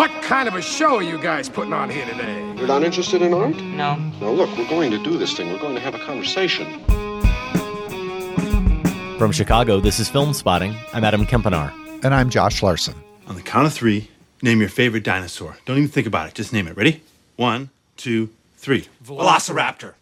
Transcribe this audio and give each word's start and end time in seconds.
What 0.00 0.22
kind 0.22 0.48
of 0.48 0.54
a 0.54 0.62
show 0.62 0.96
are 0.96 1.02
you 1.02 1.18
guys 1.18 1.50
putting 1.50 1.74
on 1.74 1.90
here 1.90 2.06
today? 2.06 2.40
You're 2.56 2.66
not 2.66 2.82
interested 2.82 3.20
in 3.20 3.34
art? 3.34 3.54
No. 3.56 3.96
Now, 3.96 4.30
look, 4.30 4.48
we're 4.56 4.66
going 4.66 4.90
to 4.92 5.02
do 5.04 5.18
this 5.18 5.36
thing. 5.36 5.52
We're 5.52 5.58
going 5.58 5.74
to 5.74 5.80
have 5.82 5.94
a 5.94 5.98
conversation. 5.98 6.82
From 9.18 9.30
Chicago, 9.30 9.78
this 9.78 10.00
is 10.00 10.08
Film 10.08 10.32
Spotting. 10.32 10.74
I'm 10.94 11.04
Adam 11.04 11.26
Kempenaar. 11.26 11.70
And 12.02 12.14
I'm 12.14 12.30
Josh 12.30 12.62
Larsen. 12.62 12.94
On 13.26 13.34
the 13.34 13.42
count 13.42 13.66
of 13.66 13.74
three, 13.74 14.08
name 14.40 14.60
your 14.60 14.70
favorite 14.70 15.04
dinosaur. 15.04 15.58
Don't 15.66 15.76
even 15.76 15.90
think 15.90 16.06
about 16.06 16.28
it. 16.28 16.34
Just 16.34 16.54
name 16.54 16.66
it. 16.66 16.78
Ready? 16.78 17.02
One, 17.36 17.68
two, 17.98 18.30
three. 18.56 18.88
Velociraptor. 19.04 19.92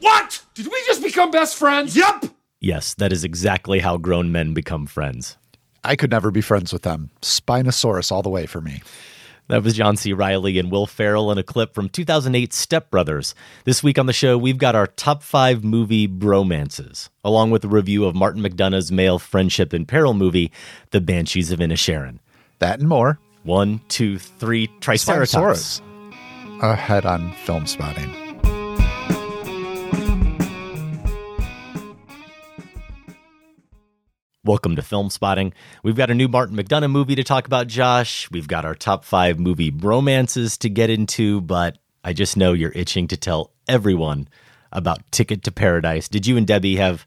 What? 0.00 0.42
Did 0.52 0.66
we 0.66 0.78
just 0.86 1.02
become 1.02 1.30
best 1.30 1.56
friends? 1.56 1.96
Yep. 1.96 2.26
Yes, 2.60 2.92
that 2.96 3.14
is 3.14 3.24
exactly 3.24 3.78
how 3.78 3.96
grown 3.96 4.30
men 4.30 4.52
become 4.52 4.84
friends. 4.84 5.38
I 5.84 5.96
could 5.96 6.10
never 6.10 6.30
be 6.30 6.42
friends 6.42 6.70
with 6.70 6.82
them. 6.82 7.08
Spinosaurus 7.22 8.12
all 8.12 8.20
the 8.20 8.28
way 8.28 8.44
for 8.44 8.60
me. 8.60 8.82
That 9.48 9.64
was 9.64 9.74
John 9.74 9.96
C. 9.96 10.12
Reilly 10.12 10.58
and 10.58 10.70
Will 10.70 10.86
Ferrell 10.86 11.30
in 11.30 11.38
a 11.38 11.42
clip 11.42 11.74
from 11.74 11.88
2008 11.88 12.52
Step 12.52 12.90
Brothers. 12.90 13.34
This 13.64 13.82
week 13.82 13.98
on 13.98 14.06
the 14.06 14.12
show, 14.12 14.38
we've 14.38 14.58
got 14.58 14.74
our 14.74 14.86
top 14.86 15.22
five 15.22 15.62
movie 15.64 16.08
bromances, 16.08 17.08
along 17.24 17.50
with 17.50 17.64
a 17.64 17.68
review 17.68 18.04
of 18.04 18.14
Martin 18.14 18.42
McDonagh's 18.42 18.92
male 18.92 19.18
friendship 19.18 19.74
in 19.74 19.84
peril 19.84 20.14
movie, 20.14 20.52
The 20.90 21.00
Banshees 21.00 21.50
of 21.50 21.58
Inisherin. 21.58 22.18
That 22.60 22.78
and 22.78 22.88
more. 22.88 23.18
One, 23.42 23.80
two, 23.88 24.18
three, 24.18 24.68
Triceratops. 24.80 25.80
Spinosaurus. 25.80 26.62
Ahead 26.62 27.04
on 27.04 27.32
film 27.44 27.66
spotting. 27.66 28.21
Welcome 34.44 34.74
to 34.74 34.82
Film 34.82 35.08
Spotting. 35.08 35.52
We've 35.84 35.94
got 35.94 36.10
a 36.10 36.16
new 36.16 36.26
Martin 36.26 36.56
McDonagh 36.56 36.90
movie 36.90 37.14
to 37.14 37.22
talk 37.22 37.46
about, 37.46 37.68
Josh. 37.68 38.28
We've 38.32 38.48
got 38.48 38.64
our 38.64 38.74
top 38.74 39.04
five 39.04 39.38
movie 39.38 39.70
bromances 39.70 40.58
to 40.58 40.68
get 40.68 40.90
into, 40.90 41.40
but 41.42 41.78
I 42.02 42.12
just 42.12 42.36
know 42.36 42.52
you're 42.52 42.72
itching 42.74 43.06
to 43.06 43.16
tell 43.16 43.52
everyone 43.68 44.26
about 44.72 45.08
Ticket 45.12 45.44
to 45.44 45.52
Paradise. 45.52 46.08
Did 46.08 46.26
you 46.26 46.36
and 46.36 46.44
Debbie 46.44 46.74
have 46.74 47.06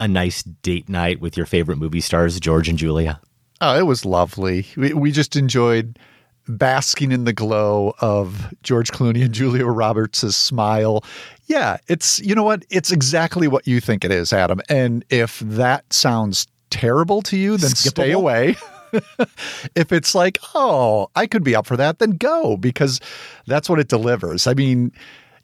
a 0.00 0.08
nice 0.08 0.42
date 0.42 0.88
night 0.88 1.20
with 1.20 1.36
your 1.36 1.46
favorite 1.46 1.76
movie 1.78 2.00
stars, 2.00 2.40
George 2.40 2.68
and 2.68 2.76
Julia? 2.76 3.20
Oh, 3.60 3.78
it 3.78 3.86
was 3.86 4.04
lovely. 4.04 4.66
We, 4.76 4.92
we 4.92 5.12
just 5.12 5.36
enjoyed 5.36 6.00
basking 6.48 7.12
in 7.12 7.22
the 7.22 7.32
glow 7.32 7.94
of 8.00 8.52
George 8.64 8.90
Clooney 8.90 9.24
and 9.24 9.32
Julia 9.32 9.66
Roberts' 9.66 10.34
smile. 10.36 11.04
Yeah, 11.44 11.76
it's, 11.86 12.18
you 12.18 12.34
know 12.34 12.42
what? 12.42 12.64
It's 12.70 12.90
exactly 12.90 13.46
what 13.46 13.68
you 13.68 13.78
think 13.78 14.04
it 14.04 14.10
is, 14.10 14.32
Adam. 14.32 14.60
And 14.68 15.04
if 15.10 15.38
that 15.38 15.92
sounds 15.92 16.48
terrible 16.76 17.22
to 17.22 17.36
you, 17.36 17.56
then 17.56 17.70
stay 17.70 18.12
away. 18.12 18.56
if 19.74 19.92
it's 19.92 20.14
like, 20.14 20.38
oh, 20.54 21.08
I 21.16 21.26
could 21.26 21.42
be 21.42 21.56
up 21.56 21.66
for 21.66 21.76
that, 21.76 21.98
then 21.98 22.12
go 22.12 22.56
because 22.56 23.00
that's 23.46 23.68
what 23.68 23.78
it 23.78 23.88
delivers. 23.88 24.46
I 24.46 24.54
mean, 24.54 24.92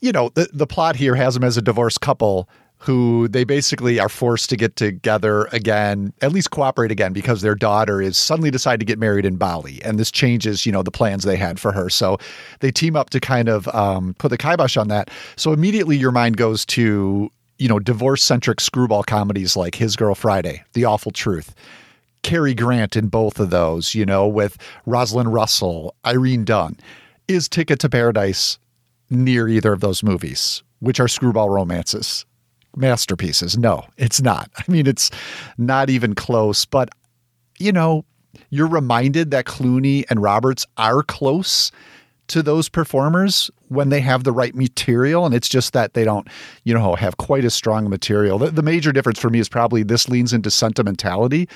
you 0.00 0.12
know, 0.12 0.28
the, 0.30 0.48
the 0.52 0.66
plot 0.66 0.96
here 0.96 1.14
has 1.14 1.34
them 1.34 1.44
as 1.44 1.56
a 1.56 1.62
divorced 1.62 2.00
couple 2.00 2.48
who 2.78 3.28
they 3.28 3.44
basically 3.44 4.00
are 4.00 4.08
forced 4.08 4.50
to 4.50 4.56
get 4.56 4.74
together 4.74 5.44
again, 5.52 6.12
at 6.20 6.32
least 6.32 6.50
cooperate 6.50 6.90
again, 6.90 7.12
because 7.12 7.40
their 7.40 7.54
daughter 7.54 8.02
is 8.02 8.18
suddenly 8.18 8.50
decided 8.50 8.80
to 8.80 8.84
get 8.84 8.98
married 8.98 9.24
in 9.24 9.36
Bali. 9.36 9.80
And 9.84 10.00
this 10.00 10.10
changes, 10.10 10.66
you 10.66 10.72
know, 10.72 10.82
the 10.82 10.90
plans 10.90 11.22
they 11.22 11.36
had 11.36 11.60
for 11.60 11.70
her. 11.70 11.88
So 11.88 12.18
they 12.58 12.72
team 12.72 12.96
up 12.96 13.10
to 13.10 13.20
kind 13.20 13.48
of 13.48 13.68
um, 13.68 14.14
put 14.18 14.30
the 14.30 14.38
kibosh 14.38 14.76
on 14.76 14.88
that. 14.88 15.10
So 15.36 15.52
immediately 15.52 15.96
your 15.96 16.10
mind 16.10 16.36
goes 16.36 16.66
to, 16.66 17.30
you 17.62 17.68
know, 17.68 17.78
divorce 17.78 18.24
centric 18.24 18.60
screwball 18.60 19.04
comedies 19.04 19.56
like 19.56 19.76
His 19.76 19.94
Girl 19.94 20.16
Friday, 20.16 20.64
The 20.72 20.84
Awful 20.84 21.12
Truth. 21.12 21.54
Cary 22.24 22.54
Grant 22.54 22.96
in 22.96 23.06
both 23.06 23.38
of 23.38 23.50
those, 23.50 23.94
you 23.94 24.04
know, 24.04 24.26
with 24.26 24.58
Rosalind 24.84 25.32
Russell, 25.32 25.94
Irene 26.04 26.44
Dunne. 26.44 26.76
Is 27.28 27.48
Ticket 27.48 27.78
to 27.78 27.88
Paradise 27.88 28.58
near 29.10 29.46
either 29.46 29.72
of 29.72 29.78
those 29.78 30.02
movies, 30.02 30.64
which 30.80 30.98
are 30.98 31.06
screwball 31.06 31.50
romances? 31.50 32.26
Masterpieces. 32.74 33.56
No, 33.56 33.84
it's 33.96 34.20
not. 34.20 34.50
I 34.58 34.64
mean, 34.66 34.88
it's 34.88 35.12
not 35.56 35.88
even 35.88 36.16
close, 36.16 36.64
but, 36.64 36.88
you 37.60 37.70
know, 37.70 38.04
you're 38.50 38.66
reminded 38.66 39.30
that 39.30 39.44
Clooney 39.44 40.04
and 40.10 40.20
Roberts 40.20 40.66
are 40.78 41.04
close 41.04 41.70
to 42.32 42.42
those 42.42 42.68
performers 42.68 43.50
when 43.68 43.90
they 43.90 44.00
have 44.00 44.24
the 44.24 44.32
right 44.32 44.54
material 44.54 45.26
and 45.26 45.34
it's 45.34 45.48
just 45.48 45.72
that 45.74 45.94
they 45.94 46.02
don't 46.02 46.28
you 46.64 46.72
know 46.72 46.94
have 46.94 47.18
quite 47.18 47.44
as 47.44 47.54
strong 47.54 47.88
material. 47.88 48.38
The, 48.38 48.50
the 48.50 48.62
major 48.62 48.90
difference 48.90 49.18
for 49.18 49.30
me 49.30 49.38
is 49.38 49.48
probably 49.48 49.82
this 49.82 50.08
leans 50.08 50.32
into 50.32 50.50
sentimentality 50.50 51.48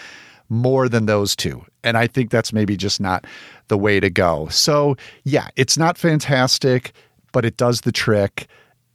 more 0.48 0.88
than 0.88 1.06
those 1.06 1.34
two 1.34 1.64
and 1.82 1.96
i 1.96 2.06
think 2.06 2.30
that's 2.30 2.52
maybe 2.52 2.76
just 2.76 3.00
not 3.00 3.26
the 3.68 3.78
way 3.78 3.98
to 3.98 4.10
go. 4.10 4.48
So 4.48 4.96
yeah 5.24 5.48
it's 5.56 5.78
not 5.78 5.98
fantastic 5.98 6.92
but 7.32 7.44
it 7.44 7.56
does 7.56 7.80
the 7.80 7.92
trick 7.92 8.46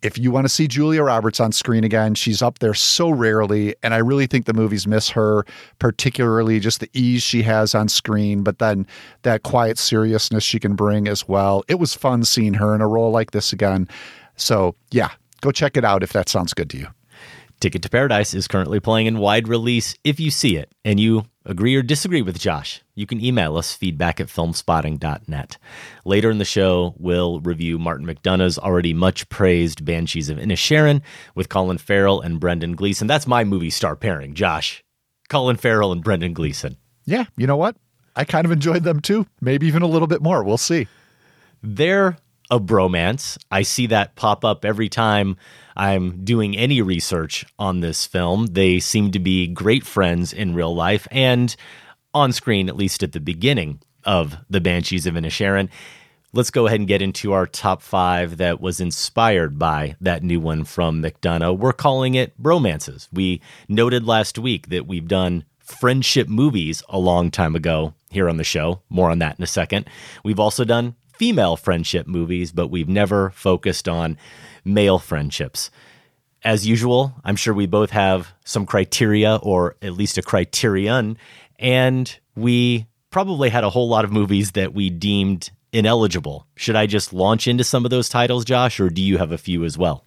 if 0.01 0.17
you 0.17 0.31
want 0.31 0.45
to 0.45 0.49
see 0.49 0.67
Julia 0.67 1.03
Roberts 1.03 1.39
on 1.39 1.51
screen 1.51 1.83
again, 1.83 2.15
she's 2.15 2.41
up 2.41 2.59
there 2.59 2.73
so 2.73 3.09
rarely. 3.09 3.75
And 3.83 3.93
I 3.93 3.97
really 3.97 4.27
think 4.27 4.45
the 4.45 4.53
movies 4.53 4.87
miss 4.87 5.09
her, 5.09 5.45
particularly 5.79 6.59
just 6.59 6.79
the 6.79 6.89
ease 6.93 7.23
she 7.23 7.43
has 7.43 7.75
on 7.75 7.87
screen, 7.87 8.43
but 8.43 8.59
then 8.59 8.87
that 9.23 9.43
quiet 9.43 9.77
seriousness 9.77 10.43
she 10.43 10.59
can 10.59 10.75
bring 10.75 11.07
as 11.07 11.27
well. 11.27 11.63
It 11.67 11.75
was 11.75 11.93
fun 11.93 12.23
seeing 12.23 12.55
her 12.55 12.73
in 12.73 12.81
a 12.81 12.87
role 12.87 13.11
like 13.11 13.31
this 13.31 13.53
again. 13.53 13.87
So, 14.35 14.75
yeah, 14.89 15.09
go 15.41 15.51
check 15.51 15.77
it 15.77 15.85
out 15.85 16.03
if 16.03 16.13
that 16.13 16.29
sounds 16.29 16.53
good 16.53 16.69
to 16.71 16.77
you. 16.77 16.87
Ticket 17.61 17.83
to 17.83 17.89
Paradise 17.89 18.33
is 18.33 18.47
currently 18.47 18.79
playing 18.79 19.05
in 19.05 19.19
wide 19.19 19.47
release. 19.47 19.93
If 20.03 20.19
you 20.19 20.31
see 20.31 20.57
it 20.57 20.73
and 20.83 20.99
you 20.99 21.25
agree 21.45 21.75
or 21.75 21.83
disagree 21.83 22.23
with 22.23 22.39
Josh, 22.39 22.81
you 22.95 23.05
can 23.05 23.23
email 23.23 23.55
us 23.55 23.71
feedback 23.71 24.19
at 24.19 24.29
filmspotting.net. 24.29 25.57
Later 26.03 26.31
in 26.31 26.39
the 26.39 26.45
show, 26.45 26.95
we'll 26.97 27.39
review 27.39 27.77
Martin 27.77 28.07
McDonagh's 28.07 28.57
already 28.57 28.95
much 28.95 29.29
praised 29.29 29.85
Banshees 29.85 30.27
of 30.27 30.39
Inisherin 30.39 31.03
with 31.35 31.49
Colin 31.49 31.77
Farrell 31.77 32.19
and 32.19 32.39
Brendan 32.39 32.75
Gleeson. 32.75 33.05
That's 33.05 33.27
my 33.27 33.43
movie 33.43 33.69
star 33.69 33.95
pairing, 33.95 34.33
Josh. 34.33 34.83
Colin 35.29 35.57
Farrell 35.57 35.91
and 35.91 36.03
Brendan 36.03 36.33
Gleeson. 36.33 36.77
Yeah, 37.05 37.25
you 37.37 37.45
know 37.45 37.57
what? 37.57 37.75
I 38.15 38.25
kind 38.25 38.45
of 38.45 38.51
enjoyed 38.51 38.83
them 38.83 39.01
too. 39.01 39.27
Maybe 39.39 39.67
even 39.67 39.83
a 39.83 39.87
little 39.87 40.07
bit 40.07 40.23
more. 40.23 40.43
We'll 40.43 40.57
see. 40.57 40.87
They're 41.61 42.17
a 42.51 42.59
bromance. 42.59 43.37
I 43.49 43.63
see 43.63 43.87
that 43.87 44.15
pop 44.15 44.45
up 44.45 44.65
every 44.65 44.89
time 44.89 45.37
I'm 45.75 46.23
doing 46.23 46.55
any 46.57 46.81
research 46.81 47.45
on 47.57 47.79
this 47.79 48.05
film. 48.05 48.47
They 48.47 48.79
seem 48.79 49.11
to 49.11 49.19
be 49.19 49.47
great 49.47 49.85
friends 49.85 50.33
in 50.33 50.53
real 50.53 50.75
life 50.75 51.07
and 51.09 51.55
on 52.13 52.33
screen, 52.33 52.67
at 52.67 52.75
least 52.75 53.03
at 53.03 53.13
the 53.13 53.21
beginning 53.21 53.79
of 54.03 54.35
The 54.49 54.59
Banshees 54.59 55.07
of 55.07 55.15
Inisherin. 55.15 55.69
Let's 56.33 56.51
go 56.51 56.67
ahead 56.67 56.79
and 56.79 56.87
get 56.87 57.01
into 57.01 57.31
our 57.31 57.47
top 57.47 57.81
five 57.81 58.37
that 58.37 58.61
was 58.61 58.79
inspired 58.79 59.57
by 59.57 59.95
that 60.01 60.23
new 60.23 60.39
one 60.39 60.65
from 60.65 61.01
McDonagh. 61.01 61.57
We're 61.57 61.73
calling 61.73 62.15
it 62.15 62.41
bromances. 62.41 63.07
We 63.11 63.41
noted 63.69 64.05
last 64.05 64.37
week 64.37 64.69
that 64.69 64.87
we've 64.87 65.07
done 65.07 65.45
friendship 65.59 66.27
movies 66.27 66.83
a 66.89 66.99
long 66.99 67.31
time 67.31 67.55
ago 67.55 67.93
here 68.09 68.29
on 68.29 68.37
the 68.37 68.43
show. 68.43 68.81
More 68.89 69.09
on 69.09 69.19
that 69.19 69.37
in 69.39 69.43
a 69.43 69.47
second. 69.47 69.89
We've 70.23 70.39
also 70.39 70.63
done 70.65 70.95
female 71.21 71.55
friendship 71.55 72.07
movies, 72.07 72.51
but 72.51 72.69
we've 72.69 72.89
never 72.89 73.29
focused 73.29 73.87
on 73.87 74.17
male 74.65 74.97
friendships. 74.97 75.69
As 76.43 76.65
usual, 76.65 77.13
I'm 77.23 77.35
sure 77.35 77.53
we 77.53 77.67
both 77.67 77.91
have 77.91 78.33
some 78.43 78.65
criteria 78.65 79.35
or 79.35 79.75
at 79.83 79.93
least 79.93 80.17
a 80.17 80.23
criterion, 80.23 81.19
and 81.59 82.19
we 82.35 82.87
probably 83.11 83.49
had 83.49 83.63
a 83.63 83.69
whole 83.69 83.87
lot 83.87 84.03
of 84.03 84.11
movies 84.11 84.53
that 84.53 84.73
we 84.73 84.89
deemed 84.89 85.51
ineligible. 85.71 86.47
Should 86.55 86.75
I 86.75 86.87
just 86.87 87.13
launch 87.13 87.47
into 87.47 87.63
some 87.63 87.85
of 87.85 87.91
those 87.91 88.09
titles, 88.09 88.43
Josh, 88.43 88.79
or 88.79 88.89
do 88.89 89.03
you 89.03 89.19
have 89.19 89.31
a 89.31 89.37
few 89.37 89.63
as 89.63 89.77
well? 89.77 90.03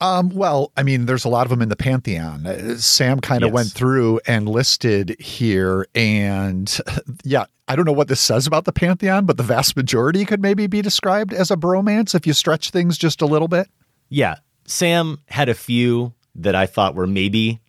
Um, 0.00 0.30
well, 0.30 0.72
I 0.76 0.82
mean, 0.82 1.04
there's 1.06 1.24
a 1.26 1.28
lot 1.28 1.44
of 1.44 1.50
them 1.50 1.60
in 1.60 1.68
the 1.68 1.76
pantheon. 1.76 2.46
Uh, 2.46 2.76
Sam 2.78 3.20
kind 3.20 3.42
of 3.42 3.48
Yes. 3.48 3.54
went 3.54 3.68
through 3.72 4.20
and 4.26 4.48
listed 4.48 5.14
here, 5.20 5.86
and 5.94 6.78
yeah, 7.24 7.44
I 7.68 7.76
don't 7.76 7.84
know 7.84 7.92
what 7.92 8.08
this 8.08 8.20
says 8.20 8.46
about 8.46 8.64
the 8.64 8.72
pantheon, 8.72 9.26
but 9.26 9.36
the 9.36 9.42
vast 9.42 9.76
majority 9.76 10.24
could 10.24 10.40
maybe 10.40 10.66
be 10.66 10.80
described 10.80 11.34
as 11.34 11.50
a 11.50 11.56
bromance 11.56 12.14
if 12.14 12.26
you 12.26 12.32
stretch 12.32 12.70
things 12.70 12.96
just 12.96 13.20
a 13.20 13.26
little 13.26 13.46
bit. 13.48 13.68
Yeah, 14.08 14.36
Sam 14.64 15.18
had 15.28 15.50
a 15.50 15.54
few 15.54 16.14
that 16.34 16.54
I 16.54 16.64
thought 16.64 16.94
were 16.94 17.06
maybe 17.06 17.60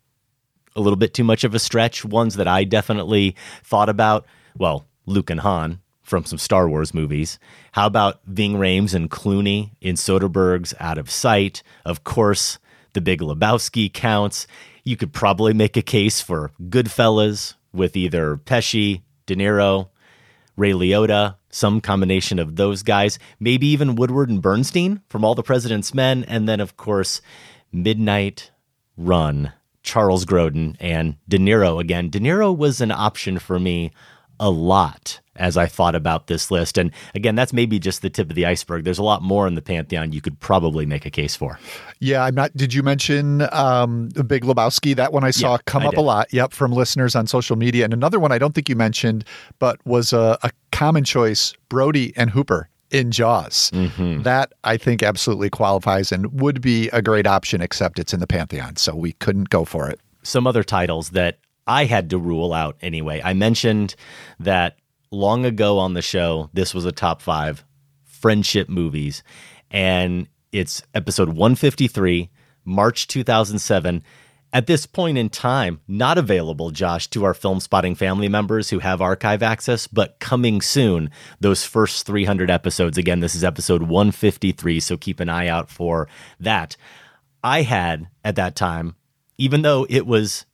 a 0.74 0.80
little 0.80 0.96
bit 0.96 1.12
too 1.12 1.24
much 1.24 1.44
of 1.44 1.54
a 1.54 1.58
stretch. 1.58 2.02
Ones 2.02 2.36
that 2.36 2.48
I 2.48 2.64
definitely 2.64 3.36
thought 3.62 3.90
about. 3.90 4.24
Well, 4.56 4.86
Luke 5.04 5.28
and 5.28 5.40
Han 5.40 5.80
from 6.12 6.26
some 6.26 6.36
Star 6.36 6.68
Wars 6.68 6.92
movies. 6.92 7.38
How 7.72 7.86
about 7.86 8.20
Ving 8.26 8.56
Rhames 8.56 8.92
and 8.92 9.10
Clooney 9.10 9.70
in 9.80 9.94
Soderbergh's 9.94 10.74
Out 10.78 10.98
of 10.98 11.10
Sight? 11.10 11.62
Of 11.86 12.04
course, 12.04 12.58
The 12.92 13.00
Big 13.00 13.20
Lebowski 13.20 13.90
counts. 13.90 14.46
You 14.84 14.98
could 14.98 15.14
probably 15.14 15.54
make 15.54 15.74
a 15.74 15.80
case 15.80 16.20
for 16.20 16.50
Goodfellas 16.64 17.54
with 17.72 17.96
either 17.96 18.36
Pesci, 18.36 19.00
De 19.24 19.34
Niro, 19.34 19.88
Ray 20.54 20.72
Liotta, 20.72 21.36
some 21.48 21.80
combination 21.80 22.38
of 22.38 22.56
those 22.56 22.82
guys, 22.82 23.18
maybe 23.40 23.66
even 23.68 23.96
Woodward 23.96 24.28
and 24.28 24.42
Bernstein 24.42 25.00
from 25.08 25.24
All 25.24 25.34
the 25.34 25.42
President's 25.42 25.94
Men, 25.94 26.24
and 26.28 26.46
then, 26.46 26.60
of 26.60 26.76
course, 26.76 27.22
Midnight 27.72 28.50
Run, 28.98 29.54
Charles 29.82 30.26
Grodin, 30.26 30.76
and 30.78 31.16
De 31.26 31.38
Niro 31.38 31.80
again. 31.80 32.10
De 32.10 32.20
Niro 32.20 32.54
was 32.54 32.82
an 32.82 32.90
option 32.90 33.38
for 33.38 33.58
me 33.58 33.92
a 34.40 34.50
lot 34.50 35.20
as 35.36 35.56
I 35.56 35.66
thought 35.66 35.94
about 35.94 36.26
this 36.26 36.50
list. 36.50 36.76
And 36.76 36.90
again, 37.14 37.34
that's 37.34 37.52
maybe 37.54 37.78
just 37.78 38.02
the 38.02 38.10
tip 38.10 38.28
of 38.28 38.36
the 38.36 38.44
iceberg. 38.44 38.84
There's 38.84 38.98
a 38.98 39.02
lot 39.02 39.22
more 39.22 39.46
in 39.46 39.54
the 39.54 39.62
Pantheon 39.62 40.12
you 40.12 40.20
could 40.20 40.38
probably 40.40 40.84
make 40.84 41.06
a 41.06 41.10
case 41.10 41.34
for. 41.34 41.58
Yeah, 42.00 42.22
I'm 42.24 42.34
not. 42.34 42.54
Did 42.56 42.74
you 42.74 42.82
mention 42.82 43.42
um, 43.52 44.10
the 44.10 44.24
Big 44.24 44.44
Lebowski? 44.44 44.94
That 44.94 45.12
one 45.12 45.24
I 45.24 45.30
saw 45.30 45.52
Yeah, 45.52 45.58
come 45.64 45.82
I 45.84 45.86
up 45.86 45.92
did. 45.92 45.98
a 45.98 46.02
lot. 46.02 46.32
Yep, 46.34 46.52
from 46.52 46.72
listeners 46.72 47.16
on 47.16 47.26
social 47.26 47.56
media. 47.56 47.84
And 47.84 47.94
another 47.94 48.20
one 48.20 48.30
I 48.30 48.38
don't 48.38 48.54
think 48.54 48.68
you 48.68 48.76
mentioned, 48.76 49.24
but 49.58 49.84
was 49.86 50.12
a, 50.12 50.38
a 50.42 50.50
common 50.70 51.04
choice: 51.04 51.54
Brody 51.70 52.12
and 52.16 52.30
Hooper 52.30 52.68
in 52.90 53.10
Jaws. 53.10 53.70
Mm-hmm. 53.72 54.22
That 54.22 54.52
I 54.64 54.76
think 54.76 55.02
absolutely 55.02 55.48
qualifies 55.48 56.12
and 56.12 56.40
would 56.42 56.60
be 56.60 56.90
a 56.90 57.00
great 57.00 57.26
option, 57.26 57.62
except 57.62 57.98
it's 57.98 58.12
in 58.12 58.20
the 58.20 58.26
Pantheon, 58.26 58.76
so 58.76 58.94
we 58.94 59.12
couldn't 59.12 59.48
go 59.48 59.64
for 59.64 59.88
it. 59.88 59.98
some 60.22 60.46
other 60.46 60.62
titles 60.62 61.10
that 61.10 61.38
I 61.66 61.84
had 61.84 62.10
to 62.10 62.18
rule 62.18 62.52
out 62.52 62.76
anyway. 62.80 63.20
I 63.24 63.34
mentioned 63.34 63.94
that 64.40 64.78
long 65.10 65.44
ago 65.44 65.78
on 65.78 65.94
the 65.94 66.02
show, 66.02 66.50
this 66.52 66.74
was 66.74 66.84
a 66.84 66.92
top 66.92 67.22
five 67.22 67.64
friendship 68.04 68.68
movies, 68.68 69.22
and 69.70 70.28
it's 70.50 70.82
episode 70.94 71.28
153, 71.28 72.30
March 72.64 73.06
2007. 73.08 74.02
At 74.54 74.66
this 74.66 74.84
point 74.84 75.16
in 75.16 75.30
time, 75.30 75.80
not 75.88 76.18
available, 76.18 76.70
Josh, 76.70 77.08
to 77.08 77.24
our 77.24 77.32
film 77.32 77.58
spotting 77.58 77.94
family 77.94 78.28
members 78.28 78.68
who 78.68 78.80
have 78.80 79.00
archive 79.00 79.42
access, 79.42 79.86
but 79.86 80.18
coming 80.20 80.60
soon, 80.60 81.10
those 81.40 81.64
first 81.64 82.04
300 82.04 82.50
episodes. 82.50 82.98
Again, 82.98 83.20
this 83.20 83.34
is 83.34 83.44
episode 83.44 83.84
153, 83.84 84.78
so 84.78 84.98
keep 84.98 85.20
an 85.20 85.30
eye 85.30 85.48
out 85.48 85.70
for 85.70 86.06
that. 86.38 86.76
I 87.42 87.62
had 87.62 88.08
at 88.24 88.36
that 88.36 88.54
time, 88.54 88.94
even 89.38 89.62
though 89.62 89.86
it 89.88 90.06
was 90.06 90.44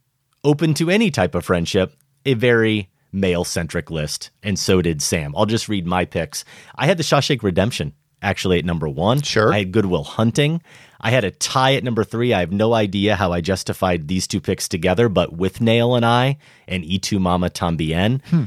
open 0.49 0.73
to 0.73 0.89
any 0.89 1.11
type 1.11 1.35
of 1.35 1.45
friendship, 1.45 1.93
a 2.25 2.33
very 2.33 2.89
male 3.13 3.45
centric 3.45 3.91
list, 3.91 4.31
and 4.43 4.59
so 4.59 4.81
did 4.81 5.03
Sam. 5.03 5.35
I'll 5.37 5.45
just 5.45 5.69
read 5.69 5.87
my 5.87 6.07
picks. 6.07 6.43
I 6.75 6.87
had 6.87 6.97
the 6.97 7.03
Shawshank 7.03 7.43
Redemption 7.43 7.93
actually 8.23 8.59
at 8.59 8.65
number 8.65 8.89
one. 8.89 9.21
Sure. 9.21 9.53
I 9.53 9.59
had 9.59 9.73
Good 9.73 9.85
Will 9.85 10.05
Hunting. 10.05 10.63
I 11.03 11.11
had 11.11 11.25
a 11.25 11.31
tie 11.31 11.75
at 11.75 11.85
number 11.85 12.03
three. 12.03 12.33
I 12.33 12.41
have 12.41 12.51
no 12.51 12.73
idea 12.73 13.15
how 13.15 13.31
I 13.31 13.43
justified 13.43 14.09
these 14.09 14.27
two 14.27 14.41
picks 14.41 14.69
together, 14.69 15.11
but 15.11 15.37
Withnail 15.37 15.95
and 15.95 16.07
I 16.07 16.39
and 16.67 16.83
Y 16.83 16.99
Tu 17.01 17.19
Mamá 17.19 17.51
También. 17.51 18.25
Hmm. 18.27 18.45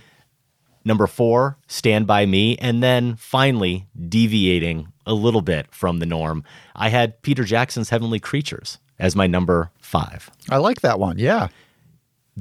Number 0.84 1.06
four, 1.06 1.60
Stand 1.68 2.08
By 2.08 2.26
Me. 2.26 2.58
And 2.58 2.82
then 2.82 3.16
finally, 3.16 3.86
deviating 4.10 4.92
a 5.06 5.14
little 5.14 5.44
bit 5.44 5.68
from 5.72 6.00
the 6.00 6.08
norm, 6.08 6.44
I 6.76 6.90
had 6.90 7.22
Peter 7.22 7.44
Jackson's 7.44 7.90
Heavenly 7.90 8.20
Creatures 8.20 8.80
as 8.98 9.16
my 9.16 9.28
number 9.28 9.70
five. 9.80 10.32
I 10.50 10.58
like 10.58 10.82
that 10.82 11.00
one. 11.00 11.20
Yeah. 11.20 11.50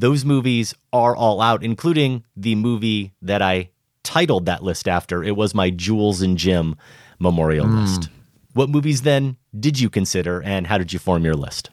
Those 0.01 0.25
movies 0.25 0.75
are 0.95 1.15
all 1.15 1.43
out, 1.43 1.63
including 1.63 2.25
the 2.35 2.55
movie 2.55 3.13
that 3.21 3.43
I 3.43 3.69
titled 4.03 4.47
that 4.47 4.63
list 4.63 4.89
after. 4.89 5.23
It 5.23 5.37
was 5.37 5.55
my 5.55 5.69
Jules 5.69 6.23
and 6.23 6.39
Jim 6.39 6.75
memorial 7.19 7.67
hmm. 7.67 7.81
list. 7.81 8.09
What 8.55 8.71
movies 8.71 9.03
then 9.03 9.37
did 9.59 9.81
you 9.81 9.91
consider, 9.91 10.43
and 10.43 10.67
how 10.67 10.79
did 10.79 10.93
you 10.93 10.99
form 10.99 11.25
your 11.25 11.35
list? 11.35 11.71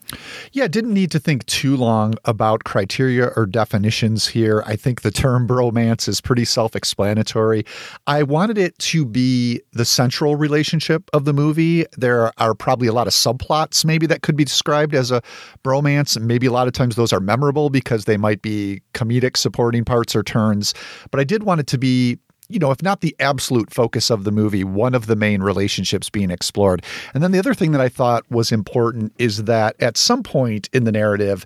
Yeah, 0.51 0.67
didn't 0.67 0.93
need 0.93 1.11
to 1.11 1.19
think 1.19 1.45
too 1.45 1.77
long 1.77 2.15
about 2.25 2.63
criteria 2.63 3.27
or 3.35 3.45
definitions 3.45 4.27
here. 4.27 4.63
I 4.65 4.75
think 4.75 5.01
the 5.01 5.11
term 5.11 5.47
bromance 5.47 6.07
is 6.07 6.19
pretty 6.19 6.45
self 6.45 6.75
explanatory. 6.75 7.65
I 8.07 8.23
wanted 8.23 8.57
it 8.57 8.77
to 8.79 9.05
be 9.05 9.61
the 9.73 9.85
central 9.85 10.35
relationship 10.35 11.09
of 11.13 11.25
the 11.25 11.33
movie. 11.33 11.85
There 11.97 12.31
are 12.39 12.55
probably 12.55 12.87
a 12.87 12.93
lot 12.93 13.05
of 13.07 13.13
subplots, 13.13 13.85
maybe, 13.85 14.07
that 14.07 14.23
could 14.23 14.35
be 14.35 14.43
described 14.43 14.95
as 14.95 15.11
a 15.11 15.21
bromance. 15.63 16.19
Maybe 16.19 16.47
a 16.47 16.51
lot 16.51 16.67
of 16.67 16.73
times 16.73 16.95
those 16.95 17.13
are 17.13 17.19
memorable 17.19 17.69
because 17.69 18.05
they 18.05 18.17
might 18.17 18.41
be 18.41 18.81
comedic 18.93 19.37
supporting 19.37 19.85
parts 19.85 20.15
or 20.15 20.23
turns. 20.23 20.73
But 21.11 21.19
I 21.19 21.23
did 21.23 21.43
want 21.43 21.59
it 21.59 21.67
to 21.67 21.77
be 21.77 22.17
you 22.49 22.59
know, 22.59 22.71
if 22.71 22.81
not 22.81 23.01
the 23.01 23.15
absolute 23.19 23.73
focus 23.73 24.09
of 24.09 24.23
the 24.23 24.31
movie, 24.31 24.63
one 24.63 24.95
of 24.95 25.07
the 25.07 25.15
main 25.15 25.41
relationships 25.41 26.09
being 26.09 26.31
explored. 26.31 26.83
And 27.13 27.23
then 27.23 27.31
the 27.31 27.39
other 27.39 27.53
thing 27.53 27.71
that 27.71 27.81
I 27.81 27.89
thought 27.89 28.23
was 28.29 28.51
important 28.51 29.13
is 29.17 29.43
that 29.43 29.75
at 29.81 29.97
some 29.97 30.23
point 30.23 30.69
in 30.73 30.83
the 30.83 30.91
narrative, 30.91 31.45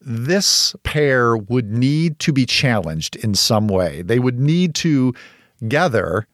this 0.00 0.74
pair 0.82 1.36
would 1.36 1.70
need 1.70 2.18
to 2.20 2.32
be 2.32 2.46
challenged 2.46 3.16
in 3.16 3.34
some 3.34 3.68
way. 3.68 4.02
They 4.02 4.18
would 4.18 4.38
need 4.38 4.74
to 4.76 5.12
together 5.60 6.26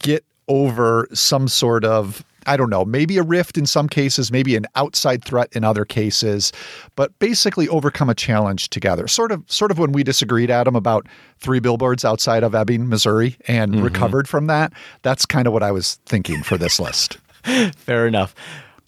get 0.00 0.24
over 0.48 1.08
some 1.12 1.48
sort 1.48 1.84
of 1.84 2.24
I 2.46 2.56
don't 2.56 2.70
know, 2.70 2.84
maybe 2.84 3.18
a 3.18 3.22
rift 3.22 3.58
in 3.58 3.66
some 3.66 3.88
cases, 3.88 4.30
maybe 4.30 4.56
an 4.56 4.66
outside 4.74 5.24
threat 5.24 5.48
in 5.52 5.64
other 5.64 5.84
cases, 5.84 6.52
but 6.96 7.16
basically 7.18 7.68
overcome 7.68 8.10
a 8.10 8.14
challenge 8.14 8.70
together. 8.70 9.08
Sort 9.08 9.32
of 9.32 9.44
sort 9.50 9.70
of 9.70 9.78
when 9.78 9.92
we 9.92 10.02
disagreed 10.02 10.50
Adam 10.50 10.76
about 10.76 11.06
three 11.38 11.60
billboards 11.60 12.04
outside 12.04 12.42
of 12.42 12.54
Ebbing, 12.54 12.88
Missouri 12.88 13.36
and 13.46 13.74
mm-hmm. 13.74 13.84
recovered 13.84 14.28
from 14.28 14.46
that. 14.46 14.72
That's 15.02 15.26
kind 15.26 15.46
of 15.46 15.52
what 15.52 15.62
I 15.62 15.72
was 15.72 15.96
thinking 16.06 16.42
for 16.42 16.56
this 16.56 16.78
list. 16.80 17.18
Fair 17.76 18.06
enough. 18.06 18.34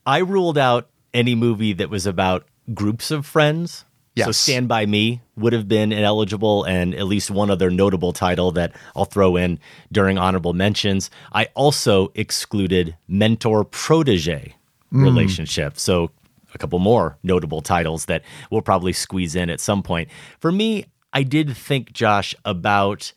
I 0.04 0.18
ruled 0.18 0.58
out 0.58 0.88
any 1.12 1.34
movie 1.34 1.72
that 1.74 1.90
was 1.90 2.06
about 2.06 2.46
groups 2.74 3.10
of 3.10 3.26
friends. 3.26 3.84
Yes. 4.14 4.26
So 4.26 4.32
Stand 4.32 4.68
By 4.68 4.86
Me 4.86 5.20
would 5.36 5.52
have 5.52 5.68
been 5.68 5.92
ineligible, 5.92 6.64
and 6.64 6.94
at 6.94 7.06
least 7.06 7.30
one 7.30 7.50
other 7.50 7.70
notable 7.70 8.12
title 8.12 8.52
that 8.52 8.74
I'll 8.94 9.04
throw 9.04 9.36
in 9.36 9.58
during 9.92 10.18
honorable 10.18 10.54
mentions. 10.54 11.10
I 11.32 11.48
also 11.54 12.12
excluded 12.14 12.96
mentor 13.06 13.64
protege 13.64 14.54
hmm. 14.90 15.02
relationship. 15.02 15.78
So 15.78 16.10
a 16.54 16.58
couple 16.58 16.78
more 16.78 17.18
notable 17.22 17.60
titles 17.60 18.06
that 18.06 18.22
we'll 18.50 18.62
probably 18.62 18.92
squeeze 18.92 19.36
in 19.36 19.50
at 19.50 19.60
some 19.60 19.82
point. 19.82 20.08
For 20.40 20.50
me, 20.50 20.86
I 21.12 21.22
did 21.22 21.56
think, 21.56 21.92
Josh, 21.92 22.34
about 22.44 23.12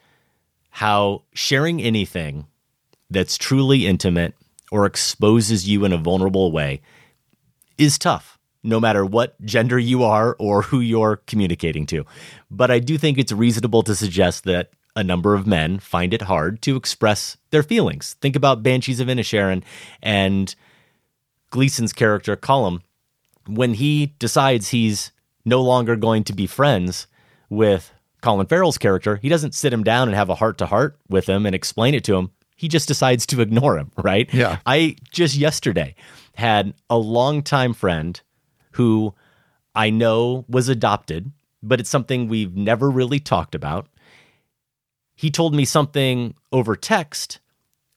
how 0.72 1.24
sharing 1.34 1.82
anything 1.82 2.46
that's 3.10 3.38
truly 3.38 3.86
intimate 3.86 4.36
or 4.72 4.86
exposes 4.86 5.68
you 5.68 5.84
in 5.84 5.92
a 5.92 5.98
vulnerable 5.98 6.52
way 6.52 6.82
is 7.78 7.98
tough, 7.98 8.39
no 8.64 8.80
matter 8.80 9.06
what 9.06 9.40
gender 9.46 9.80
you 9.80 10.04
are 10.04 10.36
or 10.40 10.64
who 10.64 10.80
you're 10.80 11.18
communicating 11.28 11.86
to. 11.88 12.06
But 12.52 12.72
I 12.72 12.80
do 12.80 12.98
think 12.98 13.18
it's 13.18 13.32
reasonable 13.32 13.84
to 13.84 13.96
suggest 13.96 14.44
that 14.46 14.72
a 14.96 15.04
number 15.04 15.34
of 15.34 15.48
men 15.48 15.80
find 15.80 16.14
it 16.14 16.24
hard 16.24 16.62
to 16.64 16.76
express 16.76 17.38
their 17.52 17.64
feelings. 17.64 18.16
Think 18.22 18.36
about 18.36 18.64
Banshees 18.64 19.00
of 19.00 19.08
Inisherin 19.08 19.64
and 20.02 20.54
Gleeson's 21.52 21.94
character, 21.94 22.36
Colum, 22.36 22.82
when 23.48 23.76
he 23.76 24.08
decides 24.20 24.70
he's 24.70 25.12
no 25.46 25.62
longer 25.62 25.96
going 25.96 26.24
to 26.26 26.34
be 26.34 26.46
friends 26.46 27.08
with 27.50 27.94
Colin 28.22 28.46
Farrell's 28.48 28.78
character, 28.78 29.16
he 29.18 29.30
doesn't 29.30 29.56
sit 29.56 29.74
him 29.74 29.84
down 29.84 30.08
and 30.08 30.16
have 30.16 30.30
a 30.30 30.36
heart 30.36 30.58
to 30.60 30.66
heart 30.66 31.00
with 31.10 31.28
him 31.28 31.46
and 31.46 31.56
explain 31.56 31.94
it 31.96 32.04
to 32.06 32.16
him. 32.16 32.32
He 32.56 32.68
just 32.68 32.88
decides 32.88 33.26
to 33.28 33.42
ignore 33.42 33.78
him, 33.78 33.92
right? 33.98 34.32
Yeah. 34.34 34.60
I 34.66 34.96
just 35.12 35.36
yesterday 35.36 35.96
had 36.36 36.74
a 36.90 36.98
longtime 36.98 37.74
friend 37.74 38.20
who 38.80 39.14
I 39.76 39.90
know 39.90 40.46
was 40.48 40.70
adopted, 40.70 41.34
but 41.62 41.82
it's 41.82 41.90
something 41.90 42.30
we've 42.30 42.56
never 42.56 42.90
really 42.90 43.20
talked 43.20 43.54
about. 43.54 43.90
He 45.16 45.30
told 45.30 45.54
me 45.54 45.66
something 45.66 46.34
over 46.54 46.78
text 46.78 47.40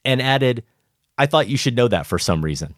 and 0.04 0.20
added, 0.20 0.64
I 1.16 1.26
thought 1.26 1.46
you 1.46 1.56
should 1.56 1.76
know 1.76 1.86
that 1.86 2.04
for 2.04 2.18
some 2.18 2.44
reason. 2.44 2.74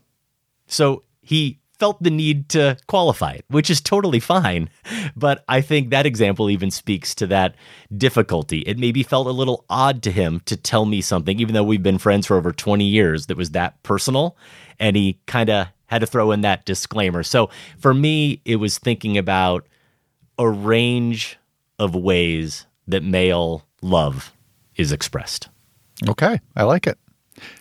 So 0.66 1.04
he 1.22 1.60
felt 1.78 2.02
the 2.02 2.10
need 2.10 2.50
to 2.50 2.76
qualify 2.88 3.32
it, 3.32 3.46
which 3.48 3.70
is 3.70 3.80
totally 3.80 4.20
fine. 4.20 4.68
But 5.16 5.44
I 5.48 5.60
think 5.60 5.90
that 5.90 6.06
example 6.06 6.50
even 6.50 6.70
speaks 6.70 7.14
to 7.16 7.26
that 7.28 7.54
difficulty. 7.96 8.60
It 8.66 8.78
maybe 8.78 9.02
felt 9.02 9.28
a 9.28 9.30
little 9.30 9.64
odd 9.70 10.02
to 10.02 10.10
him 10.10 10.40
to 10.46 10.56
tell 10.56 10.84
me 10.86 11.00
something, 11.00 11.38
even 11.38 11.54
though 11.54 11.62
we've 11.62 11.82
been 11.82 11.98
friends 11.98 12.26
for 12.26 12.36
over 12.36 12.52
20 12.52 12.84
years, 12.84 13.26
that 13.26 13.36
was 13.36 13.50
that 13.50 13.82
personal. 13.82 14.36
And 14.80 14.96
he 14.96 15.20
kind 15.26 15.50
of 15.50 15.68
had 15.94 16.00
to 16.00 16.06
throw 16.06 16.32
in 16.32 16.42
that 16.42 16.64
disclaimer. 16.64 17.22
So 17.22 17.50
for 17.78 17.94
me, 17.94 18.40
it 18.44 18.56
was 18.56 18.78
thinking 18.78 19.16
about 19.16 19.66
a 20.38 20.48
range 20.48 21.38
of 21.78 21.94
ways 21.94 22.66
that 22.86 23.02
male 23.02 23.64
love 23.82 24.32
is 24.76 24.92
expressed. 24.92 25.48
Okay, 26.08 26.40
I 26.56 26.64
like 26.64 26.86
it. 26.86 26.98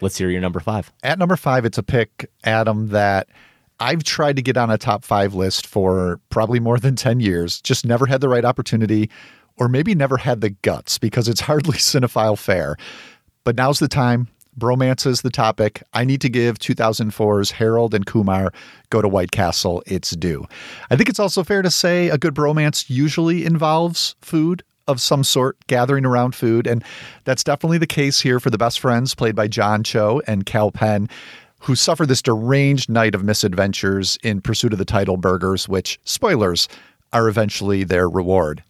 Let's 0.02 0.18
hear 0.18 0.30
your 0.30 0.42
number 0.42 0.60
five. 0.60 0.92
At 1.04 1.20
number 1.20 1.36
five, 1.36 1.66
it's 1.66 1.78
a 1.78 1.84
pick, 1.84 2.30
Adam, 2.44 2.90
that 2.90 3.28
I've 3.80 4.04
tried 4.04 4.36
to 4.36 4.42
get 4.42 4.58
on 4.58 4.70
a 4.70 4.78
top 4.78 5.04
five 5.04 5.34
list 5.34 5.66
for 5.66 6.20
probably 6.30 6.60
more 6.60 6.80
than 6.80 6.96
10 6.96 7.20
years, 7.20 7.62
just 7.62 7.86
never 7.86 8.06
had 8.06 8.22
the 8.22 8.30
right 8.30 8.46
opportunity, 8.46 9.10
or 9.58 9.68
maybe 9.68 9.96
never 9.96 10.18
had 10.18 10.42
the 10.42 10.52
guts 10.52 10.98
because 10.98 11.28
it's 11.28 11.42
hardly 11.42 11.78
cinephile 11.78 12.38
fare. 12.38 12.78
But 13.44 13.56
now's 13.56 13.80
the 13.80 13.88
time. 13.88 14.28
Bromance 14.58 15.06
is 15.08 15.22
the 15.22 15.30
topic. 15.30 15.82
I 15.94 16.06
need 16.06 16.22
to 16.22 16.30
give 16.30 16.60
2004's 16.60 17.52
Harold 17.52 17.94
and 17.94 18.06
Kumar 18.06 18.52
Go 18.90 19.02
to 19.02 19.08
White 19.08 19.32
Castle 19.32 19.84
its 19.86 20.12
due. 20.12 20.46
I 20.92 20.96
think 20.96 21.10
it's 21.10 21.20
also 21.20 21.44
fair 21.44 21.62
to 21.62 21.72
say 21.72 22.10
a 22.10 22.18
good 22.18 22.36
bromance 22.36 22.90
usually 22.90 23.46
involves 23.46 24.16
food 24.22 24.64
of 24.88 25.00
some 25.02 25.24
sort, 25.24 25.58
gathering 25.68 26.06
around 26.06 26.36
food. 26.36 26.68
And 26.68 26.84
that's 27.24 27.44
definitely 27.44 27.78
the 27.78 27.88
case 27.88 28.20
here 28.20 28.40
for 28.40 28.50
the 28.50 28.58
best 28.58 28.80
friends, 28.80 29.16
played 29.16 29.36
by 29.36 29.48
John 29.48 29.84
Cho 29.84 30.22
and 30.28 30.46
Kal 30.46 30.72
Penn, 30.72 31.10
who 31.62 31.76
suffer 31.76 32.06
this 32.06 32.22
deranged 32.22 32.90
night 32.90 33.16
of 33.16 33.24
misadventures 33.24 34.18
in 34.24 34.42
pursuit 34.42 34.74
of 34.74 34.80
the 34.80 34.86
title 34.86 35.18
burgers, 35.18 35.70
which, 35.70 36.00
spoilers, 36.04 36.68
are 37.14 37.30
eventually 37.30 37.84
their 37.84 38.10
reward. 38.10 38.64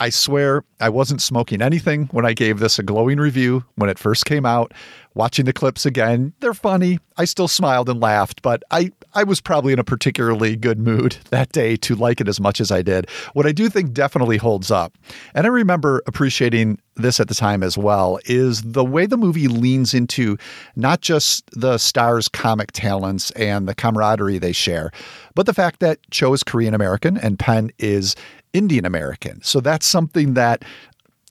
I 0.00 0.08
swear 0.08 0.64
I 0.80 0.88
wasn't 0.88 1.20
smoking 1.20 1.60
anything 1.60 2.06
when 2.06 2.24
I 2.24 2.32
gave 2.32 2.58
this 2.58 2.78
a 2.78 2.82
glowing 2.82 3.18
review 3.18 3.64
when 3.74 3.90
it 3.90 3.98
first 3.98 4.24
came 4.24 4.46
out. 4.46 4.72
Watching 5.12 5.44
the 5.44 5.52
clips 5.52 5.84
again, 5.84 6.32
they're 6.40 6.54
funny. 6.54 7.00
I 7.18 7.26
still 7.26 7.48
smiled 7.48 7.90
and 7.90 8.00
laughed, 8.00 8.40
but 8.40 8.62
I, 8.70 8.92
I 9.12 9.24
was 9.24 9.40
probably 9.40 9.72
in 9.72 9.78
a 9.78 9.84
particularly 9.84 10.56
good 10.56 10.78
mood 10.78 11.18
that 11.30 11.52
day 11.52 11.76
to 11.78 11.96
like 11.96 12.20
it 12.20 12.28
as 12.28 12.40
much 12.40 12.60
as 12.60 12.70
I 12.70 12.80
did. 12.80 13.10
What 13.34 13.44
I 13.44 13.52
do 13.52 13.68
think 13.68 13.92
definitely 13.92 14.38
holds 14.38 14.70
up, 14.70 14.96
and 15.34 15.46
I 15.46 15.50
remember 15.50 16.02
appreciating 16.06 16.78
this 16.96 17.18
at 17.18 17.28
the 17.28 17.34
time 17.34 17.62
as 17.62 17.76
well, 17.76 18.20
is 18.24 18.62
the 18.62 18.84
way 18.84 19.04
the 19.04 19.16
movie 19.16 19.48
leans 19.48 19.92
into 19.94 20.38
not 20.76 21.00
just 21.00 21.44
the 21.52 21.76
stars' 21.76 22.28
comic 22.28 22.72
talents 22.72 23.32
and 23.32 23.68
the 23.68 23.74
camaraderie 23.74 24.38
they 24.38 24.52
share, 24.52 24.92
but 25.34 25.44
the 25.44 25.54
fact 25.54 25.80
that 25.80 25.98
Cho 26.10 26.32
is 26.32 26.42
Korean 26.42 26.72
American 26.72 27.18
and 27.18 27.38
Penn 27.38 27.70
is 27.78 28.14
Indian 28.52 28.84
American. 28.84 29.42
So 29.42 29.60
that's 29.60 29.86
something 29.86 30.34
that, 30.34 30.64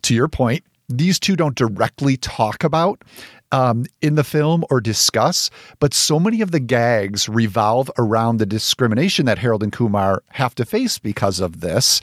to 0.04 0.16
your 0.16 0.28
point, 0.28 0.64
these 0.88 1.20
two 1.20 1.36
don't 1.36 1.56
directly 1.56 2.18
talk 2.18 2.64
about 2.64 3.04
um, 3.52 3.86
in 4.02 4.16
the 4.16 4.24
film 4.24 4.64
or 4.70 4.80
discuss, 4.82 5.50
but 5.80 5.94
so 5.94 6.20
many 6.20 6.42
of 6.42 6.52
the 6.52 6.60
gags 6.60 7.28
revolve 7.28 7.90
around 7.98 8.38
the 8.38 8.46
discrimination 8.46 9.26
that 9.26 9.40
Harold 9.40 9.64
and 9.64 9.72
Kumar 9.72 10.24
have 10.30 10.56
to 10.56 10.66
face 10.66 11.00
because 11.00 11.40
of 11.40 11.62
this. 11.62 12.02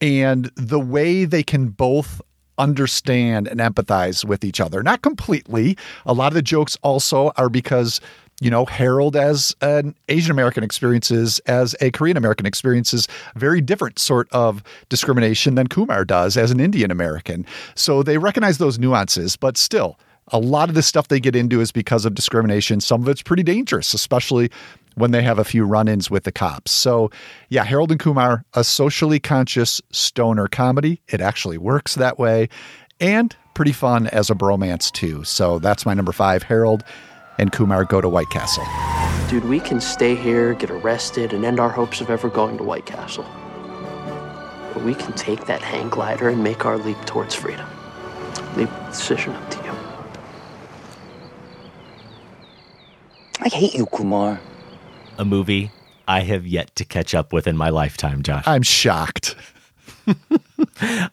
And 0.00 0.50
the 0.56 0.80
way 0.80 1.24
they 1.24 1.42
can 1.42 1.68
both 1.68 2.20
understand 2.58 3.48
and 3.48 3.60
empathize 3.60 4.24
with 4.24 4.44
each 4.44 4.60
other. 4.60 4.82
Not 4.82 5.02
completely. 5.02 5.76
A 6.06 6.12
lot 6.12 6.28
of 6.28 6.34
the 6.34 6.42
jokes 6.42 6.76
also 6.82 7.32
are 7.36 7.48
because 7.48 8.00
you 8.40 8.50
know, 8.50 8.64
Harold 8.64 9.16
as 9.16 9.54
an 9.60 9.94
Asian 10.08 10.30
American 10.30 10.64
experiences 10.64 11.38
as 11.40 11.76
a 11.80 11.90
Korean 11.90 12.16
American 12.16 12.46
experiences 12.46 13.06
very 13.36 13.60
different 13.60 13.98
sort 13.98 14.28
of 14.32 14.62
discrimination 14.88 15.54
than 15.54 15.68
Kumar 15.68 16.04
does 16.04 16.36
as 16.36 16.50
an 16.50 16.60
Indian 16.60 16.90
American. 16.90 17.46
So 17.74 18.02
they 18.02 18.18
recognize 18.18 18.58
those 18.58 18.78
nuances, 18.78 19.36
but 19.36 19.56
still, 19.56 19.98
a 20.28 20.38
lot 20.38 20.68
of 20.68 20.74
the 20.74 20.82
stuff 20.82 21.08
they 21.08 21.20
get 21.20 21.36
into 21.36 21.60
is 21.60 21.70
because 21.70 22.04
of 22.04 22.14
discrimination. 22.14 22.80
Some 22.80 23.02
of 23.02 23.08
it's 23.08 23.22
pretty 23.22 23.42
dangerous, 23.42 23.92
especially 23.92 24.50
when 24.94 25.10
they 25.10 25.22
have 25.22 25.38
a 25.38 25.44
few 25.44 25.64
run 25.64 25.86
ins 25.86 26.10
with 26.10 26.24
the 26.24 26.32
cops. 26.32 26.70
So, 26.70 27.10
yeah, 27.50 27.64
Harold 27.64 27.90
and 27.90 28.00
Kumar, 28.00 28.44
a 28.54 28.64
socially 28.64 29.20
conscious 29.20 29.82
stoner 29.90 30.48
comedy. 30.48 31.02
It 31.08 31.20
actually 31.20 31.58
works 31.58 31.96
that 31.96 32.18
way 32.18 32.48
and 33.00 33.36
pretty 33.54 33.72
fun 33.72 34.06
as 34.08 34.30
a 34.30 34.34
bromance, 34.34 34.90
too. 34.90 35.24
So, 35.24 35.58
that's 35.58 35.84
my 35.84 35.94
number 35.94 36.12
five, 36.12 36.44
Harold 36.44 36.84
and 37.38 37.52
Kumar 37.52 37.84
go 37.84 38.00
to 38.00 38.08
White 38.08 38.30
Castle. 38.30 38.64
Dude, 39.28 39.44
we 39.44 39.60
can 39.60 39.80
stay 39.80 40.14
here, 40.14 40.54
get 40.54 40.70
arrested, 40.70 41.32
and 41.32 41.44
end 41.44 41.58
our 41.58 41.70
hopes 41.70 42.00
of 42.00 42.10
ever 42.10 42.28
going 42.28 42.56
to 42.58 42.64
White 42.64 42.86
Castle. 42.86 43.26
But 44.72 44.82
we 44.82 44.94
can 44.94 45.12
take 45.14 45.46
that 45.46 45.62
hang 45.62 45.88
glider 45.88 46.28
and 46.28 46.42
make 46.42 46.66
our 46.66 46.76
leap 46.76 46.98
towards 47.06 47.34
freedom. 47.34 47.68
Leave 48.56 48.70
the 48.70 48.86
decision 48.86 49.32
up 49.32 49.50
to 49.50 49.64
you. 49.64 49.72
I 53.40 53.48
hate 53.48 53.74
you, 53.74 53.86
Kumar. 53.86 54.40
A 55.18 55.24
movie 55.24 55.70
I 56.06 56.20
have 56.20 56.46
yet 56.46 56.74
to 56.76 56.84
catch 56.84 57.14
up 57.14 57.32
with 57.32 57.46
in 57.46 57.56
my 57.56 57.70
lifetime, 57.70 58.22
Josh. 58.22 58.44
I'm 58.46 58.62
shocked. 58.62 59.36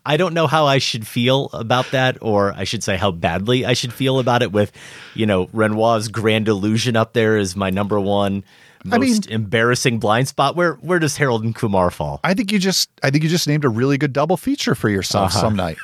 I 0.05 0.17
don't 0.17 0.33
know 0.33 0.47
how 0.47 0.65
I 0.65 0.79
should 0.79 1.05
feel 1.05 1.49
about 1.53 1.91
that, 1.91 2.17
or 2.21 2.53
I 2.53 2.63
should 2.63 2.83
say 2.83 2.97
how 2.97 3.11
badly 3.11 3.65
I 3.65 3.73
should 3.73 3.93
feel 3.93 4.19
about 4.19 4.41
it. 4.41 4.51
With, 4.51 4.71
you 5.13 5.25
know, 5.25 5.47
Renoir's 5.53 6.07
Grand 6.07 6.47
Illusion 6.47 6.95
up 6.95 7.13
there 7.13 7.37
is 7.37 7.55
my 7.55 7.69
number 7.69 7.99
one 7.99 8.43
most 8.83 8.95
I 8.95 8.99
mean- 8.99 9.21
embarrassing 9.29 9.99
blind 9.99 10.27
spot. 10.27 10.55
Where 10.55 10.73
where 10.75 10.99
does 10.99 11.17
Harold 11.17 11.43
and 11.43 11.55
Kumar 11.55 11.91
fall? 11.91 12.19
I 12.23 12.33
think 12.33 12.51
you 12.51 12.59
just 12.59 12.89
I 13.03 13.09
think 13.09 13.23
you 13.23 13.29
just 13.29 13.47
named 13.47 13.65
a 13.65 13.69
really 13.69 13.97
good 13.97 14.13
double 14.13 14.37
feature 14.37 14.75
for 14.75 14.89
yourself 14.89 15.31
uh-huh. 15.31 15.41
some 15.41 15.55
night. 15.55 15.77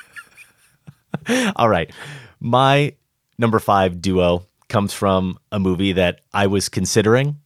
All 1.56 1.70
right, 1.70 1.92
my 2.40 2.94
number 3.38 3.60
five 3.60 4.02
duo 4.02 4.46
comes 4.68 4.94
from 4.94 5.38
a 5.52 5.60
movie 5.60 5.94
that 5.94 6.22
I 6.34 6.48
was 6.48 6.70
considering, 6.70 7.38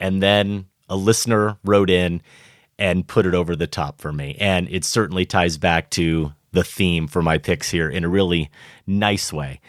and 0.00 0.22
then 0.22 0.66
a 0.88 0.96
listener 0.96 1.56
wrote 1.64 1.90
in 1.90 2.22
and 2.78 3.06
put 3.06 3.26
it 3.26 3.34
over 3.34 3.56
the 3.56 3.66
top 3.66 4.00
for 4.00 4.12
me. 4.12 4.36
And 4.38 4.68
it 4.70 4.84
certainly 4.84 5.24
ties 5.24 5.58
back 5.58 5.90
to 5.90 6.32
the 6.52 6.64
theme 6.64 7.06
for 7.06 7.22
my 7.22 7.38
picks 7.38 7.70
here 7.70 7.88
in 7.88 8.04
a 8.04 8.08
really 8.08 8.50
nice 8.86 9.32
way. 9.32 9.60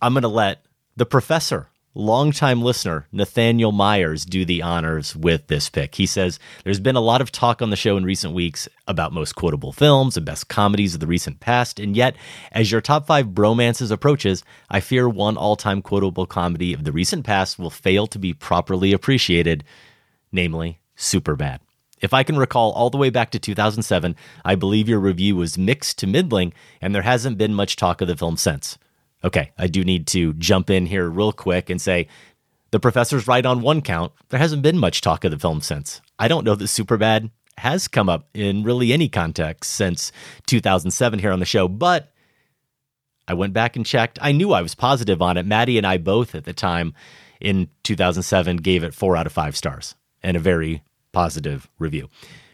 I'm 0.00 0.12
going 0.12 0.22
to 0.22 0.28
let 0.28 0.64
the 0.96 1.06
professor, 1.06 1.68
longtime 1.94 2.62
listener, 2.62 3.06
Nathaniel 3.12 3.72
Myers, 3.72 4.24
do 4.24 4.44
the 4.44 4.62
honors 4.62 5.16
with 5.16 5.46
this 5.46 5.70
pick. 5.70 5.94
He 5.94 6.06
says, 6.06 6.38
There's 6.64 6.80
been 6.80 6.96
a 6.96 7.00
lot 7.00 7.20
of 7.20 7.32
talk 7.32 7.62
on 7.62 7.70
the 7.70 7.76
show 7.76 7.96
in 7.96 8.04
recent 8.04 8.34
weeks 8.34 8.68
about 8.86 9.12
most 9.12 9.34
quotable 9.34 9.72
films 9.72 10.16
and 10.16 10.26
best 10.26 10.48
comedies 10.48 10.94
of 10.94 11.00
the 11.00 11.06
recent 11.06 11.40
past. 11.40 11.80
And 11.80 11.96
yet, 11.96 12.16
as 12.52 12.70
your 12.70 12.80
top 12.80 13.06
five 13.06 13.28
bromances 13.28 13.90
approaches, 13.90 14.44
I 14.68 14.80
fear 14.80 15.08
one 15.08 15.36
all 15.36 15.56
time 15.56 15.80
quotable 15.82 16.26
comedy 16.26 16.72
of 16.72 16.84
the 16.84 16.92
recent 16.92 17.24
past 17.24 17.58
will 17.58 17.70
fail 17.70 18.06
to 18.08 18.18
be 18.18 18.34
properly 18.34 18.92
appreciated, 18.92 19.64
namely 20.32 20.80
Superbad. 20.96 21.60
If 22.06 22.14
I 22.14 22.22
can 22.22 22.36
recall 22.38 22.70
all 22.70 22.88
the 22.88 22.98
way 22.98 23.10
back 23.10 23.32
to 23.32 23.40
2007, 23.40 24.14
I 24.44 24.54
believe 24.54 24.88
your 24.88 25.00
review 25.00 25.34
was 25.34 25.58
mixed 25.58 25.98
to 25.98 26.06
middling, 26.06 26.52
and 26.80 26.94
there 26.94 27.02
hasn't 27.02 27.36
been 27.36 27.52
much 27.52 27.74
talk 27.74 28.00
of 28.00 28.06
the 28.06 28.16
film 28.16 28.36
since. 28.36 28.78
Okay, 29.24 29.50
I 29.58 29.66
do 29.66 29.82
need 29.82 30.06
to 30.08 30.32
jump 30.34 30.70
in 30.70 30.86
here 30.86 31.08
real 31.08 31.32
quick 31.32 31.68
and 31.68 31.82
say 31.82 32.06
the 32.70 32.78
professor's 32.78 33.26
right 33.26 33.44
on 33.44 33.60
one 33.60 33.82
count. 33.82 34.12
There 34.28 34.38
hasn't 34.38 34.62
been 34.62 34.78
much 34.78 35.00
talk 35.00 35.24
of 35.24 35.32
the 35.32 35.38
film 35.40 35.60
since. 35.60 36.00
I 36.16 36.28
don't 36.28 36.44
know 36.44 36.54
that 36.54 36.66
Superbad 36.66 37.32
has 37.58 37.88
come 37.88 38.08
up 38.08 38.28
in 38.32 38.62
really 38.62 38.92
any 38.92 39.08
context 39.08 39.72
since 39.72 40.12
2007 40.46 41.18
here 41.18 41.32
on 41.32 41.40
the 41.40 41.44
show, 41.44 41.66
but 41.66 42.12
I 43.26 43.34
went 43.34 43.52
back 43.52 43.74
and 43.74 43.84
checked. 43.84 44.20
I 44.22 44.30
knew 44.30 44.52
I 44.52 44.62
was 44.62 44.76
positive 44.76 45.20
on 45.20 45.36
it. 45.36 45.44
Matty 45.44 45.76
and 45.76 45.84
I 45.84 45.98
both 45.98 46.36
at 46.36 46.44
the 46.44 46.52
time 46.52 46.94
in 47.40 47.68
2007 47.82 48.58
gave 48.58 48.84
it 48.84 48.94
four 48.94 49.16
out 49.16 49.26
of 49.26 49.32
five 49.32 49.56
stars 49.56 49.96
and 50.22 50.36
a 50.36 50.40
very 50.40 50.84
positive 51.16 51.66
review. 51.78 52.10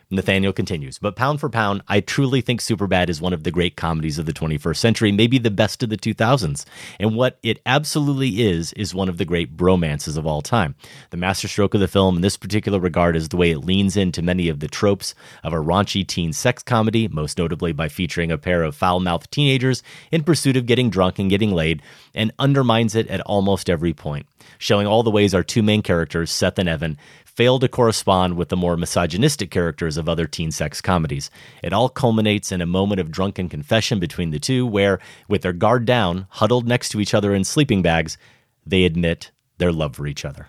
Nathaniel 0.09 0.53
continues, 0.53 0.99
but 0.99 1.17
pound 1.17 1.41
for 1.41 1.49
pound, 1.49 1.83
I 1.89 1.99
truly 1.99 2.43
think 2.43 2.61
Superbad 2.61 3.09
is 3.09 3.21
one 3.21 3.33
of 3.33 3.43
the 3.43 3.51
great 3.51 3.77
comedies 3.77 4.19
of 4.19 4.27
the 4.27 4.33
21st 4.33 4.77
century, 4.77 5.11
maybe 5.11 5.39
the 5.39 5.51
best 5.51 5.83
of 5.83 5.89
the 5.89 5.97
2000s. 5.97 6.65
And 7.01 7.17
what 7.17 7.39
it 7.43 7.61
absolutely 7.67 8.43
is, 8.43 8.73
is 8.75 8.95
one 8.95 9.09
of 9.09 9.19
the 9.19 9.25
great 9.25 9.57
bromances 9.57 10.17
of 10.17 10.25
all 10.27 10.43
time. 10.43 10.77
The 11.11 11.17
masterstroke 11.17 11.75
of 11.75 11.81
the 11.81 11.89
film 11.89 12.17
in 12.17 12.23
this 12.23 12.37
particular 12.37 12.79
regard 12.79 13.17
is 13.17 13.31
the 13.31 13.37
way 13.37 13.51
it 13.51 13.65
leans 13.65 13.97
into 13.97 14.23
many 14.23 14.49
of 14.49 14.61
the 14.61 14.69
tropes 14.69 15.15
of 15.43 15.55
a 15.55 15.57
raunchy 15.57 16.07
teen 16.07 16.33
sex 16.33 16.63
comedy, 16.63 17.09
most 17.09 17.39
notably 17.39 17.73
by 17.73 17.89
featuring 17.89 18.31
a 18.31 18.39
pair 18.39 18.63
of 18.63 18.77
foul 18.77 19.01
mouthed 19.01 19.33
teenagers 19.33 19.83
in 20.13 20.23
pursuit 20.23 20.57
of 20.57 20.67
getting 20.67 20.89
drunk 20.89 21.19
and 21.19 21.31
getting 21.31 21.51
laid, 21.53 21.83
and 22.15 22.33
undermines 22.39 22.95
it 22.95 23.09
at 23.09 23.21
almost 23.23 23.71
every 23.71 23.93
point, 23.93 24.27
showing 24.59 24.87
all 24.87 25.03
the 25.03 25.11
ways 25.11 25.35
our 25.35 25.43
two 25.43 25.63
main 25.63 25.83
characters, 25.83 26.31
Seth 26.31 26.59
and 26.59 26.69
Evan, 26.69 26.99
fail 27.25 27.59
to 27.59 27.69
correspond 27.69 28.37
with 28.37 28.51
the 28.51 28.57
more 28.57 28.77
misogynistic 28.77 29.51
characters 29.51 29.97
of 29.97 30.09
other 30.09 30.27
teen 30.27 30.51
sex 30.51 30.81
comedies. 30.81 31.31
It 31.63 31.73
all 31.73 31.89
culminates 31.89 32.53
in 32.53 32.61
a 32.61 32.67
moment 32.67 33.01
of 33.01 33.11
drunken 33.11 33.49
confession 33.49 33.99
between 33.99 34.31
the 34.31 34.39
two, 34.39 34.67
where, 34.67 34.99
with 35.29 35.43
their 35.43 35.55
guard 35.55 35.87
down, 35.87 36.27
huddled 36.31 36.69
next 36.69 36.91
to 36.91 37.01
each 37.01 37.15
other 37.15 37.35
in 37.35 37.45
sleeping 37.45 37.81
bags, 37.81 38.19
they 38.67 38.85
admit 38.85 39.31
their 39.59 39.73
love 39.73 39.97
for 39.97 40.07
each 40.07 40.25
other. 40.25 40.49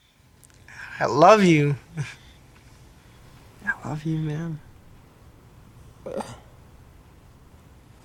I 0.99 1.05
love 1.05 1.43
you. 1.43 1.77
I 3.65 3.87
love 3.87 4.03
you, 4.03 4.17
man. 4.17 4.59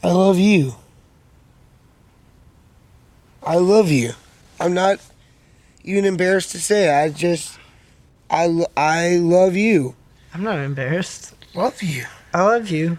I 0.03 0.13
love 0.13 0.39
you. 0.39 0.75
I 3.43 3.57
love 3.57 3.91
you. 3.91 4.13
I'm 4.61 4.75
not 4.75 5.01
even 5.85 6.05
embarrassed 6.05 6.51
to 6.53 6.59
say 6.59 6.89
it. 6.89 7.05
I 7.05 7.09
just, 7.11 7.59
I, 8.31 8.65
I 8.77 9.17
love 9.17 9.57
you. 9.57 9.95
I'm 10.35 10.43
not 10.43 10.59
embarrassed. 10.59 11.35
Love 11.55 11.83
you. 11.83 12.05
I 12.35 12.43
love 12.43 12.69
you. 12.69 12.99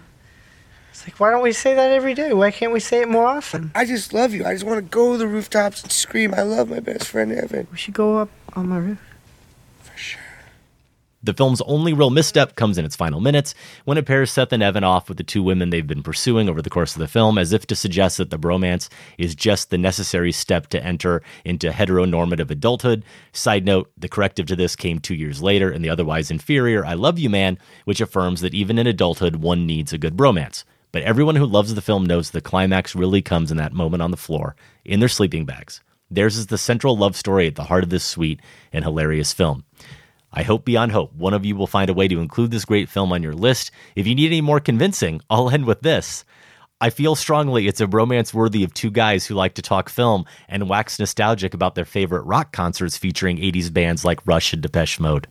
It's 0.90 1.06
like, 1.06 1.20
why 1.20 1.30
don't 1.30 1.42
we 1.42 1.52
say 1.52 1.74
that 1.74 1.92
every 1.92 2.14
day? 2.14 2.32
Why 2.32 2.50
can't 2.50 2.72
we 2.72 2.80
say 2.80 3.02
it 3.02 3.08
more 3.08 3.26
often? 3.26 3.70
I 3.74 3.84
just 3.84 4.12
love 4.12 4.34
you. 4.34 4.44
I 4.44 4.52
just 4.52 4.64
want 4.64 4.78
to 4.78 4.82
go 4.82 5.12
to 5.12 5.18
the 5.18 5.28
rooftops 5.28 5.82
and 5.82 5.92
scream, 5.92 6.34
I 6.34 6.42
love 6.42 6.68
my 6.68 6.80
best 6.80 7.08
friend 7.08 7.32
Evan. 7.32 7.68
We 7.70 7.78
should 7.78 7.94
go 7.94 8.18
up 8.18 8.30
on 8.54 8.68
my 8.68 8.78
roof. 8.78 8.98
The 11.22 11.34
film's 11.34 11.60
only 11.62 11.92
real 11.92 12.08
misstep 12.08 12.56
comes 12.56 12.78
in 12.78 12.86
its 12.86 12.96
final 12.96 13.20
minutes 13.20 13.54
when 13.84 13.98
it 13.98 14.06
pairs 14.06 14.30
Seth 14.30 14.54
and 14.54 14.62
Evan 14.62 14.84
off 14.84 15.08
with 15.08 15.18
the 15.18 15.24
two 15.24 15.42
women 15.42 15.68
they've 15.68 15.86
been 15.86 16.02
pursuing 16.02 16.48
over 16.48 16.62
the 16.62 16.70
course 16.70 16.94
of 16.94 17.00
the 17.00 17.08
film, 17.08 17.36
as 17.36 17.52
if 17.52 17.66
to 17.66 17.76
suggest 17.76 18.16
that 18.16 18.30
the 18.30 18.38
bromance 18.38 18.88
is 19.18 19.34
just 19.34 19.68
the 19.68 19.76
necessary 19.76 20.32
step 20.32 20.68
to 20.68 20.82
enter 20.82 21.22
into 21.44 21.70
heteronormative 21.70 22.50
adulthood. 22.50 23.04
Side 23.32 23.66
note, 23.66 23.90
the 23.98 24.08
corrective 24.08 24.46
to 24.46 24.56
this 24.56 24.74
came 24.74 24.98
two 24.98 25.14
years 25.14 25.42
later 25.42 25.70
in 25.70 25.82
the 25.82 25.90
otherwise 25.90 26.30
inferior 26.30 26.86
I 26.86 26.94
Love 26.94 27.18
You 27.18 27.28
Man, 27.28 27.58
which 27.84 28.00
affirms 28.00 28.40
that 28.40 28.54
even 28.54 28.78
in 28.78 28.86
adulthood, 28.86 29.36
one 29.36 29.66
needs 29.66 29.92
a 29.92 29.98
good 29.98 30.16
bromance. 30.16 30.64
But 30.90 31.02
everyone 31.02 31.36
who 31.36 31.44
loves 31.44 31.74
the 31.74 31.82
film 31.82 32.06
knows 32.06 32.30
the 32.30 32.40
climax 32.40 32.94
really 32.94 33.20
comes 33.20 33.50
in 33.50 33.58
that 33.58 33.74
moment 33.74 34.02
on 34.02 34.10
the 34.10 34.16
floor, 34.16 34.56
in 34.86 35.00
their 35.00 35.08
sleeping 35.08 35.44
bags. 35.44 35.82
Theirs 36.10 36.36
is 36.36 36.46
the 36.46 36.58
central 36.58 36.96
love 36.96 37.14
story 37.14 37.46
at 37.46 37.54
the 37.54 37.64
heart 37.64 37.84
of 37.84 37.90
this 37.90 38.04
sweet 38.04 38.40
and 38.72 38.84
hilarious 38.84 39.32
film. 39.32 39.64
I 40.32 40.42
hope 40.42 40.64
beyond 40.64 40.92
hope 40.92 41.12
one 41.14 41.34
of 41.34 41.44
you 41.44 41.56
will 41.56 41.66
find 41.66 41.90
a 41.90 41.94
way 41.94 42.08
to 42.08 42.20
include 42.20 42.50
this 42.50 42.64
great 42.64 42.88
film 42.88 43.12
on 43.12 43.22
your 43.22 43.34
list. 43.34 43.70
If 43.96 44.06
you 44.06 44.14
need 44.14 44.26
any 44.26 44.40
more 44.40 44.60
convincing, 44.60 45.20
I'll 45.28 45.50
end 45.50 45.64
with 45.64 45.82
this. 45.82 46.24
I 46.82 46.88
feel 46.88 47.14
strongly 47.14 47.66
it's 47.66 47.82
a 47.82 47.86
romance 47.86 48.32
worthy 48.32 48.64
of 48.64 48.72
two 48.72 48.90
guys 48.90 49.26
who 49.26 49.34
like 49.34 49.54
to 49.54 49.62
talk 49.62 49.90
film 49.90 50.24
and 50.48 50.68
wax 50.68 50.98
nostalgic 50.98 51.52
about 51.52 51.74
their 51.74 51.84
favorite 51.84 52.22
rock 52.22 52.52
concerts 52.52 52.96
featuring 52.96 53.36
80s 53.36 53.70
bands 53.70 54.02
like 54.02 54.26
Rush 54.26 54.54
and 54.54 54.62
Depeche 54.62 54.98
Mode. 54.98 55.26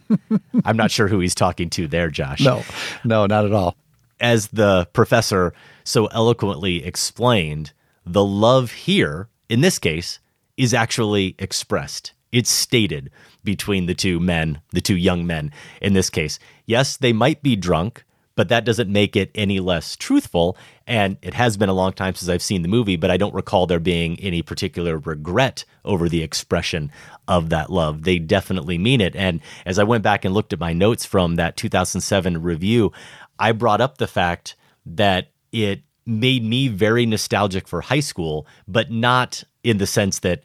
I'm 0.64 0.76
not 0.76 0.92
sure 0.92 1.08
who 1.08 1.18
he's 1.18 1.34
talking 1.34 1.70
to 1.70 1.88
there, 1.88 2.08
Josh. 2.08 2.40
No, 2.40 2.62
no, 3.04 3.26
not 3.26 3.44
at 3.44 3.52
all. 3.52 3.76
As 4.20 4.48
the 4.48 4.88
professor 4.92 5.52
so 5.82 6.06
eloquently 6.06 6.84
explained, 6.84 7.72
the 8.04 8.24
love 8.24 8.70
here, 8.70 9.28
in 9.48 9.62
this 9.62 9.80
case, 9.80 10.20
is 10.56 10.72
actually 10.72 11.34
expressed. 11.40 12.12
It's 12.32 12.50
stated 12.50 13.10
between 13.44 13.86
the 13.86 13.94
two 13.94 14.20
men, 14.20 14.60
the 14.70 14.80
two 14.80 14.96
young 14.96 15.26
men 15.26 15.52
in 15.80 15.94
this 15.94 16.10
case. 16.10 16.38
Yes, 16.66 16.96
they 16.96 17.12
might 17.12 17.42
be 17.42 17.56
drunk, 17.56 18.04
but 18.34 18.48
that 18.50 18.64
doesn't 18.64 18.92
make 18.92 19.16
it 19.16 19.30
any 19.34 19.60
less 19.60 19.96
truthful. 19.96 20.56
And 20.86 21.16
it 21.22 21.34
has 21.34 21.56
been 21.56 21.68
a 21.68 21.74
long 21.74 21.92
time 21.92 22.14
since 22.14 22.28
I've 22.28 22.42
seen 22.42 22.62
the 22.62 22.68
movie, 22.68 22.96
but 22.96 23.10
I 23.10 23.16
don't 23.16 23.34
recall 23.34 23.66
there 23.66 23.80
being 23.80 24.20
any 24.20 24.42
particular 24.42 24.98
regret 24.98 25.64
over 25.84 26.08
the 26.08 26.22
expression 26.22 26.92
of 27.26 27.48
that 27.48 27.70
love. 27.70 28.02
They 28.02 28.18
definitely 28.18 28.76
mean 28.76 29.00
it. 29.00 29.16
And 29.16 29.40
as 29.64 29.78
I 29.78 29.84
went 29.84 30.04
back 30.04 30.24
and 30.24 30.34
looked 30.34 30.52
at 30.52 30.60
my 30.60 30.72
notes 30.72 31.06
from 31.06 31.36
that 31.36 31.56
2007 31.56 32.42
review, 32.42 32.92
I 33.38 33.52
brought 33.52 33.80
up 33.80 33.98
the 33.98 34.06
fact 34.06 34.54
that 34.84 35.30
it 35.50 35.82
made 36.04 36.44
me 36.44 36.68
very 36.68 37.06
nostalgic 37.06 37.66
for 37.66 37.80
high 37.80 38.00
school, 38.00 38.46
but 38.68 38.90
not 38.90 39.42
in 39.64 39.78
the 39.78 39.86
sense 39.86 40.20
that 40.20 40.42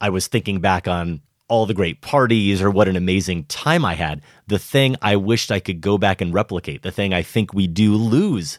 I 0.00 0.10
was 0.10 0.26
thinking 0.26 0.60
back 0.60 0.86
on 0.86 1.20
all 1.48 1.66
the 1.66 1.74
great 1.74 2.00
parties 2.00 2.60
or 2.60 2.70
what 2.70 2.88
an 2.88 2.96
amazing 2.96 3.44
time 3.44 3.84
I 3.84 3.94
had. 3.94 4.20
The 4.48 4.58
thing 4.58 4.96
I 5.00 5.16
wished 5.16 5.50
I 5.50 5.60
could 5.60 5.80
go 5.80 5.96
back 5.96 6.20
and 6.20 6.34
replicate, 6.34 6.82
the 6.82 6.90
thing 6.90 7.14
I 7.14 7.22
think 7.22 7.54
we 7.54 7.66
do 7.66 7.94
lose 7.94 8.58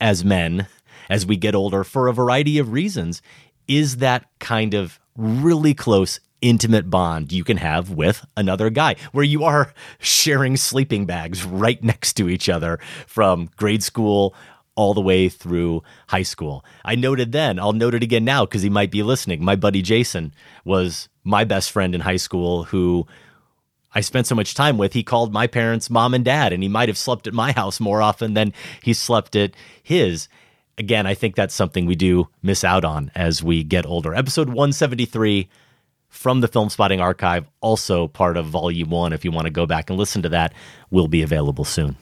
as 0.00 0.24
men 0.24 0.66
as 1.08 1.26
we 1.26 1.36
get 1.36 1.54
older 1.54 1.84
for 1.84 2.08
a 2.08 2.12
variety 2.12 2.58
of 2.58 2.72
reasons, 2.72 3.22
is 3.68 3.98
that 3.98 4.26
kind 4.40 4.74
of 4.74 4.98
really 5.16 5.74
close, 5.74 6.18
intimate 6.40 6.90
bond 6.90 7.32
you 7.32 7.44
can 7.44 7.56
have 7.56 7.90
with 7.90 8.24
another 8.36 8.68
guy 8.68 8.96
where 9.12 9.24
you 9.24 9.44
are 9.44 9.72
sharing 9.98 10.56
sleeping 10.56 11.06
bags 11.06 11.44
right 11.44 11.82
next 11.82 12.14
to 12.14 12.28
each 12.28 12.48
other 12.48 12.78
from 13.06 13.48
grade 13.56 13.82
school 13.82 14.34
all 14.76 14.94
the 14.94 15.00
way 15.00 15.28
through 15.28 15.82
high 16.08 16.22
school. 16.22 16.64
I 16.84 16.94
noted 16.94 17.32
then, 17.32 17.58
I'll 17.58 17.72
note 17.72 17.94
it 17.94 18.02
again 18.02 18.24
now 18.24 18.44
because 18.44 18.62
he 18.62 18.70
might 18.70 18.90
be 18.90 19.02
listening. 19.02 19.44
My 19.44 19.56
buddy 19.56 19.82
Jason 19.82 20.34
was 20.64 21.08
my 21.22 21.44
best 21.44 21.70
friend 21.70 21.94
in 21.94 22.00
high 22.00 22.16
school 22.16 22.64
who 22.64 23.06
I 23.94 24.00
spent 24.00 24.26
so 24.26 24.34
much 24.34 24.54
time 24.54 24.76
with. 24.76 24.92
He 24.92 25.04
called 25.04 25.32
my 25.32 25.46
parents 25.46 25.88
mom 25.88 26.14
and 26.14 26.24
dad, 26.24 26.52
and 26.52 26.62
he 26.62 26.68
might 26.68 26.88
have 26.88 26.98
slept 26.98 27.26
at 27.26 27.34
my 27.34 27.52
house 27.52 27.78
more 27.78 28.02
often 28.02 28.34
than 28.34 28.52
he 28.82 28.92
slept 28.92 29.36
at 29.36 29.52
his. 29.82 30.28
Again, 30.76 31.06
I 31.06 31.14
think 31.14 31.36
that's 31.36 31.54
something 31.54 31.86
we 31.86 31.94
do 31.94 32.28
miss 32.42 32.64
out 32.64 32.84
on 32.84 33.12
as 33.14 33.42
we 33.42 33.62
get 33.62 33.86
older. 33.86 34.12
Episode 34.14 34.48
173 34.48 35.48
from 36.08 36.40
the 36.40 36.48
Film 36.48 36.68
Spotting 36.68 37.00
Archive, 37.00 37.46
also 37.60 38.08
part 38.08 38.36
of 38.36 38.46
Volume 38.46 38.90
1. 38.90 39.12
If 39.12 39.24
you 39.24 39.30
want 39.30 39.46
to 39.46 39.52
go 39.52 39.66
back 39.66 39.88
and 39.88 39.98
listen 39.98 40.22
to 40.22 40.28
that, 40.30 40.52
will 40.90 41.08
be 41.08 41.22
available 41.22 41.64
soon 41.64 41.96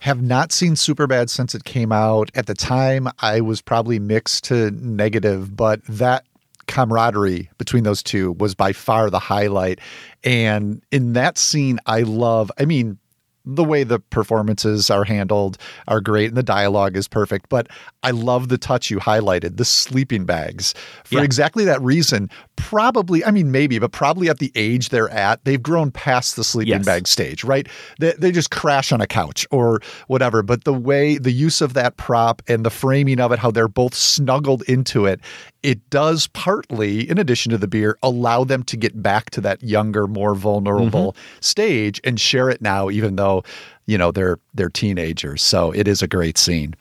have 0.00 0.22
not 0.22 0.52
seen 0.52 0.74
Superbad 0.74 1.28
since 1.28 1.54
it 1.54 1.64
came 1.64 1.92
out. 1.92 2.30
At 2.34 2.46
the 2.46 2.54
time, 2.54 3.08
I 3.18 3.40
was 3.40 3.60
probably 3.60 3.98
mixed 3.98 4.44
to 4.44 4.70
negative, 4.70 5.56
but 5.56 5.84
that 5.86 6.24
camaraderie 6.66 7.50
between 7.58 7.82
those 7.82 8.02
two 8.02 8.32
was 8.32 8.54
by 8.54 8.72
far 8.72 9.10
the 9.10 9.18
highlight. 9.18 9.80
And 10.22 10.82
in 10.92 11.14
that 11.14 11.38
scene, 11.38 11.80
I 11.86 12.02
love, 12.02 12.52
I 12.58 12.64
mean, 12.64 12.98
the 13.44 13.64
way 13.64 13.82
the 13.82 13.98
performances 13.98 14.90
are 14.90 15.04
handled 15.04 15.56
are 15.88 16.00
great 16.00 16.28
and 16.28 16.36
the 16.36 16.42
dialogue 16.42 16.96
is 16.96 17.08
perfect. 17.08 17.48
But 17.48 17.68
I 18.02 18.10
love 18.10 18.48
the 18.48 18.58
touch 18.58 18.90
you 18.90 18.98
highlighted 18.98 19.56
the 19.56 19.64
sleeping 19.64 20.26
bags 20.26 20.74
for 21.04 21.16
yeah. 21.16 21.24
exactly 21.24 21.64
that 21.64 21.80
reason. 21.80 22.28
Probably, 22.58 23.24
I 23.24 23.30
mean, 23.30 23.50
maybe, 23.50 23.78
but 23.78 23.92
probably 23.92 24.28
at 24.28 24.40
the 24.40 24.52
age 24.54 24.88
they're 24.88 25.08
at, 25.08 25.42
they've 25.44 25.62
grown 25.62 25.90
past 25.90 26.36
the 26.36 26.42
sleeping 26.42 26.74
yes. 26.74 26.84
bag 26.84 27.06
stage, 27.06 27.44
right? 27.44 27.66
They, 27.98 28.12
they 28.18 28.32
just 28.32 28.50
crash 28.50 28.92
on 28.92 29.00
a 29.00 29.06
couch 29.06 29.46
or 29.50 29.80
whatever. 30.08 30.42
But 30.42 30.64
the 30.64 30.74
way 30.74 31.18
the 31.18 31.30
use 31.30 31.60
of 31.60 31.72
that 31.74 31.96
prop 31.96 32.42
and 32.48 32.66
the 32.66 32.70
framing 32.70 33.20
of 33.20 33.32
it, 33.32 33.38
how 33.38 33.52
they're 33.52 33.68
both 33.68 33.94
snuggled 33.94 34.62
into 34.64 35.06
it, 35.06 35.20
it 35.62 35.88
does 35.88 36.26
partly, 36.26 37.08
in 37.08 37.16
addition 37.16 37.50
to 37.52 37.58
the 37.58 37.68
beer, 37.68 37.96
allow 38.02 38.44
them 38.44 38.64
to 38.64 38.76
get 38.76 39.02
back 39.02 39.30
to 39.30 39.40
that 39.40 39.62
younger, 39.62 40.06
more 40.06 40.34
vulnerable 40.34 41.12
mm-hmm. 41.12 41.38
stage 41.40 42.00
and 42.04 42.20
share 42.20 42.50
it 42.50 42.60
now, 42.60 42.90
even 42.90 43.16
though, 43.16 43.44
you 43.86 43.96
know, 43.96 44.10
they're 44.10 44.38
they're 44.52 44.68
teenagers. 44.68 45.42
So 45.42 45.70
it 45.70 45.88
is 45.88 46.02
a 46.02 46.08
great 46.08 46.36
scene. 46.36 46.74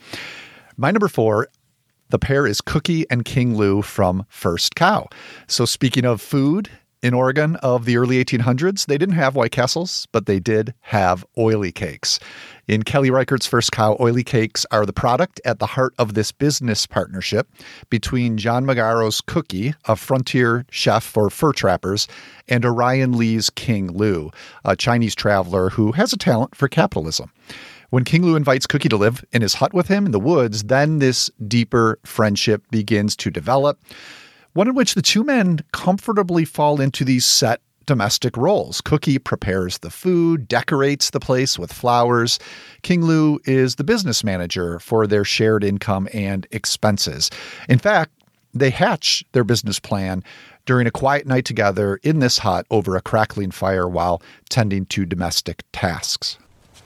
My 0.75 0.91
number 0.91 1.07
four, 1.07 1.47
the 2.09 2.19
pair 2.19 2.47
is 2.47 2.61
Cookie 2.61 3.05
and 3.09 3.25
King 3.25 3.55
Lou 3.55 3.81
from 3.81 4.25
First 4.29 4.75
Cow. 4.75 5.07
So 5.47 5.65
speaking 5.65 6.05
of 6.05 6.21
food 6.21 6.69
in 7.03 7.13
Oregon 7.13 7.55
of 7.57 7.85
the 7.85 7.97
early 7.97 8.23
1800s, 8.23 8.85
they 8.85 8.97
didn't 8.97 9.15
have 9.15 9.35
White 9.35 9.51
Castles, 9.51 10.07
but 10.11 10.25
they 10.25 10.39
did 10.39 10.73
have 10.81 11.25
oily 11.37 11.71
cakes. 11.71 12.19
In 12.67 12.83
Kelly 12.83 13.09
Reichardt's 13.09 13.45
First 13.45 13.71
Cow, 13.71 13.95
oily 13.99 14.23
cakes 14.23 14.65
are 14.71 14.85
the 14.85 14.93
product 14.93 15.39
at 15.45 15.59
the 15.59 15.67
heart 15.67 15.93
of 15.99 16.15
this 16.15 16.31
business 16.31 16.85
partnership 16.85 17.47
between 17.89 18.37
John 18.37 18.65
Magaro's 18.65 19.21
Cookie, 19.21 19.73
a 19.85 19.95
frontier 19.95 20.65
chef 20.71 21.03
for 21.03 21.29
fur 21.29 21.53
trappers, 21.53 22.07
and 22.47 22.65
Orion 22.65 23.17
Lee's 23.17 23.49
King 23.49 23.91
Lou, 23.91 24.31
a 24.65 24.75
Chinese 24.75 25.15
traveler 25.15 25.69
who 25.69 25.91
has 25.91 26.13
a 26.13 26.17
talent 26.17 26.55
for 26.55 26.67
capitalism. 26.67 27.31
When 27.89 28.03
King 28.03 28.23
Lou 28.23 28.35
invites 28.35 28.67
Cookie 28.67 28.89
to 28.89 28.97
live 28.97 29.23
in 29.31 29.41
his 29.41 29.55
hut 29.55 29.73
with 29.73 29.87
him 29.87 30.05
in 30.05 30.11
the 30.11 30.19
woods, 30.19 30.63
then 30.63 30.99
this 30.99 31.31
deeper 31.47 31.99
friendship 32.05 32.63
begins 32.69 33.15
to 33.17 33.31
develop, 33.31 33.79
one 34.53 34.67
in 34.67 34.75
which 34.75 34.93
the 34.93 35.01
two 35.01 35.23
men 35.23 35.59
comfortably 35.71 36.43
fall 36.43 36.81
into 36.81 37.05
these 37.05 37.25
set 37.25 37.61
domestic 37.85 38.35
roles. 38.35 38.81
Cookie 38.81 39.17
prepares 39.17 39.77
the 39.77 39.89
food, 39.89 40.49
decorates 40.49 41.11
the 41.11 41.21
place 41.21 41.57
with 41.57 41.71
flowers. 41.71 42.39
King 42.81 43.03
Lou 43.03 43.39
is 43.45 43.75
the 43.75 43.85
business 43.85 44.21
manager 44.21 44.79
for 44.79 45.07
their 45.07 45.23
shared 45.23 45.63
income 45.63 46.09
and 46.13 46.45
expenses. 46.51 47.31
In 47.69 47.79
fact, 47.79 48.11
they 48.53 48.69
hatch 48.69 49.23
their 49.31 49.45
business 49.45 49.79
plan 49.79 50.25
during 50.65 50.87
a 50.87 50.91
quiet 50.91 51.25
night 51.25 51.45
together 51.45 52.01
in 52.03 52.19
this 52.19 52.39
hut 52.39 52.65
over 52.69 52.97
a 52.97 53.01
crackling 53.01 53.51
fire 53.51 53.87
while 53.87 54.21
tending 54.49 54.85
to 54.87 55.05
domestic 55.05 55.63
tasks. 55.71 56.37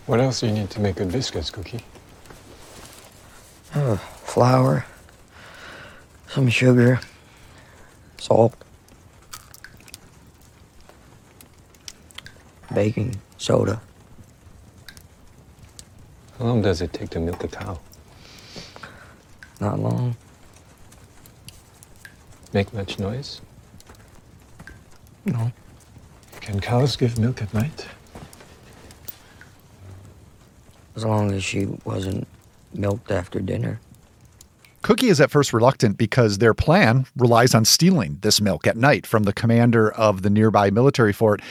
What 0.05 0.19
else 0.19 0.41
do 0.41 0.47
you 0.47 0.53
need 0.53 0.69
to 0.71 0.79
make 0.79 0.95
good 0.95 1.11
biscuits, 1.11 1.49
Cookie? 1.49 1.85
Uh, 3.73 3.97
flour, 3.97 4.85
some 6.27 6.49
sugar, 6.49 6.99
salt. 8.17 8.55
baking 12.73 13.19
soda. 13.37 13.81
How 16.37 16.45
long 16.45 16.61
does 16.61 16.81
it 16.81 16.93
take 16.93 17.09
to 17.11 17.19
milk 17.19 17.43
a 17.43 17.47
cow? 17.47 17.79
Not 19.59 19.79
long. 19.79 20.15
Make 22.53 22.73
much 22.73 22.99
noise? 22.99 23.41
No. 25.25 25.51
Can 26.39 26.59
cows 26.59 26.95
give 26.95 27.19
milk 27.19 27.41
at 27.41 27.53
night? 27.53 27.85
As 31.01 31.05
long 31.05 31.31
as 31.33 31.43
she 31.43 31.65
wasn't 31.83 32.27
milked 32.75 33.09
after 33.09 33.39
dinner. 33.39 33.79
Cookie 34.83 35.09
is 35.09 35.19
at 35.19 35.31
first 35.31 35.51
reluctant 35.51 35.97
because 35.97 36.37
their 36.37 36.53
plan 36.53 37.07
relies 37.15 37.55
on 37.55 37.65
stealing 37.65 38.19
this 38.21 38.39
milk 38.39 38.67
at 38.67 38.77
night 38.77 39.07
from 39.07 39.23
the 39.23 39.33
commander 39.33 39.91
of 39.93 40.21
the 40.21 40.29
nearby 40.29 40.69
military 40.69 41.11
fort. 41.11 41.41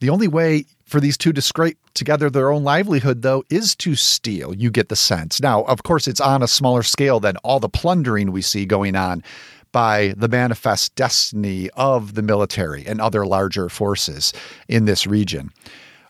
The 0.00 0.10
only 0.10 0.26
way 0.26 0.64
for 0.84 0.98
these 0.98 1.16
two 1.16 1.32
to 1.32 1.40
scrape 1.40 1.78
together 1.94 2.28
their 2.28 2.50
own 2.50 2.64
livelihood, 2.64 3.22
though, 3.22 3.44
is 3.50 3.76
to 3.76 3.94
steal. 3.94 4.52
You 4.52 4.68
get 4.68 4.88
the 4.88 4.96
sense. 4.96 5.40
Now, 5.40 5.62
of 5.62 5.84
course, 5.84 6.08
it's 6.08 6.20
on 6.20 6.42
a 6.42 6.48
smaller 6.48 6.82
scale 6.82 7.20
than 7.20 7.36
all 7.44 7.60
the 7.60 7.68
plundering 7.68 8.32
we 8.32 8.42
see 8.42 8.66
going 8.66 8.96
on 8.96 9.22
by 9.70 10.12
the 10.16 10.26
manifest 10.26 10.96
destiny 10.96 11.70
of 11.76 12.14
the 12.14 12.22
military 12.22 12.84
and 12.84 13.00
other 13.00 13.24
larger 13.26 13.68
forces 13.68 14.32
in 14.66 14.86
this 14.86 15.06
region. 15.06 15.50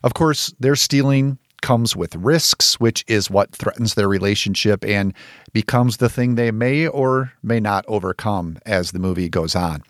Of 0.03 0.15
course, 0.15 0.51
they're 0.59 0.75
stealing 0.75 1.37
comes 1.63 1.95
with 1.95 2.15
risks, 2.17 2.79
which 2.79 3.03
is 3.07 3.31
what 3.31 3.55
threatens 3.55 3.95
their 3.95 4.09
relationship 4.09 4.85
and 4.85 5.13
becomes 5.53 5.97
the 5.97 6.09
thing 6.09 6.35
they 6.35 6.51
may 6.51 6.87
or 6.87 7.31
may 7.41 7.59
not 7.59 7.85
overcome 7.87 8.59
as 8.65 8.91
the 8.91 8.99
movie 8.99 9.29
goes 9.29 9.55
on. 9.55 9.81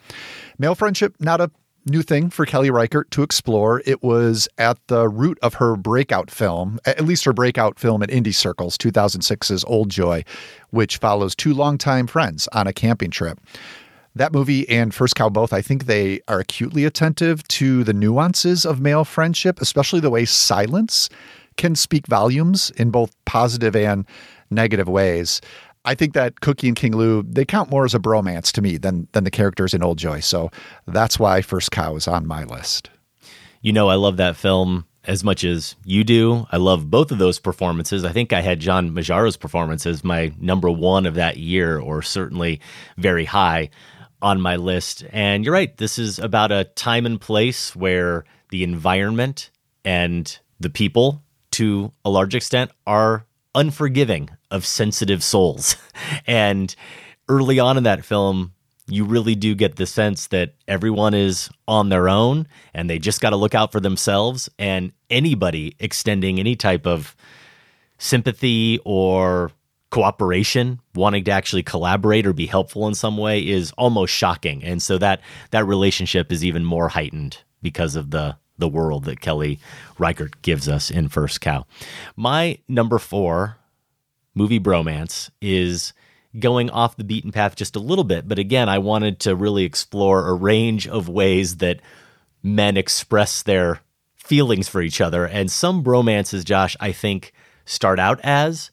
Male 0.59 0.75
friendship, 0.75 1.15
not 1.19 1.41
a 1.41 1.51
new 1.85 2.03
thing 2.03 2.29
for 2.29 2.45
Kelly 2.45 2.69
Reichardt 2.69 3.09
to 3.11 3.23
explore. 3.23 3.81
It 3.87 4.03
was 4.03 4.47
at 4.59 4.77
the 4.87 5.09
root 5.09 5.39
of 5.41 5.55
her 5.55 5.75
breakout 5.75 6.29
film, 6.29 6.79
at 6.85 7.03
least 7.03 7.25
her 7.25 7.33
breakout 7.33 7.79
film 7.79 8.03
in 8.03 8.09
indie 8.09 8.35
circles, 8.35 8.77
2006's 8.77 9.65
Old 9.65 9.89
Joy, 9.89 10.23
which 10.69 10.97
follows 10.97 11.35
two 11.35 11.55
longtime 11.55 12.07
friends 12.07 12.47
on 12.53 12.67
a 12.67 12.73
camping 12.73 13.09
trip. 13.09 13.39
That 14.15 14.31
movie 14.31 14.69
and 14.69 14.93
First 14.93 15.15
Cow 15.15 15.29
both, 15.29 15.51
I 15.51 15.63
think 15.63 15.85
they 15.85 16.21
are 16.27 16.39
acutely 16.39 16.85
attentive 16.85 17.47
to 17.47 17.83
the 17.83 17.93
nuances 17.93 18.63
of 18.63 18.79
male 18.79 19.05
friendship, 19.05 19.59
especially 19.59 20.01
the 20.01 20.11
way 20.11 20.23
silence 20.23 21.09
can 21.57 21.75
speak 21.75 22.07
volumes 22.07 22.71
in 22.71 22.89
both 22.91 23.15
positive 23.25 23.75
and 23.75 24.05
negative 24.49 24.87
ways. 24.87 25.41
I 25.85 25.95
think 25.95 26.13
that 26.13 26.39
Cookie 26.39 26.67
and 26.67 26.77
King 26.77 26.95
Lou 26.95 27.23
they 27.23 27.45
count 27.45 27.69
more 27.69 27.85
as 27.85 27.93
a 27.93 27.99
bromance 27.99 28.51
to 28.53 28.61
me 28.61 28.77
than 28.77 29.07
than 29.11 29.23
the 29.23 29.31
characters 29.31 29.73
in 29.73 29.83
Old 29.83 29.97
Joy. 29.97 30.21
So 30.21 30.49
that's 30.87 31.19
why 31.19 31.41
First 31.41 31.71
Cow 31.71 31.95
is 31.95 32.07
on 32.07 32.25
my 32.25 32.43
list. 32.43 32.89
You 33.61 33.73
know, 33.73 33.89
I 33.89 33.95
love 33.95 34.17
that 34.17 34.35
film 34.35 34.85
as 35.05 35.23
much 35.23 35.43
as 35.43 35.75
you 35.83 36.03
do. 36.03 36.47
I 36.51 36.57
love 36.57 36.89
both 36.89 37.11
of 37.11 37.17
those 37.17 37.39
performances. 37.39 38.05
I 38.05 38.11
think 38.11 38.31
I 38.31 38.41
had 38.41 38.59
John 38.59 38.93
Magaro's 38.93 39.37
performance 39.37 39.85
as 39.85 40.03
my 40.03 40.31
number 40.39 40.71
one 40.71 41.05
of 41.05 41.15
that 41.15 41.37
year, 41.37 41.77
or 41.77 42.01
certainly 42.01 42.61
very 42.97 43.25
high 43.25 43.69
on 44.21 44.39
my 44.39 44.55
list. 44.55 45.03
And 45.11 45.43
you're 45.43 45.53
right, 45.53 45.75
this 45.75 45.99
is 45.99 46.19
about 46.19 46.51
a 46.51 46.63
time 46.63 47.05
and 47.05 47.19
place 47.19 47.75
where 47.75 48.23
the 48.49 48.63
environment 48.63 49.49
and 49.83 50.39
the 50.59 50.69
people, 50.69 51.21
to 51.53 51.91
a 52.03 52.09
large 52.09 52.35
extent, 52.35 52.71
are 52.85 53.25
unforgiving 53.55 54.29
of 54.51 54.65
sensitive 54.65 55.23
souls. 55.23 55.75
and 56.27 56.75
early 57.29 57.59
on 57.59 57.77
in 57.77 57.83
that 57.83 58.05
film, 58.05 58.53
you 58.87 59.05
really 59.05 59.35
do 59.35 59.55
get 59.55 59.77
the 59.77 59.85
sense 59.85 60.27
that 60.27 60.55
everyone 60.67 61.13
is 61.13 61.49
on 61.67 61.89
their 61.89 62.09
own 62.09 62.47
and 62.73 62.89
they 62.89 62.99
just 62.99 63.21
got 63.21 63.29
to 63.29 63.35
look 63.35 63.55
out 63.55 63.71
for 63.71 63.79
themselves. 63.79 64.49
And 64.59 64.91
anybody 65.09 65.75
extending 65.79 66.39
any 66.39 66.55
type 66.55 66.85
of 66.85 67.15
sympathy 67.97 68.79
or 68.83 69.51
cooperation, 69.89 70.79
wanting 70.95 71.23
to 71.23 71.31
actually 71.31 71.63
collaborate 71.63 72.25
or 72.25 72.33
be 72.33 72.47
helpful 72.47 72.87
in 72.87 72.95
some 72.95 73.15
way 73.15 73.47
is 73.47 73.71
almost 73.77 74.11
shocking. 74.11 74.63
And 74.63 74.81
so 74.81 74.97
that 74.97 75.21
that 75.51 75.65
relationship 75.65 76.31
is 76.31 76.43
even 76.43 76.65
more 76.65 76.89
heightened 76.89 77.37
because 77.61 77.95
of 77.95 78.11
the 78.11 78.35
the 78.63 78.69
world 78.69 79.03
that 79.03 79.19
Kelly 79.19 79.59
Reichardt 79.99 80.41
gives 80.41 80.69
us 80.69 80.89
in 80.89 81.09
First 81.09 81.41
Cow. 81.41 81.65
My 82.15 82.59
number 82.69 82.97
4 82.97 83.57
movie 84.33 84.59
bromance 84.61 85.29
is 85.41 85.91
going 86.39 86.69
off 86.69 86.95
the 86.95 87.03
beaten 87.03 87.33
path 87.33 87.57
just 87.57 87.75
a 87.75 87.79
little 87.79 88.05
bit. 88.05 88.25
But 88.25 88.39
again, 88.39 88.69
I 88.69 88.77
wanted 88.77 89.19
to 89.19 89.35
really 89.35 89.65
explore 89.65 90.29
a 90.29 90.33
range 90.33 90.87
of 90.87 91.09
ways 91.09 91.57
that 91.57 91.81
men 92.41 92.77
express 92.77 93.43
their 93.43 93.81
feelings 94.15 94.69
for 94.69 94.81
each 94.81 95.01
other. 95.01 95.25
And 95.25 95.51
some 95.51 95.83
bromances, 95.83 96.45
Josh, 96.45 96.77
I 96.79 96.93
think 96.93 97.33
start 97.65 97.99
out 97.99 98.21
as, 98.23 98.71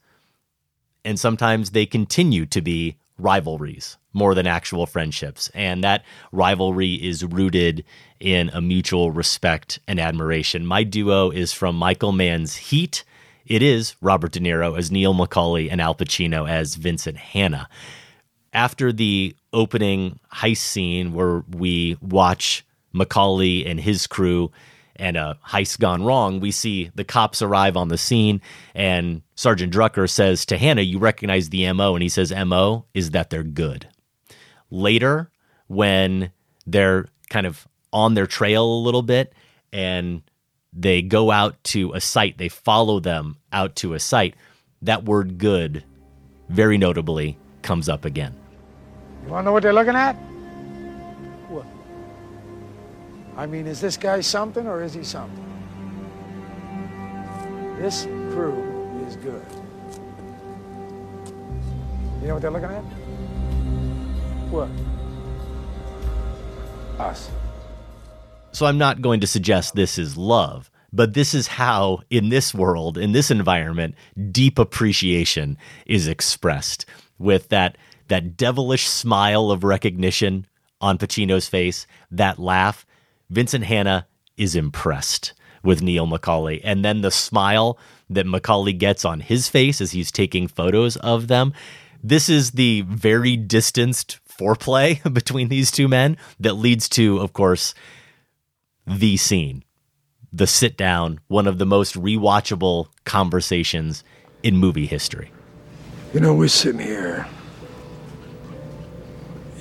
and 1.05 1.19
sometimes 1.19 1.73
they 1.73 1.85
continue 1.85 2.47
to 2.47 2.61
be 2.61 2.97
rivalries 3.23 3.97
more 4.13 4.35
than 4.35 4.47
actual 4.47 4.87
friendships. 4.87 5.51
And 5.55 5.85
that 5.85 6.05
rivalry 6.33 6.95
is 6.95 7.25
rooted 7.25 7.85
in 8.19 8.51
a 8.53 8.61
mutual 8.61 9.11
respect 9.11 9.79
and 9.87 10.01
admiration. 10.01 10.67
My 10.67 10.83
duo 10.83 11.31
is 11.31 11.53
from 11.53 11.77
Michael 11.77 12.13
Mann's 12.13 12.57
Heat 12.57 13.05
it 13.51 13.63
is 13.63 13.97
Robert 14.01 14.31
De 14.31 14.39
Niro 14.39 14.79
as 14.79 14.93
Neil 14.93 15.13
McCauley 15.13 15.73
and 15.73 15.81
Al 15.81 15.93
Pacino 15.93 16.49
as 16.49 16.77
Vincent 16.77 17.17
Hanna. 17.17 17.69
After 18.53 18.93
the 18.93 19.35
opening 19.53 20.21
heist 20.33 20.59
scene 20.59 21.13
where 21.13 21.43
we 21.51 21.97
watch 22.01 22.65
McCauley 22.95 23.69
and 23.69 23.81
his 23.81 24.07
crew 24.07 24.53
and 25.01 25.17
a 25.17 25.39
heist 25.49 25.81
gone 25.81 26.05
wrong, 26.05 26.39
we 26.39 26.51
see 26.51 26.91
the 26.95 27.05
cops 27.05 27.43
arrive 27.43 27.77
on 27.77 27.89
the 27.89 27.99
scene 27.99 28.41
and 28.75 29.23
Sergeant 29.35 29.73
Drucker 29.73 30.09
says 30.09 30.45
to 30.47 30.59
Hanna, 30.59 30.83
You 30.83 30.99
recognize 30.99 31.49
the 31.49 31.73
MO? 31.73 31.95
And 31.95 32.03
he 32.03 32.09
says, 32.09 32.33
MO 32.33 32.85
is 32.95 33.11
that 33.13 33.31
they're 33.31 33.43
good. 33.43 33.89
Later, 34.71 35.31
when 35.67 36.31
they're 36.67 37.07
kind 37.31 37.47
of 37.47 37.67
on 37.93 38.15
their 38.15 38.27
trail 38.27 38.65
a 38.65 38.85
little 38.85 39.03
bit 39.03 39.33
and 39.73 40.23
they 40.73 41.03
go 41.03 41.31
out 41.31 41.63
to 41.65 41.93
a 41.95 42.01
site, 42.01 42.39
they 42.39 42.49
follow 42.49 43.01
them 43.01 43.39
out 43.53 43.75
to 43.77 43.95
a 43.95 43.99
site, 43.99 44.35
that 44.83 45.05
word 45.05 45.39
good 45.39 45.83
very 46.49 46.79
notably 46.79 47.39
comes 47.63 47.89
up 47.89 48.05
again. 48.05 48.35
You 49.25 49.31
want 49.31 49.45
to 49.45 49.47
know 49.47 49.53
what 49.53 49.63
they're 49.63 49.73
looking 49.73 49.97
at? 49.97 50.17
I 53.41 53.47
mean, 53.47 53.67
is 53.67 53.81
this 53.81 53.97
guy 53.97 54.21
something 54.21 54.67
or 54.67 54.83
is 54.83 54.93
he 54.93 55.03
something? 55.03 55.47
This 57.79 58.05
crew 58.35 59.01
is 59.07 59.17
good. 59.17 59.43
You 62.21 62.29
know 62.29 62.35
what 62.35 62.43
they're 62.43 62.51
looking 62.51 62.69
at? 62.69 62.83
What? 64.51 64.69
Us. 67.01 67.31
So 68.53 68.67
I'm 68.67 68.77
not 68.77 69.01
going 69.01 69.21
to 69.21 69.27
suggest 69.27 69.75
this 69.75 69.97
is 69.97 70.19
love, 70.19 70.71
but 70.93 71.15
this 71.15 71.33
is 71.33 71.47
how, 71.47 72.03
in 72.11 72.29
this 72.29 72.53
world, 72.53 72.99
in 72.99 73.13
this 73.13 73.31
environment, 73.31 73.95
deep 74.31 74.59
appreciation 74.59 75.57
is 75.87 76.09
expressed 76.09 76.85
with 77.19 77.49
that 77.49 77.79
that 78.09 78.37
devilish 78.37 78.87
smile 78.87 79.51
of 79.51 79.65
recognition 79.65 80.47
on 80.83 80.99
Pacino's 80.99 81.49
face, 81.49 81.87
that 82.11 82.39
laugh. 82.39 82.85
Vincent 83.31 83.65
Hanna 83.65 84.07
is 84.37 84.55
impressed 84.55 85.33
with 85.63 85.83
Neil 85.83 86.07
McCauley. 86.07 86.61
And 86.65 86.85
then 86.85 87.01
the 87.01 87.11
smile 87.11 87.79
that 88.09 88.27
McCauley 88.27 88.77
gets 88.77 89.05
on 89.05 89.21
his 89.21 89.49
face 89.49 89.81
as 89.81 89.93
he's 89.93 90.11
taking 90.11 90.49
photos 90.49 90.97
of 90.97 91.29
them. 91.29 91.53
This 92.03 92.29
is 92.29 92.53
the 92.53 92.83
very 92.83 93.37
distanced 93.37 94.19
foreplay 94.29 95.01
between 95.13 95.49
these 95.49 95.71
two 95.71 95.87
men 95.87 96.17
that 96.41 96.55
leads 96.55 96.89
to, 96.91 97.19
of 97.19 97.33
course, 97.33 97.75
the 98.87 99.17
scene, 99.17 99.63
the 100.33 100.47
sit 100.47 100.77
down, 100.77 101.21
one 101.29 101.47
of 101.47 101.59
the 101.59 101.67
most 101.67 101.95
rewatchable 101.95 102.87
conversations 103.05 104.03
in 104.43 104.57
movie 104.57 104.87
history. 104.87 105.31
You 106.15 106.21
know, 106.21 106.35
we're 106.35 106.49
sitting 106.49 106.81
here, 106.81 107.27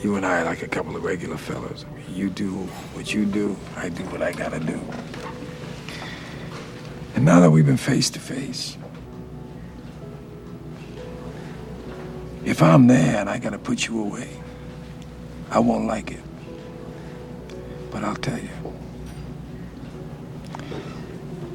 you 0.01 0.15
and 0.15 0.25
I, 0.25 0.43
like 0.43 0.63
a 0.63 0.67
couple 0.67 0.95
of 0.95 1.03
regular 1.03 1.37
fellows. 1.37 1.85
You 2.19 2.29
do 2.29 2.51
what 2.51 3.13
you 3.13 3.23
do, 3.23 3.55
I 3.77 3.87
do 3.87 4.03
what 4.07 4.21
I 4.21 4.33
gotta 4.33 4.59
do. 4.59 4.77
And 7.15 7.23
now 7.23 7.39
that 7.39 7.49
we've 7.49 7.65
been 7.65 7.77
face 7.77 8.09
to 8.09 8.19
face, 8.19 8.77
if 12.43 12.61
I'm 12.61 12.87
there 12.87 13.21
and 13.21 13.29
I 13.29 13.39
gotta 13.39 13.57
put 13.57 13.87
you 13.87 14.01
away, 14.01 14.37
I 15.49 15.59
won't 15.59 15.87
like 15.87 16.11
it. 16.11 16.19
But 17.89 18.03
I'll 18.03 18.17
tell 18.17 18.37
you, 18.37 18.49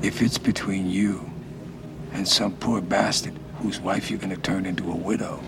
if 0.03 0.22
it's 0.22 0.38
between 0.38 0.88
you 0.88 1.31
and 2.14 2.27
some 2.27 2.57
poor 2.57 2.81
bastard 2.81 3.35
whose 3.59 3.81
wife 3.81 4.11
you're 4.11 4.18
gonna 4.18 4.38
turn 4.38 4.64
into 4.64 4.90
a 4.90 4.96
widow, 4.96 5.42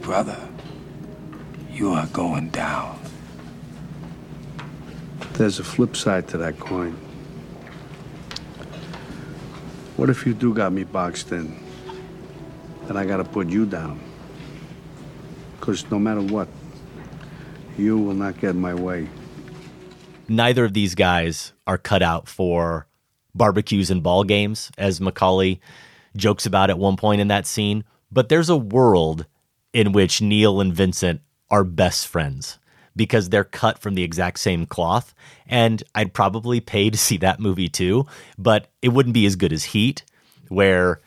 brother, 0.00 0.48
you 1.70 1.92
are 1.92 2.06
going 2.06 2.48
down. 2.48 3.05
There's 5.34 5.58
a 5.58 5.64
flip 5.64 5.96
side 5.96 6.28
to 6.28 6.38
that 6.38 6.58
coin. 6.58 6.92
What 9.96 10.10
if 10.10 10.26
you 10.26 10.34
do 10.34 10.54
got 10.54 10.72
me 10.72 10.84
boxed 10.84 11.32
in? 11.32 11.62
Then 12.86 12.96
I 12.96 13.04
gotta 13.04 13.24
put 13.24 13.48
you 13.48 13.66
down. 13.66 14.00
Because 15.58 15.90
no 15.90 15.98
matter 15.98 16.22
what, 16.22 16.48
you 17.76 17.98
will 17.98 18.14
not 18.14 18.40
get 18.40 18.54
my 18.54 18.74
way. 18.74 19.08
Neither 20.28 20.64
of 20.64 20.74
these 20.74 20.94
guys 20.94 21.52
are 21.66 21.78
cut 21.78 22.02
out 22.02 22.28
for 22.28 22.86
barbecues 23.34 23.90
and 23.90 24.02
ball 24.02 24.24
games, 24.24 24.70
as 24.78 25.00
McCauley 25.00 25.60
jokes 26.16 26.46
about 26.46 26.70
at 26.70 26.78
one 26.78 26.96
point 26.96 27.20
in 27.20 27.28
that 27.28 27.46
scene. 27.46 27.84
But 28.10 28.28
there's 28.28 28.48
a 28.48 28.56
world 28.56 29.26
in 29.72 29.92
which 29.92 30.22
Neil 30.22 30.60
and 30.60 30.72
Vincent 30.72 31.20
are 31.50 31.64
best 31.64 32.06
friends 32.08 32.58
because 32.96 33.28
they're 33.28 33.44
cut 33.44 33.78
from 33.78 33.94
the 33.94 34.02
exact 34.02 34.40
same 34.40 34.66
cloth. 34.66 35.14
And 35.46 35.84
I'd 35.94 36.14
probably 36.14 36.60
pay 36.60 36.90
to 36.90 36.98
see 36.98 37.18
that 37.18 37.38
movie 37.38 37.68
too, 37.68 38.06
but 38.38 38.68
it 38.82 38.88
wouldn't 38.88 39.14
be 39.14 39.26
as 39.26 39.36
good 39.36 39.52
as 39.52 39.64
Heat, 39.64 40.02
where 40.48 41.00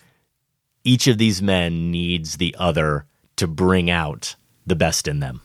each 0.83 1.07
of 1.07 1.17
these 1.17 1.41
men 1.41 1.91
needs 1.91 2.37
the 2.37 2.55
other 2.57 3.05
to 3.35 3.47
bring 3.47 3.89
out 3.89 4.35
the 4.65 4.75
best 4.75 5.07
in 5.07 5.19
them. 5.19 5.41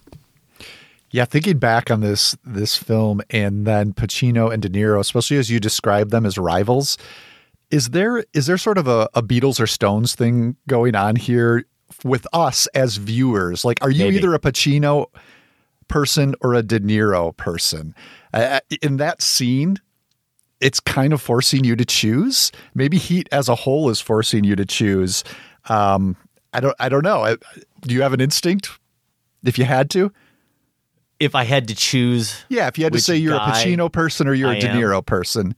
Yeah, 1.11 1.25
thinking 1.25 1.59
back 1.59 1.91
on 1.91 2.01
this 2.01 2.37
this 2.45 2.77
film 2.77 3.23
and 3.31 3.67
then 3.67 3.93
Pacino 3.93 4.53
and 4.53 4.61
De 4.61 4.69
Niro, 4.69 4.99
especially 4.99 5.37
as 5.37 5.49
you 5.49 5.61
describe 5.61 6.11
them 6.11 6.27
as 6.27 6.37
rivals, 6.37 6.99
is 7.71 7.91
there 7.91 8.25
is 8.33 8.47
there 8.47 8.59
sort 8.59 8.79
of 8.79 8.89
a, 8.89 9.09
a 9.15 9.23
Beatles 9.23 9.61
or 9.61 9.69
Stones 9.69 10.17
thing 10.17 10.57
going 10.67 10.97
on 10.97 11.15
here 11.15 11.67
with 12.03 12.27
us 12.33 12.67
as 12.69 12.97
viewers? 12.97 13.65
Like, 13.65 13.79
are 13.81 13.91
you 13.91 14.07
Maybe. 14.07 14.17
either 14.17 14.35
a 14.35 14.41
Pacino 14.41 15.07
person 15.89 16.35
or 16.41 16.55
a 16.55 16.63
De 16.63 16.81
Niro 16.81 17.37
person? 17.37 17.95
Uh, 18.33 18.61
in 18.83 18.97
that 18.97 19.23
scene, 19.23 19.79
it's 20.61 20.81
kind 20.81 21.13
of 21.13 21.21
forcing 21.21 21.65
you 21.65 21.77
to 21.77 21.85
choose. 21.85 22.51
Maybe 22.75 22.99
Heat 22.99 23.29
as 23.31 23.49
a 23.49 23.55
whole 23.55 23.91
is 23.91 24.01
forcing 24.01 24.45
you 24.45 24.57
to 24.57 24.65
choose. 24.65 25.25
Um, 25.69 26.17
I 26.53 26.61
don't. 26.61 26.77
I 26.79 26.89
don't 26.89 27.05
know. 27.05 27.25
I, 27.25 27.37
do 27.83 27.95
you 27.95 28.03
have 28.03 28.13
an 28.13 28.21
instinct? 28.21 28.71
If 29.45 29.59
you 29.59 29.65
had 29.65 29.91
to, 29.91 30.11
If 31.21 31.35
I 31.35 31.45
had 31.45 31.69
to 31.69 31.75
choose, 31.75 32.45
yeah. 32.49 32.67
If 32.67 32.79
you 32.79 32.85
had 32.85 32.93
to 32.93 33.01
say 33.01 33.17
you're 33.17 33.35
a 33.37 33.41
Pacino 33.41 33.91
person 33.91 34.27
or 34.27 34.35
you're 34.35 34.51
I 34.51 34.57
a 34.57 34.61
De 34.61 34.69
am. 34.69 34.77
Niro 34.77 35.05
person, 35.05 35.55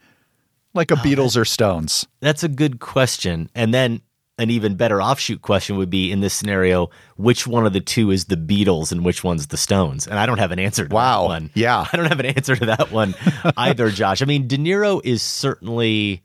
like 0.75 0.91
a 0.91 0.95
Beatles 0.97 1.37
or 1.37 1.45
Stones. 1.45 2.07
That's 2.21 2.43
a 2.43 2.49
good 2.49 2.81
question. 2.81 3.49
And 3.55 3.73
then 3.73 4.01
an 4.39 4.51
even 4.51 4.75
better 4.77 5.01
offshoot 5.01 5.41
question 5.41 5.77
would 5.79 5.89
be 5.89 6.13
in 6.13 6.21
this 6.21 6.35
scenario, 6.35 6.91
which 7.17 7.47
one 7.47 7.65
of 7.67 7.73
the 7.73 7.81
two 7.81 8.11
is 8.11 8.27
the 8.27 8.37
Beatles 8.37 8.93
and 8.93 9.05
which 9.05 9.25
one's 9.25 9.47
the 9.47 9.57
Stones? 9.57 10.07
And 10.07 10.19
I 10.19 10.27
don't 10.27 10.39
have 10.39 10.53
an 10.53 10.59
answer 10.59 10.87
to 10.87 10.95
Wow. 10.95 11.23
that 11.23 11.29
one. 11.29 11.51
Yeah. 11.55 11.87
I 11.93 11.97
don't 11.97 12.07
have 12.07 12.21
an 12.21 12.27
answer 12.27 12.55
to 12.57 12.67
that 12.67 12.93
one 12.93 13.15
either, 13.57 13.91
Josh. 13.91 14.21
I 14.21 14.27
mean, 14.27 14.47
De 14.47 14.59
Niro 14.59 15.01
is 15.05 15.23
certainly, 15.23 16.23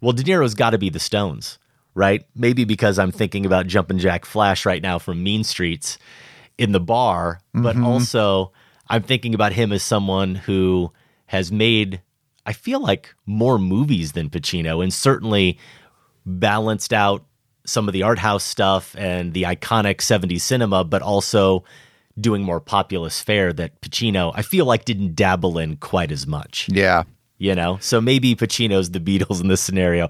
well, 0.00 0.12
De 0.12 0.22
Niro's 0.22 0.54
got 0.54 0.70
to 0.70 0.78
be 0.78 0.88
the 0.88 1.00
Stones, 1.00 1.58
right? 1.94 2.24
Maybe 2.36 2.64
because 2.64 2.98
I'm 2.98 3.10
thinking 3.10 3.44
about 3.44 3.66
Jumpin' 3.66 3.98
Jack 3.98 4.24
Flash 4.24 4.64
right 4.64 4.80
now 4.82 5.00
from 5.00 5.22
Mean 5.24 5.42
Streets 5.42 5.98
in 6.58 6.70
the 6.70 6.80
bar, 6.80 7.40
but 7.52 7.74
Mhm. 7.76 7.84
also 7.84 8.52
I'm 8.88 9.02
thinking 9.02 9.34
about 9.34 9.52
him 9.52 9.72
as 9.72 9.82
someone 9.82 10.36
who 10.36 10.92
has 11.26 11.50
made, 11.50 12.02
I 12.46 12.52
feel 12.52 12.78
like, 12.80 13.14
more 13.26 13.58
movies 13.58 14.12
than 14.12 14.30
Pacino 14.30 14.80
and 14.82 14.92
certainly 14.92 15.58
balanced 16.24 16.92
out 16.92 17.24
some 17.64 17.88
of 17.88 17.92
the 17.92 18.02
art 18.02 18.18
house 18.18 18.44
stuff 18.44 18.94
and 18.98 19.32
the 19.34 19.44
iconic 19.44 19.96
70s 19.98 20.40
cinema, 20.40 20.84
but 20.84 21.02
also 21.02 21.64
doing 22.20 22.42
more 22.42 22.60
populist 22.60 23.24
fare 23.24 23.52
that 23.52 23.80
Pacino, 23.80 24.32
I 24.34 24.42
feel 24.42 24.64
like, 24.66 24.84
didn't 24.84 25.14
dabble 25.16 25.58
in 25.58 25.76
quite 25.76 26.12
as 26.12 26.26
much. 26.26 26.68
Yeah. 26.70 27.04
You 27.38 27.54
know? 27.54 27.78
So 27.80 28.00
maybe 28.00 28.34
Pacino's 28.36 28.90
the 28.90 29.00
Beatles 29.00 29.40
in 29.40 29.48
this 29.48 29.60
scenario. 29.60 30.08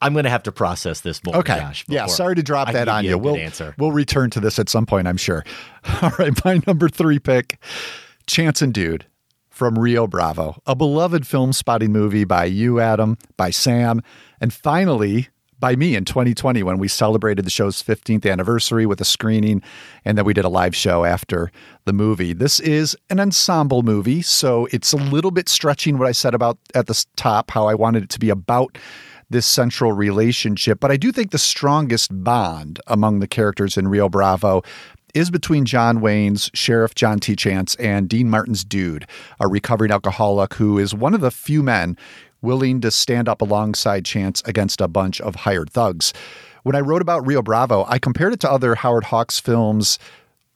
I'm 0.00 0.12
going 0.14 0.24
to 0.24 0.30
have 0.30 0.42
to 0.44 0.52
process 0.52 1.00
this 1.00 1.22
more, 1.24 1.36
Okay. 1.36 1.56
Josh. 1.58 1.84
yeah. 1.88 2.06
Sorry 2.06 2.34
to 2.34 2.42
drop 2.42 2.68
I 2.68 2.72
that 2.72 2.88
on 2.88 3.04
you. 3.04 3.10
you. 3.10 3.16
a 3.16 3.18
good 3.18 3.24
We'll 3.24 3.36
answer. 3.36 3.74
we'll 3.78 3.92
return 3.92 4.30
to 4.30 4.40
this 4.40 4.58
at 4.58 4.68
some 4.68 4.84
point, 4.84 5.06
I'm 5.06 5.16
sure. 5.16 5.44
All 6.02 6.10
right, 6.18 6.32
my 6.44 6.60
number 6.66 6.88
three 6.88 7.18
pick, 7.20 7.58
Chance 8.26 8.60
and 8.62 8.74
Dude 8.74 9.06
from 9.48 9.78
Rio 9.78 10.06
Bravo, 10.08 10.60
a 10.66 10.74
beloved 10.74 11.26
film 11.26 11.52
spotting 11.52 11.92
movie 11.92 12.24
by 12.24 12.46
you, 12.46 12.80
Adam, 12.80 13.16
by 13.36 13.50
Sam, 13.50 14.02
and 14.40 14.52
finally 14.52 15.28
by 15.62 15.76
me 15.76 15.94
in 15.94 16.04
2020 16.04 16.64
when 16.64 16.76
we 16.78 16.88
celebrated 16.88 17.44
the 17.44 17.50
show's 17.50 17.80
15th 17.84 18.28
anniversary 18.28 18.84
with 18.84 19.00
a 19.00 19.04
screening 19.04 19.62
and 20.04 20.18
then 20.18 20.24
we 20.24 20.34
did 20.34 20.44
a 20.44 20.48
live 20.48 20.74
show 20.74 21.04
after 21.04 21.52
the 21.84 21.92
movie. 21.92 22.32
This 22.32 22.58
is 22.58 22.96
an 23.10 23.20
ensemble 23.20 23.84
movie, 23.84 24.22
so 24.22 24.66
it's 24.72 24.92
a 24.92 24.96
little 24.96 25.30
bit 25.30 25.48
stretching 25.48 25.98
what 25.98 26.08
I 26.08 26.12
said 26.12 26.34
about 26.34 26.58
at 26.74 26.88
the 26.88 27.06
top, 27.14 27.52
how 27.52 27.68
I 27.68 27.74
wanted 27.74 28.02
it 28.02 28.08
to 28.10 28.18
be 28.18 28.28
about 28.28 28.76
this 29.30 29.46
central 29.46 29.92
relationship. 29.92 30.80
But 30.80 30.90
I 30.90 30.96
do 30.96 31.12
think 31.12 31.30
the 31.30 31.38
strongest 31.38 32.10
bond 32.24 32.80
among 32.88 33.20
the 33.20 33.28
characters 33.28 33.76
in 33.76 33.86
Rio 33.86 34.08
Bravo 34.08 34.62
is 35.14 35.30
between 35.30 35.64
John 35.64 36.00
Wayne's 36.00 36.50
Sheriff 36.54 36.96
John 36.96 37.20
T. 37.20 37.36
Chance 37.36 37.76
and 37.76 38.08
Dean 38.08 38.28
Martin's 38.28 38.64
dude, 38.64 39.06
a 39.38 39.46
recovering 39.46 39.92
alcoholic 39.92 40.54
who 40.54 40.76
is 40.76 40.92
one 40.92 41.14
of 41.14 41.20
the 41.20 41.30
few 41.30 41.62
men 41.62 41.96
willing 42.42 42.80
to 42.82 42.90
stand 42.90 43.28
up 43.28 43.40
alongside 43.40 44.04
Chance 44.04 44.42
against 44.44 44.80
a 44.80 44.88
bunch 44.88 45.20
of 45.20 45.36
hired 45.36 45.70
thugs. 45.70 46.12
When 46.64 46.76
I 46.76 46.80
wrote 46.80 47.02
about 47.02 47.26
Rio 47.26 47.42
Bravo, 47.42 47.84
I 47.88 47.98
compared 47.98 48.32
it 48.32 48.40
to 48.40 48.50
other 48.50 48.74
Howard 48.74 49.04
Hawks 49.04 49.40
films 49.40 49.98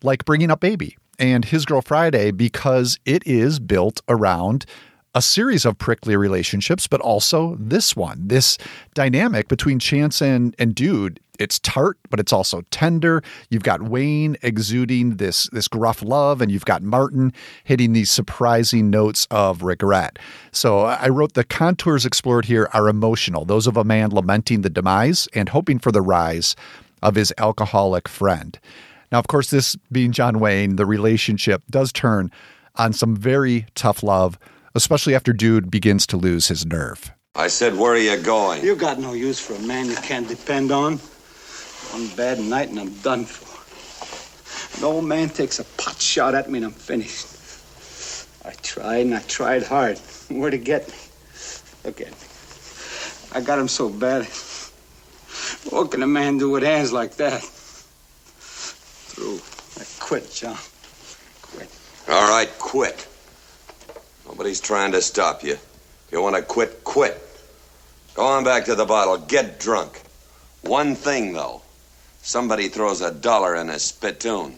like 0.02 0.24
Bringing 0.24 0.50
Up 0.50 0.60
Baby 0.60 0.96
and 1.18 1.44
His 1.44 1.64
Girl 1.64 1.80
Friday 1.80 2.30
because 2.30 2.98
it 3.04 3.26
is 3.26 3.58
built 3.58 4.02
around 4.08 4.66
a 5.14 5.22
series 5.22 5.64
of 5.64 5.78
prickly 5.78 6.14
relationships, 6.14 6.86
but 6.86 7.00
also 7.00 7.56
this 7.58 7.96
one, 7.96 8.28
this 8.28 8.58
dynamic 8.92 9.48
between 9.48 9.78
Chance 9.78 10.20
and, 10.20 10.54
and 10.58 10.74
Dude. 10.74 11.20
It's 11.38 11.58
tart, 11.58 11.98
but 12.10 12.20
it's 12.20 12.32
also 12.32 12.62
tender. 12.70 13.22
You've 13.50 13.62
got 13.62 13.82
Wayne 13.82 14.36
exuding 14.42 15.16
this, 15.16 15.48
this 15.52 15.68
gruff 15.68 16.02
love, 16.02 16.40
and 16.40 16.50
you've 16.50 16.64
got 16.64 16.82
Martin 16.82 17.32
hitting 17.64 17.92
these 17.92 18.10
surprising 18.10 18.90
notes 18.90 19.26
of 19.30 19.62
regret. 19.62 20.18
So 20.52 20.80
I 20.80 21.08
wrote 21.08 21.34
the 21.34 21.44
contours 21.44 22.06
explored 22.06 22.44
here 22.44 22.68
are 22.72 22.88
emotional, 22.88 23.44
those 23.44 23.66
of 23.66 23.76
a 23.76 23.84
man 23.84 24.10
lamenting 24.10 24.62
the 24.62 24.70
demise 24.70 25.28
and 25.34 25.48
hoping 25.48 25.78
for 25.78 25.92
the 25.92 26.02
rise 26.02 26.56
of 27.02 27.14
his 27.14 27.32
alcoholic 27.38 28.08
friend. 28.08 28.58
Now, 29.12 29.18
of 29.18 29.28
course, 29.28 29.50
this 29.50 29.76
being 29.92 30.12
John 30.12 30.40
Wayne, 30.40 30.76
the 30.76 30.86
relationship 30.86 31.62
does 31.70 31.92
turn 31.92 32.30
on 32.76 32.92
some 32.92 33.16
very 33.16 33.66
tough 33.74 34.02
love, 34.02 34.38
especially 34.74 35.14
after 35.14 35.32
Dude 35.32 35.70
begins 35.70 36.06
to 36.08 36.16
lose 36.16 36.48
his 36.48 36.66
nerve. 36.66 37.12
I 37.34 37.48
said, 37.48 37.76
where 37.76 37.92
are 37.92 37.98
you 37.98 38.16
going? 38.16 38.64
You 38.64 38.74
got 38.74 38.98
no 38.98 39.12
use 39.12 39.38
for 39.38 39.54
a 39.54 39.60
man 39.60 39.86
you 39.86 39.96
can't 39.96 40.26
depend 40.26 40.72
on. 40.72 40.98
One 41.90 42.08
bad 42.16 42.40
night 42.40 42.68
and 42.68 42.78
I'm 42.78 42.94
done 43.00 43.24
for. 43.24 43.46
An 44.78 44.84
old 44.84 45.04
man 45.04 45.28
takes 45.30 45.58
a 45.58 45.64
pot 45.64 46.00
shot 46.00 46.34
at 46.34 46.50
me 46.50 46.58
and 46.58 46.66
I'm 46.66 46.72
finished. 46.72 47.26
I 48.44 48.52
tried 48.62 49.06
and 49.06 49.14
I 49.14 49.20
tried 49.20 49.62
hard. 49.62 49.98
Where 50.28 50.50
to 50.50 50.58
get 50.58 50.88
me? 50.88 50.94
Look 51.84 52.00
at 52.00 52.10
me. 52.10 52.26
I 53.32 53.40
got 53.40 53.58
him 53.58 53.68
so 53.68 53.88
bad. 53.88 54.26
What 55.70 55.90
can 55.90 56.02
a 56.02 56.06
man 56.06 56.38
do 56.38 56.50
with 56.50 56.62
hands 56.62 56.92
like 56.92 57.16
that? 57.16 57.42
Through. 59.08 59.40
I 59.80 59.84
quit, 59.98 60.32
John. 60.32 60.56
Quit. 61.42 61.68
All 62.08 62.28
right, 62.28 62.48
quit. 62.58 63.06
Nobody's 64.26 64.60
trying 64.60 64.92
to 64.92 65.02
stop 65.02 65.42
you. 65.42 65.52
If 65.52 66.08
you 66.12 66.22
want 66.22 66.36
to 66.36 66.42
quit, 66.42 66.84
quit. 66.84 67.20
Go 68.14 68.24
on 68.24 68.44
back 68.44 68.64
to 68.66 68.74
the 68.74 68.84
bottle. 68.84 69.18
Get 69.18 69.58
drunk. 69.60 70.02
One 70.62 70.94
thing, 70.94 71.32
though. 71.32 71.62
Somebody 72.26 72.66
throws 72.66 73.02
a 73.02 73.12
dollar 73.12 73.54
in 73.54 73.70
a 73.70 73.78
spittoon. 73.78 74.56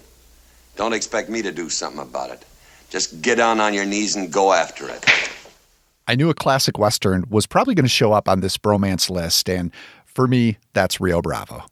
Don't 0.76 0.94
expect 0.94 1.28
me 1.28 1.42
to 1.42 1.52
do 1.52 1.68
something 1.68 2.00
about 2.00 2.30
it. 2.30 2.42
Just 2.88 3.20
get 3.20 3.34
down 3.34 3.60
on 3.60 3.74
your 3.74 3.84
knees 3.84 4.16
and 4.16 4.32
go 4.32 4.54
after 4.54 4.88
it. 4.88 5.04
I 6.06 6.14
knew 6.14 6.30
a 6.30 6.34
classic 6.34 6.78
Western 6.78 7.26
was 7.28 7.46
probably 7.46 7.74
going 7.74 7.84
to 7.84 7.90
show 7.90 8.14
up 8.14 8.26
on 8.26 8.40
this 8.40 8.56
bromance 8.56 9.10
list, 9.10 9.50
and 9.50 9.70
for 10.06 10.26
me, 10.26 10.56
that's 10.72 10.98
Rio 10.98 11.20
Bravo. 11.20 11.66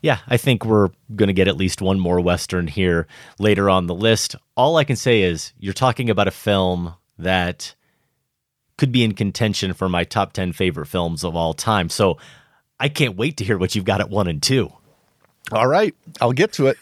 Yeah, 0.00 0.18
I 0.28 0.36
think 0.36 0.64
we're 0.64 0.90
going 1.16 1.26
to 1.26 1.32
get 1.32 1.48
at 1.48 1.56
least 1.56 1.82
one 1.82 1.98
more 1.98 2.20
Western 2.20 2.68
here 2.68 3.08
later 3.40 3.68
on 3.68 3.88
the 3.88 3.96
list. 3.96 4.36
All 4.56 4.76
I 4.76 4.84
can 4.84 4.94
say 4.94 5.22
is 5.22 5.52
you're 5.58 5.72
talking 5.72 6.08
about 6.08 6.28
a 6.28 6.30
film 6.30 6.94
that 7.18 7.74
could 8.78 8.92
be 8.92 9.02
in 9.02 9.12
contention 9.12 9.74
for 9.74 9.88
my 9.88 10.04
top 10.04 10.34
10 10.34 10.52
favorite 10.52 10.86
films 10.86 11.24
of 11.24 11.34
all 11.34 11.52
time. 11.52 11.88
So 11.88 12.16
I 12.78 12.88
can't 12.88 13.16
wait 13.16 13.38
to 13.38 13.44
hear 13.44 13.58
what 13.58 13.74
you've 13.74 13.84
got 13.84 14.00
at 14.00 14.08
one 14.08 14.28
and 14.28 14.40
two. 14.40 14.72
All 15.52 15.66
right, 15.66 15.94
I'll 16.20 16.32
get 16.32 16.52
to 16.54 16.66
it. 16.68 16.78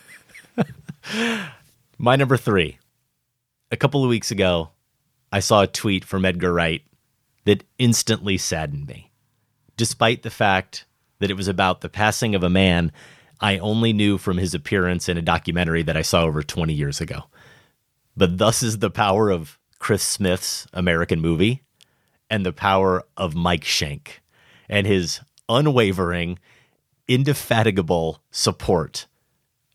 My 1.99 2.17
number 2.17 2.37
three. 2.37 2.79
A 3.71 3.77
couple 3.77 4.03
of 4.03 4.11
weeks 4.11 4.31
ago, 4.31 4.71
I 5.33 5.41
saw 5.41 5.63
a 5.63 5.67
tweet 5.67 6.05
from 6.05 6.25
Edgar 6.25 6.53
Wright 6.53 6.83
that 7.45 7.65
instantly 7.79 8.39
saddened 8.39 8.87
me. 8.87 9.11
Despite 9.77 10.23
the 10.23 10.31
fact 10.31 10.87
that 11.19 11.31
it 11.31 11.37
was 11.37 11.49
about 11.49 11.81
the 11.81 11.89
passing 11.89 12.35
of 12.35 12.43
a 12.43 12.51
man 12.51 12.93
I 13.41 13.59
only 13.59 13.93
knew 13.93 14.17
from 14.17 14.39
his 14.39 14.55
appearance 14.55 15.09
in 15.09 15.19
a 15.19 15.23
documentary 15.23 15.83
that 15.83 15.97
I 15.97 16.03
saw 16.03 16.23
over 16.23 16.43
20 16.43 16.73
years 16.73 17.01
ago. 17.01 17.25
But 18.17 18.39
thus 18.39 18.63
is 18.63 18.79
the 18.79 18.91
power 18.91 19.31
of 19.31 19.59
Chris 19.79 20.03
Smith's 20.03 20.67
American 20.73 21.21
movie 21.21 21.63
and 22.31 22.47
the 22.47 22.53
power 22.53 23.03
of 23.17 23.35
Mike 23.35 23.65
Schank 23.65 24.21
and 24.69 24.87
his 24.87 25.21
unwavering, 25.49 26.39
indefatigable 27.09 28.23
support 28.31 29.07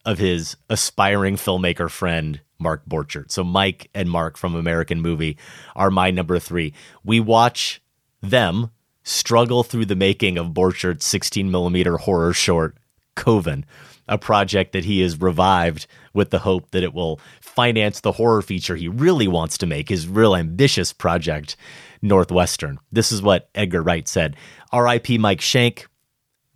of 0.06 0.18
his 0.18 0.56
aspiring 0.70 1.36
filmmaker 1.36 1.90
friend, 1.90 2.42
Mark 2.58 2.84
Borchardt. 2.88 3.32
So, 3.32 3.44
Mike 3.44 3.90
and 3.94 4.10
Mark 4.10 4.38
from 4.38 4.56
American 4.56 5.02
Movie 5.02 5.38
are 5.76 5.92
my 5.92 6.12
number 6.12 6.40
three. 6.40 6.74
We 7.04 7.20
watch 7.20 7.82
them 8.22 8.72
struggle 9.04 9.64
through 9.64 9.86
the 9.86 9.96
making 9.96 10.38
of 10.38 10.48
Borchardt's 10.48 11.06
16 11.06 11.50
millimeter 11.50 11.98
horror 11.98 12.34
short, 12.34 12.78
Coven, 13.16 13.66
a 14.08 14.18
project 14.18 14.74
that 14.74 14.86
he 14.86 15.02
has 15.02 15.20
revived 15.20 15.88
with 16.14 16.32
the 16.32 16.40
hope 16.40 16.72
that 16.72 16.84
it 16.84 16.94
will 16.94 17.20
finance 17.42 18.02
the 18.02 18.14
horror 18.14 18.42
feature 18.42 18.76
he 18.76 18.88
really 18.88 19.28
wants 19.28 19.58
to 19.58 19.66
make, 19.66 19.90
his 19.90 20.08
real 20.08 20.36
ambitious 20.36 20.94
project, 20.94 21.56
Northwestern. 22.02 22.80
This 22.92 23.12
is 23.12 23.22
what 23.22 23.50
Edgar 23.54 23.84
Wright 23.84 24.08
said 24.08 24.36
R.I.P. 24.72 25.18
Mike 25.18 25.42
Schank, 25.42 25.86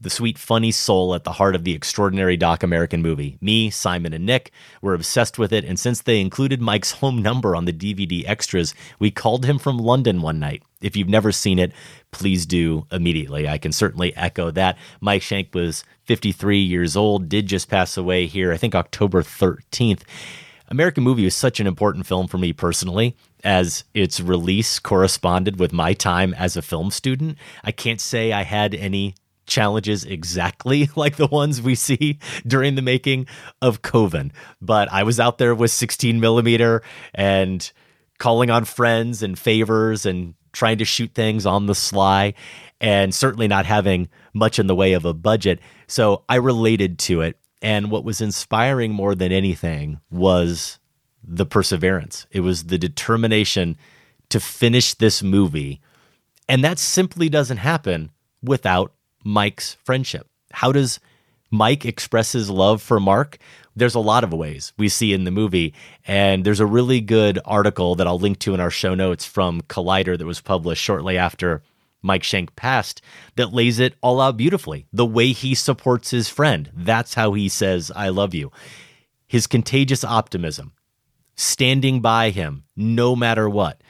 the 0.03 0.09
sweet, 0.09 0.37
funny 0.37 0.71
soul 0.71 1.15
at 1.15 1.23
the 1.23 1.33
heart 1.33 1.55
of 1.55 1.63
the 1.63 1.73
extraordinary 1.73 2.37
Doc 2.37 2.61
American 2.61 3.01
movie. 3.01 3.37
Me, 3.41 3.69
Simon, 3.69 4.13
and 4.13 4.25
Nick 4.25 4.51
were 4.81 4.93
obsessed 4.93 5.39
with 5.39 5.51
it, 5.51 5.65
and 5.65 5.79
since 5.79 6.01
they 6.01 6.21
included 6.21 6.61
Mike's 6.61 6.91
home 6.91 7.21
number 7.21 7.55
on 7.55 7.65
the 7.65 7.73
DVD 7.73 8.23
extras, 8.27 8.75
we 8.99 9.09
called 9.09 9.45
him 9.45 9.57
from 9.57 9.77
London 9.77 10.21
one 10.21 10.39
night. 10.39 10.61
If 10.81 10.95
you've 10.95 11.09
never 11.09 11.31
seen 11.31 11.57
it, 11.59 11.71
please 12.11 12.45
do 12.45 12.85
immediately. 12.91 13.47
I 13.47 13.57
can 13.57 13.71
certainly 13.71 14.15
echo 14.15 14.51
that. 14.51 14.77
Mike 15.01 15.21
Schank 15.21 15.55
was 15.55 15.83
53 16.03 16.59
years 16.59 16.95
old, 16.95 17.29
did 17.29 17.47
just 17.47 17.69
pass 17.69 17.97
away 17.97 18.27
here, 18.27 18.51
I 18.51 18.57
think 18.57 18.75
October 18.75 19.23
13th. 19.23 20.01
American 20.67 21.03
Movie 21.03 21.25
was 21.25 21.35
such 21.35 21.59
an 21.59 21.67
important 21.67 22.05
film 22.05 22.27
for 22.27 22.37
me 22.37 22.51
personally, 22.51 23.15
as 23.43 23.83
its 23.93 24.19
release 24.19 24.79
corresponded 24.79 25.59
with 25.59 25.71
my 25.71 25.93
time 25.93 26.33
as 26.33 26.57
a 26.57 26.61
film 26.61 26.89
student. 26.89 27.37
I 27.63 27.71
can't 27.71 28.01
say 28.01 28.31
I 28.31 28.43
had 28.43 28.73
any 28.73 29.15
challenges 29.53 30.03
exactly 30.03 30.89
like 30.95 31.15
the 31.15 31.27
ones 31.27 31.61
we 31.61 31.75
see 31.75 32.19
during 32.45 32.75
the 32.75 32.81
making 32.81 33.27
of 33.61 33.81
Coven, 33.81 34.31
but 34.61 34.91
I 34.91 35.03
was 35.03 35.19
out 35.19 35.37
there 35.37 35.55
with 35.55 35.71
16 35.71 36.19
millimeter 36.19 36.81
and 37.13 37.71
calling 38.17 38.49
on 38.49 38.65
friends 38.65 39.21
and 39.21 39.37
favors 39.37 40.05
and 40.05 40.33
trying 40.53 40.77
to 40.77 40.85
shoot 40.85 41.13
things 41.13 41.45
on 41.45 41.65
the 41.65 41.75
sly 41.75 42.33
and 42.79 43.13
certainly 43.13 43.47
not 43.47 43.65
having 43.65 44.07
much 44.33 44.59
in 44.59 44.67
the 44.67 44.75
way 44.75 44.93
of 44.93 45.05
a 45.05 45.13
budget. 45.13 45.59
So 45.87 46.23
I 46.29 46.35
related 46.35 46.99
to 46.99 47.21
it. 47.21 47.37
And 47.61 47.89
what 47.89 48.03
was 48.03 48.19
inspiring 48.19 48.91
more 48.91 49.15
than 49.15 49.31
anything 49.31 49.99
was 50.11 50.79
the 51.23 51.45
perseverance. 51.45 52.27
It 52.29 52.41
was 52.41 52.65
the 52.65 52.77
determination 52.77 53.77
to 54.29 54.39
finish 54.39 54.93
this 54.95 55.23
movie. 55.23 55.81
And 56.49 56.63
that 56.63 56.77
simply 56.77 57.29
doesn't 57.29 57.57
happen 57.57 58.11
without 58.41 58.93
Mike's 59.23 59.75
friendship. 59.83 60.27
How 60.51 60.71
does 60.71 60.99
Mike 61.49 61.85
express 61.85 62.31
his 62.31 62.49
love 62.49 62.81
for 62.81 62.99
Mark? 62.99 63.37
There's 63.75 63.95
a 63.95 63.99
lot 63.99 64.23
of 64.23 64.33
ways 64.33 64.73
we 64.77 64.89
see 64.89 65.13
in 65.13 65.23
the 65.23 65.31
movie. 65.31 65.73
And 66.07 66.43
there's 66.45 66.59
a 66.59 66.65
really 66.65 67.01
good 67.01 67.39
article 67.45 67.95
that 67.95 68.07
I'll 68.07 68.19
link 68.19 68.39
to 68.39 68.53
in 68.53 68.59
our 68.59 68.69
show 68.69 68.93
notes 68.93 69.25
from 69.25 69.61
Collider 69.61 70.17
that 70.17 70.25
was 70.25 70.41
published 70.41 70.83
shortly 70.83 71.17
after 71.17 71.63
Mike 72.03 72.23
Schank 72.23 72.55
passed 72.55 73.01
that 73.35 73.53
lays 73.53 73.79
it 73.79 73.95
all 74.01 74.21
out 74.21 74.37
beautifully. 74.37 74.85
The 74.91 75.05
way 75.05 75.31
he 75.31 75.55
supports 75.55 76.11
his 76.11 76.29
friend. 76.29 76.69
That's 76.73 77.15
how 77.15 77.33
he 77.33 77.49
says, 77.49 77.91
I 77.95 78.09
love 78.09 78.33
you. 78.33 78.51
His 79.27 79.47
contagious 79.47 80.03
optimism, 80.03 80.73
standing 81.35 82.01
by 82.01 82.29
him 82.29 82.65
no 82.75 83.15
matter 83.15 83.49
what. 83.49 83.81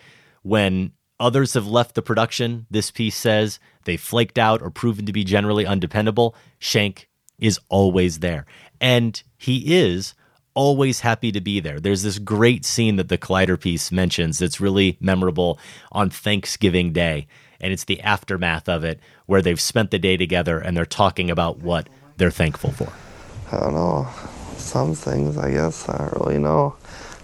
When 0.44 0.92
others 1.24 1.54
have 1.54 1.66
left 1.66 1.96
the 1.96 2.02
production, 2.02 2.68
this 2.70 2.92
piece 2.92 3.16
says 3.16 3.58
they 3.86 3.96
flaked 3.96 4.38
out 4.38 4.62
or 4.62 4.70
proven 4.70 5.06
to 5.06 5.14
be 5.14 5.24
generally 5.24 5.66
undependable, 5.66 6.36
Schank 6.60 7.06
is 7.40 7.60
always 7.70 8.20
there. 8.20 8.46
And 8.82 9.24
he 9.38 9.74
is 9.74 10.14
always 10.54 11.00
happy 11.00 11.32
to 11.32 11.40
be 11.40 11.62
there. 11.62 11.80
There's 11.80 12.04
this 12.04 12.20
great 12.20 12.66
scene 12.66 12.98
that 12.98 13.08
the 13.08 13.18
Collider 13.18 13.60
piece 13.60 13.92
mentions 13.92 14.38
that's 14.38 14.60
really 14.60 14.98
memorable 15.00 15.58
on 15.92 16.10
Thanksgiving 16.10 16.92
Day. 16.92 17.28
And 17.62 17.72
it's 17.72 17.86
the 17.86 18.02
aftermath 18.02 18.68
of 18.68 18.84
it 18.84 19.00
where 19.26 19.42
they've 19.42 19.60
spent 19.60 19.92
the 19.92 20.00
day 20.00 20.18
together 20.18 20.60
and 20.60 20.76
they're 20.76 20.86
talking 20.86 21.32
about 21.32 21.60
what 21.60 21.88
they're 22.18 22.32
thankful 22.32 22.72
for. 22.72 22.92
I 23.52 23.62
don't 23.62 23.74
know. 23.74 24.10
Some 24.58 24.94
things, 24.94 25.38
I 25.38 25.52
guess. 25.52 25.88
I 25.88 25.98
don't 25.98 26.14
really 26.14 26.40
know. 26.40 26.76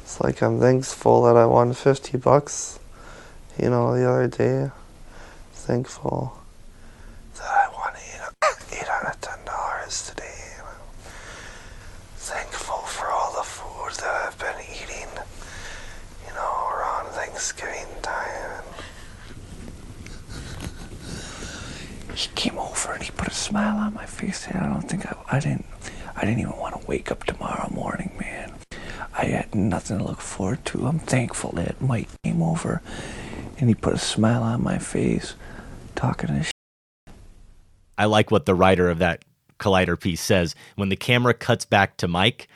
It's 0.03 0.21
like 0.21 0.41
I'm 0.41 0.59
thankful 0.59 1.23
that 1.23 1.35
I 1.35 1.45
won 1.45 1.73
50 1.73 2.17
bucks, 2.17 2.78
you 3.61 3.69
know, 3.69 3.95
the 3.97 4.09
other 4.09 4.27
day. 4.27 4.71
Thankful 5.53 6.37
that 7.35 7.43
I 7.43 7.67
won 7.73 7.93
eight, 7.95 8.21
$810 8.85 10.09
today. 10.09 10.25
Thankful 12.15 12.77
for 12.77 13.07
all 13.07 13.33
the 13.35 13.43
food 13.43 13.93
that 14.01 14.27
I've 14.27 14.37
been 14.39 14.59
eating, 14.71 15.09
you 16.27 16.33
know, 16.33 16.69
around 16.73 17.07
Thanksgiving 17.11 17.87
time. 18.01 18.63
He 22.15 22.27
came 22.35 22.57
over 22.57 22.93
and 22.93 23.03
he 23.03 23.11
put 23.11 23.27
a 23.27 23.33
smile 23.33 23.77
on 23.77 23.93
my 23.93 24.05
face. 24.05 24.47
And 24.47 24.57
I 24.61 24.67
don't 24.67 24.89
think 24.89 25.05
I, 25.05 25.15
I 25.31 25.39
didn't, 25.39 25.65
I 26.15 26.21
didn't 26.21 26.39
even 26.39 26.57
want 26.57 26.79
to 26.79 26.87
wake 26.87 27.11
up 27.11 27.23
tomorrow 27.25 27.69
morning, 27.71 28.11
man. 28.19 28.53
I 29.17 29.25
had 29.25 29.53
nothing 29.53 29.97
to 29.99 30.03
look 30.03 30.21
forward 30.21 30.65
to. 30.65 30.85
I'm 30.87 30.99
thankful 30.99 31.51
that 31.53 31.81
Mike 31.81 32.09
came 32.23 32.41
over 32.41 32.81
and 33.59 33.69
he 33.69 33.75
put 33.75 33.93
a 33.93 33.99
smile 33.99 34.41
on 34.41 34.63
my 34.63 34.77
face, 34.77 35.35
talking 35.95 36.29
his. 36.29 36.51
I 37.97 38.05
like 38.05 38.31
what 38.31 38.45
the 38.45 38.55
writer 38.55 38.89
of 38.89 38.99
that 38.99 39.25
Collider 39.59 39.99
piece 39.99 40.21
says. 40.21 40.55
When 40.75 40.89
the 40.89 40.95
camera 40.95 41.33
cuts 41.33 41.65
back 41.65 41.97
to 41.97 42.07
Mike, 42.07 42.47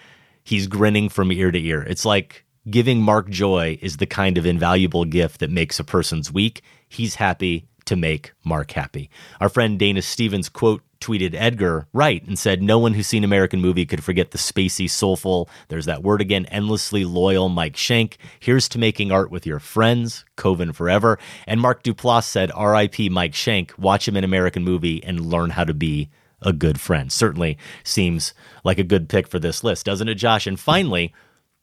he's 0.44 0.68
grinning 0.68 1.10
from 1.10 1.32
ear 1.32 1.52
to 1.52 1.60
ear. 1.60 1.84
It's 1.84 2.06
like 2.06 2.46
giving 2.70 3.02
Mark 3.02 3.30
joy 3.30 3.78
is 3.82 3.98
the 3.98 4.06
kind 4.06 4.38
of 4.38 4.46
invaluable 4.46 5.04
gift 5.04 5.42
that 5.42 5.50
makes 5.50 5.80
a 5.80 5.84
person's 5.84 6.32
week. 6.32 6.62
He's 6.88 7.16
happy 7.16 7.68
to 7.86 7.96
make 7.96 8.34
Mark 8.44 8.72
happy. 8.72 9.10
Our 9.40 9.50
friend 9.50 9.78
Dana 9.78 10.02
Stevens 10.02 10.50
quote 10.50 10.82
tweeted 11.04 11.36
Edgar 11.36 11.88
Wright 11.92 12.26
and 12.26 12.40
said, 12.40 12.64
No 12.64 12.80
one 12.80 12.94
who's 12.94 13.08
seen 13.08 13.26
American 13.26 13.60
movie 13.60 13.86
could 13.86 14.04
forget 14.04 14.32
the 14.32 14.38
spacey, 14.38 14.90
soulful, 14.90 15.50
there's 15.68 15.86
that 15.86 16.02
word 16.02 16.22
again, 16.22 16.46
endlessly 16.46 17.04
loyal 17.04 17.50
Mike 17.50 17.76
Schank. 17.76 18.16
Here's 18.40 18.70
to 18.70 18.80
making 18.80 19.12
art 19.12 19.30
with 19.30 19.46
your 19.46 19.60
friends, 19.60 20.24
Coven 20.38 20.72
forever. 20.72 21.20
And 21.46 21.60
Mark 21.60 21.84
Duplass 21.84 22.24
said, 22.24 22.52
R.I.P. 22.56 23.10
Mike 23.10 23.34
Schank, 23.34 23.78
watch 23.78 24.08
him 24.08 24.16
in 24.16 24.24
American 24.24 24.64
movie 24.64 25.04
and 25.04 25.20
learn 25.26 25.52
how 25.52 25.66
to 25.66 25.74
be 25.74 26.10
a 26.42 26.54
good 26.54 26.80
friend. 26.80 27.12
Certainly 27.12 27.58
seems 27.84 28.34
like 28.64 28.78
a 28.78 28.84
good 28.84 29.10
pick 29.10 29.28
for 29.28 29.40
this 29.40 29.64
list, 29.64 29.86
doesn't 29.86 30.08
it, 30.08 30.16
Josh? 30.16 30.48
And 30.48 30.60
finally, 30.60 31.14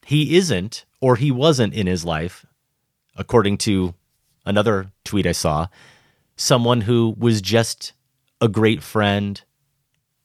he 0.05 0.37
isn't 0.37 0.85
or 1.01 1.17
he 1.17 1.31
wasn't 1.31 1.73
in 1.73 1.87
his 1.87 2.05
life, 2.05 2.45
according 3.17 3.57
to 3.59 3.95
another 4.45 4.93
tweet 5.05 5.27
I 5.27 5.33
saw, 5.33 5.69
someone 6.41 6.81
who 6.81 7.15
was 7.19 7.43
just 7.43 7.93
a 8.41 8.49
great 8.49 8.83
friend 8.83 9.43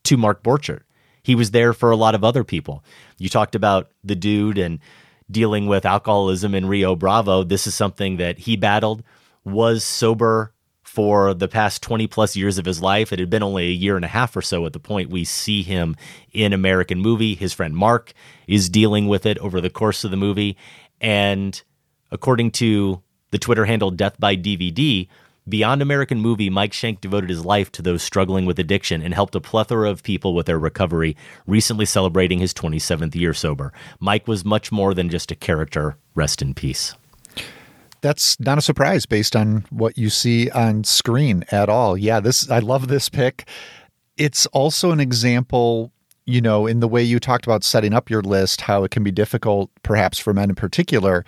to 0.06 0.15
Mark 0.15 0.43
Borchardt. 0.43 0.84
He 1.21 1.36
was 1.36 1.51
there 1.51 1.73
for 1.73 1.91
a 1.91 1.97
lot 1.97 2.15
of 2.15 2.23
other 2.23 2.45
people. 2.45 2.86
You 3.17 3.28
talked 3.28 3.54
about 3.54 3.91
the 4.01 4.15
dude 4.15 4.58
and 4.58 4.80
dealing 5.30 5.67
with 5.67 5.86
alcoholism 5.86 6.56
in 6.56 6.67
Rio 6.67 6.95
Bravo. 6.95 7.43
This 7.43 7.67
is 7.67 7.75
something 7.75 8.15
that 8.17 8.39
he 8.39 8.56
battled, 8.56 9.04
was 9.43 9.84
sober 9.84 10.54
for 10.84 11.34
the 11.34 11.49
past 11.49 11.84
20 11.84 12.08
plus 12.08 12.38
years 12.38 12.58
of 12.58 12.65
his 12.65 12.82
life. 12.82 13.12
It 13.12 13.19
had 13.19 13.30
been 13.30 13.43
only 13.43 13.65
a 13.65 13.71
year 13.71 13.97
and 13.97 14.06
a 14.06 14.10
half 14.10 14.38
or 14.38 14.41
so 14.41 14.65
at 14.65 14.71
the 14.71 14.80
point 14.80 15.10
we 15.10 15.25
see 15.25 15.63
him 15.63 15.97
in 16.32 16.54
American 16.54 16.99
movie. 16.99 17.36
His 17.36 17.51
friend 17.51 17.75
Mark 17.75 18.13
is 18.47 18.69
dealing 18.69 19.08
with 19.10 19.25
it 19.25 19.38
over 19.39 19.60
the 19.60 19.69
course 19.69 20.06
of 20.06 20.12
the 20.12 20.17
movie. 20.17 20.56
And 21.01 21.62
according 22.10 22.51
to 22.51 23.01
the 23.32 23.38
Twitter 23.38 23.65
handle 23.65 23.91
Death 23.91 24.17
by 24.17 24.38
DVD, 24.38 25.10
Beyond 25.47 25.84
American 25.84 26.21
Movie, 26.21 26.49
Mike 26.49 26.71
Schank 26.71 27.01
devoted 27.01 27.29
his 27.29 27.45
life 27.45 27.71
to 27.73 27.84
those 27.84 28.01
struggling 28.01 28.47
with 28.47 28.58
addiction 28.58 29.03
and 29.03 29.13
helped 29.13 29.36
a 29.36 29.41
plethora 29.41 29.89
of 29.91 30.01
people 30.01 30.34
with 30.34 30.47
their 30.47 30.58
recovery, 30.58 31.15
recently 31.45 31.86
celebrating 31.86 32.39
his 32.39 32.51
27th 32.51 33.13
year 33.13 33.34
sober. 33.34 33.71
Mike 33.99 34.27
was 34.27 34.43
much 34.43 34.71
more 34.71 34.95
than 34.95 35.08
just 35.08 35.31
a 35.31 35.36
character. 35.36 35.97
Rest 36.15 36.41
in 36.41 36.55
peace. 36.55 36.95
That's 38.01 38.39
not 38.39 38.58
a 38.58 38.62
surprise 38.62 39.05
based 39.05 39.36
on 39.36 39.65
what 39.69 39.97
you 39.97 40.10
see 40.10 40.49
on 40.49 40.84
screen 40.84 41.45
at 41.51 41.69
all. 41.69 41.95
Yeah, 41.95 42.19
this 42.19 42.49
I 42.49 42.60
love 42.60 42.88
this 42.88 43.10
pick. 43.10 43.47
It's 44.17 44.47
also 44.47 44.91
an 44.91 44.99
example 44.99 45.91
you 46.25 46.41
know, 46.41 46.65
in 46.65 46.79
the 46.79 46.88
way 46.88 47.03
you 47.03 47.19
talked 47.19 47.45
about 47.45 47.63
setting 47.63 47.93
up 47.93 48.10
your 48.10 48.23
list, 48.23 48.62
how 48.62 48.84
it 48.84 48.91
can 48.91 49.03
be 49.03 49.12
difficult, 49.12 49.69
perhaps 49.84 50.17
for 50.17 50.34
men 50.34 50.49
in 50.49 50.55
particular, 50.55 51.23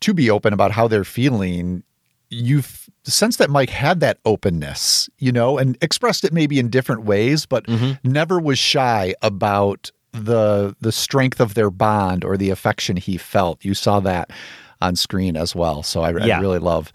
to 0.00 0.12
be 0.12 0.28
open 0.28 0.52
about 0.52 0.72
how 0.72 0.88
they're 0.88 1.04
feeling. 1.04 1.84
You've 2.30 2.88
sensed 3.04 3.38
that 3.38 3.50
Mike 3.50 3.70
had 3.70 4.00
that 4.00 4.18
openness, 4.24 5.10
you 5.18 5.32
know, 5.32 5.58
and 5.58 5.76
expressed 5.82 6.24
it 6.24 6.32
maybe 6.32 6.58
in 6.58 6.68
different 6.68 7.02
ways, 7.04 7.44
but 7.44 7.66
mm-hmm. 7.66 8.08
never 8.08 8.40
was 8.40 8.58
shy 8.58 9.14
about 9.22 9.90
the 10.12 10.74
the 10.80 10.92
strength 10.92 11.40
of 11.40 11.54
their 11.54 11.70
bond 11.70 12.24
or 12.24 12.36
the 12.36 12.50
affection 12.50 12.96
he 12.96 13.16
felt. 13.16 13.64
You 13.64 13.74
saw 13.74 14.00
that 14.00 14.30
on 14.80 14.96
screen 14.96 15.36
as 15.36 15.54
well. 15.54 15.82
So 15.82 16.02
I, 16.02 16.10
Yeah. 16.24 16.38
I 16.38 16.40
really 16.40 16.58
love 16.58 16.92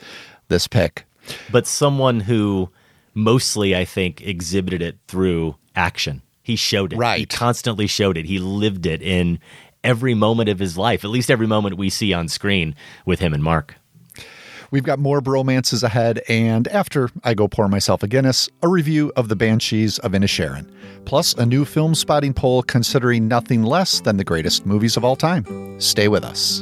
this 0.48 0.68
pick. 0.68 1.06
but 1.52 1.66
someone 1.68 2.20
who 2.20 2.70
mostly, 3.14 3.76
I 3.76 3.86
think, 3.86 4.22
exhibited 4.22 4.82
it 4.82 4.98
through 5.08 5.56
action. 5.76 6.22
He 6.44 6.56
showed 6.56 6.94
it. 6.94 6.98
Right. 6.98 7.20
He 7.20 7.26
constantly 7.26 7.88
showed 7.88 8.18
it. 8.18 8.26
He 8.26 8.38
lived 8.38 8.86
it 8.86 9.02
in 9.02 9.40
every 9.84 10.14
moment 10.14 10.50
of 10.50 10.60
his 10.60 10.78
life, 10.78 11.04
at 11.04 11.10
least 11.10 11.32
every 11.32 11.48
moment 11.48 11.78
we 11.78 11.90
see 11.90 12.14
on 12.14 12.28
screen 12.28 12.76
with 13.06 13.20
him 13.20 13.34
and 13.34 13.42
Mark. 13.44 13.76
We've 14.76 14.84
got 14.84 15.00
more 15.00 15.22
bromances 15.22 15.84
ahead, 15.84 16.22
and 16.28 16.68
after 16.68 17.10
I 17.24 17.34
go 17.34 17.48
pour 17.48 17.70
myself 17.70 18.04
a 18.04 18.10
Guinness, 18.10 18.50
a 18.62 18.68
review 18.68 19.10
of 19.16 19.30
the 19.30 19.36
Banshees 19.38 20.00
of 20.00 20.12
Inisherin, 20.12 20.70
plus 21.06 21.34
a 21.36 21.46
new 21.46 21.64
film 21.64 21.96
spotting 21.96 22.34
poll 22.34 22.62
considering 22.62 23.30
nothing 23.30 23.64
less 23.64 24.02
than 24.02 24.18
the 24.18 24.26
greatest 24.26 24.66
movies 24.66 24.98
of 24.98 25.06
all 25.06 25.16
time. 25.16 25.80
Stay 25.80 26.10
with 26.10 26.26
us. 26.26 26.62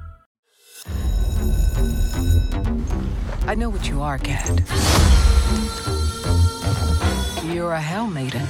I 3.51 3.53
know 3.53 3.67
what 3.67 3.89
you 3.89 4.01
are, 4.01 4.17
Cat. 4.17 4.47
You're 7.53 7.73
a 7.73 7.81
Hell 7.81 8.07
Maiden. 8.07 8.47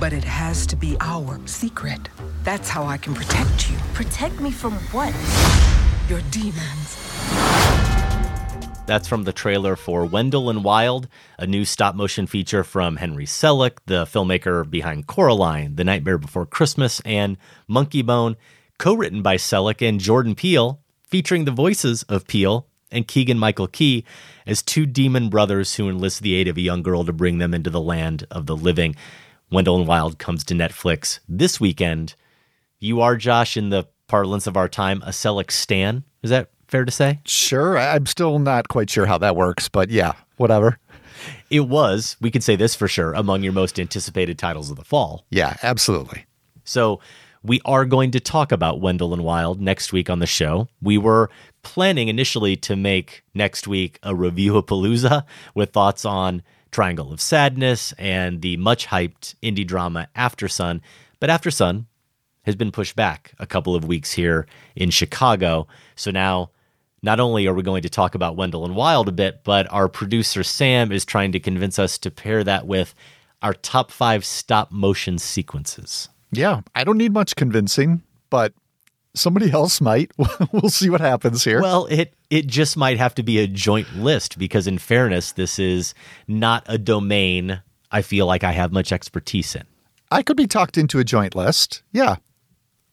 But 0.00 0.14
it 0.14 0.24
has 0.24 0.66
to 0.68 0.74
be 0.74 0.96
our 1.00 1.38
secret. 1.46 2.08
That's 2.44 2.70
how 2.70 2.84
I 2.84 2.96
can 2.96 3.12
protect 3.12 3.70
you. 3.70 3.76
Protect 3.92 4.40
me 4.40 4.52
from 4.52 4.72
what? 4.90 5.12
Your 6.08 6.22
demons. 6.30 6.96
That's 8.86 9.06
from 9.06 9.24
the 9.24 9.34
trailer 9.34 9.76
for 9.76 10.06
Wendell 10.06 10.48
and 10.48 10.64
Wild, 10.64 11.06
a 11.38 11.46
new 11.46 11.66
stop 11.66 11.94
motion 11.94 12.26
feature 12.26 12.64
from 12.64 12.96
Henry 12.96 13.26
Selick, 13.26 13.80
the 13.84 14.06
filmmaker 14.06 14.64
behind 14.64 15.06
Coraline, 15.06 15.76
The 15.76 15.84
Nightmare 15.84 16.16
Before 16.16 16.46
Christmas, 16.46 17.00
and 17.00 17.36
Monkey 17.66 18.00
Bone, 18.00 18.38
co 18.78 18.94
written 18.94 19.20
by 19.20 19.36
Selick 19.36 19.86
and 19.86 20.00
Jordan 20.00 20.34
Peele, 20.34 20.80
featuring 21.02 21.44
the 21.44 21.50
voices 21.50 22.02
of 22.04 22.26
Peele 22.26 22.66
and 22.90 23.06
Keegan 23.06 23.38
Michael 23.38 23.66
Key 23.66 24.04
as 24.46 24.62
two 24.62 24.86
demon 24.86 25.28
brothers 25.28 25.74
who 25.74 25.88
enlist 25.88 26.22
the 26.22 26.34
aid 26.34 26.48
of 26.48 26.56
a 26.56 26.62
young 26.62 26.82
girl 26.82 27.04
to 27.04 27.12
bring 27.12 27.38
them 27.38 27.54
into 27.54 27.70
the 27.70 27.80
land 27.80 28.26
of 28.30 28.46
the 28.46 28.56
living. 28.56 28.96
Wendell 29.50 29.78
and 29.78 29.86
Wild 29.86 30.18
comes 30.18 30.44
to 30.44 30.54
Netflix 30.54 31.20
this 31.28 31.60
weekend. 31.60 32.14
You 32.80 33.00
are, 33.00 33.16
Josh, 33.16 33.56
in 33.56 33.70
the 33.70 33.88
parlance 34.06 34.46
of 34.46 34.56
our 34.56 34.68
time, 34.68 35.02
a 35.02 35.10
Selick 35.10 35.50
stan. 35.50 36.04
Is 36.22 36.30
that 36.30 36.50
fair 36.66 36.84
to 36.84 36.92
say? 36.92 37.20
Sure. 37.24 37.78
I'm 37.78 38.06
still 38.06 38.38
not 38.38 38.68
quite 38.68 38.90
sure 38.90 39.06
how 39.06 39.18
that 39.18 39.36
works, 39.36 39.68
but 39.68 39.90
yeah, 39.90 40.12
whatever. 40.36 40.78
It 41.50 41.60
was, 41.60 42.16
we 42.20 42.30
can 42.30 42.42
say 42.42 42.56
this 42.56 42.74
for 42.74 42.88
sure, 42.88 43.12
among 43.14 43.42
your 43.42 43.52
most 43.52 43.80
anticipated 43.80 44.38
titles 44.38 44.70
of 44.70 44.76
the 44.76 44.84
fall. 44.84 45.24
Yeah, 45.30 45.56
absolutely. 45.62 46.26
So 46.64 47.00
we 47.42 47.60
are 47.64 47.84
going 47.84 48.10
to 48.12 48.20
talk 48.20 48.52
about 48.52 48.80
Wendell 48.80 49.14
and 49.14 49.24
Wild 49.24 49.60
next 49.60 49.92
week 49.92 50.10
on 50.10 50.18
the 50.18 50.26
show. 50.26 50.68
We 50.82 50.98
were 50.98 51.30
planning 51.62 52.08
initially 52.08 52.56
to 52.56 52.76
make 52.76 53.22
next 53.34 53.66
week 53.66 53.98
a 54.02 54.14
review 54.14 54.56
of 54.56 54.66
Palooza 54.66 55.24
with 55.54 55.72
thoughts 55.72 56.04
on 56.04 56.42
Triangle 56.70 57.12
of 57.12 57.20
Sadness 57.20 57.92
and 57.98 58.42
the 58.42 58.56
much 58.56 58.86
hyped 58.86 59.34
indie 59.42 59.66
drama 59.66 60.08
After 60.14 60.48
Sun. 60.48 60.82
But 61.20 61.30
After 61.30 61.50
Sun 61.50 61.86
has 62.42 62.56
been 62.56 62.72
pushed 62.72 62.96
back 62.96 63.32
a 63.38 63.46
couple 63.46 63.74
of 63.74 63.84
weeks 63.84 64.12
here 64.12 64.46
in 64.74 64.90
Chicago. 64.90 65.66
So 65.96 66.10
now 66.10 66.50
not 67.02 67.20
only 67.20 67.46
are 67.46 67.54
we 67.54 67.62
going 67.62 67.82
to 67.82 67.90
talk 67.90 68.14
about 68.14 68.36
Wendell 68.36 68.64
and 68.64 68.74
Wild 68.74 69.08
a 69.08 69.12
bit, 69.12 69.44
but 69.44 69.70
our 69.72 69.88
producer 69.88 70.42
Sam 70.42 70.90
is 70.90 71.04
trying 71.04 71.32
to 71.32 71.40
convince 71.40 71.78
us 71.78 71.98
to 71.98 72.10
pair 72.10 72.42
that 72.44 72.66
with 72.66 72.94
our 73.42 73.54
top 73.54 73.90
five 73.90 74.24
stop 74.24 74.72
motion 74.72 75.18
sequences. 75.18 76.08
Yeah, 76.32 76.62
I 76.74 76.84
don't 76.84 76.98
need 76.98 77.12
much 77.12 77.36
convincing, 77.36 78.02
but 78.30 78.52
somebody 79.18 79.50
else 79.50 79.80
might. 79.80 80.12
we'll 80.52 80.70
see 80.70 80.90
what 80.90 81.00
happens 81.00 81.44
here. 81.44 81.60
Well, 81.60 81.86
it 81.86 82.14
it 82.30 82.46
just 82.46 82.76
might 82.76 82.98
have 82.98 83.14
to 83.16 83.22
be 83.22 83.38
a 83.38 83.46
joint 83.46 83.96
list 83.96 84.38
because 84.38 84.66
in 84.66 84.78
fairness, 84.78 85.32
this 85.32 85.58
is 85.58 85.94
not 86.26 86.64
a 86.66 86.78
domain 86.78 87.62
I 87.90 88.02
feel 88.02 88.26
like 88.26 88.44
I 88.44 88.52
have 88.52 88.72
much 88.72 88.92
expertise 88.92 89.54
in. 89.54 89.64
I 90.10 90.22
could 90.22 90.36
be 90.36 90.46
talked 90.46 90.78
into 90.78 90.98
a 90.98 91.04
joint 91.04 91.34
list. 91.34 91.82
Yeah. 91.92 92.16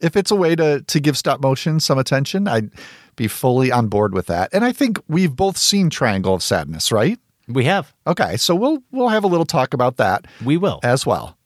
If 0.02 0.16
it's 0.16 0.32
a 0.32 0.36
way 0.36 0.56
to 0.56 0.82
to 0.82 1.00
give 1.00 1.18
stop 1.18 1.42
motion 1.42 1.80
some 1.80 1.98
attention, 1.98 2.48
I'd 2.48 2.72
be 3.16 3.28
fully 3.28 3.72
on 3.72 3.88
board 3.88 4.14
with 4.14 4.28
that. 4.28 4.50
And 4.54 4.66
I 4.66 4.72
think 4.72 5.00
we've 5.08 5.36
both 5.36 5.58
seen 5.58 5.90
Triangle 5.90 6.34
of 6.34 6.44
Sadness, 6.44 6.92
right? 6.92 7.18
We 7.48 7.66
have. 7.66 7.94
Okay, 8.06 8.38
so 8.38 8.56
we'll 8.56 8.84
we'll 8.92 9.10
have 9.10 9.24
a 9.24 9.28
little 9.28 9.46
talk 9.46 9.74
about 9.74 9.98
that. 9.98 10.26
We 10.44 10.58
will. 10.58 10.80
As 10.84 11.06
well. 11.06 11.38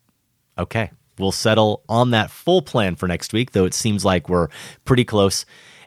Okay. 0.57 0.91
We'll 1.19 1.31
settle 1.31 1.83
on 1.89 2.11
that 2.11 2.31
full 2.31 2.61
plan 2.61 2.95
for 2.95 3.07
next 3.07 3.33
week, 3.33 3.51
though 3.51 3.65
it 3.65 3.73
seems 3.73 4.05
like 4.05 4.29
we're 4.29 4.47
pretty 4.85 5.05
close. 5.05 5.45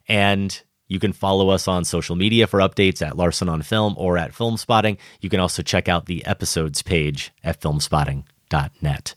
And 0.08 0.62
you 0.88 0.98
can 0.98 1.14
follow 1.14 1.48
us 1.48 1.66
on 1.66 1.84
social 1.84 2.16
media 2.16 2.46
for 2.46 2.60
updates 2.60 3.00
at 3.00 3.16
Larsen 3.16 3.48
on 3.48 3.62
Film 3.62 3.94
or 3.96 4.18
at 4.18 4.34
Film 4.34 4.58
Spotting. 4.58 4.98
You 5.20 5.30
can 5.30 5.40
also 5.40 5.62
check 5.62 5.88
out 5.88 6.04
the 6.04 6.24
episodes 6.26 6.82
page 6.82 7.32
at 7.42 7.60
filmspotting.net. 7.60 9.14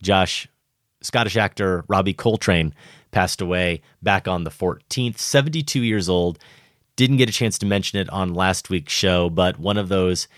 Josh, 0.00 0.48
Scottish 1.02 1.36
actor 1.36 1.84
Robbie 1.88 2.14
Coltrane 2.14 2.72
passed 3.10 3.40
away 3.40 3.82
back 4.02 4.28
on 4.28 4.44
the 4.44 4.50
14th, 4.50 5.18
72 5.18 5.82
years 5.82 6.08
old. 6.08 6.38
Didn't 6.94 7.16
get 7.16 7.28
a 7.28 7.32
chance 7.32 7.58
to 7.58 7.66
mention 7.66 7.98
it 7.98 8.08
on 8.10 8.34
last 8.34 8.70
week's 8.70 8.92
show, 8.92 9.28
but 9.28 9.58
one 9.58 9.78
of 9.78 9.88
those 9.88 10.28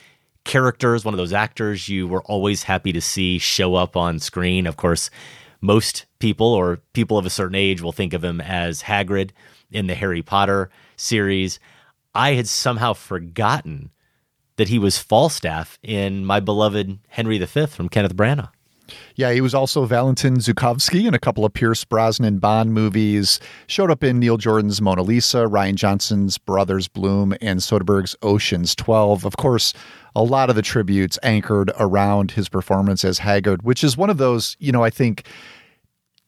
characters, 0.49 1.05
one 1.05 1.15
of 1.15 1.19
those 1.19 1.33
actors 1.33 1.89
you 1.89 2.09
were 2.09 2.23
always 2.23 2.65
happy 2.65 2.93
to 2.93 3.01
see 3.01 3.39
show 3.39 3.77
up 3.77 3.97
on 3.97 4.19
screen. 4.19 4.67
Of 4.67 4.77
course, 4.77 5.11
most 5.61 6.07
people 6.19 6.49
or 6.49 6.79
people 6.95 7.19
of 7.19 7.27
a 7.27 7.31
certain 7.31 7.55
age 7.55 7.81
will 7.83 7.93
think 7.93 8.13
of 8.13 8.25
him 8.25 8.41
as 8.41 8.83
Hagrid 8.83 9.31
in 9.71 9.87
the 9.87 9.95
Harry 9.95 10.23
Potter 10.23 10.71
series. 10.97 11.61
I 12.15 12.33
had 12.33 12.49
somehow 12.49 12.95
forgotten 12.95 13.91
that 14.57 14.69
he 14.69 14.79
was 14.79 14.99
Falstaff 14.99 15.79
in 15.83 16.25
my 16.25 16.41
beloved 16.41 16.99
Henry 17.09 17.39
V 17.39 17.67
from 17.67 17.89
Kenneth 17.89 18.17
Branagh. 18.17 18.49
Yeah, 19.17 19.33
he 19.33 19.41
was 19.41 19.55
also 19.55 19.85
Valentin 19.85 20.39
Zukovsky 20.39 21.07
in 21.07 21.15
a 21.15 21.19
couple 21.19 21.45
of 21.45 21.53
Pierce 21.53 21.85
Brosnan 21.85 22.39
Bond 22.39 22.73
movies. 22.73 23.41
Showed 23.67 23.91
up 23.91 24.03
in 24.03 24.19
Neil 24.19 24.37
Jordan's 24.37 24.81
Mona 24.81 25.03
Lisa, 25.03 25.45
Rian 25.45 25.75
Johnson's 25.75 26.39
Brothers 26.39 26.89
Bloom, 26.89 27.35
and 27.41 27.61
Soderbergh's 27.61 28.17
Ocean's 28.23 28.75
12. 28.75 29.27
Of 29.27 29.37
course, 29.37 29.75
a 30.15 30.23
lot 30.23 30.51
of 30.51 30.57
the 30.57 30.63
tributes 30.63 31.19
anchored 31.23 31.71
around 31.79 32.33
his 32.33 32.49
performance 32.49 33.05
as 33.05 33.21
Hagrid, 33.21 33.63
which 33.63 33.85
is 33.85 33.97
one 33.97 34.11
of 34.11 34.19
those, 34.19 34.57
you 34.59 34.73
know, 34.73 34.83
I 34.83 34.91
think 34.91 35.27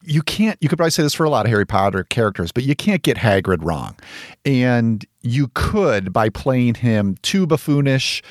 you 0.03 0.23
can't 0.23 0.57
you 0.61 0.69
could 0.69 0.79
probably 0.79 0.91
say 0.91 1.03
this 1.03 1.15
for 1.15 1.25
a 1.25 1.31
lot 1.31 1.47
of 1.47 1.51
Harry 1.51 1.67
Potter 1.67 2.05
characters, 2.05 2.53
but 2.53 2.65
you 2.65 2.75
can't 2.75 3.03
get 3.03 3.17
Hagrid 3.17 3.63
wrong. 3.63 3.97
And 4.45 5.05
you 5.23 5.51
could 5.55 6.13
by 6.13 6.29
playing 6.31 6.77
him 6.77 7.17
too 7.23 7.47
buffoonish 7.47 8.23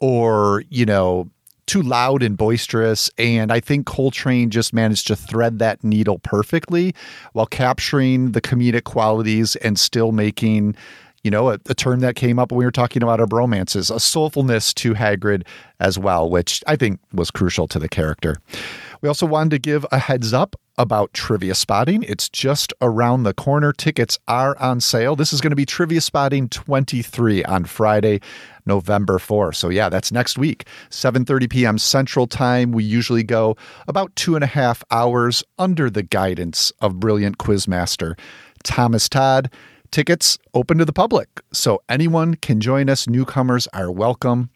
or, 0.00 0.64
you 0.68 0.84
know, 0.84 1.30
too 1.66 1.82
loud 1.82 2.22
and 2.22 2.36
boisterous. 2.36 3.10
And 3.16 3.50
I 3.50 3.60
think 3.60 3.86
Coltrane 3.86 4.50
just 4.50 4.74
managed 4.74 5.06
to 5.06 5.16
thread 5.16 5.58
that 5.60 5.82
needle 5.82 6.18
perfectly 6.18 6.94
while 7.32 7.46
capturing 7.46 8.32
the 8.32 8.40
comedic 8.40 8.84
qualities 8.84 9.56
and 9.56 9.78
still 9.78 10.12
making, 10.12 10.76
you 11.24 11.30
know, 11.30 11.50
a, 11.50 11.58
a 11.66 11.74
term 11.74 12.00
that 12.00 12.14
came 12.14 12.38
up 12.38 12.52
when 12.52 12.58
we 12.58 12.64
were 12.64 12.70
talking 12.70 13.02
about 13.02 13.18
our 13.18 13.26
bromances, 13.26 13.90
a 13.90 13.94
soulfulness 13.94 14.72
to 14.74 14.94
Hagrid 14.94 15.44
as 15.80 15.98
well, 15.98 16.30
which 16.30 16.62
I 16.66 16.76
think 16.76 17.00
was 17.12 17.30
crucial 17.30 17.66
to 17.68 17.78
the 17.78 17.88
character. 17.88 18.36
We 19.00 19.08
also 19.08 19.26
wanted 19.26 19.50
to 19.50 19.58
give 19.58 19.84
a 19.90 19.98
heads 19.98 20.32
up 20.32 20.54
about 20.76 21.12
trivia 21.12 21.54
spotting. 21.54 22.02
It's 22.02 22.28
just 22.28 22.72
around 22.80 23.22
the 23.22 23.34
corner. 23.34 23.72
Tickets 23.72 24.18
are 24.28 24.58
on 24.58 24.80
sale. 24.80 25.16
This 25.16 25.32
is 25.32 25.40
going 25.40 25.50
to 25.50 25.56
be 25.56 25.66
Trivia 25.66 26.00
Spotting 26.00 26.48
23 26.48 27.44
on 27.44 27.64
Friday, 27.64 28.20
November 28.66 29.18
4. 29.18 29.52
So 29.52 29.68
yeah, 29.68 29.88
that's 29.88 30.10
next 30.10 30.36
week, 30.36 30.66
7:30 30.90 31.50
p.m. 31.50 31.78
Central 31.78 32.26
Time. 32.26 32.72
We 32.72 32.82
usually 32.82 33.22
go 33.22 33.56
about 33.86 34.14
two 34.16 34.34
and 34.34 34.44
a 34.44 34.48
half 34.48 34.82
hours 34.90 35.44
under 35.58 35.90
the 35.90 36.02
guidance 36.02 36.72
of 36.80 36.98
brilliant 36.98 37.38
quizmaster 37.38 38.18
Thomas 38.64 39.08
Todd. 39.08 39.50
Tickets 39.94 40.38
open 40.54 40.78
to 40.78 40.84
the 40.84 40.92
public, 40.92 41.28
so 41.52 41.80
anyone 41.88 42.34
can 42.34 42.60
join 42.60 42.90
us. 42.90 43.06
Newcomers 43.06 43.68
are 43.68 43.92
welcome. 43.92 44.50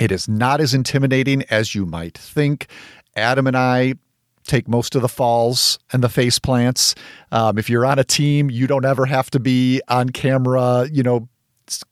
It 0.00 0.10
is 0.10 0.30
not 0.30 0.62
as 0.62 0.72
intimidating 0.72 1.42
as 1.50 1.74
you 1.74 1.84
might 1.84 2.16
think. 2.16 2.68
Adam 3.14 3.46
and 3.46 3.54
I 3.54 3.96
take 4.46 4.66
most 4.66 4.94
of 4.94 5.02
the 5.02 5.08
falls 5.08 5.78
and 5.92 6.02
the 6.02 6.08
face 6.08 6.38
plants. 6.38 6.94
Um, 7.32 7.58
if 7.58 7.68
you're 7.68 7.84
on 7.84 7.98
a 7.98 8.02
team, 8.02 8.48
you 8.48 8.66
don't 8.66 8.86
ever 8.86 9.04
have 9.04 9.28
to 9.32 9.38
be 9.38 9.82
on 9.88 10.08
camera, 10.08 10.88
you 10.90 11.02
know, 11.02 11.28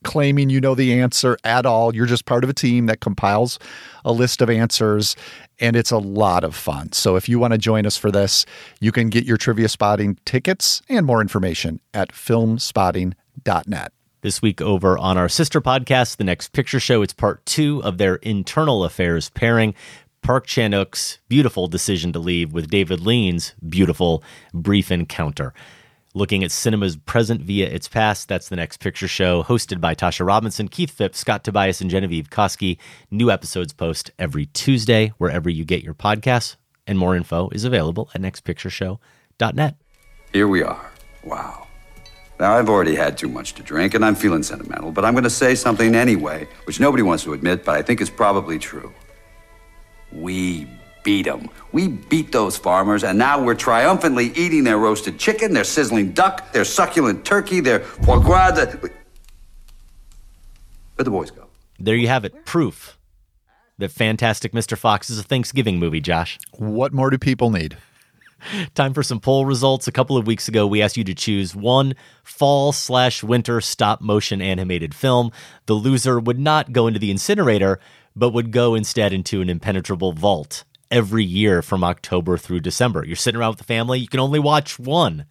claiming 0.02 0.48
you 0.48 0.58
know 0.58 0.74
the 0.74 0.98
answer 0.98 1.36
at 1.44 1.66
all. 1.66 1.94
You're 1.94 2.06
just 2.06 2.24
part 2.24 2.44
of 2.44 2.50
a 2.50 2.54
team 2.54 2.86
that 2.86 3.00
compiles 3.00 3.58
a 4.06 4.12
list 4.12 4.40
of 4.40 4.48
answers, 4.48 5.16
and 5.58 5.76
it's 5.76 5.90
a 5.90 5.98
lot 5.98 6.44
of 6.44 6.54
fun. 6.54 6.92
So 6.92 7.16
if 7.16 7.28
you 7.28 7.38
want 7.38 7.52
to 7.52 7.58
join 7.58 7.86
us 7.86 7.96
for 7.96 8.10
this, 8.10 8.46
you 8.80 8.92
can 8.92 9.08
get 9.08 9.24
your 9.24 9.36
trivia 9.36 9.68
spotting 9.68 10.18
tickets 10.24 10.82
and 10.88 11.06
more 11.06 11.20
information 11.20 11.80
at 11.94 12.12
filmspotting.net. 12.12 13.92
This 14.22 14.42
week 14.42 14.60
over 14.60 14.98
on 14.98 15.16
our 15.16 15.28
sister 15.28 15.60
podcast, 15.60 16.16
The 16.16 16.24
Next 16.24 16.48
Picture 16.48 16.80
Show, 16.80 17.02
it's 17.02 17.12
part 17.12 17.44
two 17.46 17.82
of 17.84 17.98
their 17.98 18.16
internal 18.16 18.84
affairs 18.84 19.30
pairing. 19.30 19.74
Park 20.22 20.46
Chan 20.46 20.72
Wook's 20.72 21.18
beautiful 21.28 21.68
decision 21.68 22.12
to 22.12 22.18
leave 22.18 22.52
with 22.52 22.68
David 22.68 23.00
Lean's 23.00 23.54
beautiful 23.68 24.24
brief 24.52 24.90
encounter. 24.90 25.54
Looking 26.16 26.42
at 26.44 26.50
cinema's 26.50 26.96
present 26.96 27.42
via 27.42 27.68
its 27.68 27.88
past, 27.88 28.26
that's 28.26 28.48
the 28.48 28.56
next 28.56 28.80
picture 28.80 29.06
show, 29.06 29.42
hosted 29.42 29.82
by 29.82 29.94
Tasha 29.94 30.26
Robinson, 30.26 30.66
Keith 30.66 30.90
Phipps, 30.90 31.18
Scott 31.18 31.44
Tobias, 31.44 31.82
and 31.82 31.90
Genevieve 31.90 32.30
Koski. 32.30 32.78
New 33.10 33.30
episodes 33.30 33.74
post 33.74 34.10
every 34.18 34.46
Tuesday, 34.46 35.12
wherever 35.18 35.50
you 35.50 35.62
get 35.66 35.82
your 35.82 35.92
podcasts, 35.92 36.56
and 36.86 36.98
more 36.98 37.14
info 37.14 37.50
is 37.50 37.64
available 37.64 38.08
at 38.14 38.22
nextpictureshow.net. 38.22 39.76
Here 40.32 40.48
we 40.48 40.62
are. 40.62 40.90
Wow. 41.22 41.66
Now, 42.40 42.56
I've 42.56 42.70
already 42.70 42.94
had 42.94 43.18
too 43.18 43.28
much 43.28 43.52
to 43.56 43.62
drink, 43.62 43.92
and 43.92 44.02
I'm 44.02 44.14
feeling 44.14 44.42
sentimental, 44.42 44.92
but 44.92 45.04
I'm 45.04 45.12
going 45.12 45.24
to 45.24 45.28
say 45.28 45.54
something 45.54 45.94
anyway, 45.94 46.48
which 46.64 46.80
nobody 46.80 47.02
wants 47.02 47.24
to 47.24 47.34
admit, 47.34 47.62
but 47.62 47.74
I 47.76 47.82
think 47.82 48.00
is 48.00 48.08
probably 48.08 48.58
true. 48.58 48.90
We 50.10 50.66
beat 51.06 51.26
them. 51.26 51.48
We 51.70 51.86
beat 51.86 52.32
those 52.32 52.56
farmers, 52.58 53.04
and 53.04 53.16
now 53.16 53.40
we're 53.40 53.54
triumphantly 53.54 54.32
eating 54.34 54.64
their 54.64 54.76
roasted 54.76 55.20
chicken, 55.20 55.54
their 55.54 55.62
sizzling 55.62 56.12
duck, 56.12 56.52
their 56.52 56.64
succulent 56.64 57.24
turkey, 57.24 57.60
their 57.60 57.80
foie 57.80 58.18
gras. 58.18 58.50
The... 58.50 58.66
Where'd 60.96 61.06
the 61.06 61.10
boys 61.10 61.30
go? 61.30 61.46
There 61.78 61.94
you 61.94 62.08
have 62.08 62.24
it. 62.24 62.44
Proof 62.44 62.98
that 63.78 63.92
Fantastic 63.92 64.50
Mr. 64.50 64.76
Fox 64.76 65.08
is 65.08 65.20
a 65.20 65.22
Thanksgiving 65.22 65.78
movie, 65.78 66.00
Josh. 66.00 66.40
What 66.58 66.92
more 66.92 67.10
do 67.10 67.18
people 67.18 67.50
need? 67.50 67.76
Time 68.74 68.92
for 68.92 69.04
some 69.04 69.20
poll 69.20 69.46
results. 69.46 69.86
A 69.86 69.92
couple 69.92 70.16
of 70.16 70.26
weeks 70.26 70.48
ago, 70.48 70.66
we 70.66 70.82
asked 70.82 70.96
you 70.96 71.04
to 71.04 71.14
choose 71.14 71.54
one 71.54 71.94
fall 72.24 72.72
slash 72.72 73.22
winter 73.22 73.60
stop 73.60 74.00
motion 74.00 74.42
animated 74.42 74.92
film. 74.92 75.30
The 75.66 75.74
loser 75.74 76.18
would 76.18 76.40
not 76.40 76.72
go 76.72 76.88
into 76.88 76.98
the 76.98 77.12
incinerator, 77.12 77.78
but 78.16 78.30
would 78.30 78.50
go 78.50 78.74
instead 78.74 79.12
into 79.12 79.40
an 79.40 79.48
impenetrable 79.48 80.12
vault 80.12 80.64
every 80.90 81.24
year 81.24 81.62
from 81.62 81.84
October 81.84 82.36
through 82.36 82.60
December. 82.60 83.04
You're 83.04 83.16
sitting 83.16 83.40
around 83.40 83.50
with 83.50 83.58
the 83.58 83.64
family, 83.64 83.98
you 83.98 84.08
can 84.08 84.20
only 84.20 84.38
watch 84.38 84.78
one. 84.78 85.26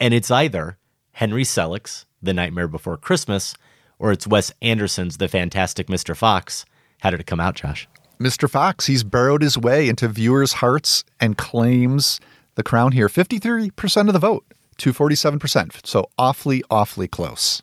And 0.00 0.12
it's 0.12 0.30
either 0.30 0.78
Henry 1.12 1.44
Selick's 1.44 2.06
The 2.22 2.34
Nightmare 2.34 2.68
Before 2.68 2.96
Christmas 2.96 3.54
or 3.98 4.12
it's 4.12 4.26
Wes 4.26 4.52
Anderson's 4.60 5.16
The 5.16 5.28
Fantastic 5.28 5.86
Mr. 5.86 6.16
Fox. 6.16 6.64
How 7.00 7.10
did 7.10 7.20
it 7.20 7.26
come 7.26 7.40
out, 7.40 7.54
Josh? 7.54 7.88
Mr. 8.20 8.48
Fox, 8.48 8.86
he's 8.86 9.04
burrowed 9.04 9.42
his 9.42 9.58
way 9.58 9.88
into 9.88 10.08
viewers' 10.08 10.54
hearts 10.54 11.04
and 11.20 11.36
claims 11.36 12.20
the 12.54 12.62
crown 12.62 12.92
here. 12.92 13.08
53% 13.08 14.06
of 14.06 14.12
the 14.12 14.18
vote 14.18 14.44
to 14.78 14.92
47%. 14.92 15.86
So 15.86 16.08
awfully, 16.18 16.62
awfully 16.70 17.08
close. 17.08 17.62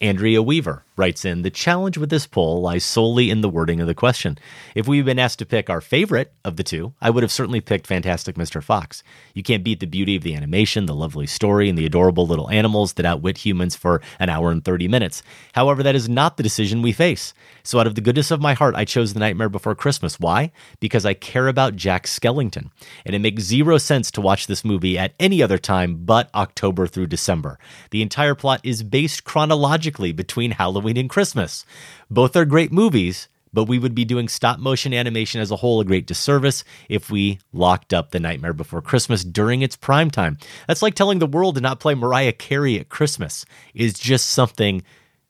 Andrea 0.00 0.42
Weaver 0.42 0.84
writes 1.00 1.24
in 1.24 1.40
The 1.40 1.50
challenge 1.50 1.96
with 1.96 2.10
this 2.10 2.26
poll 2.26 2.60
lies 2.60 2.84
solely 2.84 3.30
in 3.30 3.40
the 3.40 3.48
wording 3.48 3.80
of 3.80 3.86
the 3.86 3.94
question. 3.94 4.36
If 4.74 4.86
we'd 4.86 5.06
been 5.06 5.18
asked 5.18 5.38
to 5.38 5.46
pick 5.46 5.70
our 5.70 5.80
favorite 5.80 6.34
of 6.44 6.56
the 6.56 6.62
two, 6.62 6.92
I 7.00 7.08
would 7.08 7.22
have 7.22 7.32
certainly 7.32 7.62
picked 7.62 7.86
Fantastic 7.86 8.36
Mr. 8.36 8.62
Fox. 8.62 9.02
You 9.32 9.42
can't 9.42 9.64
beat 9.64 9.80
the 9.80 9.86
beauty 9.86 10.14
of 10.14 10.22
the 10.22 10.34
animation, 10.34 10.84
the 10.84 10.94
lovely 10.94 11.26
story, 11.26 11.70
and 11.70 11.78
the 11.78 11.86
adorable 11.86 12.26
little 12.26 12.50
animals 12.50 12.92
that 12.92 13.06
outwit 13.06 13.38
humans 13.38 13.74
for 13.74 14.02
an 14.18 14.28
hour 14.28 14.50
and 14.50 14.62
30 14.62 14.88
minutes. 14.88 15.22
However, 15.54 15.82
that 15.82 15.94
is 15.94 16.06
not 16.06 16.36
the 16.36 16.42
decision 16.42 16.82
we 16.82 16.92
face. 16.92 17.32
So, 17.62 17.80
out 17.80 17.86
of 17.86 17.94
the 17.94 18.02
goodness 18.02 18.30
of 18.30 18.42
my 18.42 18.52
heart, 18.52 18.74
I 18.74 18.84
chose 18.84 19.14
The 19.14 19.20
Nightmare 19.20 19.48
Before 19.48 19.74
Christmas. 19.74 20.20
Why? 20.20 20.52
Because 20.80 21.06
I 21.06 21.14
care 21.14 21.48
about 21.48 21.76
Jack 21.76 22.06
Skellington. 22.06 22.70
And 23.06 23.14
it 23.14 23.20
makes 23.20 23.42
zero 23.42 23.78
sense 23.78 24.10
to 24.10 24.20
watch 24.20 24.46
this 24.46 24.66
movie 24.66 24.98
at 24.98 25.14
any 25.18 25.42
other 25.42 25.58
time 25.58 26.04
but 26.04 26.28
October 26.34 26.86
through 26.86 27.06
December. 27.06 27.58
The 27.90 28.02
entire 28.02 28.34
plot 28.34 28.60
is 28.62 28.82
based 28.82 29.24
chronologically 29.24 30.12
between 30.12 30.50
Halloween 30.50 30.89
and 30.98 31.10
Christmas. 31.10 31.64
Both 32.10 32.36
are 32.36 32.44
great 32.44 32.72
movies, 32.72 33.28
but 33.52 33.64
we 33.64 33.78
would 33.78 33.94
be 33.94 34.04
doing 34.04 34.28
stop 34.28 34.58
motion 34.58 34.94
animation 34.94 35.40
as 35.40 35.50
a 35.50 35.56
whole 35.56 35.80
a 35.80 35.84
great 35.84 36.06
disservice 36.06 36.64
if 36.88 37.10
we 37.10 37.38
locked 37.52 37.92
up 37.92 38.10
The 38.10 38.20
Nightmare 38.20 38.52
Before 38.52 38.82
Christmas 38.82 39.24
during 39.24 39.62
its 39.62 39.76
prime 39.76 40.10
time. 40.10 40.38
That's 40.66 40.82
like 40.82 40.94
telling 40.94 41.18
the 41.18 41.26
world 41.26 41.56
to 41.56 41.60
not 41.60 41.80
play 41.80 41.94
Mariah 41.94 42.32
Carey 42.32 42.78
at 42.78 42.88
Christmas, 42.88 43.44
is 43.74 43.94
just 43.94 44.26
something 44.26 44.82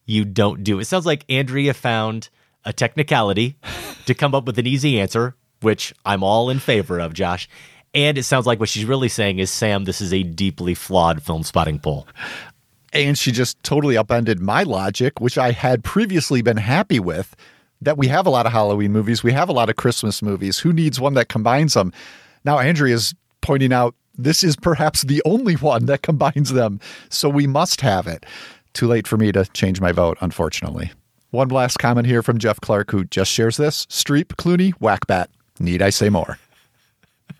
you 0.04 0.24
don't 0.24 0.62
do. 0.64 0.80
It 0.80 0.86
sounds 0.86 1.06
like 1.06 1.24
Andrea 1.28 1.72
found 1.72 2.28
a 2.64 2.72
technicality 2.72 3.56
to 4.06 4.14
come 4.14 4.34
up 4.34 4.44
with 4.44 4.58
an 4.58 4.66
easy 4.66 5.00
answer, 5.00 5.34
which 5.62 5.94
I'm 6.04 6.22
all 6.22 6.50
in 6.50 6.58
favor 6.58 6.98
of, 6.98 7.14
Josh. 7.14 7.48
And 7.94 8.18
it 8.18 8.22
sounds 8.22 8.46
like 8.46 8.60
what 8.60 8.68
she's 8.68 8.84
really 8.84 9.08
saying 9.08 9.38
is, 9.40 9.50
Sam, 9.50 9.84
this 9.84 10.00
is 10.00 10.12
a 10.12 10.22
deeply 10.22 10.74
flawed 10.74 11.22
film 11.22 11.42
spotting 11.42 11.80
poll. 11.80 12.06
And 12.92 13.16
she 13.16 13.30
just 13.30 13.62
totally 13.62 13.96
upended 13.96 14.40
my 14.40 14.64
logic, 14.64 15.20
which 15.20 15.38
I 15.38 15.52
had 15.52 15.84
previously 15.84 16.42
been 16.42 16.56
happy 16.56 16.98
with 16.98 17.36
that 17.80 17.96
we 17.96 18.08
have 18.08 18.26
a 18.26 18.30
lot 18.30 18.46
of 18.46 18.52
Halloween 18.52 18.92
movies, 18.92 19.22
we 19.22 19.32
have 19.32 19.48
a 19.48 19.52
lot 19.52 19.70
of 19.70 19.76
Christmas 19.76 20.22
movies. 20.22 20.58
Who 20.58 20.72
needs 20.72 21.00
one 21.00 21.14
that 21.14 21.28
combines 21.28 21.74
them? 21.74 21.92
Now, 22.44 22.58
Andrea's 22.58 23.14
pointing 23.40 23.72
out 23.72 23.94
this 24.18 24.44
is 24.44 24.56
perhaps 24.56 25.02
the 25.02 25.22
only 25.24 25.54
one 25.54 25.86
that 25.86 26.02
combines 26.02 26.52
them, 26.52 26.80
so 27.08 27.28
we 27.28 27.46
must 27.46 27.80
have 27.80 28.06
it. 28.06 28.26
Too 28.74 28.86
late 28.86 29.06
for 29.06 29.16
me 29.16 29.32
to 29.32 29.46
change 29.46 29.80
my 29.80 29.92
vote, 29.92 30.18
unfortunately. 30.20 30.92
One 31.30 31.48
last 31.48 31.78
comment 31.78 32.06
here 32.06 32.22
from 32.22 32.38
Jeff 32.38 32.60
Clark, 32.60 32.90
who 32.90 33.04
just 33.04 33.30
shares 33.30 33.56
this 33.56 33.86
Streep, 33.86 34.26
Clooney, 34.36 34.74
Whackbat. 34.74 35.28
Need 35.58 35.80
I 35.80 35.90
say 35.90 36.08
more? 36.08 36.38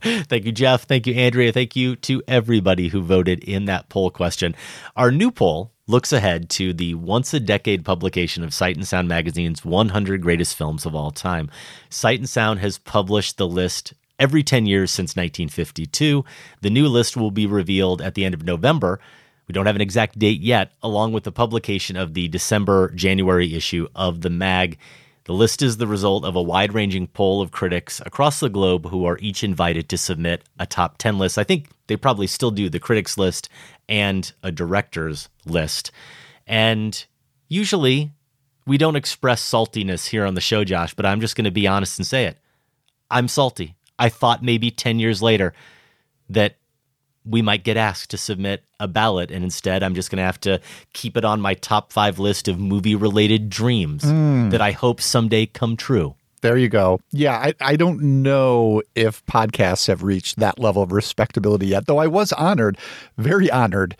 Thank 0.02 0.46
you, 0.46 0.52
Jeff. 0.52 0.84
Thank 0.84 1.06
you, 1.06 1.14
Andrea. 1.14 1.52
Thank 1.52 1.76
you 1.76 1.94
to 1.96 2.22
everybody 2.26 2.88
who 2.88 3.02
voted 3.02 3.44
in 3.44 3.66
that 3.66 3.88
poll 3.90 4.10
question. 4.10 4.54
Our 4.96 5.10
new 5.10 5.30
poll 5.30 5.72
looks 5.86 6.12
ahead 6.12 6.48
to 6.48 6.72
the 6.72 6.94
once 6.94 7.34
a 7.34 7.40
decade 7.40 7.84
publication 7.84 8.42
of 8.42 8.54
Sight 8.54 8.76
and 8.76 8.86
Sound 8.88 9.08
magazine's 9.08 9.64
100 9.64 10.22
greatest 10.22 10.56
films 10.56 10.86
of 10.86 10.94
all 10.94 11.10
time. 11.10 11.50
Sight 11.90 12.18
and 12.18 12.28
Sound 12.28 12.60
has 12.60 12.78
published 12.78 13.36
the 13.36 13.46
list 13.46 13.92
every 14.18 14.42
10 14.42 14.64
years 14.64 14.90
since 14.90 15.10
1952. 15.10 16.24
The 16.62 16.70
new 16.70 16.88
list 16.88 17.16
will 17.16 17.30
be 17.30 17.46
revealed 17.46 18.00
at 18.00 18.14
the 18.14 18.24
end 18.24 18.34
of 18.34 18.44
November. 18.44 19.00
We 19.48 19.52
don't 19.52 19.66
have 19.66 19.76
an 19.76 19.82
exact 19.82 20.18
date 20.18 20.40
yet, 20.40 20.72
along 20.82 21.12
with 21.12 21.24
the 21.24 21.32
publication 21.32 21.96
of 21.96 22.14
the 22.14 22.28
December 22.28 22.90
January 22.92 23.54
issue 23.54 23.88
of 23.94 24.20
the 24.22 24.30
mag. 24.30 24.78
The 25.30 25.36
list 25.36 25.62
is 25.62 25.76
the 25.76 25.86
result 25.86 26.24
of 26.24 26.34
a 26.34 26.42
wide 26.42 26.74
ranging 26.74 27.06
poll 27.06 27.40
of 27.40 27.52
critics 27.52 28.02
across 28.04 28.40
the 28.40 28.48
globe 28.48 28.86
who 28.86 29.04
are 29.04 29.16
each 29.20 29.44
invited 29.44 29.88
to 29.90 29.96
submit 29.96 30.42
a 30.58 30.66
top 30.66 30.98
10 30.98 31.18
list. 31.18 31.38
I 31.38 31.44
think 31.44 31.68
they 31.86 31.96
probably 31.96 32.26
still 32.26 32.50
do 32.50 32.68
the 32.68 32.80
critics 32.80 33.16
list 33.16 33.48
and 33.88 34.32
a 34.42 34.50
director's 34.50 35.28
list. 35.46 35.92
And 36.48 37.06
usually 37.46 38.10
we 38.66 38.76
don't 38.76 38.96
express 38.96 39.40
saltiness 39.40 40.08
here 40.08 40.26
on 40.26 40.34
the 40.34 40.40
show, 40.40 40.64
Josh, 40.64 40.94
but 40.94 41.06
I'm 41.06 41.20
just 41.20 41.36
going 41.36 41.44
to 41.44 41.52
be 41.52 41.68
honest 41.68 42.00
and 42.00 42.06
say 42.08 42.24
it. 42.24 42.36
I'm 43.08 43.28
salty. 43.28 43.76
I 44.00 44.08
thought 44.08 44.42
maybe 44.42 44.72
10 44.72 44.98
years 44.98 45.22
later 45.22 45.54
that 46.28 46.56
we 47.30 47.42
might 47.42 47.64
get 47.64 47.76
asked 47.76 48.10
to 48.10 48.18
submit 48.18 48.64
a 48.78 48.88
ballot, 48.88 49.30
and 49.30 49.44
instead, 49.44 49.82
I'm 49.82 49.94
just 49.94 50.10
going 50.10 50.18
to 50.18 50.24
have 50.24 50.40
to 50.40 50.60
keep 50.92 51.16
it 51.16 51.24
on 51.24 51.40
my 51.40 51.54
top 51.54 51.92
five 51.92 52.18
list 52.18 52.48
of 52.48 52.58
movie 52.58 52.94
related 52.94 53.48
dreams 53.48 54.02
Mm. 54.02 54.50
that 54.50 54.60
I 54.60 54.72
hope 54.72 55.00
someday 55.00 55.46
come 55.46 55.76
true. 55.76 56.14
There 56.42 56.56
you 56.56 56.68
go. 56.70 57.00
Yeah, 57.12 57.36
I, 57.36 57.52
I 57.60 57.76
don't 57.76 58.00
know 58.22 58.82
if 58.94 59.24
podcasts 59.26 59.86
have 59.88 60.02
reached 60.02 60.38
that 60.38 60.58
level 60.58 60.82
of 60.82 60.90
respectability 60.90 61.66
yet, 61.66 61.86
though 61.86 61.98
I 61.98 62.06
was 62.06 62.32
honored, 62.32 62.78
very 63.18 63.50
honored, 63.50 63.94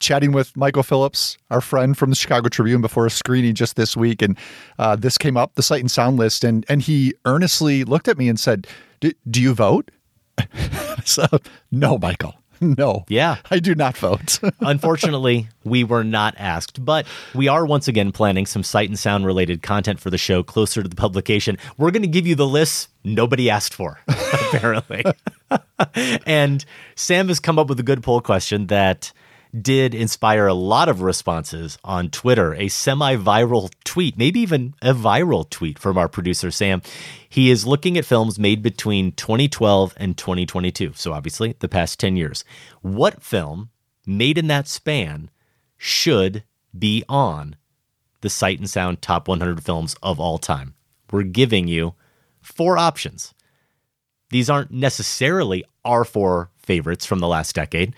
chatting 0.00 0.32
with 0.32 0.56
Michael 0.56 0.82
Phillips, 0.82 1.36
our 1.50 1.60
friend 1.60 1.96
from 1.96 2.08
the 2.10 2.16
Chicago 2.16 2.48
Tribune, 2.48 2.80
before 2.80 3.04
a 3.04 3.10
screening 3.10 3.54
just 3.54 3.76
this 3.76 3.94
week. 3.94 4.22
And 4.22 4.38
uh, 4.78 4.96
this 4.96 5.18
came 5.18 5.36
up, 5.36 5.54
the 5.54 5.62
Sight 5.62 5.80
and 5.80 5.90
Sound 5.90 6.16
list, 6.16 6.44
and, 6.44 6.64
and 6.68 6.80
he 6.80 7.12
earnestly 7.26 7.84
looked 7.84 8.08
at 8.08 8.16
me 8.16 8.28
and 8.30 8.40
said, 8.40 8.66
"Do 9.00 9.12
do 9.30 9.40
you 9.42 9.52
vote? 9.52 9.90
so, 11.04 11.26
no, 11.70 11.98
Michael. 11.98 12.34
No. 12.78 13.04
Yeah. 13.08 13.36
I 13.50 13.58
do 13.58 13.74
not 13.74 13.96
vote. 13.96 14.38
Unfortunately, 14.60 15.48
we 15.64 15.84
were 15.84 16.04
not 16.04 16.34
asked, 16.38 16.84
but 16.84 17.06
we 17.34 17.48
are 17.48 17.66
once 17.66 17.88
again 17.88 18.12
planning 18.12 18.46
some 18.46 18.62
sight 18.62 18.88
and 18.88 18.98
sound 18.98 19.26
related 19.26 19.62
content 19.62 20.00
for 20.00 20.10
the 20.10 20.18
show 20.18 20.42
closer 20.42 20.82
to 20.82 20.88
the 20.88 20.96
publication. 20.96 21.58
We're 21.76 21.90
going 21.90 22.02
to 22.02 22.08
give 22.08 22.26
you 22.26 22.34
the 22.34 22.46
lists 22.46 22.88
nobody 23.04 23.50
asked 23.50 23.74
for, 23.74 23.98
apparently. 24.08 25.04
and 26.24 26.64
Sam 26.94 27.28
has 27.28 27.40
come 27.40 27.58
up 27.58 27.68
with 27.68 27.80
a 27.80 27.84
good 27.84 28.02
poll 28.02 28.20
question 28.20 28.68
that 28.68 29.12
did 29.58 29.94
inspire 29.94 30.46
a 30.46 30.54
lot 30.54 30.88
of 30.88 31.02
responses 31.02 31.78
on 31.84 32.08
Twitter, 32.08 32.54
a 32.54 32.68
semi 32.68 33.16
viral 33.16 33.70
tweet, 33.84 34.16
maybe 34.16 34.40
even 34.40 34.74
a 34.80 34.94
viral 34.94 35.48
tweet 35.48 35.78
from 35.78 35.98
our 35.98 36.08
producer, 36.08 36.50
Sam. 36.50 36.82
He 37.28 37.50
is 37.50 37.66
looking 37.66 37.98
at 37.98 38.04
films 38.04 38.38
made 38.38 38.62
between 38.62 39.12
2012 39.12 39.94
and 39.96 40.16
2022. 40.16 40.92
So, 40.94 41.12
obviously, 41.12 41.54
the 41.58 41.68
past 41.68 42.00
10 42.00 42.16
years. 42.16 42.44
What 42.80 43.22
film 43.22 43.70
made 44.06 44.38
in 44.38 44.46
that 44.48 44.68
span 44.68 45.30
should 45.76 46.44
be 46.76 47.04
on 47.08 47.56
the 48.22 48.30
Sight 48.30 48.58
and 48.58 48.70
Sound 48.70 49.02
Top 49.02 49.28
100 49.28 49.62
Films 49.62 49.94
of 50.02 50.18
All 50.18 50.38
Time? 50.38 50.74
We're 51.10 51.24
giving 51.24 51.68
you 51.68 51.94
four 52.40 52.78
options. 52.78 53.34
These 54.30 54.48
aren't 54.48 54.70
necessarily 54.70 55.62
our 55.84 56.04
four 56.04 56.50
favorites 56.56 57.04
from 57.04 57.18
the 57.18 57.28
last 57.28 57.54
decade. 57.54 57.94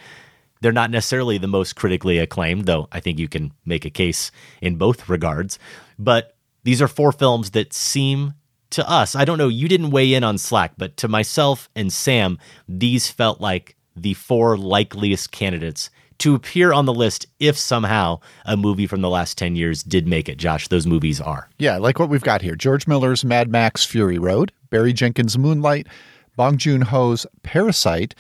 They're 0.65 0.73
not 0.73 0.91
necessarily 0.91 1.37
the 1.37 1.47
most 1.47 1.77
critically 1.77 2.17
acclaimed, 2.17 2.65
though 2.65 2.89
I 2.91 2.99
think 2.99 3.19
you 3.19 3.29
can 3.29 3.53
make 3.67 3.85
a 3.85 3.91
case 3.91 4.31
in 4.63 4.77
both 4.77 5.11
regards. 5.11 5.59
But 5.99 6.39
these 6.63 6.81
are 6.81 6.89
four 6.89 7.13
films 7.13 7.51
that 7.51 7.75
seem 7.75 8.33
to 8.71 8.91
us, 8.91 9.15
I 9.15 9.27
don't 9.27 9.37
know, 9.37 9.49
you 9.49 9.69
didn't 9.69 9.91
weigh 9.91 10.15
in 10.15 10.25
on 10.25 10.39
Slack, 10.39 10.73
but 10.79 10.97
to 10.97 11.07
myself 11.07 11.69
and 11.77 11.93
Sam, 11.93 12.39
these 12.67 13.11
felt 13.11 13.43
like 13.43 13.77
the 13.95 14.15
four 14.15 14.57
likeliest 14.57 15.33
candidates 15.33 15.91
to 16.21 16.35
appear 16.35 16.73
on 16.73 16.87
the 16.87 16.95
list 16.95 17.27
if 17.39 17.59
somehow 17.59 18.21
a 18.47 18.57
movie 18.57 18.87
from 18.87 19.03
the 19.03 19.11
last 19.11 19.37
10 19.37 19.57
years 19.57 19.83
did 19.83 20.09
make 20.09 20.31
it. 20.31 20.39
Josh, 20.39 20.69
those 20.69 20.87
movies 20.87 21.21
are. 21.21 21.51
Yeah, 21.59 21.77
like 21.77 21.99
what 21.99 22.09
we've 22.09 22.23
got 22.23 22.41
here 22.41 22.57
George 22.57 22.87
Miller's 22.87 23.23
Mad 23.23 23.51
Max 23.51 23.85
Fury 23.85 24.19
Road, 24.19 24.51
Barry 24.71 24.95
Jenkins' 24.95 25.37
Moonlight, 25.37 25.89
Bong 26.37 26.57
Joon 26.57 26.81
Ho's 26.81 27.27
Parasite, 27.43 28.15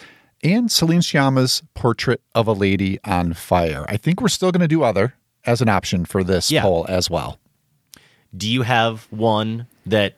and 0.45 0.70
Celine 0.70 1.01
Sciamma's 1.01 1.62
Portrait 1.74 2.20
of 2.34 2.47
a 2.47 2.53
Lady 2.53 2.99
on 3.05 3.32
Fire. 3.32 3.84
I 3.88 3.97
think 3.97 4.20
we're 4.20 4.28
still 4.28 4.53
going 4.53 4.61
to 4.61 4.68
do 4.68 4.82
other 4.84 5.14
as 5.47 5.61
an 5.61 5.68
option 5.68 6.05
for 6.05 6.22
this 6.22 6.51
Yeah. 6.51 6.62
poll 6.62 6.86
as 6.88 7.09
well. 7.11 7.38
Do 8.36 8.49
you 8.49 8.62
have 8.62 9.07
one 9.11 9.66
that 9.86 10.14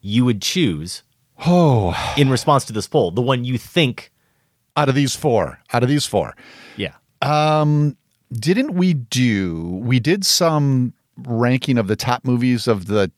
you 0.00 0.24
would 0.24 0.40
choose 0.42 1.02
Oh, 1.44 1.94
in 2.16 2.30
response 2.30 2.64
to 2.64 2.72
this 2.72 2.86
poll, 2.88 3.10
the 3.10 3.20
one 3.20 3.44
you 3.44 3.58
think 3.58 4.10
out 4.74 4.88
of 4.88 4.94
these 4.94 5.14
four, 5.14 5.58
out 5.72 5.82
of 5.82 5.88
these 5.90 6.06
four, 6.06 6.34
yeah. 6.76 6.94
Um, 7.20 7.96
didn't 8.32 8.72
we 8.72 8.94
do? 8.94 9.80
We 9.82 10.00
did 10.00 10.24
some 10.24 10.94
ranking 11.18 11.76
of 11.76 11.88
the 11.88 11.96
top 11.96 12.24
movies 12.24 12.66
of 12.66 12.86
the 12.86 13.10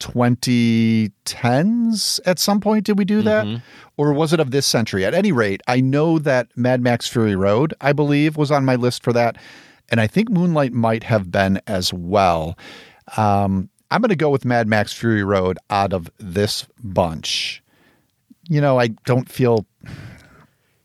2010s 0.00 2.20
at 2.26 2.38
some 2.38 2.60
point. 2.60 2.86
Did 2.86 2.98
we 2.98 3.04
do 3.04 3.22
that, 3.22 3.46
Mhm. 3.46 3.62
or 3.96 4.12
was 4.12 4.32
it 4.32 4.40
of 4.40 4.50
this 4.50 4.66
century? 4.66 5.04
At 5.04 5.14
any 5.14 5.32
rate, 5.32 5.60
I 5.68 5.80
know 5.80 6.18
that 6.18 6.48
Mad 6.56 6.80
Max 6.82 7.06
Fury 7.08 7.36
Road, 7.36 7.74
I 7.80 7.92
believe, 7.92 8.36
was 8.36 8.50
on 8.50 8.64
my 8.64 8.76
list 8.76 9.02
for 9.02 9.12
that, 9.12 9.36
and 9.90 10.00
I 10.00 10.06
think 10.06 10.30
Moonlight 10.30 10.72
might 10.72 11.04
have 11.04 11.30
been 11.30 11.60
as 11.66 11.92
well. 11.92 12.56
Um, 13.16 13.68
I'm 13.90 14.00
going 14.00 14.08
to 14.10 14.16
go 14.16 14.30
with 14.30 14.44
Mad 14.44 14.68
Max 14.68 14.92
Fury 14.92 15.24
Road 15.24 15.58
out 15.68 15.92
of 15.92 16.10
this 16.18 16.66
bunch. 16.82 17.62
You 18.48 18.60
know, 18.60 18.78
I 18.78 18.88
don't 19.04 19.28
feel 19.28 19.66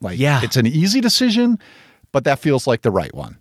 like 0.01 0.19
Yeah. 0.19 0.41
it's 0.43 0.57
an 0.57 0.65
easy 0.67 1.01
decision, 1.01 1.57
but 2.11 2.23
that 2.25 2.39
feels 2.39 2.67
like 2.67 2.81
the 2.81 2.91
right 2.91 3.13
one. 3.13 3.37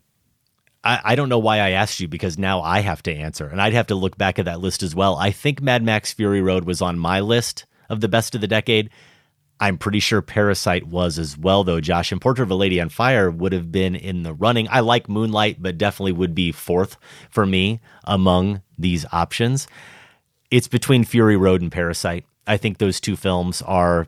I, 0.84 1.00
I 1.04 1.14
don't 1.14 1.28
know 1.28 1.38
why 1.38 1.58
I 1.58 1.70
asked 1.70 1.98
you 1.98 2.08
because 2.08 2.38
now 2.38 2.60
I 2.60 2.80
have 2.80 3.02
to 3.04 3.14
answer, 3.14 3.46
and 3.46 3.60
I'd 3.60 3.72
have 3.72 3.88
to 3.88 3.94
look 3.94 4.18
back 4.18 4.38
at 4.38 4.44
that 4.44 4.60
list 4.60 4.82
as 4.82 4.94
well. 4.94 5.16
I 5.16 5.30
think 5.30 5.62
Mad 5.62 5.82
Max 5.82 6.12
Fury 6.12 6.42
Road 6.42 6.64
was 6.64 6.82
on 6.82 6.98
my 6.98 7.20
list 7.20 7.64
of 7.88 8.00
the 8.00 8.08
best 8.08 8.34
of 8.34 8.40
the 8.40 8.46
decade. 8.46 8.90
I'm 9.60 9.78
pretty 9.78 10.00
sure 10.00 10.20
Parasite 10.20 10.86
was 10.86 11.18
as 11.18 11.38
well, 11.38 11.64
though, 11.64 11.80
Josh. 11.80 12.12
And 12.12 12.20
Portrait 12.20 12.44
of 12.44 12.50
a 12.50 12.56
Lady 12.56 12.80
on 12.80 12.88
Fire 12.88 13.30
would 13.30 13.52
have 13.52 13.72
been 13.72 13.94
in 13.94 14.22
the 14.24 14.34
running. 14.34 14.68
I 14.68 14.80
like 14.80 15.08
Moonlight, 15.08 15.62
but 15.62 15.78
definitely 15.78 16.12
would 16.12 16.34
be 16.34 16.52
fourth 16.52 16.96
for 17.30 17.46
me 17.46 17.80
among 18.02 18.62
these 18.76 19.06
options. 19.12 19.66
It's 20.50 20.68
between 20.68 21.04
Fury 21.04 21.36
Road 21.36 21.62
and 21.62 21.72
Parasite. 21.72 22.26
I 22.46 22.56
think 22.56 22.78
those 22.78 23.00
two 23.00 23.16
films 23.16 23.62
are 23.62 24.06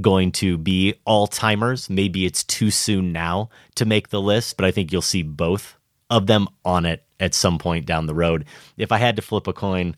going 0.00 0.32
to 0.32 0.58
be 0.58 0.94
all 1.04 1.26
timers. 1.26 1.88
Maybe 1.88 2.26
it's 2.26 2.44
too 2.44 2.70
soon 2.70 3.12
now 3.12 3.50
to 3.76 3.86
make 3.86 4.08
the 4.08 4.20
list, 4.20 4.56
but 4.56 4.66
I 4.66 4.70
think 4.72 4.92
you'll 4.92 5.00
see 5.00 5.22
both 5.22 5.77
of 6.10 6.26
them 6.26 6.48
on 6.64 6.84
it 6.86 7.04
at 7.20 7.34
some 7.34 7.58
point 7.58 7.86
down 7.86 8.06
the 8.06 8.14
road. 8.14 8.44
If 8.76 8.92
I 8.92 8.98
had 8.98 9.16
to 9.16 9.22
flip 9.22 9.46
a 9.46 9.52
coin, 9.52 9.96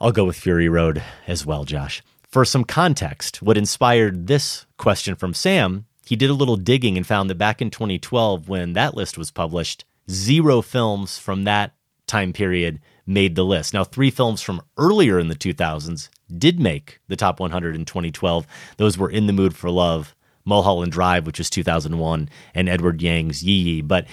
I'll 0.00 0.12
go 0.12 0.24
with 0.24 0.36
Fury 0.36 0.68
Road 0.68 1.02
as 1.26 1.46
well, 1.46 1.64
Josh. 1.64 2.02
For 2.28 2.44
some 2.44 2.64
context, 2.64 3.40
what 3.40 3.56
inspired 3.56 4.26
this 4.26 4.66
question 4.76 5.14
from 5.14 5.32
Sam, 5.32 5.86
he 6.04 6.16
did 6.16 6.30
a 6.30 6.34
little 6.34 6.56
digging 6.56 6.96
and 6.96 7.06
found 7.06 7.30
that 7.30 7.36
back 7.36 7.62
in 7.62 7.70
2012, 7.70 8.48
when 8.48 8.74
that 8.74 8.94
list 8.94 9.16
was 9.16 9.30
published, 9.30 9.84
zero 10.10 10.60
films 10.60 11.18
from 11.18 11.44
that 11.44 11.74
time 12.06 12.32
period 12.32 12.80
made 13.06 13.36
the 13.36 13.44
list. 13.44 13.72
Now, 13.72 13.84
three 13.84 14.10
films 14.10 14.42
from 14.42 14.60
earlier 14.76 15.18
in 15.18 15.28
the 15.28 15.34
2000s 15.34 16.08
did 16.36 16.60
make 16.60 17.00
the 17.08 17.16
top 17.16 17.40
100 17.40 17.74
in 17.74 17.84
2012. 17.84 18.46
Those 18.76 18.98
were 18.98 19.10
In 19.10 19.26
the 19.26 19.32
Mood 19.32 19.56
for 19.56 19.70
Love, 19.70 20.14
Mulholland 20.44 20.92
Drive, 20.92 21.26
which 21.26 21.38
was 21.38 21.50
2001, 21.50 22.28
and 22.54 22.68
Edward 22.68 23.02
Yang's 23.02 23.42
Yi 23.42 23.54
Yi. 23.54 23.80
But 23.82 24.06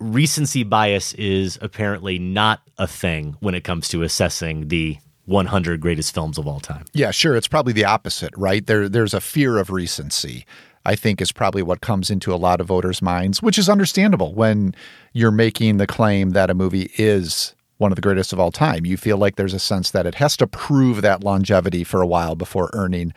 recency 0.00 0.64
bias 0.64 1.14
is 1.14 1.58
apparently 1.60 2.18
not 2.18 2.62
a 2.78 2.86
thing 2.86 3.36
when 3.40 3.54
it 3.54 3.62
comes 3.62 3.88
to 3.88 4.02
assessing 4.02 4.68
the 4.68 4.98
100 5.26 5.80
greatest 5.80 6.12
films 6.12 6.38
of 6.38 6.46
all 6.46 6.60
time. 6.60 6.84
Yeah, 6.92 7.12
sure. 7.12 7.36
It's 7.36 7.46
probably 7.46 7.72
the 7.72 7.84
opposite, 7.84 8.32
right? 8.36 8.66
There, 8.66 8.88
there's 8.88 9.14
a 9.14 9.20
fear 9.20 9.58
of 9.58 9.70
recency. 9.70 10.44
I 10.84 10.96
think 10.96 11.20
is 11.20 11.30
probably 11.30 11.62
what 11.62 11.82
comes 11.82 12.10
into 12.10 12.32
a 12.32 12.36
lot 12.36 12.60
of 12.60 12.66
voters' 12.66 13.02
minds, 13.02 13.42
which 13.42 13.58
is 13.58 13.68
understandable 13.68 14.34
when 14.34 14.74
you're 15.12 15.30
making 15.30 15.76
the 15.76 15.86
claim 15.86 16.30
that 16.30 16.48
a 16.48 16.54
movie 16.54 16.90
is 16.96 17.54
one 17.76 17.92
of 17.92 17.96
the 17.96 18.02
greatest 18.02 18.32
of 18.32 18.40
all 18.40 18.50
time. 18.50 18.86
You 18.86 18.96
feel 18.96 19.18
like 19.18 19.36
there's 19.36 19.54
a 19.54 19.58
sense 19.58 19.90
that 19.90 20.06
it 20.06 20.14
has 20.16 20.38
to 20.38 20.46
prove 20.46 21.02
that 21.02 21.22
longevity 21.22 21.84
for 21.84 22.00
a 22.00 22.06
while 22.06 22.34
before 22.34 22.70
earning 22.72 23.12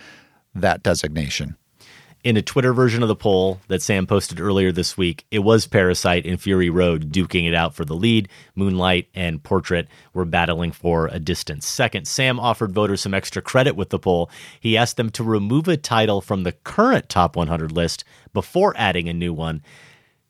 that 0.53 0.83
designation. 0.83 1.55
In 2.23 2.37
a 2.37 2.41
Twitter 2.41 2.71
version 2.71 3.01
of 3.01 3.09
the 3.09 3.17
poll 3.17 3.59
that 3.67 3.81
Sam 3.81 4.07
posted 4.07 4.39
earlier 4.39 4.71
this 4.71 4.95
week, 4.97 5.25
it 5.29 5.39
was 5.39 5.67
Parasite 5.67 6.25
and 6.25 6.39
Fury 6.39 6.69
Road 6.69 7.11
duking 7.11 7.45
it 7.49 7.53
out 7.53 7.75
for 7.75 7.83
the 7.83 7.97
lead. 7.97 8.29
Moonlight 8.55 9.09
and 9.13 9.43
Portrait 9.43 9.89
were 10.13 10.23
battling 10.23 10.71
for 10.71 11.07
a 11.07 11.19
distant 11.19 11.65
second. 11.65 12.07
Sam 12.07 12.39
offered 12.39 12.71
voters 12.71 13.01
some 13.01 13.13
extra 13.13 13.41
credit 13.41 13.75
with 13.75 13.89
the 13.89 13.99
poll. 13.99 14.31
He 14.57 14.77
asked 14.77 14.95
them 14.95 15.09
to 15.09 15.23
remove 15.23 15.67
a 15.67 15.75
title 15.75 16.21
from 16.21 16.43
the 16.43 16.53
current 16.53 17.09
top 17.09 17.35
100 17.35 17.73
list 17.73 18.05
before 18.31 18.73
adding 18.77 19.09
a 19.09 19.13
new 19.13 19.33
one. 19.33 19.61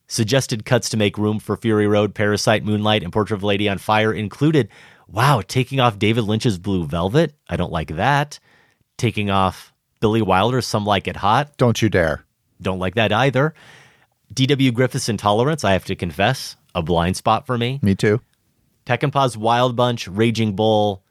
Suggested 0.08 0.66
cuts 0.66 0.90
to 0.90 0.98
make 0.98 1.20
room 1.20 1.38
for 1.38 1.56
Fury 1.56 1.86
Road, 1.86 2.16
Parasite, 2.16 2.66
Moonlight, 2.66 3.04
and 3.04 3.14
Portrait 3.14 3.38
of 3.38 3.44
a 3.44 3.48
Lady 3.48 3.70
on 3.70 3.78
Fire 3.78 4.12
included 4.12 4.68
wow, 5.08 5.44
taking 5.48 5.80
off 5.80 6.00
David 6.00 6.24
Lynch's 6.24 6.58
Blue 6.58 6.88
Velvet. 6.88 7.36
I 7.48 7.56
don't 7.56 7.72
like 7.72 7.98
that. 7.98 8.40
Taking 8.98 9.30
off 9.30 9.73
Billy 10.04 10.22
Wilder, 10.22 10.60
Some 10.60 10.86
Like 10.86 11.08
It 11.08 11.16
Hot. 11.16 11.56
Don't 11.56 11.82
you 11.82 11.88
dare. 11.88 12.26
Don't 12.62 12.78
like 12.78 12.96
that 12.96 13.14
either. 13.14 13.54
D.W. 14.34 14.74
Griffith's 14.74 15.08
Intolerance, 15.08 15.64
I 15.64 15.72
have 15.72 15.86
to 15.86 15.96
confess, 15.96 16.58
a 16.76 16.82
blind 16.82 17.16
spot 17.16 17.46
for 17.46 17.58
me. 17.58 17.80
Me 17.82 17.96
too. 17.96 18.20
Peckinpah's 18.86 19.38
Wild 19.38 19.78
Bunch, 19.78 20.10
Raging 20.10 20.58
Bull, 20.58 21.02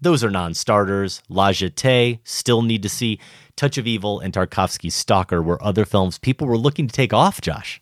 those 0.00 0.24
are 0.24 0.30
non 0.30 0.54
starters. 0.54 1.22
La 1.28 1.50
Jetée, 1.50 2.18
still 2.24 2.62
need 2.62 2.82
to 2.82 2.88
see. 2.88 3.20
Touch 3.54 3.78
of 3.78 3.86
Evil 3.86 4.18
and 4.18 4.34
Tarkovsky's 4.34 4.96
Stalker 4.96 5.40
were 5.40 5.62
other 5.62 5.84
films 5.84 6.18
people 6.18 6.48
were 6.48 6.58
looking 6.58 6.88
to 6.88 6.92
take 6.92 7.12
off, 7.12 7.40
Josh. 7.40 7.80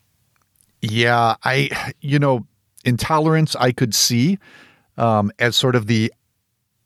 Yeah, 0.83 1.35
I, 1.43 1.93
you 1.99 2.19
know, 2.19 2.45
intolerance 2.85 3.55
I 3.55 3.71
could 3.71 3.95
see 3.95 4.37
um, 4.99 5.31
as 5.39 5.55
sort 5.55 5.75
of 5.75 5.87
the 5.87 6.13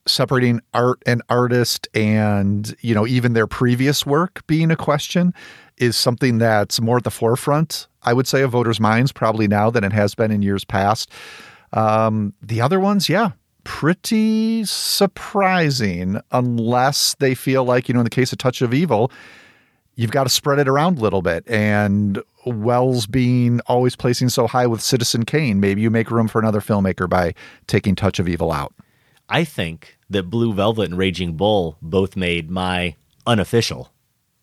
separating 0.05 0.61
art 0.73 1.01
and 1.05 1.21
artist 1.29 1.87
and, 1.93 2.75
you 2.81 2.93
know, 2.93 3.07
even 3.07 3.33
their 3.33 3.47
previous 3.47 4.05
work 4.05 4.45
being 4.47 4.71
a 4.71 4.75
question 4.75 5.33
is 5.77 5.95
something 5.95 6.37
that's 6.37 6.81
more 6.81 6.97
at 6.97 7.03
the 7.03 7.11
forefront, 7.11 7.87
I 8.03 8.13
would 8.13 8.27
say, 8.27 8.41
of 8.41 8.51
voters' 8.51 8.79
minds 8.79 9.11
probably 9.11 9.47
now 9.47 9.69
than 9.69 9.83
it 9.83 9.93
has 9.93 10.13
been 10.15 10.31
in 10.31 10.41
years 10.41 10.65
past. 10.65 11.09
Um, 11.71 12.33
the 12.41 12.61
other 12.61 12.79
ones, 12.79 13.09
yeah, 13.09 13.31
pretty 13.63 14.65
surprising 14.65 16.19
unless 16.31 17.15
they 17.15 17.33
feel 17.33 17.63
like, 17.63 17.87
you 17.87 17.93
know, 17.93 18.01
in 18.01 18.05
the 18.05 18.09
case 18.09 18.31
of 18.31 18.37
Touch 18.37 18.61
of 18.61 18.73
Evil, 18.73 19.11
you've 19.95 20.11
got 20.11 20.23
to 20.23 20.29
spread 20.29 20.59
it 20.59 20.67
around 20.67 20.97
a 20.97 21.01
little 21.01 21.21
bit. 21.21 21.43
And 21.47 22.21
Welles 22.45 23.07
being 23.07 23.61
always 23.61 23.95
placing 23.95 24.29
so 24.29 24.47
high 24.47 24.67
with 24.67 24.81
Citizen 24.81 25.23
Kane, 25.23 25.59
maybe 25.59 25.81
you 25.81 25.89
make 25.89 26.11
room 26.11 26.27
for 26.27 26.39
another 26.39 26.59
filmmaker 26.59 27.09
by 27.09 27.33
taking 27.67 27.95
Touch 27.95 28.19
of 28.19 28.27
Evil 28.27 28.51
out. 28.51 28.73
I 29.29 29.43
think 29.43 29.97
that 30.09 30.23
Blue 30.23 30.53
Velvet 30.53 30.89
and 30.89 30.97
Raging 30.97 31.35
Bull 31.37 31.77
both 31.81 32.15
made 32.15 32.49
my 32.49 32.95
unofficial 33.25 33.91